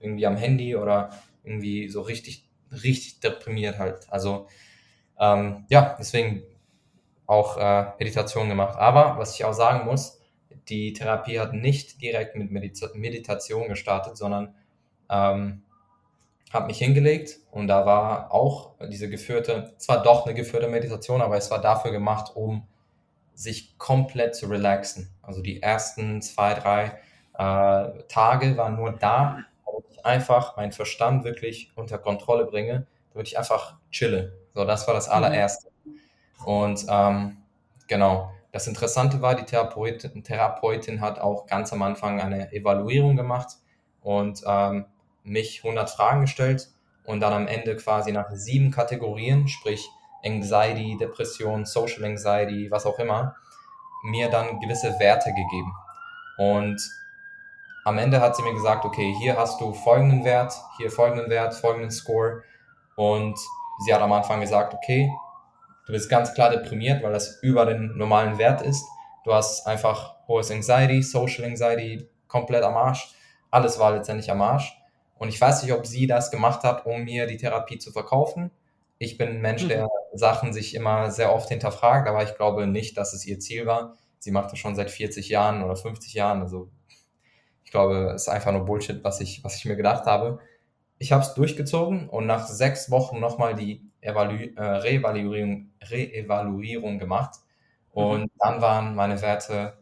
irgendwie 0.00 0.26
am 0.26 0.36
Handy 0.36 0.76
oder 0.76 1.10
irgendwie 1.42 1.88
so 1.88 2.02
richtig, 2.02 2.48
richtig 2.70 3.20
deprimiert 3.20 3.78
halt. 3.78 4.10
Also 4.10 4.48
ähm, 5.18 5.64
ja, 5.68 5.96
deswegen 5.98 6.42
auch 7.26 7.56
äh, 7.56 7.92
Meditation 7.98 8.48
gemacht. 8.48 8.76
Aber 8.76 9.18
was 9.18 9.34
ich 9.34 9.44
auch 9.44 9.52
sagen 9.52 9.84
muss, 9.86 10.20
die 10.68 10.92
Therapie 10.92 11.38
hat 11.40 11.52
nicht 11.52 12.00
direkt 12.00 12.36
mit 12.36 12.50
Medita 12.50 12.88
Meditation 12.94 13.68
gestartet, 13.68 14.16
sondern 14.16 14.54
ähm, 15.10 15.62
habe 16.52 16.66
mich 16.66 16.78
hingelegt 16.78 17.38
und 17.50 17.66
da 17.66 17.84
war 17.84 18.32
auch 18.32 18.74
diese 18.88 19.10
geführte, 19.10 19.74
zwar 19.78 20.02
doch 20.02 20.24
eine 20.24 20.34
geführte 20.34 20.68
Meditation, 20.68 21.20
aber 21.20 21.36
es 21.36 21.50
war 21.50 21.60
dafür 21.60 21.90
gemacht, 21.90 22.32
um 22.34 22.66
sich 23.34 23.76
komplett 23.78 24.36
zu 24.36 24.46
relaxen. 24.46 25.10
Also 25.22 25.42
die 25.42 25.60
ersten 25.60 26.22
zwei, 26.22 26.54
drei 26.54 26.98
äh, 27.34 28.02
Tage 28.08 28.56
waren 28.56 28.76
nur 28.76 28.92
da, 28.92 29.40
damit 29.66 29.84
ich 29.90 30.06
einfach 30.06 30.56
meinen 30.56 30.72
Verstand 30.72 31.24
wirklich 31.24 31.72
unter 31.74 31.98
Kontrolle 31.98 32.46
bringe, 32.46 32.86
damit 33.12 33.26
ich 33.26 33.36
einfach 33.36 33.76
chille. 33.90 34.38
So, 34.54 34.64
das 34.64 34.86
war 34.86 34.94
das 34.94 35.08
mhm. 35.08 35.14
allererste. 35.14 35.70
Und 36.44 36.86
ähm, 36.88 37.38
genau, 37.88 38.33
das 38.54 38.68
Interessante 38.68 39.20
war, 39.20 39.34
die 39.34 39.42
Therapeutin, 39.42 40.22
Therapeutin 40.22 41.00
hat 41.00 41.18
auch 41.18 41.46
ganz 41.46 41.72
am 41.72 41.82
Anfang 41.82 42.20
eine 42.20 42.52
Evaluierung 42.52 43.16
gemacht 43.16 43.48
und 44.00 44.42
ähm, 44.46 44.86
mich 45.24 45.64
100 45.64 45.90
Fragen 45.90 46.20
gestellt 46.20 46.68
und 47.04 47.18
dann 47.18 47.32
am 47.32 47.48
Ende 47.48 47.74
quasi 47.74 48.12
nach 48.12 48.30
sieben 48.30 48.70
Kategorien, 48.70 49.48
sprich 49.48 49.90
Anxiety, 50.24 50.96
Depression, 50.96 51.64
Social 51.64 52.04
Anxiety, 52.04 52.70
was 52.70 52.86
auch 52.86 53.00
immer, 53.00 53.34
mir 54.04 54.30
dann 54.30 54.60
gewisse 54.60 55.00
Werte 55.00 55.30
gegeben. 55.30 55.72
Und 56.38 56.80
am 57.84 57.98
Ende 57.98 58.20
hat 58.20 58.36
sie 58.36 58.44
mir 58.44 58.54
gesagt, 58.54 58.84
okay, 58.84 59.12
hier 59.18 59.36
hast 59.36 59.60
du 59.60 59.74
folgenden 59.74 60.24
Wert, 60.24 60.54
hier 60.76 60.92
folgenden 60.92 61.28
Wert, 61.28 61.54
folgenden 61.54 61.90
Score. 61.90 62.44
Und 62.94 63.36
sie 63.84 63.92
hat 63.92 64.00
am 64.00 64.12
Anfang 64.12 64.40
gesagt, 64.40 64.74
okay, 64.74 65.10
du 65.86 65.92
bist 65.92 66.08
ganz 66.08 66.34
klar 66.34 66.50
deprimiert, 66.50 67.02
weil 67.02 67.12
das 67.12 67.40
über 67.42 67.66
den 67.66 67.96
normalen 67.96 68.38
Wert 68.38 68.62
ist. 68.62 68.84
Du 69.24 69.32
hast 69.32 69.66
einfach 69.66 70.16
hohes 70.28 70.50
Anxiety, 70.50 71.02
Social 71.02 71.44
Anxiety, 71.44 72.08
komplett 72.28 72.62
am 72.62 72.76
Arsch. 72.76 73.14
Alles 73.50 73.78
war 73.78 73.92
letztendlich 73.92 74.30
am 74.30 74.42
Arsch. 74.42 74.76
Und 75.16 75.28
ich 75.28 75.40
weiß 75.40 75.62
nicht, 75.62 75.72
ob 75.72 75.86
sie 75.86 76.06
das 76.06 76.30
gemacht 76.30 76.62
hat, 76.64 76.86
um 76.86 77.04
mir 77.04 77.26
die 77.26 77.36
Therapie 77.36 77.78
zu 77.78 77.92
verkaufen 77.92 78.50
ich 78.98 79.18
bin 79.18 79.28
ein 79.28 79.40
Mensch, 79.40 79.66
der 79.66 79.84
mhm. 79.84 79.88
Sachen 80.12 80.52
sich 80.52 80.74
immer 80.74 81.10
sehr 81.10 81.32
oft 81.32 81.48
hinterfragt, 81.48 82.08
aber 82.08 82.22
ich 82.22 82.34
glaube 82.36 82.66
nicht, 82.66 82.96
dass 82.96 83.12
es 83.12 83.26
ihr 83.26 83.38
Ziel 83.40 83.66
war. 83.66 83.96
Sie 84.18 84.30
macht 84.30 84.52
das 84.52 84.58
schon 84.58 84.74
seit 84.74 84.90
40 84.90 85.28
Jahren 85.28 85.62
oder 85.62 85.76
50 85.76 86.14
Jahren. 86.14 86.40
Also 86.40 86.70
ich 87.64 87.70
glaube, 87.70 88.12
es 88.14 88.22
ist 88.22 88.28
einfach 88.28 88.52
nur 88.52 88.64
Bullshit, 88.64 89.02
was 89.04 89.20
ich, 89.20 89.42
was 89.44 89.56
ich 89.56 89.64
mir 89.64 89.76
gedacht 89.76 90.06
habe. 90.06 90.38
Ich 90.98 91.12
habe 91.12 91.22
es 91.22 91.34
durchgezogen 91.34 92.08
und 92.08 92.26
nach 92.26 92.46
sechs 92.46 92.90
Wochen 92.90 93.20
nochmal 93.20 93.54
die 93.54 93.90
Äh, 94.04 94.62
Reevaluierung, 94.62 95.70
Reevaluierung 95.82 96.98
gemacht. 96.98 97.36
Mhm. 97.94 98.02
Und 98.02 98.20
mhm. 98.22 98.30
dann 98.38 98.62
waren 98.62 98.94
meine 98.94 99.20
Werte 99.22 99.78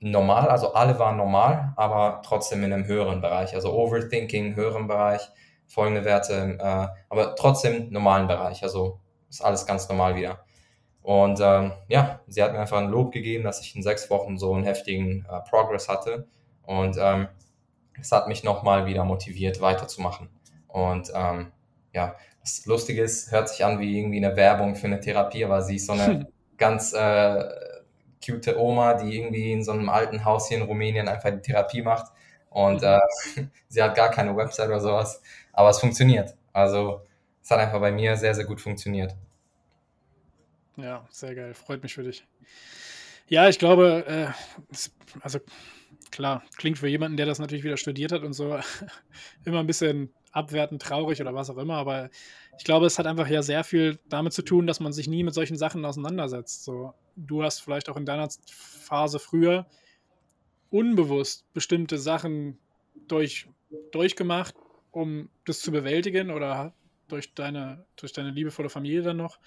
normal, 0.00 0.48
also 0.48 0.72
alle 0.72 0.98
waren 0.98 1.16
normal, 1.16 1.72
aber 1.76 2.22
trotzdem 2.24 2.64
in 2.64 2.72
einem 2.72 2.86
höheren 2.86 3.20
Bereich. 3.20 3.54
Also 3.54 3.72
Overthinking, 3.72 4.56
höheren 4.56 4.86
Bereich 4.86 5.30
folgende 5.66 6.04
Werte, 6.04 6.58
äh, 6.58 6.88
aber 7.08 7.36
trotzdem 7.36 7.90
normalen 7.90 8.26
Bereich. 8.26 8.62
Also 8.62 9.00
ist 9.28 9.44
alles 9.44 9.64
ganz 9.66 9.88
normal 9.88 10.16
wieder. 10.16 10.44
Und 11.02 11.40
ähm, 11.40 11.72
ja, 11.88 12.20
sie 12.26 12.42
hat 12.42 12.52
mir 12.52 12.58
einfach 12.58 12.78
ein 12.78 12.90
Lob 12.90 13.12
gegeben, 13.12 13.44
dass 13.44 13.60
ich 13.60 13.76
in 13.76 13.82
sechs 13.82 14.10
Wochen 14.10 14.36
so 14.36 14.52
einen 14.52 14.64
heftigen 14.64 15.24
äh, 15.30 15.40
Progress 15.48 15.88
hatte. 15.88 16.26
Und 16.62 16.96
ähm, 17.00 17.28
es 18.00 18.10
hat 18.10 18.28
mich 18.28 18.42
nochmal 18.42 18.86
wieder 18.86 19.04
motiviert, 19.04 19.60
weiterzumachen. 19.60 20.28
Und 20.66 21.10
ähm, 21.14 21.52
ja, 21.92 22.16
das 22.40 22.66
Lustige 22.66 23.02
ist, 23.02 23.30
hört 23.32 23.48
sich 23.48 23.64
an 23.64 23.80
wie 23.80 23.98
irgendwie 23.98 24.24
eine 24.24 24.36
Werbung 24.36 24.76
für 24.76 24.86
eine 24.86 25.00
Therapie, 25.00 25.44
aber 25.44 25.62
sie 25.62 25.76
ist 25.76 25.86
so 25.86 25.92
eine 25.92 26.26
ganz 26.58 26.92
äh, 26.92 27.44
cute 28.24 28.56
Oma, 28.56 28.94
die 28.94 29.16
irgendwie 29.16 29.52
in 29.52 29.64
so 29.64 29.72
einem 29.72 29.88
alten 29.88 30.24
Haus 30.24 30.48
hier 30.48 30.58
in 30.58 30.64
Rumänien 30.64 31.08
einfach 31.08 31.30
die 31.30 31.40
Therapie 31.40 31.82
macht. 31.82 32.12
Und 32.50 32.82
mhm. 32.82 32.86
äh, 33.36 33.46
sie 33.68 33.82
hat 33.82 33.94
gar 33.94 34.10
keine 34.10 34.36
Website 34.36 34.68
oder 34.68 34.80
sowas. 34.80 35.22
Aber 35.52 35.70
es 35.70 35.80
funktioniert. 35.80 36.34
Also 36.52 37.02
es 37.42 37.50
hat 37.50 37.58
einfach 37.58 37.80
bei 37.80 37.92
mir 37.92 38.16
sehr, 38.16 38.34
sehr 38.34 38.44
gut 38.44 38.60
funktioniert. 38.60 39.14
Ja, 40.76 41.06
sehr 41.10 41.34
geil. 41.34 41.54
Freut 41.54 41.82
mich 41.82 41.94
für 41.94 42.02
dich. 42.02 42.26
Ja, 43.28 43.48
ich 43.48 43.58
glaube, 43.58 44.04
äh, 44.06 44.76
also 45.20 45.38
klar, 46.10 46.42
klingt 46.56 46.78
für 46.78 46.88
jemanden, 46.88 47.16
der 47.16 47.26
das 47.26 47.38
natürlich 47.38 47.64
wieder 47.64 47.76
studiert 47.76 48.12
hat 48.12 48.22
und 48.22 48.32
so, 48.32 48.58
immer 49.44 49.60
ein 49.60 49.66
bisschen 49.66 50.12
abwertend, 50.32 50.82
traurig 50.82 51.20
oder 51.20 51.34
was 51.34 51.50
auch 51.50 51.56
immer, 51.58 51.76
aber 51.76 52.10
ich 52.58 52.64
glaube, 52.64 52.86
es 52.86 52.98
hat 52.98 53.06
einfach 53.06 53.28
ja 53.28 53.42
sehr 53.42 53.64
viel 53.64 53.98
damit 54.08 54.32
zu 54.32 54.42
tun, 54.42 54.66
dass 54.66 54.80
man 54.80 54.92
sich 54.92 55.08
nie 55.08 55.24
mit 55.24 55.34
solchen 55.34 55.56
Sachen 55.56 55.84
auseinandersetzt. 55.84 56.64
So, 56.64 56.94
du 57.16 57.42
hast 57.42 57.60
vielleicht 57.60 57.88
auch 57.88 57.96
in 57.96 58.06
deiner 58.06 58.28
Phase 58.48 59.18
früher 59.18 59.66
unbewusst 60.70 61.52
bestimmte 61.52 61.98
Sachen 61.98 62.58
durch, 63.08 63.48
durchgemacht, 63.92 64.54
um 64.92 65.28
das 65.44 65.60
zu 65.60 65.72
bewältigen 65.72 66.30
oder 66.30 66.74
durch 67.08 67.34
deine, 67.34 67.84
durch 67.96 68.12
deine 68.12 68.30
liebevolle 68.30 68.68
Familie 68.68 69.02
dann 69.02 69.16
noch. 69.16 69.38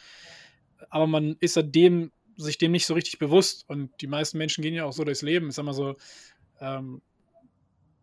Aber 0.90 1.08
man 1.08 1.38
ist 1.40 1.58
dem, 1.62 2.12
sich 2.36 2.58
dem 2.58 2.72
nicht 2.72 2.86
so 2.86 2.94
richtig 2.94 3.20
bewusst 3.20 3.70
und 3.70 3.92
die 4.02 4.08
meisten 4.08 4.38
Menschen 4.38 4.62
gehen 4.62 4.74
ja 4.74 4.86
auch 4.86 4.94
so 4.94 5.04
durchs 5.04 5.22
Leben. 5.22 5.50
Ich 5.50 5.56
sag 5.56 5.64
mal 5.64 5.74
so, 5.74 5.96
ähm, 6.60 7.02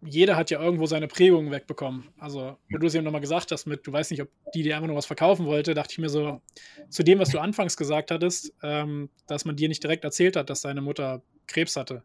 jeder 0.03 0.37
hat 0.37 0.51
ja 0.51 0.61
irgendwo 0.63 0.87
seine 0.87 1.09
Prägungen 1.09 1.51
wegbekommen. 1.51 2.09
Also, 2.19 2.57
wo 2.71 2.79
du 2.79 2.87
es 2.87 2.95
eben 2.95 3.05
nochmal 3.05 3.21
gesagt 3.21 3.53
hast, 3.53 3.67
mit, 3.67 3.87
du 3.87 3.93
weißt 3.93 4.11
nicht, 4.11 4.23
ob 4.23 4.29
die 4.55 4.63
dir 4.63 4.77
einfach 4.77 4.89
nur 4.89 4.97
was 4.97 5.07
verkaufen 5.07 5.47
wollte, 5.47 5.75
dachte 5.75 5.93
ich 5.93 5.99
mir 5.99 6.09
so, 6.09 6.41
zu 6.89 7.03
dem, 7.03 7.19
was 7.19 7.31
du 7.31 7.39
anfangs 7.39 7.77
gesagt 7.77 8.11
hattest, 8.11 8.53
ähm, 8.63 9.11
dass 9.27 9.45
man 9.45 9.57
dir 9.57 9.69
nicht 9.69 9.83
direkt 9.83 10.05
erzählt 10.05 10.37
hat, 10.37 10.49
dass 10.49 10.63
deine 10.63 10.81
Mutter 10.81 11.23
Krebs 11.47 11.77
hatte. 11.77 12.03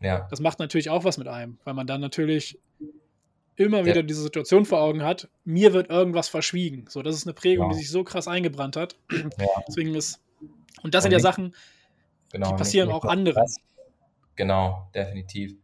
Ja. 0.00 0.26
Das 0.30 0.40
macht 0.40 0.58
natürlich 0.58 0.90
auch 0.90 1.04
was 1.04 1.18
mit 1.18 1.28
einem, 1.28 1.58
weil 1.64 1.74
man 1.74 1.86
dann 1.86 2.00
natürlich 2.00 2.58
immer 3.56 3.84
wieder 3.84 3.96
ja. 3.96 4.02
diese 4.02 4.22
Situation 4.22 4.64
vor 4.64 4.80
Augen 4.80 5.02
hat, 5.02 5.28
mir 5.44 5.72
wird 5.72 5.90
irgendwas 5.90 6.28
verschwiegen. 6.28 6.86
So, 6.88 7.02
das 7.02 7.14
ist 7.14 7.26
eine 7.26 7.34
Prägung, 7.34 7.66
ja. 7.66 7.72
die 7.72 7.78
sich 7.78 7.90
so 7.90 8.04
krass 8.04 8.26
eingebrannt 8.26 8.76
hat. 8.76 8.96
Ja. 9.10 9.18
Deswegen 9.68 9.94
ist, 9.94 10.20
und 10.82 10.94
das 10.94 11.04
und 11.04 11.10
sind 11.10 11.12
ja 11.12 11.20
Sachen, 11.20 11.54
genau, 12.30 12.50
die 12.50 12.56
passieren 12.56 12.90
auch 12.90 13.04
anderen. 13.04 13.46
Genau, 14.36 14.88
definitiv. 14.94 15.54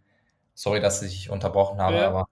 Sorry, 0.61 0.79
dass 0.79 1.01
ich 1.01 1.31
unterbrochen 1.31 1.81
habe, 1.81 2.07
aber 2.07 2.29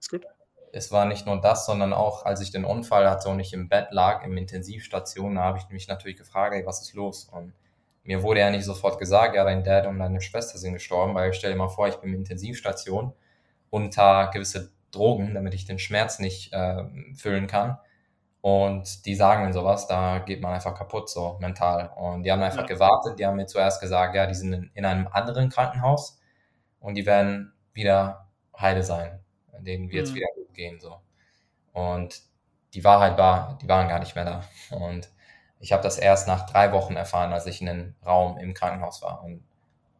es 0.71 0.91
war 0.91 1.05
nicht 1.05 1.25
nur 1.25 1.41
das, 1.41 1.65
sondern 1.65 1.93
auch, 1.93 2.25
als 2.25 2.41
ich 2.41 2.51
den 2.51 2.63
Unfall 2.63 3.09
hatte 3.09 3.27
und 3.27 3.39
ich 3.39 3.53
im 3.53 3.69
Bett 3.69 3.87
lag, 3.89 4.23
im 4.23 4.37
Intensivstation, 4.37 5.33
da 5.33 5.41
habe 5.41 5.57
ich 5.57 5.67
mich 5.69 5.87
natürlich 5.87 6.19
gefragt, 6.19 6.53
ey, 6.53 6.63
was 6.63 6.79
ist 6.83 6.93
los? 6.93 7.23
Und 7.23 7.53
mir 8.03 8.21
wurde 8.21 8.41
ja 8.41 8.51
nicht 8.51 8.65
sofort 8.65 8.99
gesagt, 8.99 9.35
ja, 9.35 9.43
dein 9.43 9.63
Dad 9.63 9.87
und 9.87 9.97
deine 9.97 10.21
Schwester 10.21 10.59
sind 10.59 10.73
gestorben, 10.73 11.15
weil 11.15 11.33
stell 11.33 11.53
dir 11.53 11.57
mal 11.57 11.69
vor, 11.69 11.87
ich 11.87 11.95
bin 11.95 12.11
in 12.11 12.19
Intensivstation 12.19 13.13
unter 13.71 14.29
gewisse 14.31 14.69
Drogen, 14.91 15.33
damit 15.33 15.55
ich 15.55 15.65
den 15.65 15.79
Schmerz 15.79 16.19
nicht 16.19 16.53
äh, 16.53 16.83
füllen 17.15 17.47
kann. 17.47 17.79
Und 18.41 19.07
die 19.07 19.15
sagen 19.15 19.43
mir 19.43 19.53
sowas, 19.53 19.87
da 19.87 20.19
geht 20.19 20.43
man 20.43 20.53
einfach 20.53 20.75
kaputt, 20.75 21.09
so 21.09 21.39
mental. 21.39 21.91
Und 21.95 22.21
die 22.21 22.31
haben 22.31 22.43
einfach 22.43 22.61
ja. 22.61 22.75
gewartet, 22.75 23.17
die 23.17 23.25
haben 23.25 23.37
mir 23.37 23.47
zuerst 23.47 23.81
gesagt, 23.81 24.13
ja, 24.13 24.27
die 24.27 24.35
sind 24.35 24.53
in, 24.53 24.69
in 24.75 24.85
einem 24.85 25.07
anderen 25.07 25.49
Krankenhaus 25.49 26.19
und 26.79 26.93
die 26.93 27.07
werden 27.07 27.53
wieder 27.73 28.27
heile 28.57 28.83
sein, 28.83 29.19
denen 29.59 29.89
wird 29.91 30.05
es 30.05 30.11
mhm. 30.11 30.15
wieder 30.15 30.27
gut 30.35 30.53
gehen, 30.53 30.79
so. 30.79 31.01
Und 31.73 32.21
die 32.73 32.83
Wahrheit 32.83 33.17
war, 33.17 33.57
die 33.61 33.67
waren 33.67 33.87
gar 33.87 33.99
nicht 33.99 34.15
mehr 34.15 34.25
da. 34.25 34.43
Und 34.75 35.09
ich 35.59 35.71
habe 35.71 35.83
das 35.83 35.97
erst 35.97 36.27
nach 36.27 36.49
drei 36.49 36.71
Wochen 36.71 36.95
erfahren, 36.95 37.33
als 37.33 37.45
ich 37.45 37.61
in 37.61 37.67
den 37.67 37.95
Raum 38.05 38.37
im 38.37 38.53
Krankenhaus 38.53 39.01
war. 39.01 39.23
Und 39.23 39.43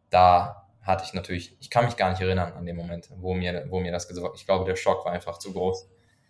da 0.10 0.68
hatte 0.82 1.04
ich 1.04 1.14
natürlich, 1.14 1.56
ich 1.60 1.70
kann 1.70 1.86
mich 1.86 1.98
gar 1.98 2.10
nicht 2.10 2.22
erinnern 2.22 2.54
an 2.54 2.66
den 2.66 2.76
Moment, 2.76 3.10
wo 3.16 3.34
mir, 3.34 3.66
wo 3.70 3.80
mir 3.80 3.92
das 3.92 4.08
gesagt 4.08 4.26
wurde. 4.26 4.38
Ich 4.38 4.46
glaube, 4.46 4.66
der 4.66 4.76
Schock 4.76 5.06
war 5.06 5.12
einfach 5.12 5.38
zu 5.38 5.54
groß. 5.54 5.90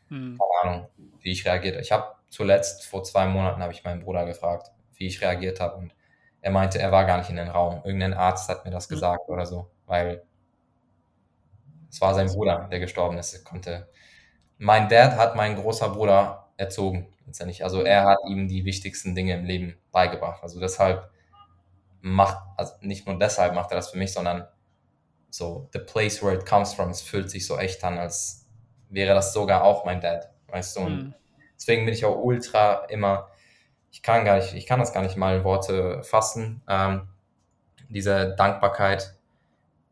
Hm. 0.10 0.38
Keine 0.38 0.74
Ahnung, 0.74 0.90
wie 1.20 1.32
ich 1.32 1.46
reagiert 1.46 1.76
habe. 1.76 1.84
Ich 1.84 1.92
habe 1.92 2.16
zuletzt, 2.30 2.86
vor 2.86 3.04
zwei 3.04 3.28
Monaten, 3.28 3.62
habe 3.62 3.74
ich 3.74 3.84
meinen 3.84 4.02
Bruder 4.02 4.26
gefragt, 4.26 4.72
wie 4.96 5.08
ich 5.08 5.22
reagiert 5.22 5.60
habe. 5.60 5.76
Und 5.76 5.96
er 6.42 6.52
meinte, 6.52 6.80
er 6.80 6.92
war 6.92 7.06
gar 7.06 7.18
nicht 7.18 7.30
in 7.30 7.36
den 7.36 7.50
Raum. 7.50 7.82
Irgendein 7.84 8.14
Arzt 8.14 8.50
hat 8.50 8.66
mir 8.66 8.72
das 8.72 8.86
hm. 8.86 8.96
gesagt 8.96 9.28
hm. 9.28 9.34
oder 9.34 9.46
so, 9.46 9.70
weil 9.86 10.24
es 11.90 12.02
war 12.02 12.14
sein 12.14 12.28
Bruder, 12.28 12.68
der 12.72 12.80
gestorben 12.80 13.18
ist. 13.18 13.34
Er 13.34 13.44
konnte. 13.44 13.90
Mein 14.58 14.90
Dad 14.90 15.16
hat 15.16 15.36
meinen 15.36 15.56
großer 15.56 15.90
Bruder 15.90 16.50
erzogen, 16.58 17.08
letztendlich. 17.26 17.64
Also 17.64 17.82
er 17.82 18.06
hat 18.06 18.20
ihm 18.28 18.48
die 18.48 18.66
wichtigsten 18.66 19.16
Dinge 19.16 19.36
im 19.36 19.46
Leben 19.46 19.78
beigebracht. 19.92 20.44
Also 20.44 20.60
deshalb 20.60 21.10
macht, 22.02 22.38
also 22.58 22.74
nicht 22.82 23.08
nur 23.08 23.18
deshalb 23.18 23.54
macht 23.54 23.72
er 23.72 23.78
das 23.78 23.92
für 23.92 23.98
mich, 23.98 24.14
sondern 24.14 24.48
so, 25.30 25.70
the 25.74 25.80
place 25.80 26.24
where 26.24 26.36
it 26.36 26.46
comes 26.46 26.74
from, 26.74 26.90
es 26.90 27.02
fühlt 27.02 27.30
sich 27.30 27.46
so 27.46 27.58
echt 27.58 27.84
an, 27.84 27.98
als 27.98 28.48
wäre 28.90 29.14
das 29.14 29.34
sogar 29.34 29.64
auch 29.64 29.86
mein 29.86 30.02
Dad, 30.02 30.30
weißt 30.48 30.78
du? 30.78 30.82
Mhm. 30.82 31.14
deswegen 31.56 31.86
bin 31.86 31.94
ich 31.94 32.06
auch 32.06 32.18
ultra 32.18 32.86
immer, 32.86 33.30
ich 33.92 34.02
kann 34.02 34.26
gar 34.26 34.38
nicht, 34.38 34.54
ich 34.54 34.66
kann 34.66 34.80
das 34.80 34.94
gar 34.94 35.04
nicht 35.04 35.18
mal 35.18 35.38
in 35.38 35.44
Worte 35.44 36.04
fassen. 36.04 36.62
Ähm, 36.68 37.08
diese 37.90 38.36
Dankbarkeit 38.36 39.16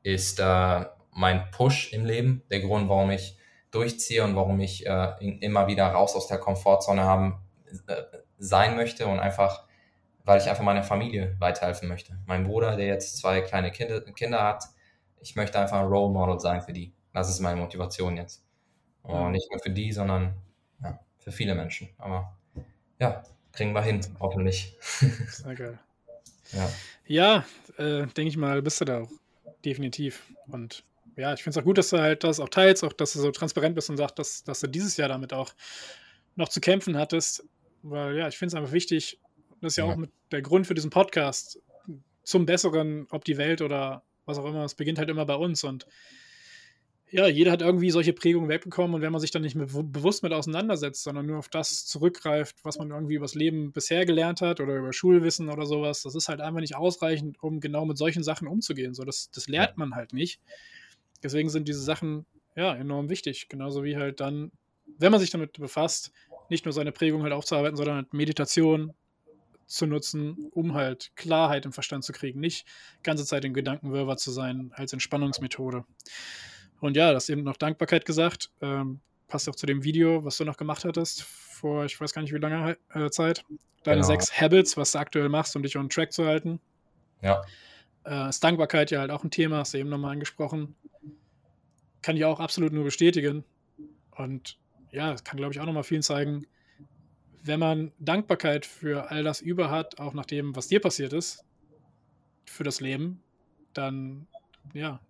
ist 0.03 0.39
äh, 0.39 0.85
mein 1.17 1.49
Push 1.49 1.93
im 1.93 2.05
Leben, 2.05 2.43
der 2.51 2.59
Grund, 2.59 2.89
warum 2.89 3.09
ich 3.09 3.39
durchziehe 3.71 4.23
und 4.23 4.35
warum 4.35 4.59
ich 4.59 4.85
äh, 4.85 5.13
immer 5.19 5.65
wieder 5.65 5.87
raus 5.87 6.15
aus 6.15 6.27
der 6.27 6.37
Komfortzone 6.37 7.01
haben 7.01 7.41
äh, 7.87 8.03
sein 8.37 8.75
möchte 8.75 9.07
und 9.07 9.19
einfach, 9.19 9.65
weil 10.25 10.39
ich 10.39 10.47
einfach 10.47 10.63
meiner 10.63 10.83
Familie 10.83 11.35
weiterhelfen 11.39 11.89
möchte. 11.89 12.19
Mein 12.27 12.43
Bruder, 12.43 12.75
der 12.75 12.85
jetzt 12.85 13.17
zwei 13.17 13.41
kleine 13.41 13.71
Kinder, 13.71 14.01
Kinder 14.01 14.43
hat, 14.43 14.65
ich 15.19 15.35
möchte 15.35 15.59
einfach 15.59 15.79
ein 15.79 15.87
Role 15.87 16.13
Model 16.13 16.39
sein 16.39 16.61
für 16.61 16.71
die. 16.71 16.93
Das 17.13 17.29
ist 17.29 17.39
meine 17.39 17.59
Motivation 17.59 18.15
jetzt. 18.15 18.45
Und 19.01 19.31
nicht 19.31 19.49
nur 19.51 19.59
für 19.59 19.71
die, 19.71 19.91
sondern 19.91 20.35
ja, 20.83 20.99
für 21.17 21.31
viele 21.31 21.55
Menschen. 21.55 21.89
Aber 21.97 22.37
ja, 22.99 23.23
kriegen 23.53 23.73
wir 23.73 23.81
hin, 23.81 24.01
hoffentlich. 24.19 24.77
Sehr 25.29 25.55
geil. 25.55 25.79
Ja, 26.51 26.69
ja 27.07 27.45
äh, 27.83 28.05
denke 28.05 28.27
ich 28.27 28.37
mal, 28.37 28.61
bist 28.61 28.79
du 28.81 28.85
da 28.85 29.01
auch. 29.01 29.09
Definitiv. 29.65 30.21
Und 30.45 30.83
ja, 31.17 31.33
ich 31.33 31.43
finde 31.43 31.57
es 31.57 31.61
auch 31.61 31.65
gut, 31.65 31.77
dass 31.77 31.89
du 31.89 31.97
halt 31.97 32.23
das 32.23 32.39
auch 32.39 32.49
teilst, 32.49 32.83
auch 32.83 32.93
dass 32.93 33.13
du 33.13 33.19
so 33.19 33.31
transparent 33.31 33.75
bist 33.75 33.89
und 33.89 33.97
sagst, 33.97 34.19
dass, 34.19 34.43
dass 34.43 34.59
du 34.59 34.67
dieses 34.67 34.97
Jahr 34.97 35.09
damit 35.09 35.33
auch 35.33 35.51
noch 36.35 36.49
zu 36.49 36.61
kämpfen 36.61 36.97
hattest. 36.97 37.43
Weil 37.81 38.17
ja, 38.17 38.27
ich 38.27 38.37
finde 38.37 38.49
es 38.49 38.55
einfach 38.55 38.71
wichtig, 38.71 39.19
das 39.61 39.73
ist 39.73 39.77
ja, 39.77 39.87
ja, 39.87 39.93
auch 39.93 39.97
der 40.31 40.41
Grund 40.41 40.67
für 40.67 40.75
diesen 40.75 40.91
Podcast 40.91 41.59
zum 42.23 42.45
Besseren, 42.45 43.07
ob 43.09 43.25
die 43.25 43.37
Welt 43.37 43.61
oder 43.61 44.03
was 44.25 44.37
auch 44.37 44.45
immer, 44.45 44.63
es 44.63 44.75
beginnt 44.75 44.99
halt 44.99 45.09
immer 45.09 45.25
bei 45.25 45.35
uns. 45.35 45.63
Und 45.63 45.87
ja, 47.09 47.25
jeder 47.27 47.51
hat 47.51 47.61
irgendwie 47.61 47.89
solche 47.89 48.13
Prägungen 48.13 48.49
wegbekommen 48.49 48.93
und 48.93 49.01
wenn 49.01 49.13
man 49.13 49.21
sich 49.21 49.31
dann 49.31 49.41
nicht 49.41 49.55
mit, 49.55 49.69
bewusst 49.91 50.23
mit 50.23 50.33
auseinandersetzt, 50.33 51.03
sondern 51.03 51.25
nur 51.25 51.39
auf 51.39 51.47
das 51.47 51.85
zurückgreift, 51.85 52.57
was 52.63 52.77
man 52.77 52.91
irgendwie 52.91 53.15
übers 53.15 53.33
Leben 53.33 53.71
bisher 53.71 54.05
gelernt 54.05 54.41
hat 54.41 54.59
oder 54.59 54.75
über 54.75 54.91
Schulwissen 54.91 55.49
oder 55.49 55.65
sowas, 55.65 56.03
das 56.03 56.15
ist 56.15 56.27
halt 56.27 56.41
einfach 56.41 56.59
nicht 56.59 56.75
ausreichend, 56.75 57.41
um 57.41 57.61
genau 57.61 57.85
mit 57.85 57.97
solchen 57.97 58.23
Sachen 58.23 58.47
umzugehen. 58.47 58.93
So, 58.93 59.05
das, 59.05 59.31
das 59.31 59.47
lernt 59.47 59.77
man 59.77 59.95
halt 59.95 60.11
nicht. 60.11 60.41
Deswegen 61.23 61.49
sind 61.49 61.67
diese 61.67 61.81
Sachen 61.81 62.25
ja 62.55 62.75
enorm 62.75 63.09
wichtig. 63.09 63.49
Genauso 63.49 63.83
wie 63.83 63.97
halt 63.97 64.19
dann, 64.19 64.51
wenn 64.97 65.11
man 65.11 65.21
sich 65.21 65.29
damit 65.29 65.53
befasst, 65.53 66.11
nicht 66.49 66.65
nur 66.65 66.73
seine 66.73 66.91
Prägung 66.91 67.23
halt 67.23 67.33
aufzuarbeiten, 67.33 67.77
sondern 67.77 67.95
halt 67.97 68.13
Meditation 68.13 68.93
zu 69.65 69.85
nutzen, 69.85 70.49
um 70.51 70.73
halt 70.73 71.11
Klarheit 71.15 71.65
im 71.65 71.73
Verstand 71.73 72.03
zu 72.03 72.13
kriegen. 72.13 72.39
Nicht 72.39 72.65
ganze 73.03 73.25
Zeit 73.25 73.43
in 73.43 73.53
Gedankenwirrwarr 73.53 74.17
zu 74.17 74.31
sein, 74.31 74.71
als 74.73 74.93
Entspannungsmethode. 74.93 75.83
Und 76.79 76.95
ja, 76.95 77.11
das 77.11 77.29
eben 77.29 77.43
noch 77.43 77.57
Dankbarkeit 77.57 78.05
gesagt. 78.05 78.51
Ähm, 78.61 79.01
passt 79.27 79.49
auch 79.49 79.55
zu 79.55 79.65
dem 79.65 79.83
Video, 79.83 80.23
was 80.23 80.37
du 80.37 80.45
noch 80.45 80.57
gemacht 80.57 80.85
hattest, 80.85 81.23
vor 81.23 81.85
ich 81.85 81.99
weiß 81.99 82.13
gar 82.13 82.21
nicht 82.21 82.33
wie 82.33 82.37
lange 82.37 82.77
äh, 82.93 83.09
Zeit. 83.09 83.43
Deine 83.83 83.97
genau. 83.97 84.07
sechs 84.07 84.39
Habits, 84.39 84.77
was 84.77 84.91
du 84.91 84.99
aktuell 84.99 85.29
machst, 85.29 85.55
um 85.55 85.63
dich 85.63 85.77
on 85.77 85.89
track 85.89 86.13
zu 86.13 86.25
halten. 86.25 86.59
Ja. 87.21 87.41
Äh, 88.05 88.29
ist 88.29 88.43
Dankbarkeit 88.43 88.91
ja 88.91 88.99
halt 88.99 89.11
auch 89.11 89.23
ein 89.23 89.31
Thema, 89.31 89.57
hast 89.57 89.73
du 89.73 89.79
eben 89.79 89.89
nochmal 89.89 90.13
angesprochen. 90.13 90.75
Kann 92.07 92.15
ich 92.15 92.23
auch 92.23 92.39
absolut 92.39 92.71
nur 92.71 92.85
bestätigen. 92.85 93.43
Und 94.15 94.57
ja, 94.91 95.11
das 95.11 95.25
kann, 95.25 95.35
glaube 95.35 95.51
ich, 95.51 95.59
auch 95.59 95.65
nochmal 95.65 95.83
vielen 95.83 96.03
zeigen, 96.03 96.47
wenn 97.43 97.59
man 97.59 97.91
Dankbarkeit 97.99 98.65
für 98.65 99.11
all 99.11 99.23
das 99.23 99.41
über 99.41 99.69
hat, 99.69 99.99
auch 99.99 100.13
nach 100.13 100.25
dem, 100.25 100.55
was 100.55 100.69
dir 100.69 100.79
passiert 100.79 101.11
ist, 101.11 101.43
für 102.45 102.63
das 102.63 102.79
Leben, 102.79 103.21
dann 103.73 104.25
ja, 104.73 105.01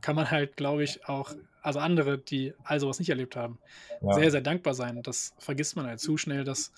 kann 0.00 0.14
man 0.14 0.30
halt, 0.30 0.56
glaube 0.56 0.84
ich, 0.84 1.08
auch, 1.08 1.34
also 1.60 1.80
andere, 1.80 2.18
die 2.18 2.54
all 2.62 2.78
sowas 2.78 3.00
nicht 3.00 3.10
erlebt 3.10 3.34
haben, 3.34 3.58
ja. 4.00 4.12
sehr, 4.12 4.30
sehr 4.30 4.40
dankbar 4.40 4.74
sein. 4.74 5.02
Das 5.02 5.34
vergisst 5.38 5.74
man 5.74 5.88
halt 5.88 5.98
zu 5.98 6.16
schnell, 6.16 6.44
dass 6.44 6.70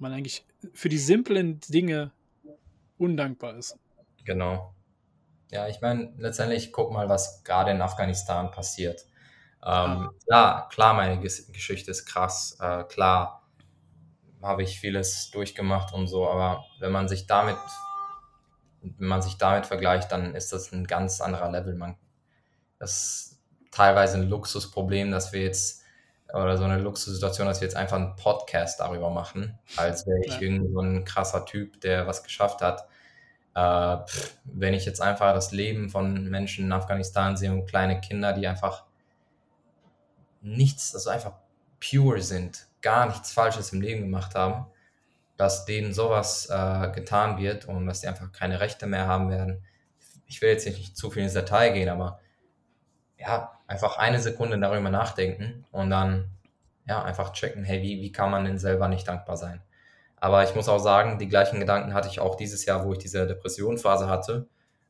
man 0.00 0.10
eigentlich 0.10 0.44
für 0.74 0.88
die 0.88 0.98
simplen 0.98 1.60
Dinge 1.68 2.10
undankbar 2.98 3.54
ist. 3.56 3.78
Genau. 4.24 4.74
Ja, 5.52 5.68
ich 5.68 5.80
meine, 5.80 6.12
letztendlich 6.18 6.72
guck 6.72 6.90
mal, 6.90 7.08
was 7.08 7.44
gerade 7.44 7.70
in 7.70 7.82
Afghanistan 7.82 8.50
passiert. 8.50 9.06
Ähm, 9.64 10.10
klar, 10.26 10.68
klar, 10.68 10.94
meine 10.94 11.20
Geschichte 11.20 11.90
ist 11.90 12.06
krass. 12.06 12.56
Äh, 12.60 12.84
klar 12.84 13.42
habe 14.42 14.62
ich 14.62 14.80
vieles 14.80 15.30
durchgemacht 15.30 15.92
und 15.92 16.08
so, 16.08 16.28
aber 16.28 16.64
wenn 16.80 16.90
man 16.90 17.08
sich 17.08 17.26
damit, 17.26 17.56
wenn 18.82 19.08
man 19.08 19.22
sich 19.22 19.38
damit 19.38 19.66
vergleicht, 19.66 20.10
dann 20.10 20.34
ist 20.34 20.52
das 20.52 20.72
ein 20.72 20.86
ganz 20.86 21.20
anderer 21.20 21.50
Level. 21.50 21.74
Man 21.74 21.96
das 22.82 22.92
ist 22.92 23.40
teilweise 23.70 24.18
ein 24.18 24.28
Luxusproblem, 24.28 25.12
dass 25.12 25.32
wir 25.32 25.42
jetzt, 25.42 25.82
oder 26.34 26.58
so 26.58 26.64
eine 26.64 26.78
Luxussituation, 26.78 27.46
dass 27.46 27.60
wir 27.60 27.68
jetzt 27.68 27.76
einfach 27.76 27.96
einen 27.96 28.16
Podcast 28.16 28.80
darüber 28.80 29.08
machen, 29.10 29.56
als 29.76 30.04
wäre 30.06 30.18
ich 30.24 30.34
ja. 30.34 30.40
irgend 30.40 30.72
so 30.72 30.80
ein 30.80 31.04
krasser 31.04 31.44
Typ, 31.46 31.80
der 31.80 32.08
was 32.08 32.24
geschafft 32.24 32.60
hat. 32.60 32.88
Äh, 33.54 33.98
wenn 34.44 34.74
ich 34.74 34.84
jetzt 34.84 35.00
einfach 35.00 35.32
das 35.32 35.52
Leben 35.52 35.90
von 35.90 36.28
Menschen 36.28 36.64
in 36.64 36.72
Afghanistan 36.72 37.36
sehe 37.36 37.52
und 37.52 37.66
kleine 37.66 38.00
Kinder, 38.00 38.32
die 38.32 38.48
einfach 38.48 38.84
nichts, 40.42 40.94
also 40.94 41.10
einfach 41.10 41.32
pure 41.80 42.20
sind, 42.20 42.66
gar 42.80 43.06
nichts 43.06 43.32
Falsches 43.32 43.72
im 43.72 43.80
Leben 43.80 44.02
gemacht 44.02 44.34
haben, 44.34 44.66
dass 45.36 45.64
denen 45.64 45.92
sowas 45.92 46.48
äh, 46.50 46.90
getan 46.90 47.38
wird 47.38 47.64
und 47.66 47.86
dass 47.86 48.00
die 48.00 48.08
einfach 48.08 48.30
keine 48.32 48.60
Rechte 48.60 48.86
mehr 48.86 49.06
haben 49.06 49.30
werden. 49.30 49.64
Ich 50.26 50.42
will 50.42 50.50
jetzt 50.50 50.66
nicht 50.66 50.96
zu 50.96 51.10
viel 51.10 51.22
ins 51.22 51.32
Detail 51.32 51.72
gehen, 51.72 51.88
aber 51.88 52.20
ja, 53.18 53.58
einfach 53.66 53.98
eine 53.98 54.20
Sekunde 54.20 54.58
darüber 54.58 54.90
nachdenken 54.90 55.64
und 55.70 55.90
dann 55.90 56.30
ja, 56.86 57.02
einfach 57.02 57.32
checken, 57.32 57.64
hey, 57.64 57.82
wie, 57.82 58.00
wie 58.02 58.12
kann 58.12 58.30
man 58.30 58.44
denn 58.44 58.58
selber 58.58 58.88
nicht 58.88 59.06
dankbar 59.06 59.36
sein? 59.36 59.62
Aber 60.16 60.44
ich 60.44 60.54
muss 60.54 60.68
auch 60.68 60.78
sagen, 60.78 61.18
die 61.18 61.28
gleichen 61.28 61.60
Gedanken 61.60 61.94
hatte 61.94 62.08
ich 62.08 62.20
auch 62.20 62.36
dieses 62.36 62.64
Jahr, 62.64 62.84
wo 62.84 62.92
ich 62.92 62.98
diese 62.98 63.26
Depressionphase 63.26 64.08
hatte. 64.08 64.46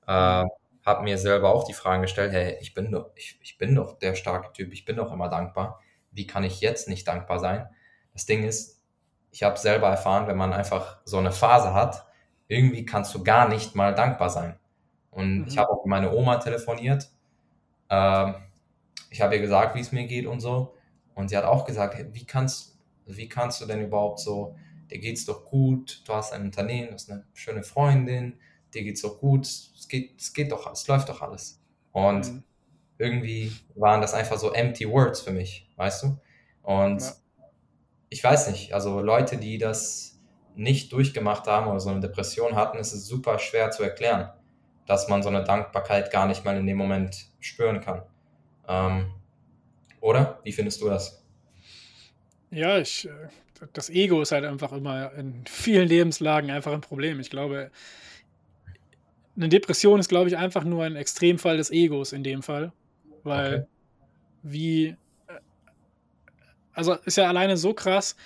Äh, 0.07 0.44
habe 0.84 1.04
mir 1.04 1.18
selber 1.18 1.54
auch 1.54 1.64
die 1.64 1.74
Fragen 1.74 2.02
gestellt, 2.02 2.32
hey, 2.32 2.56
ich 2.60 2.74
bin 2.74 2.90
doch, 2.90 3.10
ich, 3.14 3.38
ich 3.42 3.58
bin 3.58 3.74
doch 3.74 3.98
der 3.98 4.14
starke 4.14 4.52
Typ, 4.52 4.72
ich 4.72 4.84
bin 4.84 4.96
doch 4.96 5.12
immer 5.12 5.28
dankbar. 5.28 5.80
Wie 6.10 6.26
kann 6.26 6.44
ich 6.44 6.60
jetzt 6.60 6.88
nicht 6.88 7.06
dankbar 7.06 7.38
sein? 7.38 7.66
Das 8.12 8.26
Ding 8.26 8.44
ist, 8.44 8.82
ich 9.30 9.42
habe 9.42 9.58
selber 9.58 9.88
erfahren, 9.88 10.26
wenn 10.26 10.36
man 10.36 10.52
einfach 10.52 11.00
so 11.04 11.18
eine 11.18 11.32
Phase 11.32 11.72
hat, 11.72 12.06
irgendwie 12.48 12.84
kannst 12.84 13.14
du 13.14 13.24
gar 13.24 13.48
nicht 13.48 13.74
mal 13.74 13.94
dankbar 13.94 14.28
sein. 14.28 14.58
Und 15.10 15.40
mhm. 15.40 15.44
ich 15.48 15.56
habe 15.58 15.70
auch 15.70 15.84
mit 15.84 15.90
meiner 15.90 16.12
Oma 16.12 16.36
telefoniert 16.36 17.08
ähm, 17.92 18.34
ich 19.10 19.20
habe 19.20 19.36
ihr 19.36 19.42
gesagt, 19.42 19.76
wie 19.76 19.80
es 19.80 19.92
mir 19.92 20.06
geht 20.06 20.26
und 20.26 20.40
so. 20.40 20.74
Und 21.14 21.28
sie 21.28 21.36
hat 21.36 21.44
auch 21.44 21.66
gesagt, 21.66 21.94
hey, 21.94 22.06
wie, 22.12 22.24
kannst, 22.24 22.78
wie 23.06 23.28
kannst 23.28 23.60
du 23.60 23.66
denn 23.66 23.82
überhaupt 23.82 24.18
so, 24.18 24.56
dir 24.90 24.98
geht's 24.98 25.26
doch 25.26 25.44
gut, 25.44 26.02
du 26.06 26.14
hast 26.14 26.32
ein 26.32 26.42
Unternehmen, 26.42 26.88
du 26.88 26.94
hast 26.94 27.10
eine 27.10 27.26
schöne 27.34 27.62
Freundin, 27.62 28.38
dir 28.74 28.82
geht's 28.82 29.02
doch 29.02 29.18
gut, 29.18 29.46
es 29.46 29.88
geht, 29.88 30.20
es 30.20 30.32
geht 30.32 30.52
doch, 30.52 30.70
es 30.72 30.86
läuft 30.88 31.08
doch 31.08 31.22
alles. 31.22 31.60
Und 31.92 32.32
mhm. 32.32 32.42
irgendwie 32.98 33.52
waren 33.74 34.00
das 34.00 34.14
einfach 34.14 34.38
so 34.38 34.52
empty 34.52 34.88
words 34.88 35.20
für 35.20 35.32
mich, 35.32 35.70
weißt 35.76 36.04
du? 36.04 36.20
Und 36.62 37.02
ja. 37.02 37.12
ich 38.08 38.22
weiß 38.22 38.50
nicht, 38.50 38.72
also 38.74 39.00
Leute, 39.00 39.36
die 39.36 39.58
das 39.58 40.20
nicht 40.54 40.92
durchgemacht 40.92 41.46
haben 41.46 41.68
oder 41.68 41.80
so 41.80 41.90
eine 41.90 42.00
Depression 42.00 42.56
hatten, 42.56 42.78
ist 42.78 42.92
es 42.92 43.06
super 43.06 43.38
schwer 43.38 43.70
zu 43.70 43.82
erklären, 43.82 44.30
dass 44.86 45.08
man 45.08 45.22
so 45.22 45.28
eine 45.28 45.44
Dankbarkeit 45.44 46.10
gar 46.10 46.26
nicht 46.26 46.44
mal 46.44 46.56
in 46.56 46.66
dem 46.66 46.76
Moment 46.76 47.26
spüren 47.40 47.80
kann. 47.80 48.02
Ähm, 48.68 49.12
oder? 50.00 50.40
Wie 50.44 50.52
findest 50.52 50.80
du 50.82 50.88
das? 50.88 51.24
Ja, 52.50 52.78
ich, 52.78 53.08
äh, 53.08 53.28
das 53.72 53.88
Ego 53.88 54.20
ist 54.20 54.32
halt 54.32 54.44
einfach 54.44 54.72
immer 54.72 55.12
in 55.14 55.44
vielen 55.46 55.88
Lebenslagen 55.88 56.50
einfach 56.50 56.72
ein 56.72 56.80
Problem. 56.80 57.20
Ich 57.20 57.30
glaube, 57.30 57.70
eine 59.36 59.48
Depression 59.48 60.00
ist, 60.00 60.08
glaube 60.08 60.28
ich, 60.28 60.36
einfach 60.36 60.64
nur 60.64 60.84
ein 60.84 60.96
Extremfall 60.96 61.56
des 61.56 61.70
Egos 61.70 62.12
in 62.12 62.22
dem 62.22 62.42
Fall. 62.42 62.72
Weil 63.22 63.54
okay. 63.54 63.66
wie, 64.42 64.86
äh, 64.86 64.96
also 66.72 66.94
ist 67.04 67.16
ja 67.16 67.28
alleine 67.28 67.56
so 67.56 67.72
krass, 67.74 68.16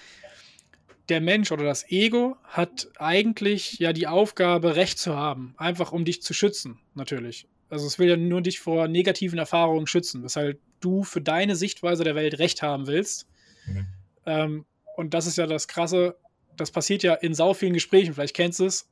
der 1.09 1.21
Mensch 1.21 1.53
oder 1.53 1.65
das 1.65 1.89
Ego 1.91 2.37
hat 2.45 2.89
eigentlich 2.99 3.79
ja 3.79 3.93
die 3.93 4.07
Aufgabe, 4.07 4.75
Recht 4.75 4.99
zu 4.99 5.17
haben. 5.17 5.55
Einfach 5.57 5.93
um 5.93 6.05
dich 6.05 6.23
zu 6.23 6.35
schützen, 6.35 6.81
natürlich. 6.95 7.47
Also 7.69 7.87
es 7.87 7.99
will 7.99 8.09
ja 8.09 8.17
nur 8.17 8.43
dich 8.43 8.61
vor 8.61 8.89
negativen 8.89 9.39
Erfahrungen 9.39 9.87
schützen, 9.87 10.23
weshalb 10.23 10.61
du 10.81 11.05
für 11.05 11.21
deine 11.21 11.57
Sichtweise 11.57 12.05
der 12.05 12.15
Welt 12.15 12.39
Recht 12.39 12.63
haben 12.63 12.87
willst. 12.87 13.29
Mhm. 13.67 13.87
Ähm, 14.25 14.67
und 14.97 15.15
das 15.15 15.27
ist 15.27 15.37
ja 15.39 15.47
das 15.47 15.69
Krasse, 15.69 16.17
das 16.57 16.71
passiert 16.71 17.03
ja 17.03 17.15
in 17.15 17.35
sau 17.35 17.55
vielen 17.55 17.75
Gesprächen, 17.75 18.15
vielleicht 18.15 18.37
kennst 18.37 18.61
du 18.61 18.65
es. 18.65 18.89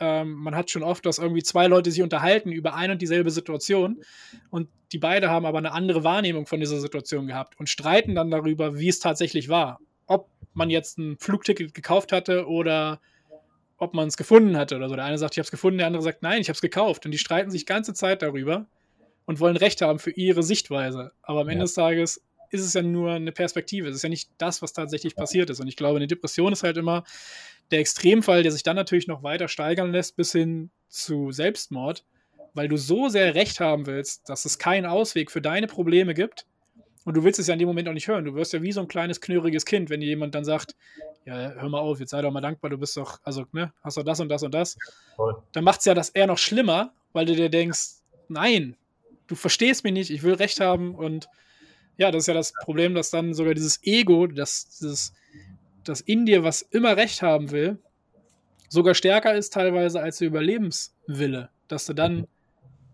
Ähm, 0.00 0.32
man 0.32 0.54
hat 0.54 0.70
schon 0.70 0.82
oft, 0.82 1.04
dass 1.06 1.18
irgendwie 1.18 1.42
zwei 1.42 1.66
Leute 1.66 1.90
sich 1.90 2.02
unterhalten 2.02 2.50
über 2.50 2.74
ein 2.74 2.90
und 2.90 3.02
dieselbe 3.02 3.30
Situation 3.30 4.02
und 4.50 4.68
die 4.92 4.98
beide 4.98 5.30
haben 5.30 5.46
aber 5.46 5.58
eine 5.58 5.72
andere 5.72 6.04
Wahrnehmung 6.04 6.46
von 6.46 6.60
dieser 6.60 6.80
Situation 6.80 7.26
gehabt 7.26 7.58
und 7.58 7.68
streiten 7.68 8.14
dann 8.14 8.30
darüber, 8.30 8.78
wie 8.78 8.88
es 8.88 9.00
tatsächlich 9.00 9.48
war. 9.48 9.80
Ob 10.06 10.28
man 10.54 10.70
jetzt 10.70 10.98
ein 10.98 11.16
Flugticket 11.18 11.74
gekauft 11.74 12.12
hatte 12.12 12.46
oder 12.46 13.00
ob 13.78 13.94
man 13.94 14.06
es 14.08 14.16
gefunden 14.16 14.56
hatte 14.56 14.76
oder 14.76 14.88
so. 14.88 14.94
Der 14.94 15.04
eine 15.04 15.18
sagt, 15.18 15.34
ich 15.34 15.38
habe 15.38 15.46
es 15.46 15.50
gefunden, 15.50 15.78
der 15.78 15.88
andere 15.88 16.02
sagt, 16.02 16.22
nein, 16.22 16.40
ich 16.40 16.48
habe 16.48 16.54
es 16.54 16.60
gekauft. 16.60 17.04
Und 17.04 17.10
die 17.10 17.18
streiten 17.18 17.50
sich 17.50 17.66
ganze 17.66 17.94
Zeit 17.94 18.22
darüber 18.22 18.66
und 19.24 19.40
wollen 19.40 19.56
Recht 19.56 19.82
haben 19.82 19.98
für 19.98 20.12
ihre 20.12 20.42
Sichtweise. 20.42 21.12
Aber 21.22 21.40
am 21.40 21.48
ja. 21.48 21.52
Ende 21.54 21.64
des 21.64 21.74
Tages 21.74 22.22
ist 22.50 22.64
es 22.64 22.74
ja 22.74 22.82
nur 22.82 23.12
eine 23.12 23.32
Perspektive. 23.32 23.88
Es 23.88 23.96
ist 23.96 24.02
ja 24.02 24.08
nicht 24.08 24.30
das, 24.38 24.62
was 24.62 24.72
tatsächlich 24.72 25.16
passiert 25.16 25.50
ist. 25.50 25.58
Und 25.58 25.68
ich 25.68 25.76
glaube, 25.76 25.96
eine 25.96 26.06
Depression 26.06 26.52
ist 26.52 26.62
halt 26.62 26.76
immer 26.76 27.02
der 27.72 27.80
Extremfall, 27.80 28.42
der 28.42 28.52
sich 28.52 28.62
dann 28.62 28.76
natürlich 28.76 29.08
noch 29.08 29.22
weiter 29.22 29.48
steigern 29.48 29.92
lässt, 29.92 30.16
bis 30.16 30.32
hin 30.32 30.70
zu 30.88 31.32
Selbstmord, 31.32 32.04
weil 32.54 32.68
du 32.68 32.76
so 32.76 33.08
sehr 33.08 33.34
Recht 33.34 33.60
haben 33.60 33.86
willst, 33.86 34.28
dass 34.28 34.44
es 34.44 34.58
keinen 34.58 34.86
Ausweg 34.86 35.30
für 35.30 35.40
deine 35.40 35.66
Probleme 35.66 36.14
gibt. 36.14 36.46
Und 37.04 37.16
du 37.16 37.24
willst 37.24 37.40
es 37.40 37.48
ja 37.48 37.54
in 37.54 37.58
dem 37.58 37.66
Moment 37.66 37.88
auch 37.88 37.94
nicht 37.94 38.06
hören. 38.06 38.24
Du 38.24 38.34
wirst 38.34 38.52
ja 38.52 38.62
wie 38.62 38.70
so 38.70 38.80
ein 38.80 38.86
kleines, 38.86 39.20
knurriges 39.20 39.64
Kind, 39.64 39.90
wenn 39.90 40.00
dir 40.00 40.06
jemand 40.06 40.34
dann 40.34 40.44
sagt, 40.44 40.76
ja, 41.24 41.52
hör 41.52 41.68
mal 41.68 41.80
auf, 41.80 41.98
jetzt 41.98 42.10
sei 42.10 42.22
doch 42.22 42.30
mal 42.30 42.40
dankbar, 42.40 42.70
du 42.70 42.78
bist 42.78 42.96
doch, 42.96 43.20
also, 43.24 43.44
ne, 43.52 43.72
hast 43.82 43.96
doch 43.96 44.04
das 44.04 44.20
und 44.20 44.28
das 44.28 44.42
und 44.42 44.54
das. 44.54 44.76
Voll. 45.16 45.42
Dann 45.52 45.64
macht 45.64 45.80
es 45.80 45.86
ja 45.86 45.94
das 45.94 46.10
eher 46.10 46.26
noch 46.26 46.38
schlimmer, 46.38 46.92
weil 47.12 47.26
du 47.26 47.34
dir 47.34 47.48
denkst, 47.48 48.02
nein, 48.28 48.76
du 49.26 49.34
verstehst 49.34 49.82
mich 49.82 49.92
nicht, 49.92 50.10
ich 50.10 50.22
will 50.22 50.34
Recht 50.34 50.60
haben 50.60 50.94
und 50.94 51.28
ja, 51.96 52.10
das 52.10 52.24
ist 52.24 52.26
ja 52.26 52.34
das 52.34 52.52
Problem, 52.64 52.94
dass 52.94 53.10
dann 53.10 53.34
sogar 53.34 53.54
dieses 53.54 53.82
Ego, 53.82 54.26
das, 54.26 54.68
dieses, 54.68 55.12
das 55.84 56.00
in 56.00 56.26
dir, 56.26 56.44
was 56.44 56.62
immer 56.62 56.96
Recht 56.96 57.22
haben 57.22 57.50
will, 57.50 57.78
sogar 58.68 58.94
stärker 58.94 59.34
ist 59.34 59.52
teilweise 59.52 60.00
als 60.00 60.18
der 60.18 60.28
Überlebenswille. 60.28 61.50
Dass 61.68 61.86
du 61.86 61.94
dann, 61.94 62.26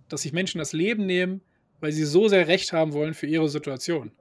dass 0.09 0.23
sich 0.23 0.33
Menschen 0.33 0.59
das 0.59 0.73
Leben 0.73 1.07
nehmen, 1.07 1.41
weil 1.81 1.93
sie 1.93 2.05
so 2.05 2.29
sehr 2.29 2.49
Recht 2.49 2.73
haben 2.73 2.93
wollen 2.93 3.15
für 3.15 3.27
ihre 3.27 3.49
Situation. 3.49 4.13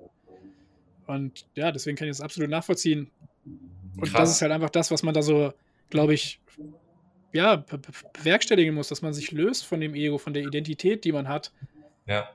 Und 1.05 1.45
ja, 1.55 1.71
deswegen 1.71 1.95
kann 1.97 2.07
ich 2.07 2.17
das 2.17 2.21
absolut 2.21 2.49
nachvollziehen. 2.49 3.09
Und 3.45 4.11
Krass. 4.11 4.13
das 4.13 4.31
ist 4.31 4.41
halt 4.41 4.51
einfach 4.51 4.69
das, 4.69 4.91
was 4.91 5.03
man 5.03 5.13
da 5.13 5.21
so, 5.21 5.53
glaube 5.89 6.13
ich, 6.13 6.39
ja, 7.33 7.63
bewerkstelligen 8.13 8.73
muss, 8.73 8.89
dass 8.89 9.01
man 9.01 9.13
sich 9.13 9.31
löst 9.31 9.65
von 9.65 9.79
dem 9.79 9.93
Ego, 9.93 10.17
von 10.17 10.33
der 10.33 10.43
Identität, 10.43 11.03
die 11.05 11.11
man 11.11 11.27
hat. 11.27 11.51
Ja 12.05 12.29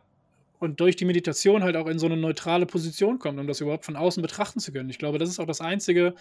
und 0.63 0.79
durch 0.79 0.95
die 0.95 1.05
Meditation 1.05 1.65
halt 1.65 1.75
auch 1.75 1.89
in 1.89 1.99
so 1.99 2.07
eine 2.07 2.17
neutrale 2.17 2.67
Position 2.67 3.19
kommt, 3.19 3.41
um 3.41 3.49
das 3.49 3.61
überhaupt 3.61 3.85
von 3.85 3.97
außen 3.97 4.23
betrachten 4.23 4.61
zu 4.61 4.73
können. 4.73 4.91
Ich 4.91 4.99
glaube, 4.99 5.19
das 5.19 5.29
ist 5.29 5.41
auch 5.41 5.47
das 5.47 5.61
Einzige, 5.61 6.15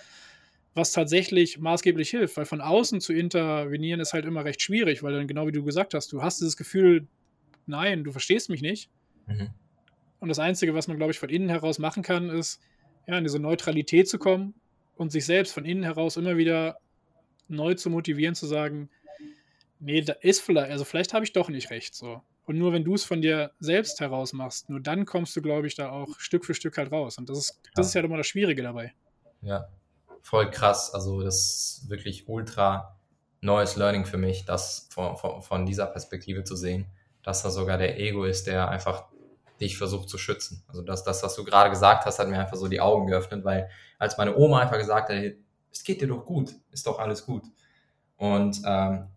was 0.74 0.94
tatsächlich 0.94 1.60
maßgeblich 1.60 2.10
hilft, 2.10 2.38
weil 2.38 2.46
von 2.46 2.60
außen 2.60 3.02
zu 3.02 3.14
intervenieren 3.14 4.00
ist 4.00 4.14
halt 4.14 4.26
immer 4.26 4.44
recht 4.44 4.60
schwierig, 4.60 5.04
weil 5.04 5.14
dann 5.14 5.28
genau 5.28 5.46
wie 5.46 5.52
du 5.52 5.64
gesagt 5.64 5.94
hast, 5.94 6.12
du 6.12 6.24
hast 6.24 6.42
dieses 6.42 6.58
Gefühl, 6.58 7.08
nein, 7.68 8.04
du 8.04 8.12
verstehst 8.12 8.50
mich 8.50 8.64
nicht. 8.64 8.90
Mhm. 9.28 9.52
Und 10.20 10.30
das 10.30 10.40
Einzige, 10.40 10.74
was 10.74 10.88
man, 10.88 10.98
glaube 10.98 11.12
ich, 11.12 11.20
von 11.20 11.30
innen 11.30 11.50
heraus 11.50 11.78
machen 11.78 12.02
kann, 12.02 12.32
ist, 12.32 12.60
ja, 13.06 13.20
in 13.20 13.24
diese 13.24 13.38
Neutralität 13.40 14.10
zu 14.10 14.18
kommen 14.18 14.56
und 14.96 15.12
sich 15.12 15.26
selbst 15.26 15.54
von 15.54 15.66
innen 15.66 15.84
heraus 15.84 16.18
immer 16.18 16.36
wieder 16.38 16.78
neu 17.48 17.76
zu 17.76 17.92
motivieren, 17.92 18.34
zu 18.34 18.48
sagen, 18.48 18.90
nee, 19.80 20.02
da 20.02 20.14
ist 20.14 20.42
vielleicht, 20.42 20.72
also 20.72 20.84
vielleicht 20.84 21.14
habe 21.14 21.26
ich 21.26 21.32
doch 21.32 21.50
nicht 21.50 21.70
recht, 21.70 21.94
so. 21.94 22.24
Und 22.46 22.58
nur 22.58 22.74
wenn 22.74 22.84
du 22.84 22.96
es 22.96 23.04
von 23.04 23.22
dir 23.22 23.52
selbst 23.60 24.00
heraus 24.00 24.34
machst, 24.34 24.70
nur 24.70 24.80
dann 24.80 25.06
kommst 25.06 25.36
du, 25.36 25.42
glaube 25.42 25.68
ich, 25.68 25.76
da 25.76 25.92
auch 25.92 26.20
Stück 26.20 26.46
für 26.46 26.54
Stück 26.54 26.78
halt 26.78 26.92
raus. 26.92 27.18
Und 27.18 27.30
das 27.30 27.38
ist, 27.38 27.62
das 27.76 27.86
ja. 27.86 27.90
ist 27.90 27.94
ja 27.94 28.02
immer 28.02 28.18
das 28.18 28.28
Schwierige 28.28 28.64
dabei. 28.64 28.94
Ja, 29.42 29.68
voll 30.22 30.50
krass. 30.50 30.94
Also 30.94 31.22
das 31.22 31.36
ist 31.36 31.90
wirklich 31.90 32.28
ultra 32.28 32.98
neues 33.42 33.76
Learning 33.76 34.06
für 34.06 34.18
mich, 34.18 34.46
das 34.46 34.88
von, 34.92 35.18
von, 35.18 35.42
von 35.42 35.66
dieser 35.66 35.88
Perspektive 35.88 36.44
zu 36.44 36.56
sehen, 36.56 36.86
dass 37.24 37.44
da 37.44 37.50
sogar 37.50 37.78
der 37.78 38.00
Ego 38.00 38.24
ist, 38.24 38.48
der 38.48 38.70
einfach 38.70 39.06
dich 39.60 39.78
versucht 39.78 40.10
zu 40.10 40.18
schützen. 40.18 40.64
Also 40.68 40.82
das, 40.82 41.04
das, 41.04 41.24
was 41.24 41.36
du 41.36 41.44
gerade 41.44 41.70
gesagt 41.70 42.06
hast, 42.06 42.20
hat 42.20 42.28
mir 42.28 42.40
einfach 42.40 42.58
so 42.58 42.68
die 42.68 42.82
Augen 42.82 43.08
geöffnet, 43.08 43.46
weil 43.46 43.70
als 44.00 44.18
meine 44.18 44.36
Oma 44.36 44.60
einfach 44.60 44.78
gesagt 44.78 45.10
hat, 45.10 45.18
es 45.72 45.84
geht 45.84 46.02
dir 46.02 46.08
doch 46.08 46.26
gut, 46.26 46.54
ist 46.72 46.88
doch 46.88 47.00
alles 47.00 47.26
gut. 47.26 47.44
Und 48.18 48.62
ähm, 48.66 49.08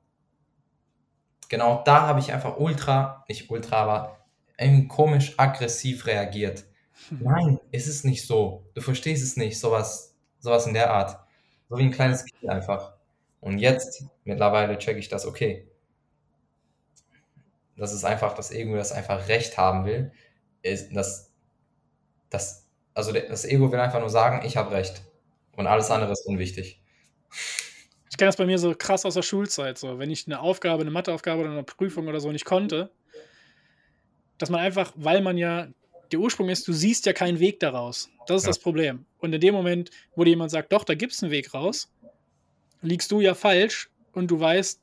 genau 1.49 1.83
da 1.85 2.07
habe 2.07 2.21
ich 2.21 2.33
einfach 2.33 2.57
ultra, 2.59 3.25
nicht 3.29 3.51
ultra, 3.51 3.83
aber 3.83 4.19
irgendwie 4.59 4.89
komisch 4.89 5.35
aggressiv 5.37 6.07
reagiert. 6.07 6.65
Hm. 7.09 7.19
Nein, 7.23 7.61
es 7.73 7.87
ist 7.87 8.05
nicht 8.05 8.27
so. 8.27 8.71
Du 8.75 8.81
verstehst 8.81 9.23
es 9.23 9.37
nicht, 9.37 9.59
sowas, 9.59 10.15
sowas 10.39 10.67
in 10.67 10.75
der 10.75 10.93
Art. 10.93 11.19
So 11.69 11.79
wie 11.79 11.83
ein 11.83 11.91
kleines 11.91 12.25
Kind 12.25 12.51
einfach. 12.51 12.95
Und 13.41 13.59
jetzt, 13.59 14.05
mittlerweile 14.25 14.79
checke 14.79 14.99
ich 14.99 15.09
das, 15.09 15.27
okay. 15.27 15.69
Das 17.77 17.93
ist 17.93 18.05
einfach 18.05 18.35
das 18.35 18.53
Ego, 18.53 18.77
das 18.77 18.93
einfach 18.93 19.29
Recht 19.29 19.59
haben 19.59 19.85
will. 19.85 20.13
Das, 20.93 21.33
das, 22.31 22.67
also 22.95 23.13
das 23.13 23.45
Ego 23.45 23.71
will 23.71 23.81
einfach 23.81 24.01
nur 24.01 24.11
sagen, 24.11 24.47
ich 24.47 24.57
habe 24.57 24.71
Recht. 24.71 25.03
Und 25.57 25.67
alles 25.67 25.91
andere 25.91 26.13
ist 26.13 26.27
unwichtig. 26.27 26.81
Ich 28.15 28.19
kenne 28.19 28.29
das 28.29 28.37
bei 28.37 28.47
mir 28.47 28.59
so 28.59 28.73
krass 28.79 29.05
aus 29.05 29.15
der 29.15 29.23
Schulzeit, 29.23 29.77
so 29.77 29.99
wenn 29.99 30.09
ich 30.09 30.29
eine 30.29 30.39
Aufgabe, 30.39 30.83
eine 30.83 30.93
Matheaufgabe 30.93 31.41
oder 31.41 31.51
eine 31.51 31.65
Prüfung 31.65 32.07
oder 32.07 32.21
so 32.21 32.31
nicht 32.31 32.45
konnte, 32.45 32.93
dass 34.39 34.51
man 34.51 34.61
einfach, 34.61 34.93
weil 34.95 35.21
man 35.21 35.37
ja 35.37 35.67
der 36.13 36.21
Ursprung 36.21 36.49
ist, 36.49 36.69
du 36.69 36.73
siehst 36.73 37.07
ja 37.07 37.13
keinen 37.13 37.41
Weg 37.41 37.59
daraus. 37.59 38.09
Das 38.29 38.37
ist 38.37 38.43
ja. 38.45 38.51
das 38.51 38.61
Problem. 38.61 39.05
Und 39.19 39.33
in 39.33 39.41
dem 39.41 39.53
Moment, 39.53 39.91
wo 40.15 40.23
dir 40.23 40.31
jemand 40.31 40.53
sagt, 40.53 40.73
doch, 40.73 40.85
da 40.85 40.95
gibt 40.95 41.13
es 41.13 41.25
einen 41.25 41.33
Weg 41.33 41.55
raus, 41.55 41.93
liegst 42.83 43.11
du 43.11 43.21
ja 43.21 43.35
falsch 43.35 43.91
und 44.13 44.31
du 44.31 44.39
weißt, 44.39 44.81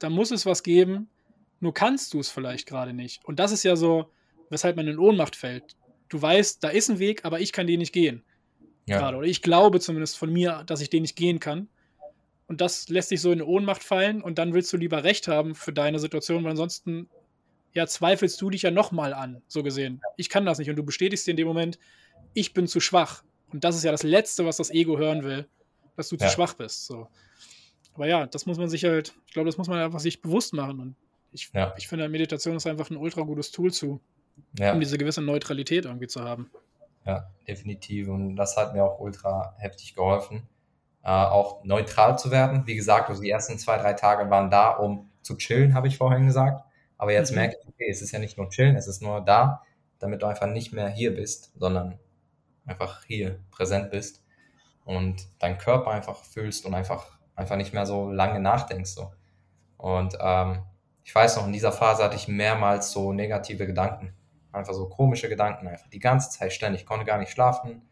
da 0.00 0.10
muss 0.10 0.32
es 0.32 0.44
was 0.44 0.64
geben, 0.64 1.08
nur 1.60 1.74
kannst 1.74 2.12
du 2.12 2.18
es 2.18 2.30
vielleicht 2.30 2.66
gerade 2.66 2.94
nicht. 2.94 3.24
Und 3.24 3.38
das 3.38 3.52
ist 3.52 3.62
ja 3.62 3.76
so, 3.76 4.10
weshalb 4.50 4.74
man 4.74 4.88
in 4.88 4.98
Ohnmacht 4.98 5.36
fällt. 5.36 5.76
Du 6.08 6.20
weißt, 6.20 6.64
da 6.64 6.70
ist 6.70 6.90
ein 6.90 6.98
Weg, 6.98 7.24
aber 7.24 7.38
ich 7.38 7.52
kann 7.52 7.68
den 7.68 7.78
nicht 7.78 7.92
gehen. 7.92 8.24
Ja. 8.86 8.98
Gerade. 8.98 9.18
Oder 9.18 9.28
ich 9.28 9.40
glaube 9.40 9.78
zumindest 9.78 10.18
von 10.18 10.32
mir, 10.32 10.64
dass 10.66 10.80
ich 10.80 10.90
den 10.90 11.02
nicht 11.02 11.14
gehen 11.14 11.38
kann 11.38 11.68
und 12.46 12.60
das 12.60 12.88
lässt 12.88 13.10
dich 13.10 13.20
so 13.20 13.32
in 13.32 13.42
Ohnmacht 13.42 13.82
fallen 13.82 14.22
und 14.22 14.38
dann 14.38 14.54
willst 14.54 14.72
du 14.72 14.76
lieber 14.76 15.04
Recht 15.04 15.28
haben 15.28 15.54
für 15.54 15.72
deine 15.72 15.98
Situation, 15.98 16.44
weil 16.44 16.50
ansonsten 16.50 17.08
ja 17.72 17.86
zweifelst 17.86 18.40
du 18.40 18.50
dich 18.50 18.62
ja 18.62 18.70
nochmal 18.70 19.14
an, 19.14 19.42
so 19.48 19.62
gesehen. 19.62 20.02
Ich 20.16 20.28
kann 20.28 20.44
das 20.44 20.58
nicht 20.58 20.68
und 20.68 20.76
du 20.76 20.82
bestätigst 20.82 21.26
dir 21.26 21.32
in 21.32 21.36
dem 21.36 21.48
Moment, 21.48 21.78
ich 22.34 22.52
bin 22.52 22.66
zu 22.66 22.80
schwach. 22.80 23.22
Und 23.52 23.64
das 23.64 23.76
ist 23.76 23.84
ja 23.84 23.92
das 23.92 24.02
Letzte, 24.02 24.44
was 24.44 24.56
das 24.56 24.70
Ego 24.70 24.98
hören 24.98 25.22
will, 25.24 25.46
dass 25.96 26.08
du 26.08 26.16
ja. 26.16 26.26
zu 26.26 26.34
schwach 26.34 26.54
bist. 26.54 26.86
So. 26.86 27.08
Aber 27.94 28.06
ja, 28.06 28.26
das 28.26 28.46
muss 28.46 28.58
man 28.58 28.68
sich 28.68 28.84
halt, 28.84 29.14
ich 29.26 29.34
glaube, 29.34 29.46
das 29.46 29.58
muss 29.58 29.68
man 29.68 29.78
einfach 29.78 30.00
sich 30.00 30.20
bewusst 30.22 30.52
machen. 30.54 30.80
Und 30.80 30.96
ich, 31.32 31.50
ja. 31.54 31.74
ich 31.76 31.88
finde, 31.88 32.08
Meditation 32.08 32.56
ist 32.56 32.66
einfach 32.66 32.90
ein 32.90 32.96
ultra 32.96 33.22
gutes 33.22 33.50
Tool 33.50 33.72
zu, 33.72 34.00
ja. 34.58 34.72
um 34.72 34.80
diese 34.80 34.98
gewisse 34.98 35.22
Neutralität 35.22 35.84
irgendwie 35.84 36.06
zu 36.06 36.22
haben. 36.22 36.50
Ja, 37.04 37.30
definitiv. 37.46 38.08
Und 38.08 38.36
das 38.36 38.56
hat 38.56 38.74
mir 38.74 38.84
auch 38.84 39.00
ultra 39.00 39.54
heftig 39.58 39.94
geholfen 39.94 40.48
äh, 41.04 41.10
auch 41.10 41.64
neutral 41.64 42.18
zu 42.18 42.30
werden. 42.30 42.66
Wie 42.66 42.74
gesagt, 42.74 43.08
also 43.08 43.22
die 43.22 43.30
ersten 43.30 43.58
zwei, 43.58 43.78
drei 43.78 43.94
Tage 43.94 44.30
waren 44.30 44.50
da, 44.50 44.70
um 44.70 45.10
zu 45.22 45.36
chillen, 45.36 45.74
habe 45.74 45.88
ich 45.88 45.98
vorhin 45.98 46.26
gesagt. 46.26 46.64
Aber 46.96 47.12
jetzt 47.12 47.30
mhm. 47.30 47.38
merke 47.38 47.56
ich, 47.60 47.68
okay, 47.68 47.90
es 47.90 48.02
ist 48.02 48.12
ja 48.12 48.18
nicht 48.18 48.38
nur 48.38 48.48
chillen, 48.50 48.76
es 48.76 48.86
ist 48.86 49.02
nur 49.02 49.20
da, 49.20 49.62
damit 49.98 50.22
du 50.22 50.26
einfach 50.26 50.46
nicht 50.46 50.72
mehr 50.72 50.88
hier 50.88 51.14
bist, 51.14 51.52
sondern 51.58 51.98
einfach 52.66 53.04
hier 53.04 53.40
präsent 53.50 53.90
bist 53.90 54.22
und 54.84 55.26
deinen 55.40 55.58
Körper 55.58 55.90
einfach 55.90 56.24
fühlst 56.24 56.64
und 56.64 56.74
einfach, 56.74 57.18
einfach 57.34 57.56
nicht 57.56 57.72
mehr 57.72 57.86
so 57.86 58.10
lange 58.10 58.40
nachdenkst. 58.40 58.92
So. 58.92 59.12
Und 59.78 60.16
ähm, 60.20 60.62
ich 61.04 61.14
weiß 61.14 61.36
noch, 61.36 61.46
in 61.46 61.52
dieser 61.52 61.72
Phase 61.72 62.04
hatte 62.04 62.16
ich 62.16 62.28
mehrmals 62.28 62.92
so 62.92 63.12
negative 63.12 63.66
Gedanken. 63.66 64.14
Einfach 64.52 64.74
so 64.74 64.88
komische 64.88 65.28
Gedanken, 65.28 65.66
einfach 65.66 65.88
die 65.88 65.98
ganze 65.98 66.30
Zeit 66.30 66.52
ständig. 66.52 66.82
Ich 66.82 66.86
konnte 66.86 67.04
gar 67.04 67.18
nicht 67.18 67.32
schlafen. 67.32 67.82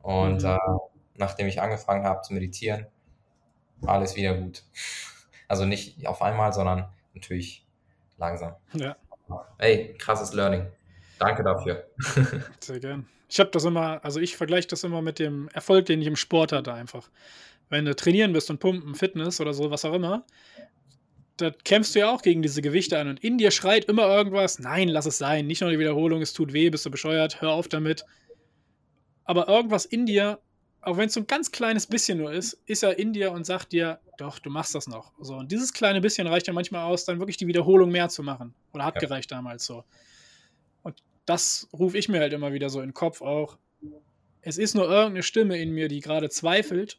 Und 0.00 0.42
mhm. 0.42 0.48
äh, 0.48 0.58
nachdem 1.18 1.46
ich 1.46 1.60
angefangen 1.60 2.04
habe 2.04 2.22
zu 2.22 2.32
meditieren, 2.32 2.86
war 3.80 3.94
alles 3.94 4.16
wieder 4.16 4.34
gut. 4.34 4.64
Also 5.50 5.64
nicht 5.64 6.06
auf 6.06 6.20
einmal, 6.20 6.52
sondern 6.52 6.90
natürlich 7.14 7.66
langsam. 8.18 8.54
Ja. 8.74 8.98
Ey, 9.56 9.94
krasses 9.96 10.34
Learning. 10.34 10.66
Danke 11.18 11.42
dafür. 11.42 11.88
Sehr 12.60 12.80
gern. 12.80 13.08
Ich 13.30 13.40
habe 13.40 13.48
das 13.50 13.64
immer, 13.64 14.04
also 14.04 14.20
ich 14.20 14.36
vergleiche 14.36 14.68
das 14.68 14.84
immer 14.84 15.00
mit 15.00 15.18
dem 15.18 15.48
Erfolg, 15.54 15.86
den 15.86 16.02
ich 16.02 16.06
im 16.06 16.16
Sport 16.16 16.52
hatte 16.52 16.74
einfach. 16.74 17.08
Wenn 17.70 17.86
du 17.86 17.96
trainieren 17.96 18.34
bist 18.34 18.50
und 18.50 18.60
pumpen, 18.60 18.94
Fitness 18.94 19.40
oder 19.40 19.54
so, 19.54 19.70
was 19.70 19.86
auch 19.86 19.94
immer, 19.94 20.26
da 21.38 21.50
kämpfst 21.50 21.94
du 21.94 22.00
ja 22.00 22.10
auch 22.10 22.22
gegen 22.22 22.42
diese 22.42 22.62
Gewichte 22.62 22.98
an 22.98 23.08
und 23.08 23.22
in 23.22 23.38
dir 23.38 23.50
schreit 23.50 23.84
immer 23.84 24.06
irgendwas, 24.06 24.58
nein, 24.58 24.88
lass 24.88 25.06
es 25.06 25.18
sein, 25.18 25.46
nicht 25.46 25.60
nur 25.60 25.70
die 25.70 25.78
Wiederholung, 25.78 26.20
es 26.20 26.32
tut 26.32 26.52
weh, 26.52 26.68
bist 26.70 26.84
du 26.84 26.90
bescheuert, 26.90 27.40
hör 27.40 27.52
auf 27.52 27.68
damit. 27.68 28.04
Aber 29.24 29.48
irgendwas 29.48 29.84
in 29.84 30.06
dir, 30.06 30.40
auch 30.88 30.96
wenn 30.96 31.08
es 31.08 31.14
so 31.14 31.20
ein 31.20 31.26
ganz 31.26 31.52
kleines 31.52 31.86
bisschen 31.86 32.16
nur 32.16 32.32
ist, 32.32 32.54
ist 32.64 32.82
er 32.82 32.98
in 32.98 33.12
dir 33.12 33.32
und 33.32 33.44
sagt 33.44 33.72
dir, 33.72 34.00
doch, 34.16 34.38
du 34.38 34.48
machst 34.48 34.74
das 34.74 34.86
noch. 34.86 35.12
So, 35.20 35.36
und 35.36 35.52
dieses 35.52 35.74
kleine 35.74 36.00
bisschen 36.00 36.26
reicht 36.26 36.46
ja 36.46 36.54
manchmal 36.54 36.84
aus, 36.90 37.04
dann 37.04 37.18
wirklich 37.18 37.36
die 37.36 37.46
Wiederholung 37.46 37.90
mehr 37.90 38.08
zu 38.08 38.22
machen. 38.22 38.54
Oder 38.72 38.86
hat 38.86 38.94
ja. 38.94 39.00
gereicht 39.02 39.30
damals 39.30 39.66
so. 39.66 39.84
Und 40.82 41.02
das 41.26 41.68
rufe 41.74 41.98
ich 41.98 42.08
mir 42.08 42.20
halt 42.20 42.32
immer 42.32 42.54
wieder 42.54 42.70
so 42.70 42.80
in 42.80 42.88
den 42.88 42.94
Kopf 42.94 43.20
auch. 43.20 43.58
Es 44.40 44.56
ist 44.56 44.74
nur 44.74 44.88
irgendeine 44.88 45.22
Stimme 45.22 45.58
in 45.58 45.72
mir, 45.72 45.88
die 45.88 46.00
gerade 46.00 46.30
zweifelt, 46.30 46.98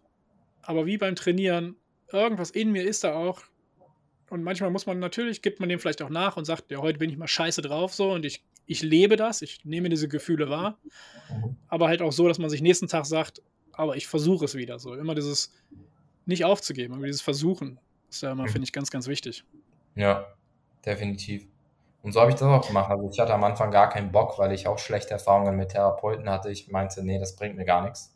aber 0.62 0.86
wie 0.86 1.00
beim 1.00 1.16
Trainieren, 1.16 1.76
irgendwas 2.12 2.52
in 2.52 2.72
mir 2.72 2.84
ist 2.84 3.04
da 3.04 3.16
auch, 3.16 3.42
und 4.30 4.44
manchmal 4.44 4.70
muss 4.70 4.86
man 4.86 5.00
natürlich, 5.00 5.42
gibt 5.42 5.60
man 5.60 5.68
dem 5.68 5.80
vielleicht 5.80 6.04
auch 6.04 6.10
nach 6.10 6.38
und 6.38 6.46
sagt, 6.46 6.70
ja, 6.70 6.78
heute 6.78 7.00
bin 7.00 7.10
ich 7.10 7.18
mal 7.18 7.28
scheiße 7.28 7.64
drauf 7.64 7.96
so 7.96 8.12
und 8.12 8.24
ich, 8.24 8.44
ich 8.68 8.84
lebe 8.84 9.16
das, 9.16 9.42
ich 9.42 9.66
nehme 9.66 9.90
diese 9.90 10.08
Gefühle 10.08 10.48
wahr. 10.48 10.78
Mhm. 11.32 11.56
Aber 11.68 11.88
halt 11.88 12.04
auch 12.04 12.12
so, 12.12 12.28
dass 12.28 12.38
man 12.38 12.52
sich 12.52 12.62
nächsten 12.62 12.88
Tag 12.88 13.08
sagt, 13.08 13.42
aber 13.80 13.96
ich 13.96 14.08
versuche 14.08 14.46
es 14.46 14.56
wieder 14.56 14.80
so. 14.80 14.94
Immer 14.94 15.16
dieses 15.16 15.54
nicht 16.26 16.46
aufzugeben, 16.46 16.94
aber 16.94 17.06
dieses 17.06 17.22
Versuchen 17.22 17.80
ist 18.10 18.22
ja 18.22 18.32
immer, 18.32 18.44
mhm. 18.44 18.50
finde 18.50 18.66
ich, 18.66 18.74
ganz, 18.74 18.92
ganz 18.92 19.08
wichtig. 19.08 19.44
Ja, 19.96 20.26
definitiv. 20.86 21.48
Und 22.02 22.14
so 22.14 22.22
habe 22.22 22.32
ich 22.32 22.38
das 22.38 22.44
auch 22.44 22.66
gemacht. 22.66 22.90
Also 22.90 23.10
ich 23.10 23.20
hatte 23.20 23.34
am 23.34 23.44
Anfang 23.44 23.72
gar 23.72 23.90
keinen 23.90 24.12
Bock, 24.12 24.38
weil 24.38 24.52
ich 24.52 24.68
auch 24.68 24.80
schlechte 24.80 25.12
Erfahrungen 25.12 25.56
mit 25.56 25.70
Therapeuten 25.70 26.30
hatte. 26.30 26.50
Ich 26.50 26.70
meinte, 26.70 27.04
nee, 27.04 27.20
das 27.20 27.36
bringt 27.36 27.58
mir 27.58 27.66
gar 27.66 27.84
nichts. 27.84 28.16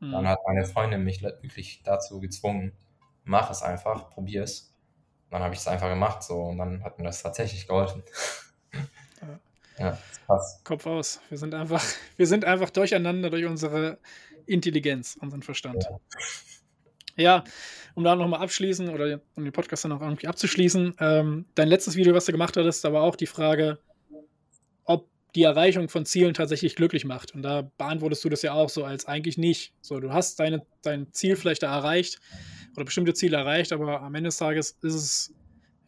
Mhm. 0.00 0.12
Dann 0.12 0.28
hat 0.28 0.38
meine 0.46 0.64
Freundin 0.64 1.02
mich 1.02 1.22
wirklich 1.22 1.82
dazu 1.82 2.20
gezwungen, 2.20 2.72
mach 3.24 3.50
es 3.50 3.62
einfach, 3.62 4.10
probier 4.10 4.44
es 4.44 4.74
dann 5.30 5.42
habe 5.42 5.54
ich 5.54 5.60
es 5.60 5.68
einfach 5.68 5.88
gemacht 5.88 6.22
so 6.22 6.42
und 6.44 6.58
dann 6.58 6.82
hat 6.82 6.98
mir 6.98 7.04
das 7.04 7.22
tatsächlich 7.22 7.66
geholfen. 7.66 8.02
Ja, 9.20 9.38
ja 9.78 9.98
passt. 10.26 10.64
Kopf 10.64 10.86
aus. 10.86 11.20
Wir 11.28 11.38
sind 11.38 11.54
einfach, 11.54 11.82
wir 12.16 12.26
sind 12.26 12.44
einfach 12.44 12.70
durcheinander 12.70 13.30
durch 13.30 13.44
unsere 13.44 13.98
Intelligenz, 14.48 15.16
unseren 15.20 15.42
Verstand. 15.42 15.84
Ja, 17.16 17.22
ja 17.22 17.44
um 17.94 18.04
da 18.04 18.14
nochmal 18.14 18.40
abschließen 18.40 18.88
oder 18.88 19.20
um 19.34 19.44
den 19.44 19.52
Podcast 19.52 19.84
dann 19.84 19.92
auch 19.92 20.00
irgendwie 20.00 20.28
abzuschließen. 20.28 20.94
Ähm, 21.00 21.46
dein 21.54 21.68
letztes 21.68 21.96
Video, 21.96 22.14
was 22.14 22.26
du 22.26 22.32
gemacht 22.32 22.56
hattest, 22.56 22.84
da 22.84 22.92
war 22.92 23.02
auch 23.02 23.16
die 23.16 23.26
Frage, 23.26 23.78
ob 24.84 25.08
die 25.34 25.42
Erreichung 25.42 25.88
von 25.88 26.06
Zielen 26.06 26.32
tatsächlich 26.32 26.76
glücklich 26.76 27.04
macht. 27.04 27.34
Und 27.34 27.42
da 27.42 27.70
beantwortest 27.76 28.24
du 28.24 28.28
das 28.28 28.42
ja 28.42 28.52
auch 28.54 28.68
so 28.68 28.84
als 28.84 29.06
eigentlich 29.06 29.36
nicht. 29.36 29.72
So, 29.80 29.98
du 30.00 30.12
hast 30.12 30.38
deine, 30.38 30.64
dein 30.82 31.12
Ziel 31.12 31.36
vielleicht 31.36 31.62
da 31.62 31.74
erreicht 31.74 32.20
oder 32.76 32.84
bestimmte 32.84 33.14
Ziele 33.14 33.36
erreicht, 33.36 33.72
aber 33.72 34.00
am 34.00 34.14
Ende 34.14 34.28
des 34.28 34.38
Tages 34.38 34.78
ist 34.82 34.94
es, 34.94 35.34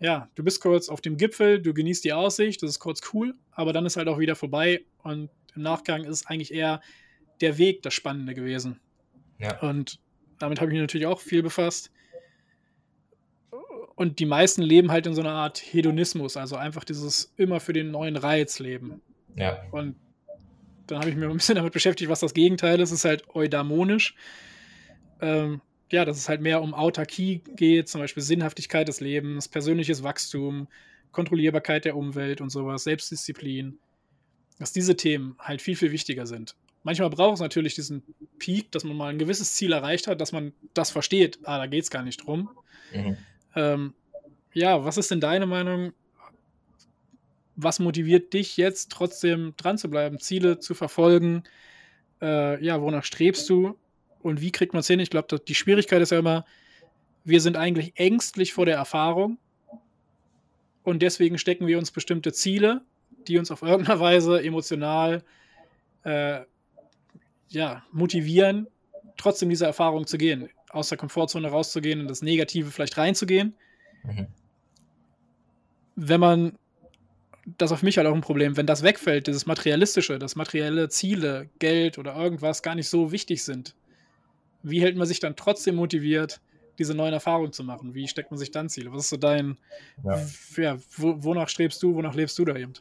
ja, 0.00 0.28
du 0.34 0.42
bist 0.42 0.60
kurz 0.60 0.88
auf 0.88 1.00
dem 1.00 1.16
Gipfel, 1.16 1.62
du 1.62 1.72
genießt 1.72 2.04
die 2.04 2.12
Aussicht, 2.12 2.62
das 2.62 2.70
ist 2.70 2.80
kurz 2.80 3.00
cool, 3.12 3.34
aber 3.52 3.72
dann 3.72 3.86
ist 3.86 3.96
halt 3.96 4.08
auch 4.08 4.18
wieder 4.18 4.34
vorbei 4.34 4.84
und 5.04 5.30
im 5.54 5.62
Nachgang 5.62 6.04
ist 6.04 6.26
eigentlich 6.28 6.52
eher 6.52 6.80
der 7.40 7.58
Weg 7.58 7.82
das 7.82 7.94
Spannende 7.94 8.34
gewesen. 8.34 8.80
Ja. 9.38 9.60
Und 9.60 9.98
damit 10.38 10.60
habe 10.60 10.70
ich 10.70 10.74
mich 10.74 10.80
natürlich 10.80 11.06
auch 11.06 11.20
viel 11.20 11.42
befasst. 11.42 11.90
Und 13.94 14.18
die 14.18 14.26
meisten 14.26 14.62
leben 14.62 14.90
halt 14.90 15.06
in 15.06 15.14
so 15.14 15.20
einer 15.20 15.32
Art 15.32 15.58
Hedonismus, 15.58 16.36
also 16.36 16.56
einfach 16.56 16.84
dieses 16.84 17.34
immer 17.36 17.60
für 17.60 17.74
den 17.74 17.90
neuen 17.90 18.16
Reiz 18.16 18.58
leben. 18.58 19.02
Ja. 19.36 19.62
Und 19.72 19.96
dann 20.86 21.00
habe 21.00 21.10
ich 21.10 21.16
mir 21.16 21.28
ein 21.28 21.36
bisschen 21.36 21.54
damit 21.56 21.72
beschäftigt, 21.72 22.10
was 22.10 22.20
das 22.20 22.34
Gegenteil 22.34 22.80
ist. 22.80 22.90
Es 22.90 23.00
ist 23.00 23.04
halt 23.04 23.34
eudaimonisch. 23.34 24.14
Ähm, 25.20 25.60
ja, 25.90 26.04
dass 26.04 26.16
es 26.16 26.28
halt 26.28 26.40
mehr 26.40 26.62
um 26.62 26.72
Autarkie 26.72 27.42
geht, 27.56 27.88
zum 27.88 28.00
Beispiel 28.00 28.22
Sinnhaftigkeit 28.22 28.86
des 28.88 29.00
Lebens, 29.00 29.48
persönliches 29.48 30.02
Wachstum, 30.02 30.68
Kontrollierbarkeit 31.10 31.84
der 31.84 31.96
Umwelt 31.96 32.40
und 32.40 32.50
sowas, 32.50 32.84
Selbstdisziplin, 32.84 33.78
dass 34.58 34.72
diese 34.72 34.96
Themen 34.96 35.34
halt 35.38 35.60
viel, 35.60 35.76
viel 35.76 35.90
wichtiger 35.90 36.26
sind. 36.26 36.54
Manchmal 36.82 37.10
braucht 37.10 37.34
es 37.34 37.40
natürlich 37.40 37.74
diesen 37.74 38.02
Peak, 38.38 38.72
dass 38.72 38.84
man 38.84 38.96
mal 38.96 39.08
ein 39.08 39.18
gewisses 39.18 39.54
Ziel 39.54 39.72
erreicht 39.72 40.06
hat, 40.06 40.20
dass 40.20 40.32
man 40.32 40.52
das 40.72 40.90
versteht, 40.90 41.38
ah, 41.44 41.58
da 41.58 41.66
geht 41.66 41.84
es 41.84 41.90
gar 41.90 42.02
nicht 42.02 42.26
drum. 42.26 42.50
Mhm. 42.94 43.16
Ähm, 43.54 43.94
ja, 44.54 44.84
was 44.84 44.96
ist 44.96 45.10
denn 45.10 45.20
deine 45.20 45.46
Meinung? 45.46 45.92
Was 47.56 47.78
motiviert 47.78 48.32
dich 48.32 48.56
jetzt 48.56 48.90
trotzdem 48.90 49.54
dran 49.56 49.76
zu 49.76 49.90
bleiben, 49.90 50.18
Ziele 50.18 50.58
zu 50.58 50.74
verfolgen? 50.74 51.44
Äh, 52.22 52.64
ja, 52.64 52.80
wonach 52.80 53.04
strebst 53.04 53.48
du? 53.50 53.76
Und 54.22 54.40
wie 54.40 54.52
kriegt 54.52 54.72
man 54.72 54.80
es 54.80 54.86
hin? 54.86 55.00
Ich 55.00 55.10
glaube, 55.10 55.38
die 55.38 55.54
Schwierigkeit 55.54 56.00
ist 56.00 56.12
ja 56.12 56.18
immer, 56.18 56.44
wir 57.24 57.40
sind 57.40 57.56
eigentlich 57.56 57.92
ängstlich 57.96 58.54
vor 58.54 58.64
der 58.64 58.76
Erfahrung 58.76 59.38
und 60.82 61.02
deswegen 61.02 61.38
stecken 61.38 61.66
wir 61.66 61.78
uns 61.78 61.90
bestimmte 61.90 62.32
Ziele, 62.32 62.82
die 63.28 63.38
uns 63.38 63.50
auf 63.50 63.62
irgendeine 63.62 64.00
Weise 64.00 64.42
emotional 64.42 65.22
äh, 66.04 66.40
ja, 67.50 67.84
motivieren, 67.92 68.66
trotzdem 69.16 69.48
diese 69.48 69.66
Erfahrung 69.66 70.06
zu 70.06 70.18
gehen, 70.18 70.48
aus 70.70 70.88
der 70.88 70.98
Komfortzone 70.98 71.48
rauszugehen 71.48 72.00
und 72.00 72.08
das 72.08 72.22
Negative 72.22 72.70
vielleicht 72.70 72.96
reinzugehen. 72.96 73.54
Mhm. 74.04 74.26
Wenn 75.96 76.20
man, 76.20 76.58
das 77.58 77.70
ist 77.70 77.74
auf 77.74 77.82
mich 77.82 77.98
halt 77.98 78.06
auch 78.06 78.14
ein 78.14 78.20
Problem, 78.20 78.56
wenn 78.56 78.66
das 78.66 78.82
wegfällt, 78.82 79.26
dieses 79.26 79.46
Materialistische, 79.46 80.18
dass 80.18 80.36
materielle 80.36 80.88
Ziele, 80.88 81.50
Geld 81.58 81.98
oder 81.98 82.16
irgendwas 82.16 82.62
gar 82.62 82.74
nicht 82.74 82.88
so 82.88 83.12
wichtig 83.12 83.44
sind, 83.44 83.74
wie 84.62 84.80
hält 84.80 84.96
man 84.96 85.06
sich 85.06 85.20
dann 85.20 85.36
trotzdem 85.36 85.74
motiviert, 85.74 86.40
diese 86.78 86.94
neuen 86.94 87.12
Erfahrungen 87.12 87.52
zu 87.52 87.64
machen? 87.64 87.94
Wie 87.94 88.08
steckt 88.08 88.30
man 88.30 88.38
sich 88.38 88.50
dann 88.50 88.68
Ziele? 88.68 88.92
Was 88.92 89.04
ist 89.04 89.10
so 89.10 89.16
dein, 89.16 89.58
ja, 90.04 90.26
ja 90.56 90.78
wo, 90.96 91.22
wonach 91.22 91.48
strebst 91.48 91.82
du, 91.82 91.94
wonach 91.94 92.14
lebst 92.14 92.38
du 92.38 92.44
da 92.44 92.56
eben? 92.56 92.72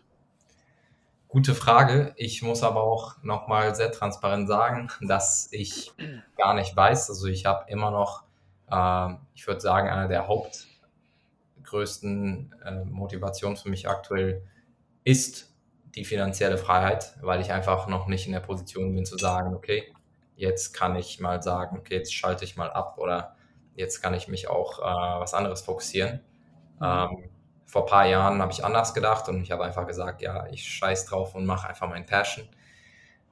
Gute 1.29 1.53
Frage. 1.53 2.13
Ich 2.15 2.41
muss 2.41 2.63
aber 2.63 2.81
auch 2.81 3.21
nochmal 3.21 3.75
sehr 3.75 3.91
transparent 3.91 4.47
sagen, 4.47 4.89
dass 5.01 5.47
ich 5.51 5.91
gar 6.35 6.55
nicht 6.55 6.75
weiß. 6.75 7.11
Also 7.11 7.27
ich 7.27 7.45
habe 7.45 7.69
immer 7.69 7.91
noch, 7.91 8.23
äh, 8.71 9.13
ich 9.35 9.45
würde 9.45 9.61
sagen, 9.61 9.89
eine 9.89 10.07
der 10.07 10.27
hauptgrößten 10.27 12.55
äh, 12.65 12.83
Motivationen 12.83 13.57
für 13.57 13.69
mich 13.69 13.87
aktuell 13.87 14.41
ist 15.03 15.53
die 15.93 16.03
finanzielle 16.03 16.57
Freiheit, 16.57 17.15
weil 17.21 17.41
ich 17.41 17.51
einfach 17.51 17.85
noch 17.85 18.07
nicht 18.07 18.25
in 18.25 18.33
der 18.33 18.39
Position 18.39 18.95
bin 18.95 19.05
zu 19.05 19.19
sagen, 19.19 19.53
okay, 19.53 19.93
jetzt 20.35 20.73
kann 20.73 20.95
ich 20.95 21.19
mal 21.19 21.43
sagen, 21.43 21.77
okay, 21.77 21.97
jetzt 21.97 22.11
schalte 22.11 22.43
ich 22.43 22.57
mal 22.57 22.71
ab 22.71 22.97
oder 22.97 23.35
jetzt 23.75 24.01
kann 24.01 24.15
ich 24.15 24.29
mich 24.29 24.49
auch 24.49 24.79
äh, 24.79 25.19
was 25.19 25.35
anderes 25.35 25.61
fokussieren. 25.61 26.21
Mhm. 26.79 26.85
Ähm, 26.85 27.29
vor 27.69 27.83
ein 27.83 27.87
paar 27.87 28.07
Jahren 28.07 28.41
habe 28.41 28.51
ich 28.51 28.65
anders 28.65 28.95
gedacht 28.95 29.29
und 29.29 29.43
ich 29.43 29.51
habe 29.51 29.63
einfach 29.63 29.85
gesagt, 29.85 30.23
ja, 30.23 30.47
ich 30.47 30.63
scheiß 30.63 31.05
drauf 31.05 31.35
und 31.35 31.45
mache 31.45 31.69
einfach 31.69 31.87
mein 31.87 32.03
Passion. 32.03 32.49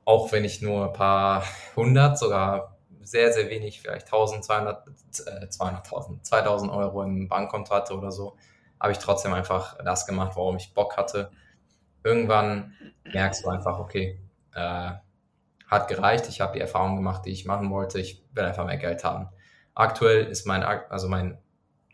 Auch 0.06 0.32
wenn 0.32 0.46
ich 0.46 0.62
nur 0.62 0.86
ein 0.86 0.94
paar 0.94 1.44
hundert, 1.76 2.20
sogar 2.20 2.78
sehr, 3.02 3.34
sehr 3.34 3.50
wenig, 3.50 3.82
vielleicht 3.82 4.06
1200, 4.06 4.88
äh, 5.26 5.46
200.000, 5.48 6.22
2000 6.22 6.72
Euro 6.72 7.02
im 7.02 7.28
Bankkonto 7.28 7.74
hatte 7.74 7.98
oder 7.98 8.12
so, 8.12 8.38
habe 8.80 8.92
ich 8.92 9.00
trotzdem 9.00 9.34
einfach 9.34 9.76
das 9.84 10.06
gemacht, 10.06 10.36
worum 10.36 10.58
ich 10.58 10.72
Bock 10.72 10.98
hatte. 10.98 11.32
Irgendwann 12.04 12.76
merkst 13.12 13.44
du 13.44 13.50
einfach, 13.50 13.80
okay, 13.80 14.20
äh, 14.54 14.92
hat 15.66 15.88
gereicht. 15.88 16.30
Ich 16.30 16.42
habe 16.42 16.54
die 16.54 16.62
Erfahrung 16.62 16.96
gemacht, 16.96 17.26
die 17.26 17.32
ich 17.32 17.46
machen 17.46 17.72
wollte. 17.72 18.00
Ich 18.00 18.24
will 18.34 18.44
einfach 18.44 18.68
mehr 18.68 18.78
Geld 18.78 19.04
haben. 19.04 19.30
Aktuell 19.74 20.26
ist 20.26 20.46
mein, 20.46 20.62
also 20.64 21.10
mein, 21.10 21.40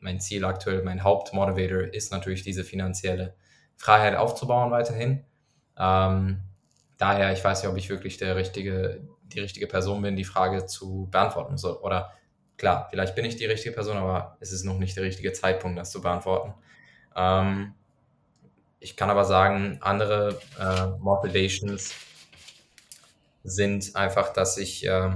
mein 0.03 0.19
Ziel 0.19 0.45
aktuell, 0.45 0.83
mein 0.83 1.03
Hauptmotivator 1.03 1.93
ist 1.93 2.11
natürlich 2.11 2.43
diese 2.43 2.63
finanzielle 2.63 3.35
Freiheit 3.77 4.15
aufzubauen 4.15 4.69
weiterhin. 4.71 5.25
Ähm, 5.77 6.41
daher, 6.97 7.33
ich 7.33 7.43
weiß 7.43 7.63
nicht, 7.63 7.71
ob 7.71 7.77
ich 7.77 7.89
wirklich 7.89 8.17
der 8.17 8.35
richtige, 8.35 9.01
die 9.23 9.39
richtige 9.39 9.67
Person 9.67 10.01
bin, 10.01 10.15
die 10.15 10.25
Frage 10.25 10.65
zu 10.65 11.07
beantworten 11.09 11.57
soll. 11.57 11.77
Oder 11.77 12.11
klar, 12.57 12.87
vielleicht 12.89 13.15
bin 13.15 13.25
ich 13.25 13.37
die 13.37 13.45
richtige 13.45 13.73
Person, 13.73 13.97
aber 13.97 14.37
es 14.41 14.51
ist 14.51 14.65
noch 14.65 14.77
nicht 14.77 14.95
der 14.95 15.03
richtige 15.03 15.33
Zeitpunkt, 15.33 15.79
das 15.79 15.91
zu 15.91 16.01
beantworten. 16.01 16.53
Ähm, 17.15 17.73
ich 18.79 18.97
kann 18.97 19.09
aber 19.09 19.23
sagen, 19.23 19.79
andere 19.81 20.39
äh, 20.59 20.87
Motivations 20.99 21.93
sind 23.43 23.95
einfach, 23.95 24.33
dass 24.33 24.57
ich, 24.57 24.85
äh, 24.85 25.15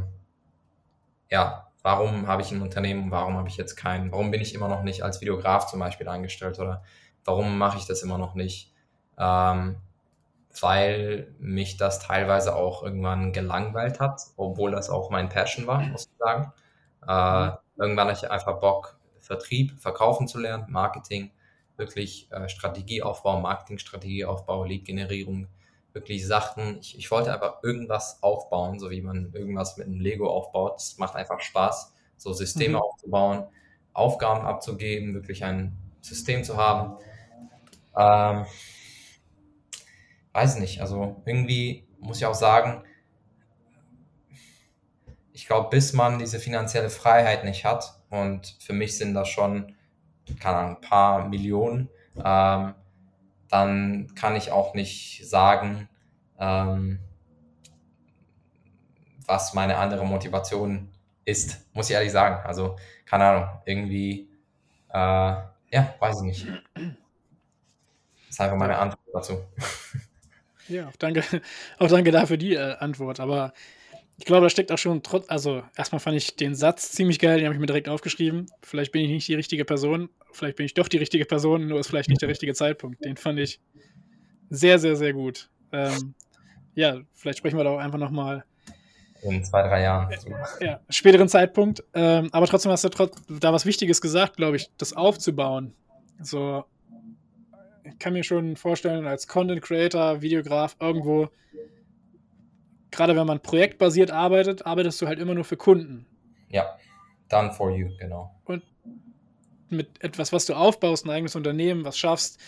ja, 1.29 1.66
warum 1.88 2.27
habe 2.27 2.41
ich 2.41 2.51
ein 2.51 2.61
Unternehmen, 2.61 3.11
warum 3.11 3.38
habe 3.38 3.47
ich 3.47 3.55
jetzt 3.55 3.77
keinen, 3.77 4.11
warum 4.11 4.29
bin 4.29 4.41
ich 4.41 4.53
immer 4.53 4.67
noch 4.67 4.83
nicht 4.83 5.03
als 5.03 5.21
Videograf 5.21 5.67
zum 5.67 5.79
Beispiel 5.79 6.09
eingestellt 6.09 6.59
oder 6.59 6.83
warum 7.23 7.57
mache 7.57 7.77
ich 7.77 7.85
das 7.85 8.03
immer 8.03 8.17
noch 8.17 8.35
nicht? 8.35 8.73
Ähm, 9.17 9.77
weil 10.59 11.33
mich 11.39 11.77
das 11.77 11.99
teilweise 11.99 12.57
auch 12.57 12.83
irgendwann 12.83 13.31
gelangweilt 13.31 14.01
hat, 14.01 14.19
obwohl 14.35 14.71
das 14.71 14.89
auch 14.89 15.11
mein 15.11 15.29
Passion 15.29 15.65
war, 15.65 15.79
muss 15.79 16.07
ich 16.07 16.17
sagen. 16.19 16.51
Äh, 17.07 17.55
irgendwann 17.81 18.09
hatte 18.09 18.25
ich 18.25 18.31
einfach 18.31 18.59
Bock, 18.59 18.99
Vertrieb, 19.21 19.79
Verkaufen 19.79 20.27
zu 20.27 20.39
lernen, 20.39 20.65
Marketing, 20.67 21.31
wirklich 21.77 22.29
äh, 22.33 22.49
Strategieaufbau, 22.49 23.39
Marketingstrategieaufbau, 23.39 24.65
Lead-Generierung, 24.65 25.47
wirklich 25.97 26.25
Sachen. 26.25 26.79
Ich, 26.79 26.97
ich 26.97 27.11
wollte 27.11 27.33
einfach 27.33 27.63
irgendwas 27.63 28.21
aufbauen, 28.21 28.79
so 28.79 28.89
wie 28.89 29.01
man 29.01 29.31
irgendwas 29.33 29.77
mit 29.77 29.87
einem 29.87 29.99
Lego 29.99 30.29
aufbaut. 30.29 30.77
Es 30.77 30.97
macht 30.97 31.15
einfach 31.15 31.39
Spaß, 31.41 31.93
so 32.17 32.33
Systeme 32.33 32.77
mhm. 32.77 32.81
aufzubauen, 32.81 33.47
Aufgaben 33.93 34.45
abzugeben, 34.45 35.13
wirklich 35.13 35.43
ein 35.43 35.75
System 36.01 36.43
zu 36.43 36.57
haben. 36.57 36.97
Ähm, 37.97 38.45
weiß 40.33 40.59
nicht, 40.59 40.81
also 40.81 41.21
irgendwie 41.25 41.87
muss 41.99 42.17
ich 42.17 42.25
auch 42.25 42.35
sagen, 42.35 42.83
ich 45.33 45.47
glaube, 45.47 45.69
bis 45.69 45.93
man 45.93 46.19
diese 46.19 46.39
finanzielle 46.39 46.89
Freiheit 46.89 47.43
nicht 47.43 47.65
hat, 47.65 47.97
und 48.09 48.55
für 48.59 48.73
mich 48.73 48.97
sind 48.97 49.13
das 49.13 49.27
schon, 49.27 49.75
keine 50.39 50.57
Ahnung, 50.57 50.75
ein 50.77 50.81
paar 50.81 51.27
Millionen, 51.27 51.89
ähm, 52.23 52.73
dann 53.49 54.13
kann 54.15 54.35
ich 54.35 54.51
auch 54.51 54.73
nicht 54.73 55.27
sagen, 55.27 55.89
ähm, 56.39 56.99
was 59.25 59.53
meine 59.53 59.77
andere 59.77 60.05
Motivation 60.05 60.89
ist, 61.25 61.65
muss 61.73 61.89
ich 61.89 61.95
ehrlich 61.95 62.11
sagen. 62.11 62.45
Also, 62.45 62.77
keine 63.05 63.25
Ahnung, 63.25 63.49
irgendwie, 63.65 64.29
äh, 64.89 64.97
ja, 64.97 65.95
weiß 65.99 66.21
ich 66.21 66.23
nicht. 66.23 66.47
Das 66.75 68.29
ist 68.29 68.41
einfach 68.41 68.57
meine 68.57 68.77
Antwort 68.77 69.01
dazu. 69.13 69.43
Ja, 70.69 70.87
auch 70.87 70.95
danke, 70.97 71.23
auch 71.79 71.87
danke 71.87 72.11
dafür 72.11 72.37
die 72.37 72.55
äh, 72.55 72.75
Antwort. 72.77 73.19
Aber 73.19 73.53
ich 74.18 74.26
glaube, 74.26 74.45
da 74.45 74.49
steckt 74.49 74.72
auch 74.72 74.78
schon 74.78 75.03
trotz, 75.03 75.30
also 75.30 75.63
erstmal 75.76 75.99
fand 75.99 76.18
ich 76.18 76.36
den 76.36 76.55
Satz 76.55 76.91
ziemlich 76.91 77.20
geil, 77.20 77.38
den 77.38 77.45
habe 77.45 77.53
ich 77.53 77.59
mir 77.59 77.68
direkt 77.68 77.88
aufgeschrieben. 77.88 78.47
Vielleicht 78.63 78.91
bin 78.91 79.03
ich 79.03 79.09
nicht 79.09 79.28
die 79.28 79.36
richtige 79.36 79.63
Person, 79.63 80.09
vielleicht 80.32 80.57
bin 80.57 80.65
ich 80.65 80.74
doch 80.74 80.88
die 80.88 80.97
richtige 80.97 81.26
Person, 81.26 81.68
nur 81.68 81.80
ist 81.80 81.88
vielleicht 81.88 82.09
nicht 82.09 82.22
der 82.22 82.30
richtige 82.30 82.53
Zeitpunkt. 82.55 83.05
Den 83.05 83.15
fand 83.15 83.39
ich 83.39 83.59
sehr, 84.49 84.80
sehr, 84.80 84.95
sehr 84.95 85.13
gut. 85.13 85.49
Ähm, 85.72 86.15
ja, 86.74 87.01
vielleicht 87.13 87.39
sprechen 87.39 87.57
wir 87.57 87.63
da 87.63 87.70
auch 87.72 87.80
einfach 87.80 87.99
nochmal. 87.99 88.43
In 89.22 89.43
zwei, 89.43 89.61
drei 89.68 89.82
Jahren. 89.82 90.13
Ja, 90.61 90.80
späteren 90.89 91.28
Zeitpunkt. 91.28 91.84
Ähm, 91.93 92.30
aber 92.32 92.47
trotzdem 92.47 92.72
hast 92.72 92.86
du 92.86 92.89
da 92.89 93.53
was 93.53 93.65
Wichtiges 93.65 94.01
gesagt, 94.01 94.38
glaube 94.38 94.57
ich, 94.57 94.70
das 94.78 94.93
aufzubauen. 94.93 95.74
So, 96.22 96.65
ich 97.84 97.99
kann 97.99 98.13
mir 98.13 98.24
schon 98.24 98.55
vorstellen, 98.55 99.05
als 99.05 99.28
Content 99.28 99.61
Creator, 99.61 100.22
Videograf 100.22 100.76
irgendwo 100.80 101.30
gerade 102.97 103.15
wenn 103.15 103.27
man 103.27 103.39
projektbasiert 103.39 104.11
arbeitet, 104.11 104.65
arbeitest 104.65 105.01
du 105.01 105.07
halt 105.07 105.19
immer 105.19 105.35
nur 105.35 105.45
für 105.45 105.55
Kunden. 105.55 106.05
Ja, 106.49 106.77
done 107.29 107.53
for 107.53 107.71
you, 107.71 107.89
genau. 107.97 108.35
Und 108.43 108.63
mit 109.69 110.03
etwas, 110.03 110.33
was 110.33 110.45
du 110.45 110.55
aufbaust, 110.55 111.05
ein 111.05 111.11
eigenes 111.11 111.35
Unternehmen, 111.35 111.85
was 111.85 111.97
schaffst, 111.97 112.39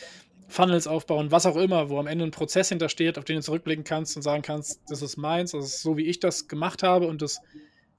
Funnels 0.48 0.88
aufbauen, 0.88 1.32
was 1.32 1.46
auch 1.46 1.56
immer, 1.56 1.90
wo 1.90 2.00
am 2.00 2.08
Ende 2.08 2.26
ein 2.26 2.32
Prozess 2.32 2.70
hintersteht, 2.70 3.20
auf 3.20 3.26
den 3.26 3.36
du 3.36 3.42
zurückblicken 3.44 3.84
kannst 3.84 4.16
und 4.16 4.24
sagen 4.24 4.42
kannst, 4.42 4.82
das 4.90 5.04
ist 5.04 5.18
meins, 5.18 5.52
das 5.52 5.66
ist 5.66 5.82
so, 5.84 5.96
wie 5.96 6.08
ich 6.08 6.20
das 6.20 6.48
gemacht 6.48 6.82
habe 6.82 7.08
und 7.08 7.22
das, 7.22 7.42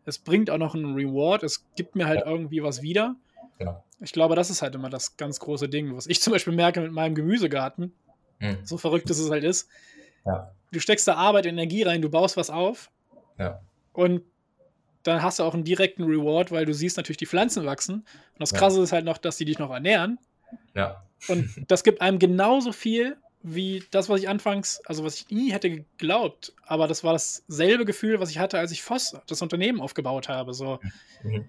es 0.04 0.18
bringt 0.18 0.50
auch 0.50 0.58
noch 0.58 0.74
einen 0.74 0.94
Reward, 0.94 1.44
es 1.44 1.64
gibt 1.76 1.94
mir 1.94 2.06
halt 2.06 2.20
ja. 2.20 2.26
irgendwie 2.26 2.62
was 2.62 2.82
wieder. 2.82 3.14
Genau. 3.58 3.84
Ich 4.00 4.12
glaube, 4.12 4.34
das 4.34 4.50
ist 4.50 4.62
halt 4.62 4.74
immer 4.74 4.90
das 4.90 5.16
ganz 5.16 5.38
große 5.38 5.68
Ding, 5.68 5.94
was 5.94 6.08
ich 6.08 6.20
zum 6.20 6.32
Beispiel 6.32 6.54
merke 6.54 6.80
mit 6.80 6.90
meinem 6.90 7.14
Gemüsegarten, 7.14 7.94
hm. 8.40 8.58
so 8.64 8.76
verrückt 8.76 9.08
es 9.08 9.30
halt 9.30 9.44
ist. 9.44 9.68
Ja 10.26 10.50
du 10.70 10.80
steckst 10.80 11.06
da 11.08 11.14
Arbeit, 11.14 11.46
Energie 11.46 11.82
rein, 11.82 12.02
du 12.02 12.10
baust 12.10 12.36
was 12.36 12.50
auf. 12.50 12.90
Ja. 13.38 13.60
Und 13.92 14.22
dann 15.02 15.22
hast 15.22 15.38
du 15.38 15.44
auch 15.44 15.54
einen 15.54 15.64
direkten 15.64 16.04
Reward, 16.04 16.52
weil 16.52 16.66
du 16.66 16.74
siehst 16.74 16.96
natürlich 16.96 17.16
die 17.16 17.26
Pflanzen 17.26 17.64
wachsen. 17.64 17.94
Und 17.94 18.40
das 18.40 18.52
Krasse 18.52 18.78
ja. 18.78 18.84
ist 18.84 18.92
halt 18.92 19.04
noch, 19.04 19.18
dass 19.18 19.36
die 19.36 19.44
dich 19.44 19.58
noch 19.58 19.70
ernähren. 19.70 20.18
Ja. 20.74 21.02
Und 21.28 21.48
das 21.68 21.84
gibt 21.84 22.00
einem 22.00 22.18
genauso 22.18 22.72
viel 22.72 23.16
wie 23.42 23.82
das, 23.90 24.10
was 24.10 24.20
ich 24.20 24.28
anfangs, 24.28 24.82
also 24.84 25.02
was 25.02 25.14
ich 25.16 25.30
nie 25.30 25.52
hätte 25.52 25.70
geglaubt. 25.70 26.52
Aber 26.66 26.86
das 26.86 27.04
war 27.04 27.14
dasselbe 27.14 27.86
Gefühl, 27.86 28.20
was 28.20 28.30
ich 28.30 28.38
hatte, 28.38 28.58
als 28.58 28.70
ich 28.70 28.82
Voss 28.82 29.16
das 29.26 29.40
Unternehmen 29.40 29.80
aufgebaut 29.80 30.28
habe. 30.28 30.52
So. 30.52 30.78
Mhm. 31.22 31.48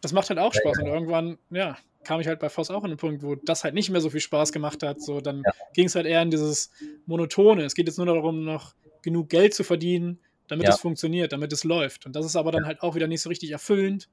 Das 0.00 0.12
macht 0.12 0.28
halt 0.28 0.38
auch 0.38 0.54
Spaß. 0.54 0.78
Und 0.78 0.86
irgendwann, 0.86 1.38
ja, 1.50 1.76
kam 2.04 2.20
ich 2.20 2.26
halt 2.26 2.40
bei 2.40 2.48
Voss 2.48 2.70
auch 2.70 2.84
an 2.84 2.90
den 2.90 2.98
Punkt, 2.98 3.22
wo 3.22 3.34
das 3.34 3.64
halt 3.64 3.74
nicht 3.74 3.90
mehr 3.90 4.00
so 4.00 4.10
viel 4.10 4.20
Spaß 4.20 4.52
gemacht 4.52 4.82
hat. 4.82 5.00
So, 5.00 5.20
dann 5.20 5.42
ja. 5.44 5.52
ging 5.72 5.86
es 5.86 5.94
halt 5.94 6.06
eher 6.06 6.22
in 6.22 6.30
dieses 6.30 6.70
Monotone. 7.06 7.64
Es 7.64 7.74
geht 7.74 7.86
jetzt 7.86 7.96
nur 7.96 8.06
darum, 8.06 8.44
noch 8.44 8.74
genug 9.02 9.28
Geld 9.28 9.54
zu 9.54 9.64
verdienen, 9.64 10.20
damit 10.48 10.66
ja. 10.66 10.74
es 10.74 10.80
funktioniert, 10.80 11.32
damit 11.32 11.52
es 11.52 11.64
läuft. 11.64 12.06
Und 12.06 12.14
das 12.16 12.26
ist 12.26 12.36
aber 12.36 12.52
dann 12.52 12.66
halt 12.66 12.82
auch 12.82 12.94
wieder 12.94 13.06
nicht 13.06 13.22
so 13.22 13.28
richtig 13.28 13.50
erfüllend. 13.50 14.08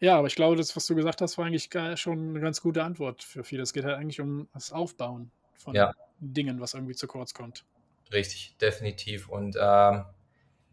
Ja, 0.00 0.16
aber 0.16 0.28
ich 0.28 0.36
glaube, 0.36 0.56
das, 0.56 0.76
was 0.76 0.86
du 0.86 0.94
gesagt 0.94 1.20
hast, 1.20 1.38
war 1.38 1.46
eigentlich 1.46 1.70
schon 2.00 2.30
eine 2.30 2.40
ganz 2.40 2.60
gute 2.60 2.84
Antwort 2.84 3.22
für 3.24 3.42
viele. 3.42 3.62
Es 3.62 3.72
geht 3.72 3.84
halt 3.84 3.96
eigentlich 3.96 4.20
um 4.20 4.48
das 4.54 4.72
Aufbauen 4.72 5.30
von 5.56 5.74
ja. 5.74 5.92
Dingen, 6.20 6.60
was 6.60 6.74
irgendwie 6.74 6.94
zu 6.94 7.08
kurz 7.08 7.34
kommt. 7.34 7.64
Richtig, 8.12 8.56
definitiv. 8.60 9.28
Und 9.28 9.56
ähm, 9.60 10.04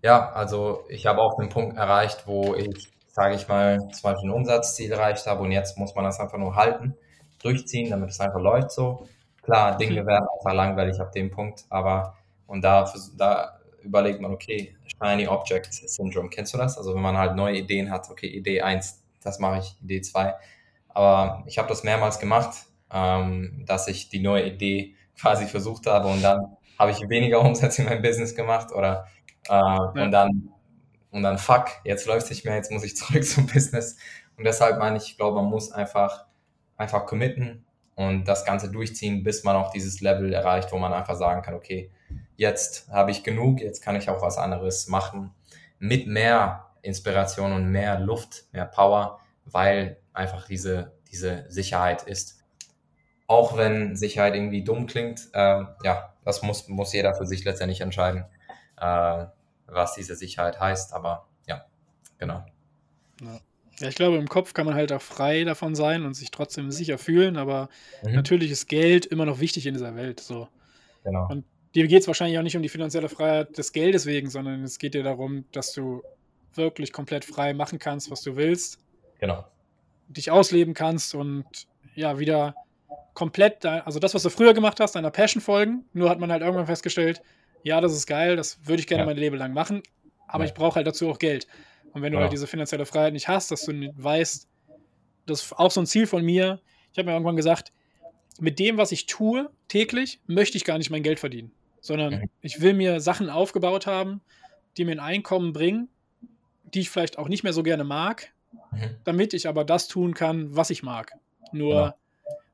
ja, 0.02 0.32
also 0.32 0.86
ich 0.90 1.08
habe 1.08 1.22
auch 1.22 1.38
den 1.38 1.50
Punkt 1.50 1.76
erreicht, 1.76 2.28
wo 2.28 2.54
ich 2.56 2.88
sage 3.16 3.36
ich 3.36 3.48
mal, 3.48 3.80
zum 3.94 4.12
Beispiel 4.12 4.30
ein 4.30 4.34
Umsatzziel 4.34 4.92
erreicht 4.92 5.26
habe 5.26 5.42
und 5.42 5.52
jetzt 5.54 5.78
muss 5.78 5.96
man 5.96 6.04
das 6.04 6.20
einfach 6.20 6.38
nur 6.38 6.54
halten, 6.54 6.96
durchziehen, 7.42 7.90
damit 7.90 8.10
es 8.10 8.20
einfach 8.20 8.42
läuft 8.42 8.72
so. 8.72 9.08
Klar, 9.42 9.78
Dinge 9.78 10.02
mhm. 10.04 10.08
werden 10.08 10.28
einfach 10.38 10.54
langweilig 10.54 11.00
ab 11.00 11.14
dem 11.14 11.32
Punkt, 11.32 11.64
aber 11.70 12.18
und 12.46 12.62
da, 12.62 12.92
da 13.18 13.58
überlegt 13.82 14.20
man, 14.20 14.34
okay, 14.34 14.76
Shiny 15.02 15.30
Object 15.30 15.74
Syndrome, 15.74 16.28
kennst 16.28 16.54
du 16.54 16.58
das? 16.58 16.78
Also 16.78 16.94
wenn 16.94 17.02
man 17.02 17.18
halt 17.18 17.38
neue 17.38 17.56
Ideen 17.56 17.90
hat, 17.90 18.10
okay, 18.10 18.28
Idee 18.28 18.62
1, 18.62 19.02
das 19.24 19.40
mache 19.40 19.60
ich, 19.60 19.78
Idee 19.82 20.02
2. 20.02 20.34
Aber 20.90 21.44
ich 21.46 21.58
habe 21.58 21.70
das 21.70 21.86
mehrmals 21.86 22.20
gemacht, 22.20 22.66
ähm, 22.92 23.64
dass 23.66 23.88
ich 23.88 24.10
die 24.10 24.20
neue 24.20 24.46
Idee 24.46 24.96
quasi 25.18 25.46
versucht 25.46 25.88
habe 25.88 26.10
und 26.10 26.22
dann 26.22 26.58
habe 26.78 26.92
ich 26.92 27.00
weniger 27.08 27.40
Umsätze 27.46 27.82
in 27.82 27.88
meinem 27.88 28.02
Business 28.02 28.36
gemacht 28.36 28.74
oder 28.74 29.08
äh, 29.48 29.54
ja. 29.54 29.78
und 29.78 30.12
dann 30.12 30.50
und 31.16 31.24
dann 31.24 31.38
fuck, 31.38 31.68
jetzt 31.86 32.06
läuft 32.08 32.26
es 32.26 32.30
nicht 32.30 32.44
mehr, 32.44 32.56
jetzt 32.56 32.72
muss 32.72 32.84
ich 32.84 32.98
zurück 32.98 33.24
zum 33.26 33.48
Business. 33.48 33.96
Und 34.38 34.44
deshalb 34.44 34.78
meine 34.80 34.98
ich, 34.98 35.12
ich 35.12 35.18
glaube, 35.18 35.38
man 35.42 35.50
muss 35.50 35.72
einfach, 35.72 36.26
einfach 36.76 37.06
committen 37.06 37.66
und 37.96 38.26
das 38.26 38.44
Ganze 38.44 38.70
durchziehen, 38.70 39.24
bis 39.24 39.46
man 39.46 39.56
auch 39.56 39.72
dieses 39.72 40.02
Level 40.02 40.34
erreicht, 40.34 40.74
wo 40.74 40.78
man 40.78 40.92
einfach 40.92 41.16
sagen 41.16 41.42
kann, 41.42 41.54
okay, 41.54 41.90
jetzt 42.36 42.90
habe 42.90 43.12
ich 43.12 43.24
genug, 43.24 43.62
jetzt 43.62 43.82
kann 43.82 43.96
ich 43.96 44.10
auch 44.10 44.22
was 44.22 44.38
anderes 44.38 44.88
machen 44.90 45.34
mit 45.80 46.06
mehr 46.06 46.66
Inspiration 46.82 47.54
und 47.54 47.72
mehr 47.72 47.98
Luft, 47.98 48.44
mehr 48.52 48.66
Power, 48.66 49.22
weil 49.46 49.98
einfach 50.12 50.46
diese, 50.48 50.92
diese 51.10 51.46
Sicherheit 51.48 52.04
ist. 52.04 52.44
Auch 53.26 53.56
wenn 53.56 53.96
Sicherheit 53.96 54.36
irgendwie 54.36 54.66
dumm 54.66 54.86
klingt, 54.86 55.30
äh, 55.32 55.64
ja, 55.84 56.14
das 56.26 56.42
muss, 56.42 56.68
muss 56.68 56.92
jeder 56.92 57.16
für 57.16 57.26
sich 57.26 57.46
letztendlich 57.46 57.80
entscheiden. 57.80 58.26
Äh, 58.78 59.28
was 59.68 59.94
diese 59.96 60.16
Sicherheit 60.16 60.60
heißt. 60.60 60.94
Aber 60.94 61.28
ja, 61.48 61.66
genau. 62.18 62.46
Ja. 63.22 63.40
Ja, 63.80 63.90
ich 63.90 63.96
glaube, 63.96 64.18
im 64.18 64.30
Kopf 64.30 64.54
kann 64.54 64.66
man 64.66 64.76
halt 64.76 64.94
auch 64.94 65.02
frei 65.02 65.44
davon 65.44 65.76
sein 65.76 66.06
und 66.06 66.14
sich 66.14 66.32
trotzdem 66.32 66.72
sicher 66.72 66.98
fühlen, 66.98 67.36
aber 67.36 67.70
mhm. 68.04 68.14
natürlich 68.14 68.52
ist 68.52 68.68
Geld 68.68 69.06
immer 69.06 69.26
noch 69.26 69.40
wichtig 69.40 69.66
in 69.66 69.74
dieser 69.74 69.96
Welt. 69.96 70.22
So. 70.22 70.48
Genau. 71.04 71.28
Und 71.30 71.44
dir 71.74 71.88
geht 71.88 72.02
es 72.02 72.08
wahrscheinlich 72.08 72.40
auch 72.40 72.44
nicht 72.44 72.56
um 72.56 72.62
die 72.62 72.70
finanzielle 72.70 73.10
Freiheit 73.10 73.58
des 73.58 73.74
Geldes 73.74 74.06
wegen, 74.06 74.30
sondern 74.30 74.64
es 74.64 74.80
geht 74.80 74.94
dir 74.94 75.04
darum, 75.04 75.44
dass 75.52 75.74
du 75.74 76.04
wirklich 76.54 76.94
komplett 76.94 77.26
frei 77.26 77.54
machen 77.54 77.78
kannst, 77.80 78.10
was 78.10 78.22
du 78.22 78.38
willst. 78.38 78.80
Genau. 79.20 79.46
Dich 80.08 80.32
ausleben 80.32 80.74
kannst 80.74 81.14
und 81.14 81.46
ja, 81.96 82.18
wieder 82.18 82.56
komplett, 83.14 83.66
also 83.66 84.00
das, 84.00 84.14
was 84.14 84.24
du 84.24 84.30
früher 84.30 84.54
gemacht 84.54 84.80
hast, 84.80 84.96
deiner 84.96 85.12
Passion 85.12 85.42
folgen. 85.42 85.86
Nur 85.92 86.10
hat 86.10 86.20
man 86.20 86.32
halt 86.32 86.42
irgendwann 86.42 86.66
festgestellt, 86.66 87.22
ja, 87.66 87.82
das 87.82 87.94
ist 87.94 88.06
geil, 88.06 88.36
das 88.36 88.60
würde 88.68 88.80
ich 88.80 88.88
gerne 88.88 89.02
ja. 89.02 89.06
mein 89.08 89.18
Leben 89.18 89.36
lang 89.38 89.52
machen, 89.52 89.82
aber 90.28 90.44
ja. 90.44 90.50
ich 90.50 90.54
brauche 90.54 90.76
halt 90.76 90.86
dazu 90.86 91.10
auch 91.10 91.18
Geld. 91.18 91.48
Und 91.94 92.04
wenn 92.04 92.14
du 92.14 92.20
halt 92.20 92.32
diese 92.32 92.46
finanzielle 92.46 92.86
Freiheit 92.86 93.14
nicht 93.14 93.28
hast, 93.28 93.50
dass 93.52 93.66
du 93.66 93.92
weißt, 93.96 94.48
das 95.26 95.42
ist 95.42 95.54
auch 95.54 95.72
so 95.72 95.82
ein 95.82 95.88
Ziel 95.88 96.06
von 96.06 96.24
mir. 96.24 96.62
Ich 96.92 97.00
habe 97.00 97.08
mir 97.08 97.14
irgendwann 97.14 97.36
gesagt, 97.36 97.74
mit 98.40 98.60
dem, 98.60 98.78
was 98.78 98.92
ich 98.92 99.08
tue 99.08 99.50
täglich, 99.68 100.20
möchte 100.28 100.58
ich 100.58 100.64
gar 100.64 100.78
nicht 100.78 100.92
mein 100.92 101.02
Geld 101.02 101.20
verdienen, 101.20 101.54
sondern 101.82 102.30
ich 102.42 102.62
will 102.62 102.74
mir 102.74 103.00
Sachen 103.00 103.32
aufgebaut 103.32 103.88
haben, 103.88 104.22
die 104.78 104.86
mir 104.86 104.92
ein 104.92 105.00
Einkommen 105.00 105.52
bringen, 105.52 105.90
die 106.66 106.82
ich 106.82 106.92
vielleicht 106.92 107.18
auch 107.18 107.30
nicht 107.30 107.44
mehr 107.44 107.54
so 107.54 107.64
gerne 107.64 107.84
mag, 107.84 108.32
mhm. 108.74 108.98
damit 109.06 109.34
ich 109.34 109.48
aber 109.48 109.64
das 109.64 109.88
tun 109.88 110.14
kann, 110.14 110.56
was 110.56 110.70
ich 110.70 110.84
mag. 110.84 111.14
Nur 111.52 111.74
ja. 111.74 111.96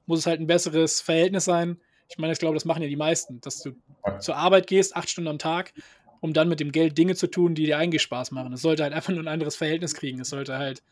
muss 0.06 0.20
es 0.20 0.26
halt 0.26 0.40
ein 0.40 0.48
besseres 0.48 1.02
Verhältnis 1.02 1.44
sein 1.44 1.82
ich 2.12 2.18
meine, 2.18 2.34
ich 2.34 2.40
glaube, 2.40 2.56
das 2.56 2.66
machen 2.66 2.84
ja 2.84 2.90
die 2.90 2.98
meisten, 2.98 3.40
dass 3.42 3.62
du 3.62 3.72
zur 4.20 4.36
Arbeit 4.36 4.68
gehst, 4.68 4.96
acht 4.96 5.10
Stunden 5.10 5.30
am 5.30 5.40
Tag, 5.40 5.74
um 6.20 6.34
dann 6.34 6.50
mit 6.50 6.60
dem 6.60 6.72
Geld 6.72 6.98
Dinge 6.98 7.16
zu 7.16 7.28
tun, 7.28 7.56
die 7.56 7.66
dir 7.66 7.78
eigentlich 7.78 8.02
Spaß 8.02 8.32
machen. 8.32 8.52
Es 8.54 8.62
sollte 8.62 8.84
halt 8.84 8.94
einfach 8.94 9.14
nur 9.14 9.24
ein 9.24 9.30
anderes 9.30 9.56
Verhältnis 9.56 9.94
kriegen. 9.94 10.20
Es 10.20 10.30
sollte 10.30 10.58
halt 10.58 10.84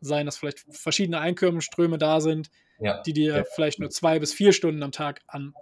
sein, 0.00 0.26
dass 0.26 0.36
vielleicht 0.36 0.64
verschiedene 0.70 1.20
Einkommensströme 1.20 1.96
da 1.96 2.20
sind, 2.20 2.50
ja, 2.80 3.02
die 3.02 3.12
dir 3.12 3.36
ja. 3.36 3.44
vielleicht 3.54 3.78
nur 3.78 3.90
zwei 3.90 4.18
bis 4.18 4.32
vier 4.32 4.52
Stunden 4.52 4.82
am 4.82 4.92
Tag 4.92 5.22
an 5.26 5.54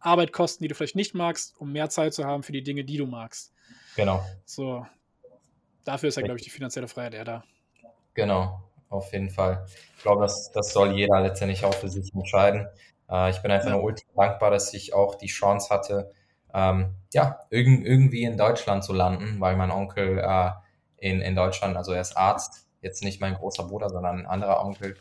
Arbeit 0.00 0.32
kosten, 0.32 0.64
die 0.64 0.68
du 0.68 0.74
vielleicht 0.74 0.96
nicht 0.96 1.14
magst, 1.14 1.54
um 1.58 1.72
mehr 1.72 1.90
Zeit 1.90 2.14
zu 2.14 2.24
haben 2.24 2.42
für 2.42 2.52
die 2.52 2.62
Dinge, 2.62 2.84
die 2.84 2.96
du 2.96 3.06
magst. 3.06 3.52
Genau. 3.96 4.24
So, 4.44 4.86
dafür 5.84 6.08
ist 6.08 6.16
ja, 6.16 6.22
glaube 6.22 6.38
ich, 6.38 6.44
die 6.44 6.50
finanzielle 6.50 6.88
Freiheit 6.88 7.14
eher 7.14 7.24
da. 7.24 7.44
Genau, 8.14 8.62
auf 8.88 9.12
jeden 9.12 9.30
Fall. 9.30 9.66
Ich 9.96 10.02
glaube, 10.02 10.22
das, 10.22 10.50
das 10.52 10.72
soll 10.72 10.92
jeder 10.92 11.20
letztendlich 11.20 11.64
auch 11.64 11.74
für 11.74 11.88
sich 11.88 12.14
entscheiden. 12.14 12.66
Äh, 13.10 13.30
ich 13.30 13.42
bin 13.42 13.50
einfach 13.50 13.68
ja. 13.68 13.74
nur 13.74 13.84
ultra 13.84 14.06
dankbar, 14.16 14.50
dass 14.50 14.72
ich 14.74 14.94
auch 14.94 15.14
die 15.16 15.26
Chance 15.26 15.70
hatte, 15.70 16.12
ähm, 16.54 16.94
ja, 17.12 17.40
irg 17.50 17.66
irgendwie 17.84 18.24
in 18.24 18.36
Deutschland 18.36 18.84
zu 18.84 18.92
landen, 18.92 19.40
weil 19.40 19.56
mein 19.56 19.70
Onkel 19.70 20.18
äh, 20.18 20.50
in, 20.96 21.20
in 21.20 21.36
Deutschland, 21.36 21.76
also 21.76 21.92
er 21.92 22.00
ist 22.00 22.16
Arzt, 22.16 22.66
jetzt 22.80 23.02
nicht 23.02 23.20
mein 23.20 23.34
großer 23.34 23.64
Bruder, 23.64 23.88
sondern 23.90 24.20
ein 24.20 24.26
anderer 24.26 24.64
Onkel. 24.64 24.96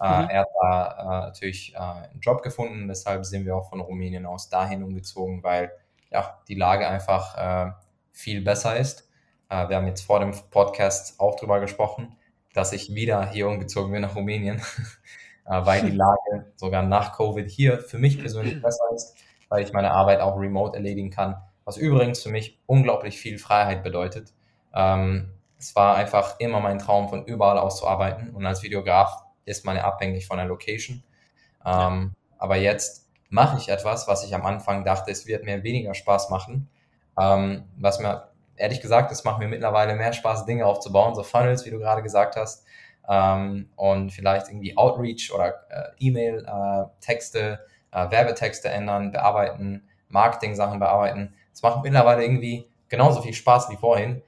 Äh, 0.00 0.22
mhm. 0.22 0.28
Er 0.30 0.40
hat 0.40 0.48
da 0.60 0.90
äh, 0.98 1.26
natürlich 1.26 1.74
äh, 1.74 1.78
einen 1.78 2.20
Job 2.20 2.42
gefunden, 2.42 2.88
deshalb 2.88 3.24
sind 3.24 3.44
wir 3.44 3.56
auch 3.56 3.68
von 3.68 3.80
Rumänien 3.80 4.26
aus 4.26 4.48
dahin 4.48 4.82
umgezogen, 4.82 5.42
weil 5.42 5.72
ja, 6.10 6.38
die 6.48 6.54
Lage 6.54 6.88
einfach 6.88 7.36
äh, 7.36 7.72
viel 8.12 8.42
besser 8.42 8.76
ist. 8.76 9.08
Äh, 9.48 9.68
wir 9.68 9.76
haben 9.76 9.86
jetzt 9.86 10.02
vor 10.02 10.20
dem 10.20 10.32
Podcast 10.50 11.18
auch 11.20 11.36
darüber 11.36 11.60
gesprochen, 11.60 12.16
dass 12.52 12.72
ich 12.72 12.94
wieder 12.94 13.30
hier 13.30 13.48
umgezogen 13.48 13.92
bin 13.92 14.02
nach 14.02 14.14
Rumänien, 14.14 14.62
weil 15.44 15.82
die 15.82 15.90
Lage 15.96 16.52
sogar 16.56 16.82
nach 16.82 17.16
Covid 17.16 17.48
hier 17.50 17.78
für 17.78 17.98
mich 17.98 18.18
persönlich 18.18 18.60
besser 18.62 18.84
ist, 18.94 19.16
weil 19.48 19.62
ich 19.62 19.72
meine 19.72 19.92
Arbeit 19.92 20.20
auch 20.20 20.38
remote 20.38 20.76
erledigen 20.76 21.10
kann, 21.10 21.36
was 21.64 21.76
übrigens 21.76 22.22
für 22.22 22.30
mich 22.30 22.58
unglaublich 22.66 23.18
viel 23.18 23.38
Freiheit 23.38 23.82
bedeutet. 23.82 24.32
Ähm, 24.74 25.30
es 25.58 25.74
war 25.74 25.96
einfach 25.96 26.38
immer 26.40 26.60
mein 26.60 26.78
Traum, 26.78 27.08
von 27.08 27.24
überall 27.24 27.58
aus 27.58 27.78
zu 27.78 27.86
arbeiten. 27.86 28.30
Und 28.30 28.44
als 28.44 28.62
Videograf 28.62 29.24
ist 29.44 29.64
man 29.64 29.76
ja 29.76 29.84
abhängig 29.84 30.26
von 30.26 30.36
der 30.36 30.46
Location. 30.46 31.02
Ähm, 31.64 32.12
aber 32.38 32.56
jetzt 32.56 33.08
mache 33.30 33.56
ich 33.56 33.68
etwas, 33.68 34.06
was 34.06 34.24
ich 34.24 34.34
am 34.34 34.44
Anfang 34.44 34.84
dachte, 34.84 35.10
es 35.10 35.26
wird 35.26 35.44
mir 35.44 35.62
weniger 35.62 35.94
Spaß 35.94 36.30
machen. 36.30 36.68
Ähm, 37.18 37.64
was 37.76 37.98
mir, 37.98 38.28
ehrlich 38.56 38.80
gesagt, 38.80 39.10
es 39.12 39.24
macht 39.24 39.38
mir 39.38 39.48
mittlerweile 39.48 39.94
mehr 39.94 40.12
Spaß, 40.12 40.44
Dinge 40.44 40.66
aufzubauen, 40.66 41.14
so 41.14 41.22
Funnels, 41.22 41.64
wie 41.64 41.70
du 41.70 41.78
gerade 41.78 42.02
gesagt 42.02 42.36
hast. 42.36 42.63
Ähm, 43.08 43.68
und 43.76 44.10
vielleicht 44.10 44.48
irgendwie 44.48 44.76
Outreach 44.76 45.30
oder 45.34 45.54
äh, 45.68 45.90
E-Mail-Texte, 45.98 47.60
äh, 47.92 48.06
äh, 48.06 48.10
Werbetexte 48.10 48.68
ändern, 48.68 49.12
bearbeiten, 49.12 49.88
Marketing-Sachen 50.08 50.78
bearbeiten. 50.78 51.34
Es 51.52 51.62
macht 51.62 51.82
mittlerweile 51.82 52.22
irgendwie 52.22 52.68
genauso 52.88 53.22
viel 53.22 53.34
Spaß 53.34 53.70
wie 53.70 53.76
vorhin. 53.76 54.22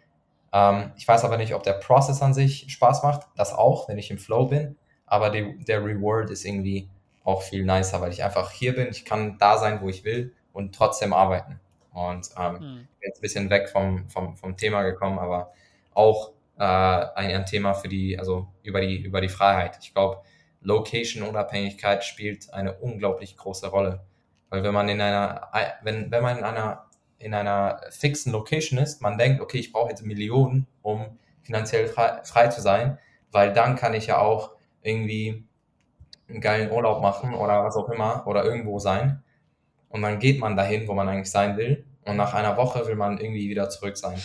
Ähm, 0.53 0.93
ich 0.97 1.07
weiß 1.07 1.25
aber 1.25 1.37
nicht, 1.37 1.55
ob 1.55 1.63
der 1.63 1.75
Prozess 1.75 2.23
an 2.23 2.35
sich 2.35 2.67
Spaß 2.73 3.03
macht. 3.03 3.27
Das 3.37 3.53
auch, 3.53 3.89
wenn 3.89 3.99
ich 3.99 4.11
im 4.11 4.19
Flow 4.19 4.47
bin. 4.47 4.77
Aber 5.07 5.31
die, 5.31 5.65
der 5.65 5.85
Reward 5.85 6.31
ist 6.31 6.45
irgendwie 6.45 6.89
auch 7.25 7.43
viel 7.43 7.65
nicer, 7.65 8.01
weil 8.01 8.13
ich 8.13 8.23
einfach 8.23 8.51
hier 8.51 8.75
bin. 8.75 8.89
Ich 8.89 9.05
kann 9.05 9.39
da 9.39 9.59
sein, 9.59 9.81
wo 9.81 9.89
ich 9.89 10.05
will 10.05 10.35
und 10.53 10.75
trotzdem 10.75 11.13
arbeiten. 11.13 11.61
Und 11.93 12.29
ähm, 12.39 12.53
mhm. 12.55 12.89
jetzt 13.01 13.19
ein 13.19 13.23
bisschen 13.23 13.51
weg 13.51 13.69
vom, 13.69 14.09
vom, 14.09 14.37
vom 14.37 14.57
Thema 14.57 14.83
gekommen, 14.83 15.19
aber 15.19 15.53
auch 15.95 16.33
äh, 16.59 16.63
ein, 16.65 17.31
ein 17.31 17.47
Thema 17.47 17.75
für 17.75 17.89
die, 17.89 18.19
also 18.19 18.49
über 18.63 18.81
die, 18.81 18.99
über 18.99 19.21
die 19.21 19.29
Freiheit. 19.29 19.79
Ich 19.81 19.93
glaube, 19.95 20.23
Location-Unabhängigkeit 20.63 22.05
spielt 22.05 22.53
eine 22.53 22.75
unglaublich 22.75 23.37
große 23.37 23.69
Rolle. 23.69 24.05
Weil 24.49 24.63
wenn 24.63 24.75
man 24.75 24.89
in 24.89 25.01
einer, 25.01 25.51
wenn, 25.83 26.11
wenn 26.11 26.23
man 26.23 26.39
in 26.39 26.45
einer 26.45 26.87
in 27.19 27.35
einer 27.35 27.81
fixen 27.91 28.33
Location 28.33 28.79
ist, 28.79 29.01
man 29.01 29.19
denkt, 29.19 29.41
okay, 29.41 29.59
ich 29.59 29.73
brauche 29.73 29.91
jetzt 29.91 30.05
Millionen, 30.05 30.67
um 30.83 31.19
finanziell 31.43 31.89
frei, 31.89 32.21
frei 32.25 32.49
zu 32.49 32.61
sein, 32.61 32.99
weil 33.33 33.53
dann 33.53 33.77
kann 33.77 33.95
ich 33.95 34.07
ja 34.07 34.19
auch 34.19 34.53
irgendwie 34.83 35.45
einen 36.29 36.41
geilen 36.41 36.71
Urlaub 36.71 37.01
machen 37.01 37.35
oder 37.35 37.65
was 37.65 37.77
auch 37.77 37.89
immer 37.89 38.27
oder 38.27 38.45
irgendwo 38.45 38.79
sein. 38.79 39.23
Und 39.89 40.03
dann 40.03 40.19
geht 40.19 40.41
man 40.41 40.57
dahin, 40.57 40.89
wo 40.89 40.95
man 40.95 41.09
eigentlich 41.09 41.31
sein 41.31 41.57
will. 41.57 41.85
Und 42.05 42.17
nach 42.17 42.35
einer 42.35 42.57
Woche 42.57 42.87
will 42.87 42.97
man 42.97 43.19
irgendwie 43.19 43.49
wieder 43.49 43.69
zurück 43.71 43.97
sein. 43.97 44.21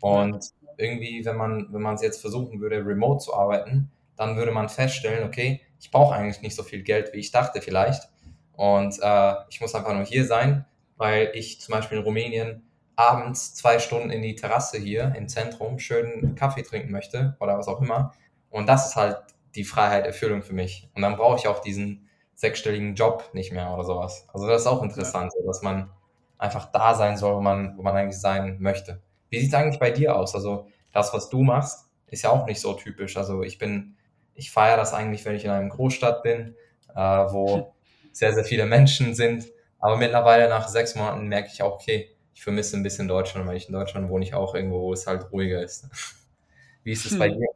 Und 0.00 0.50
irgendwie, 0.76 1.24
wenn 1.24 1.36
man, 1.36 1.68
wenn 1.72 1.82
man 1.82 1.94
es 1.94 2.02
jetzt 2.02 2.20
versuchen 2.20 2.60
würde, 2.60 2.84
remote 2.84 3.24
zu 3.24 3.34
arbeiten, 3.34 3.90
dann 4.16 4.36
würde 4.36 4.52
man 4.52 4.68
feststellen, 4.68 5.26
okay, 5.26 5.60
ich 5.78 5.90
brauche 5.90 6.14
eigentlich 6.14 6.42
nicht 6.42 6.56
so 6.56 6.62
viel 6.62 6.82
Geld, 6.82 7.12
wie 7.12 7.18
ich 7.18 7.30
dachte 7.30 7.60
vielleicht. 7.60 8.08
Und 8.52 8.98
äh, 9.02 9.34
ich 9.50 9.60
muss 9.60 9.74
einfach 9.74 9.94
nur 9.94 10.04
hier 10.04 10.24
sein, 10.24 10.64
weil 10.96 11.30
ich 11.34 11.60
zum 11.60 11.74
Beispiel 11.74 11.98
in 11.98 12.04
Rumänien 12.04 12.62
abends 12.96 13.54
zwei 13.54 13.78
Stunden 13.78 14.10
in 14.10 14.22
die 14.22 14.36
Terrasse 14.36 14.78
hier 14.78 15.14
im 15.16 15.28
Zentrum 15.28 15.78
schön 15.78 16.34
Kaffee 16.34 16.62
trinken 16.62 16.90
möchte 16.90 17.36
oder 17.40 17.58
was 17.58 17.68
auch 17.68 17.82
immer. 17.82 18.14
Und 18.48 18.66
das 18.68 18.88
ist 18.88 18.96
halt 18.96 19.18
die 19.54 19.64
Freiheit, 19.64 20.06
Erfüllung 20.06 20.42
für 20.42 20.54
mich. 20.54 20.88
Und 20.94 21.02
dann 21.02 21.16
brauche 21.16 21.36
ich 21.36 21.46
auch 21.46 21.60
diesen 21.60 22.08
sechsstelligen 22.34 22.94
Job 22.94 23.30
nicht 23.32 23.52
mehr 23.52 23.72
oder 23.72 23.84
sowas. 23.84 24.26
Also 24.32 24.46
das 24.46 24.62
ist 24.62 24.66
auch 24.66 24.82
interessant, 24.82 25.32
ja. 25.38 25.46
dass 25.46 25.62
man 25.62 25.90
einfach 26.38 26.70
da 26.70 26.94
sein 26.94 27.16
soll, 27.16 27.36
wo 27.36 27.40
man, 27.40 27.76
wo 27.76 27.82
man 27.82 27.96
eigentlich 27.96 28.20
sein 28.20 28.56
möchte. 28.60 29.02
Wie 29.30 29.40
sieht 29.40 29.48
es 29.48 29.54
eigentlich 29.54 29.80
bei 29.80 29.90
dir 29.90 30.16
aus? 30.16 30.34
Also 30.34 30.68
das, 30.92 31.12
was 31.12 31.28
du 31.28 31.42
machst, 31.42 31.88
ist 32.08 32.22
ja 32.22 32.30
auch 32.30 32.46
nicht 32.46 32.60
so 32.60 32.74
typisch. 32.74 33.16
Also 33.16 33.42
ich 33.42 33.58
bin, 33.58 33.96
ich 34.34 34.50
feiere 34.50 34.76
das 34.76 34.94
eigentlich, 34.94 35.24
wenn 35.24 35.36
ich 35.36 35.44
in 35.44 35.50
einem 35.50 35.68
Großstadt 35.68 36.22
bin, 36.22 36.54
äh, 36.94 36.98
wo 36.98 37.74
sehr, 38.12 38.32
sehr 38.32 38.44
viele 38.44 38.66
Menschen 38.66 39.14
sind 39.14 39.46
aber 39.78 39.96
mittlerweile 39.96 40.48
nach 40.48 40.68
sechs 40.68 40.94
Monaten 40.94 41.26
merke 41.26 41.50
ich 41.52 41.62
auch, 41.62 41.74
okay, 41.74 42.10
ich 42.34 42.42
vermisse 42.42 42.76
ein 42.76 42.82
bisschen 42.82 43.08
Deutschland, 43.08 43.46
weil 43.46 43.56
ich 43.56 43.68
in 43.68 43.72
Deutschland 43.72 44.08
wohne 44.08 44.24
ich 44.24 44.34
auch 44.34 44.54
irgendwo, 44.54 44.80
wo 44.80 44.92
es 44.92 45.06
halt 45.06 45.30
ruhiger 45.32 45.62
ist. 45.62 45.88
Wie 46.82 46.92
ist 46.92 47.04
es 47.06 47.12
hm. 47.12 47.18
bei 47.18 47.28
dir? 47.28 47.48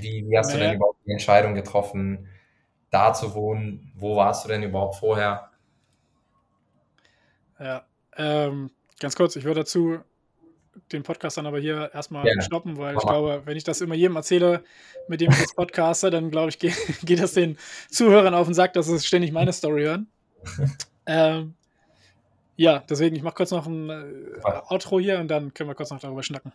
Wie, 0.00 0.28
wie 0.28 0.38
hast 0.38 0.48
naja. 0.48 0.58
du 0.58 0.66
denn 0.66 0.76
überhaupt 0.76 0.98
die 1.06 1.12
Entscheidung 1.12 1.54
getroffen, 1.54 2.28
da 2.90 3.12
zu 3.14 3.34
wohnen? 3.34 3.90
Wo 3.94 4.16
warst 4.16 4.44
du 4.44 4.48
denn 4.48 4.62
überhaupt 4.62 4.96
vorher? 4.96 5.50
Ja, 7.58 7.86
ähm, 8.16 8.70
ganz 8.98 9.16
kurz, 9.16 9.36
ich 9.36 9.44
würde 9.44 9.60
dazu 9.60 9.98
den 10.92 11.02
Podcast 11.02 11.36
dann 11.36 11.46
aber 11.46 11.58
hier 11.58 11.90
erstmal 11.92 12.24
Gerne. 12.24 12.42
stoppen, 12.42 12.76
weil 12.78 12.96
ich 12.96 13.02
glaube, 13.02 13.42
wenn 13.44 13.56
ich 13.56 13.64
das 13.64 13.80
immer 13.80 13.94
jedem 13.94 14.16
erzähle, 14.16 14.62
mit 15.08 15.20
dem 15.20 15.30
ich 15.30 15.38
jetzt 15.38 15.56
podcaste, 15.56 16.10
dann 16.10 16.30
glaube 16.30 16.50
ich, 16.50 16.58
geht, 16.60 16.74
geht 17.02 17.20
das 17.20 17.34
den 17.34 17.58
Zuhörern 17.90 18.34
auf 18.34 18.46
den 18.46 18.54
Sack, 18.54 18.72
dass 18.74 18.86
sie 18.86 19.00
ständig 19.00 19.32
meine 19.32 19.52
Story 19.52 19.82
hören. 19.84 20.06
ähm, 21.06 21.54
ja, 22.56 22.84
deswegen, 22.88 23.16
ich 23.16 23.22
mache 23.22 23.34
kurz 23.34 23.50
noch 23.50 23.66
ein 23.66 23.90
äh, 23.90 24.42
Outro 24.68 24.98
hier 24.98 25.18
und 25.18 25.28
dann 25.28 25.54
können 25.54 25.68
wir 25.68 25.74
kurz 25.74 25.90
noch 25.90 26.00
darüber 26.00 26.22
schnacken. 26.22 26.52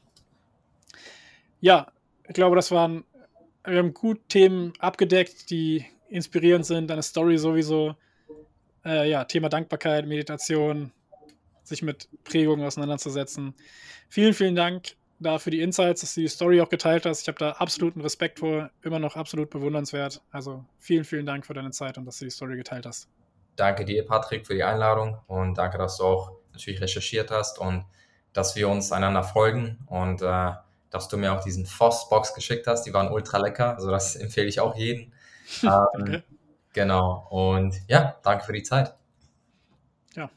Ja, 1.62 1.88
ich 2.28 2.34
glaube, 2.34 2.56
das 2.56 2.72
waren, 2.72 3.06
wir 3.66 3.78
haben 3.78 3.94
gut 3.94 4.20
Themen 4.30 4.74
abgedeckt, 4.80 5.50
die 5.50 5.86
inspirierend 6.10 6.66
sind, 6.66 6.91
eine 6.91 7.04
Story 7.04 7.38
sowieso. 7.38 7.96
Äh, 8.86 9.10
ja, 9.10 9.24
Thema 9.24 9.50
Dankbarkeit, 9.50 10.06
Meditation, 10.06 10.91
sich 11.64 11.82
mit 11.82 12.07
Prägungen 12.24 12.66
auseinanderzusetzen. 12.66 13.53
Vielen, 14.09 14.34
vielen 14.34 14.55
Dank 14.55 14.95
da 15.20 15.39
für 15.39 15.49
die 15.49 15.61
Insights, 15.61 16.01
dass 16.01 16.16
du 16.16 16.22
die 16.22 16.28
Story 16.28 16.61
auch 16.61 16.70
geteilt 16.70 17.05
hast. 17.05 17.22
Ich 17.22 17.28
habe 17.28 17.39
da 17.39 17.51
absoluten 17.51 18.01
Respekt 18.01 18.39
vor, 18.39 18.70
immer 18.82 18.99
noch 18.99 19.16
absolut 19.16 19.49
bewundernswert. 19.49 20.22
Also 20.32 20.65
vielen, 20.77 21.03
vielen 21.03 21.26
Dank 21.26 21.45
für 21.45 21.53
deine 21.53 21.72
Zeit 21.72 21.98
und 21.98 22.06
dass 22.06 22.19
du 22.19 22.26
die 22.26 22.31
Story 22.31 22.57
geteilt 22.57 22.85
hast. 22.85 23.07
Danke 23.56 23.85
dir, 23.85 24.06
Patrick, 24.06 24.45
für 24.48 24.56
die 24.56 24.64
Einladung 24.64 25.19
und 25.27 25.57
danke, 25.57 25.77
dass 25.77 25.98
du 25.98 26.03
auch 26.03 26.31
natürlich 26.53 26.81
recherchiert 26.81 27.31
hast 27.31 27.60
und 27.60 27.85
dass 28.34 28.56
wir 28.56 28.68
uns 28.68 28.91
einander 28.91 29.23
folgen 29.23 29.80
und 29.88 30.22
äh, 30.22 30.52
dass 30.90 31.07
du 31.07 31.18
mir 31.18 31.34
auch 31.34 31.44
diesen 31.44 31.65
Foss-Box 31.65 32.34
geschickt 32.34 32.68
hast. 32.68 32.84
Die 32.84 32.94
waren 32.94 33.11
ultra 33.11 33.38
lecker, 33.38 33.76
also 33.76 33.90
das 33.90 34.15
empfehle 34.18 34.48
ich 34.48 34.60
auch 34.60 34.76
jedem. 34.76 35.11
ähm, 35.64 36.23
genau, 36.73 37.27
und 37.30 37.76
ja, 37.88 38.15
danke 38.23 38.45
für 38.45 38.53
die 38.53 38.64
Zeit. 38.64 38.95
Ja, 40.15 40.30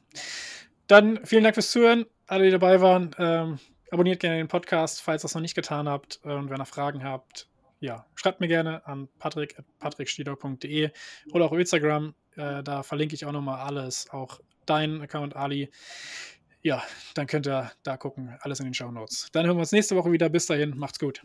dann 0.87 1.25
vielen 1.25 1.45
Dank 1.45 1.55
fürs 1.55 1.71
Zuhören 1.71 2.07
alle, 2.27 2.45
die 2.45 2.51
dabei 2.51 2.81
waren. 2.81 3.15
Ähm, 3.19 3.59
abonniert 3.91 4.21
gerne 4.21 4.39
den 4.39 4.49
Podcast, 4.49 5.01
falls 5.01 5.23
ihr 5.23 5.27
das 5.27 5.35
noch 5.35 5.43
nicht 5.43 5.55
getan 5.55 5.89
habt. 5.89 6.21
Und 6.23 6.51
wenn 6.51 6.61
ihr 6.61 6.67
Fragen 6.67 7.05
habt, 7.05 7.49
ja, 7.81 8.07
schreibt 8.15 8.41
mir 8.41 8.49
gerne 8.49 8.87
an 8.87 9.09
patrick.patrickstieder.de 9.19 10.91
oder 11.33 11.45
auch 11.45 11.53
Instagram. 11.53 12.15
Äh, 12.37 12.63
da 12.63 12.83
verlinke 12.83 13.15
ich 13.15 13.25
auch 13.27 13.33
nochmal 13.33 13.61
alles, 13.61 14.11
auch 14.11 14.41
deinen 14.67 15.03
Account, 15.03 15.37
Ali. 15.37 15.71
Ja, 16.63 16.83
dann 17.15 17.27
könnt 17.27 17.47
ihr 17.47 17.71
da 17.85 17.97
gucken, 17.97 18.37
alles 18.41 18.59
in 18.61 18.67
den 18.67 18.75
Show 18.75 18.91
Notes. 18.91 19.29
Dann 19.33 19.47
hören 19.47 19.57
wir 19.57 19.61
uns 19.61 19.73
nächste 19.73 19.95
Woche 19.95 20.11
wieder. 20.11 20.29
Bis 20.29 20.47
dahin, 20.47 20.77
macht's 20.77 20.99
gut. 20.99 21.23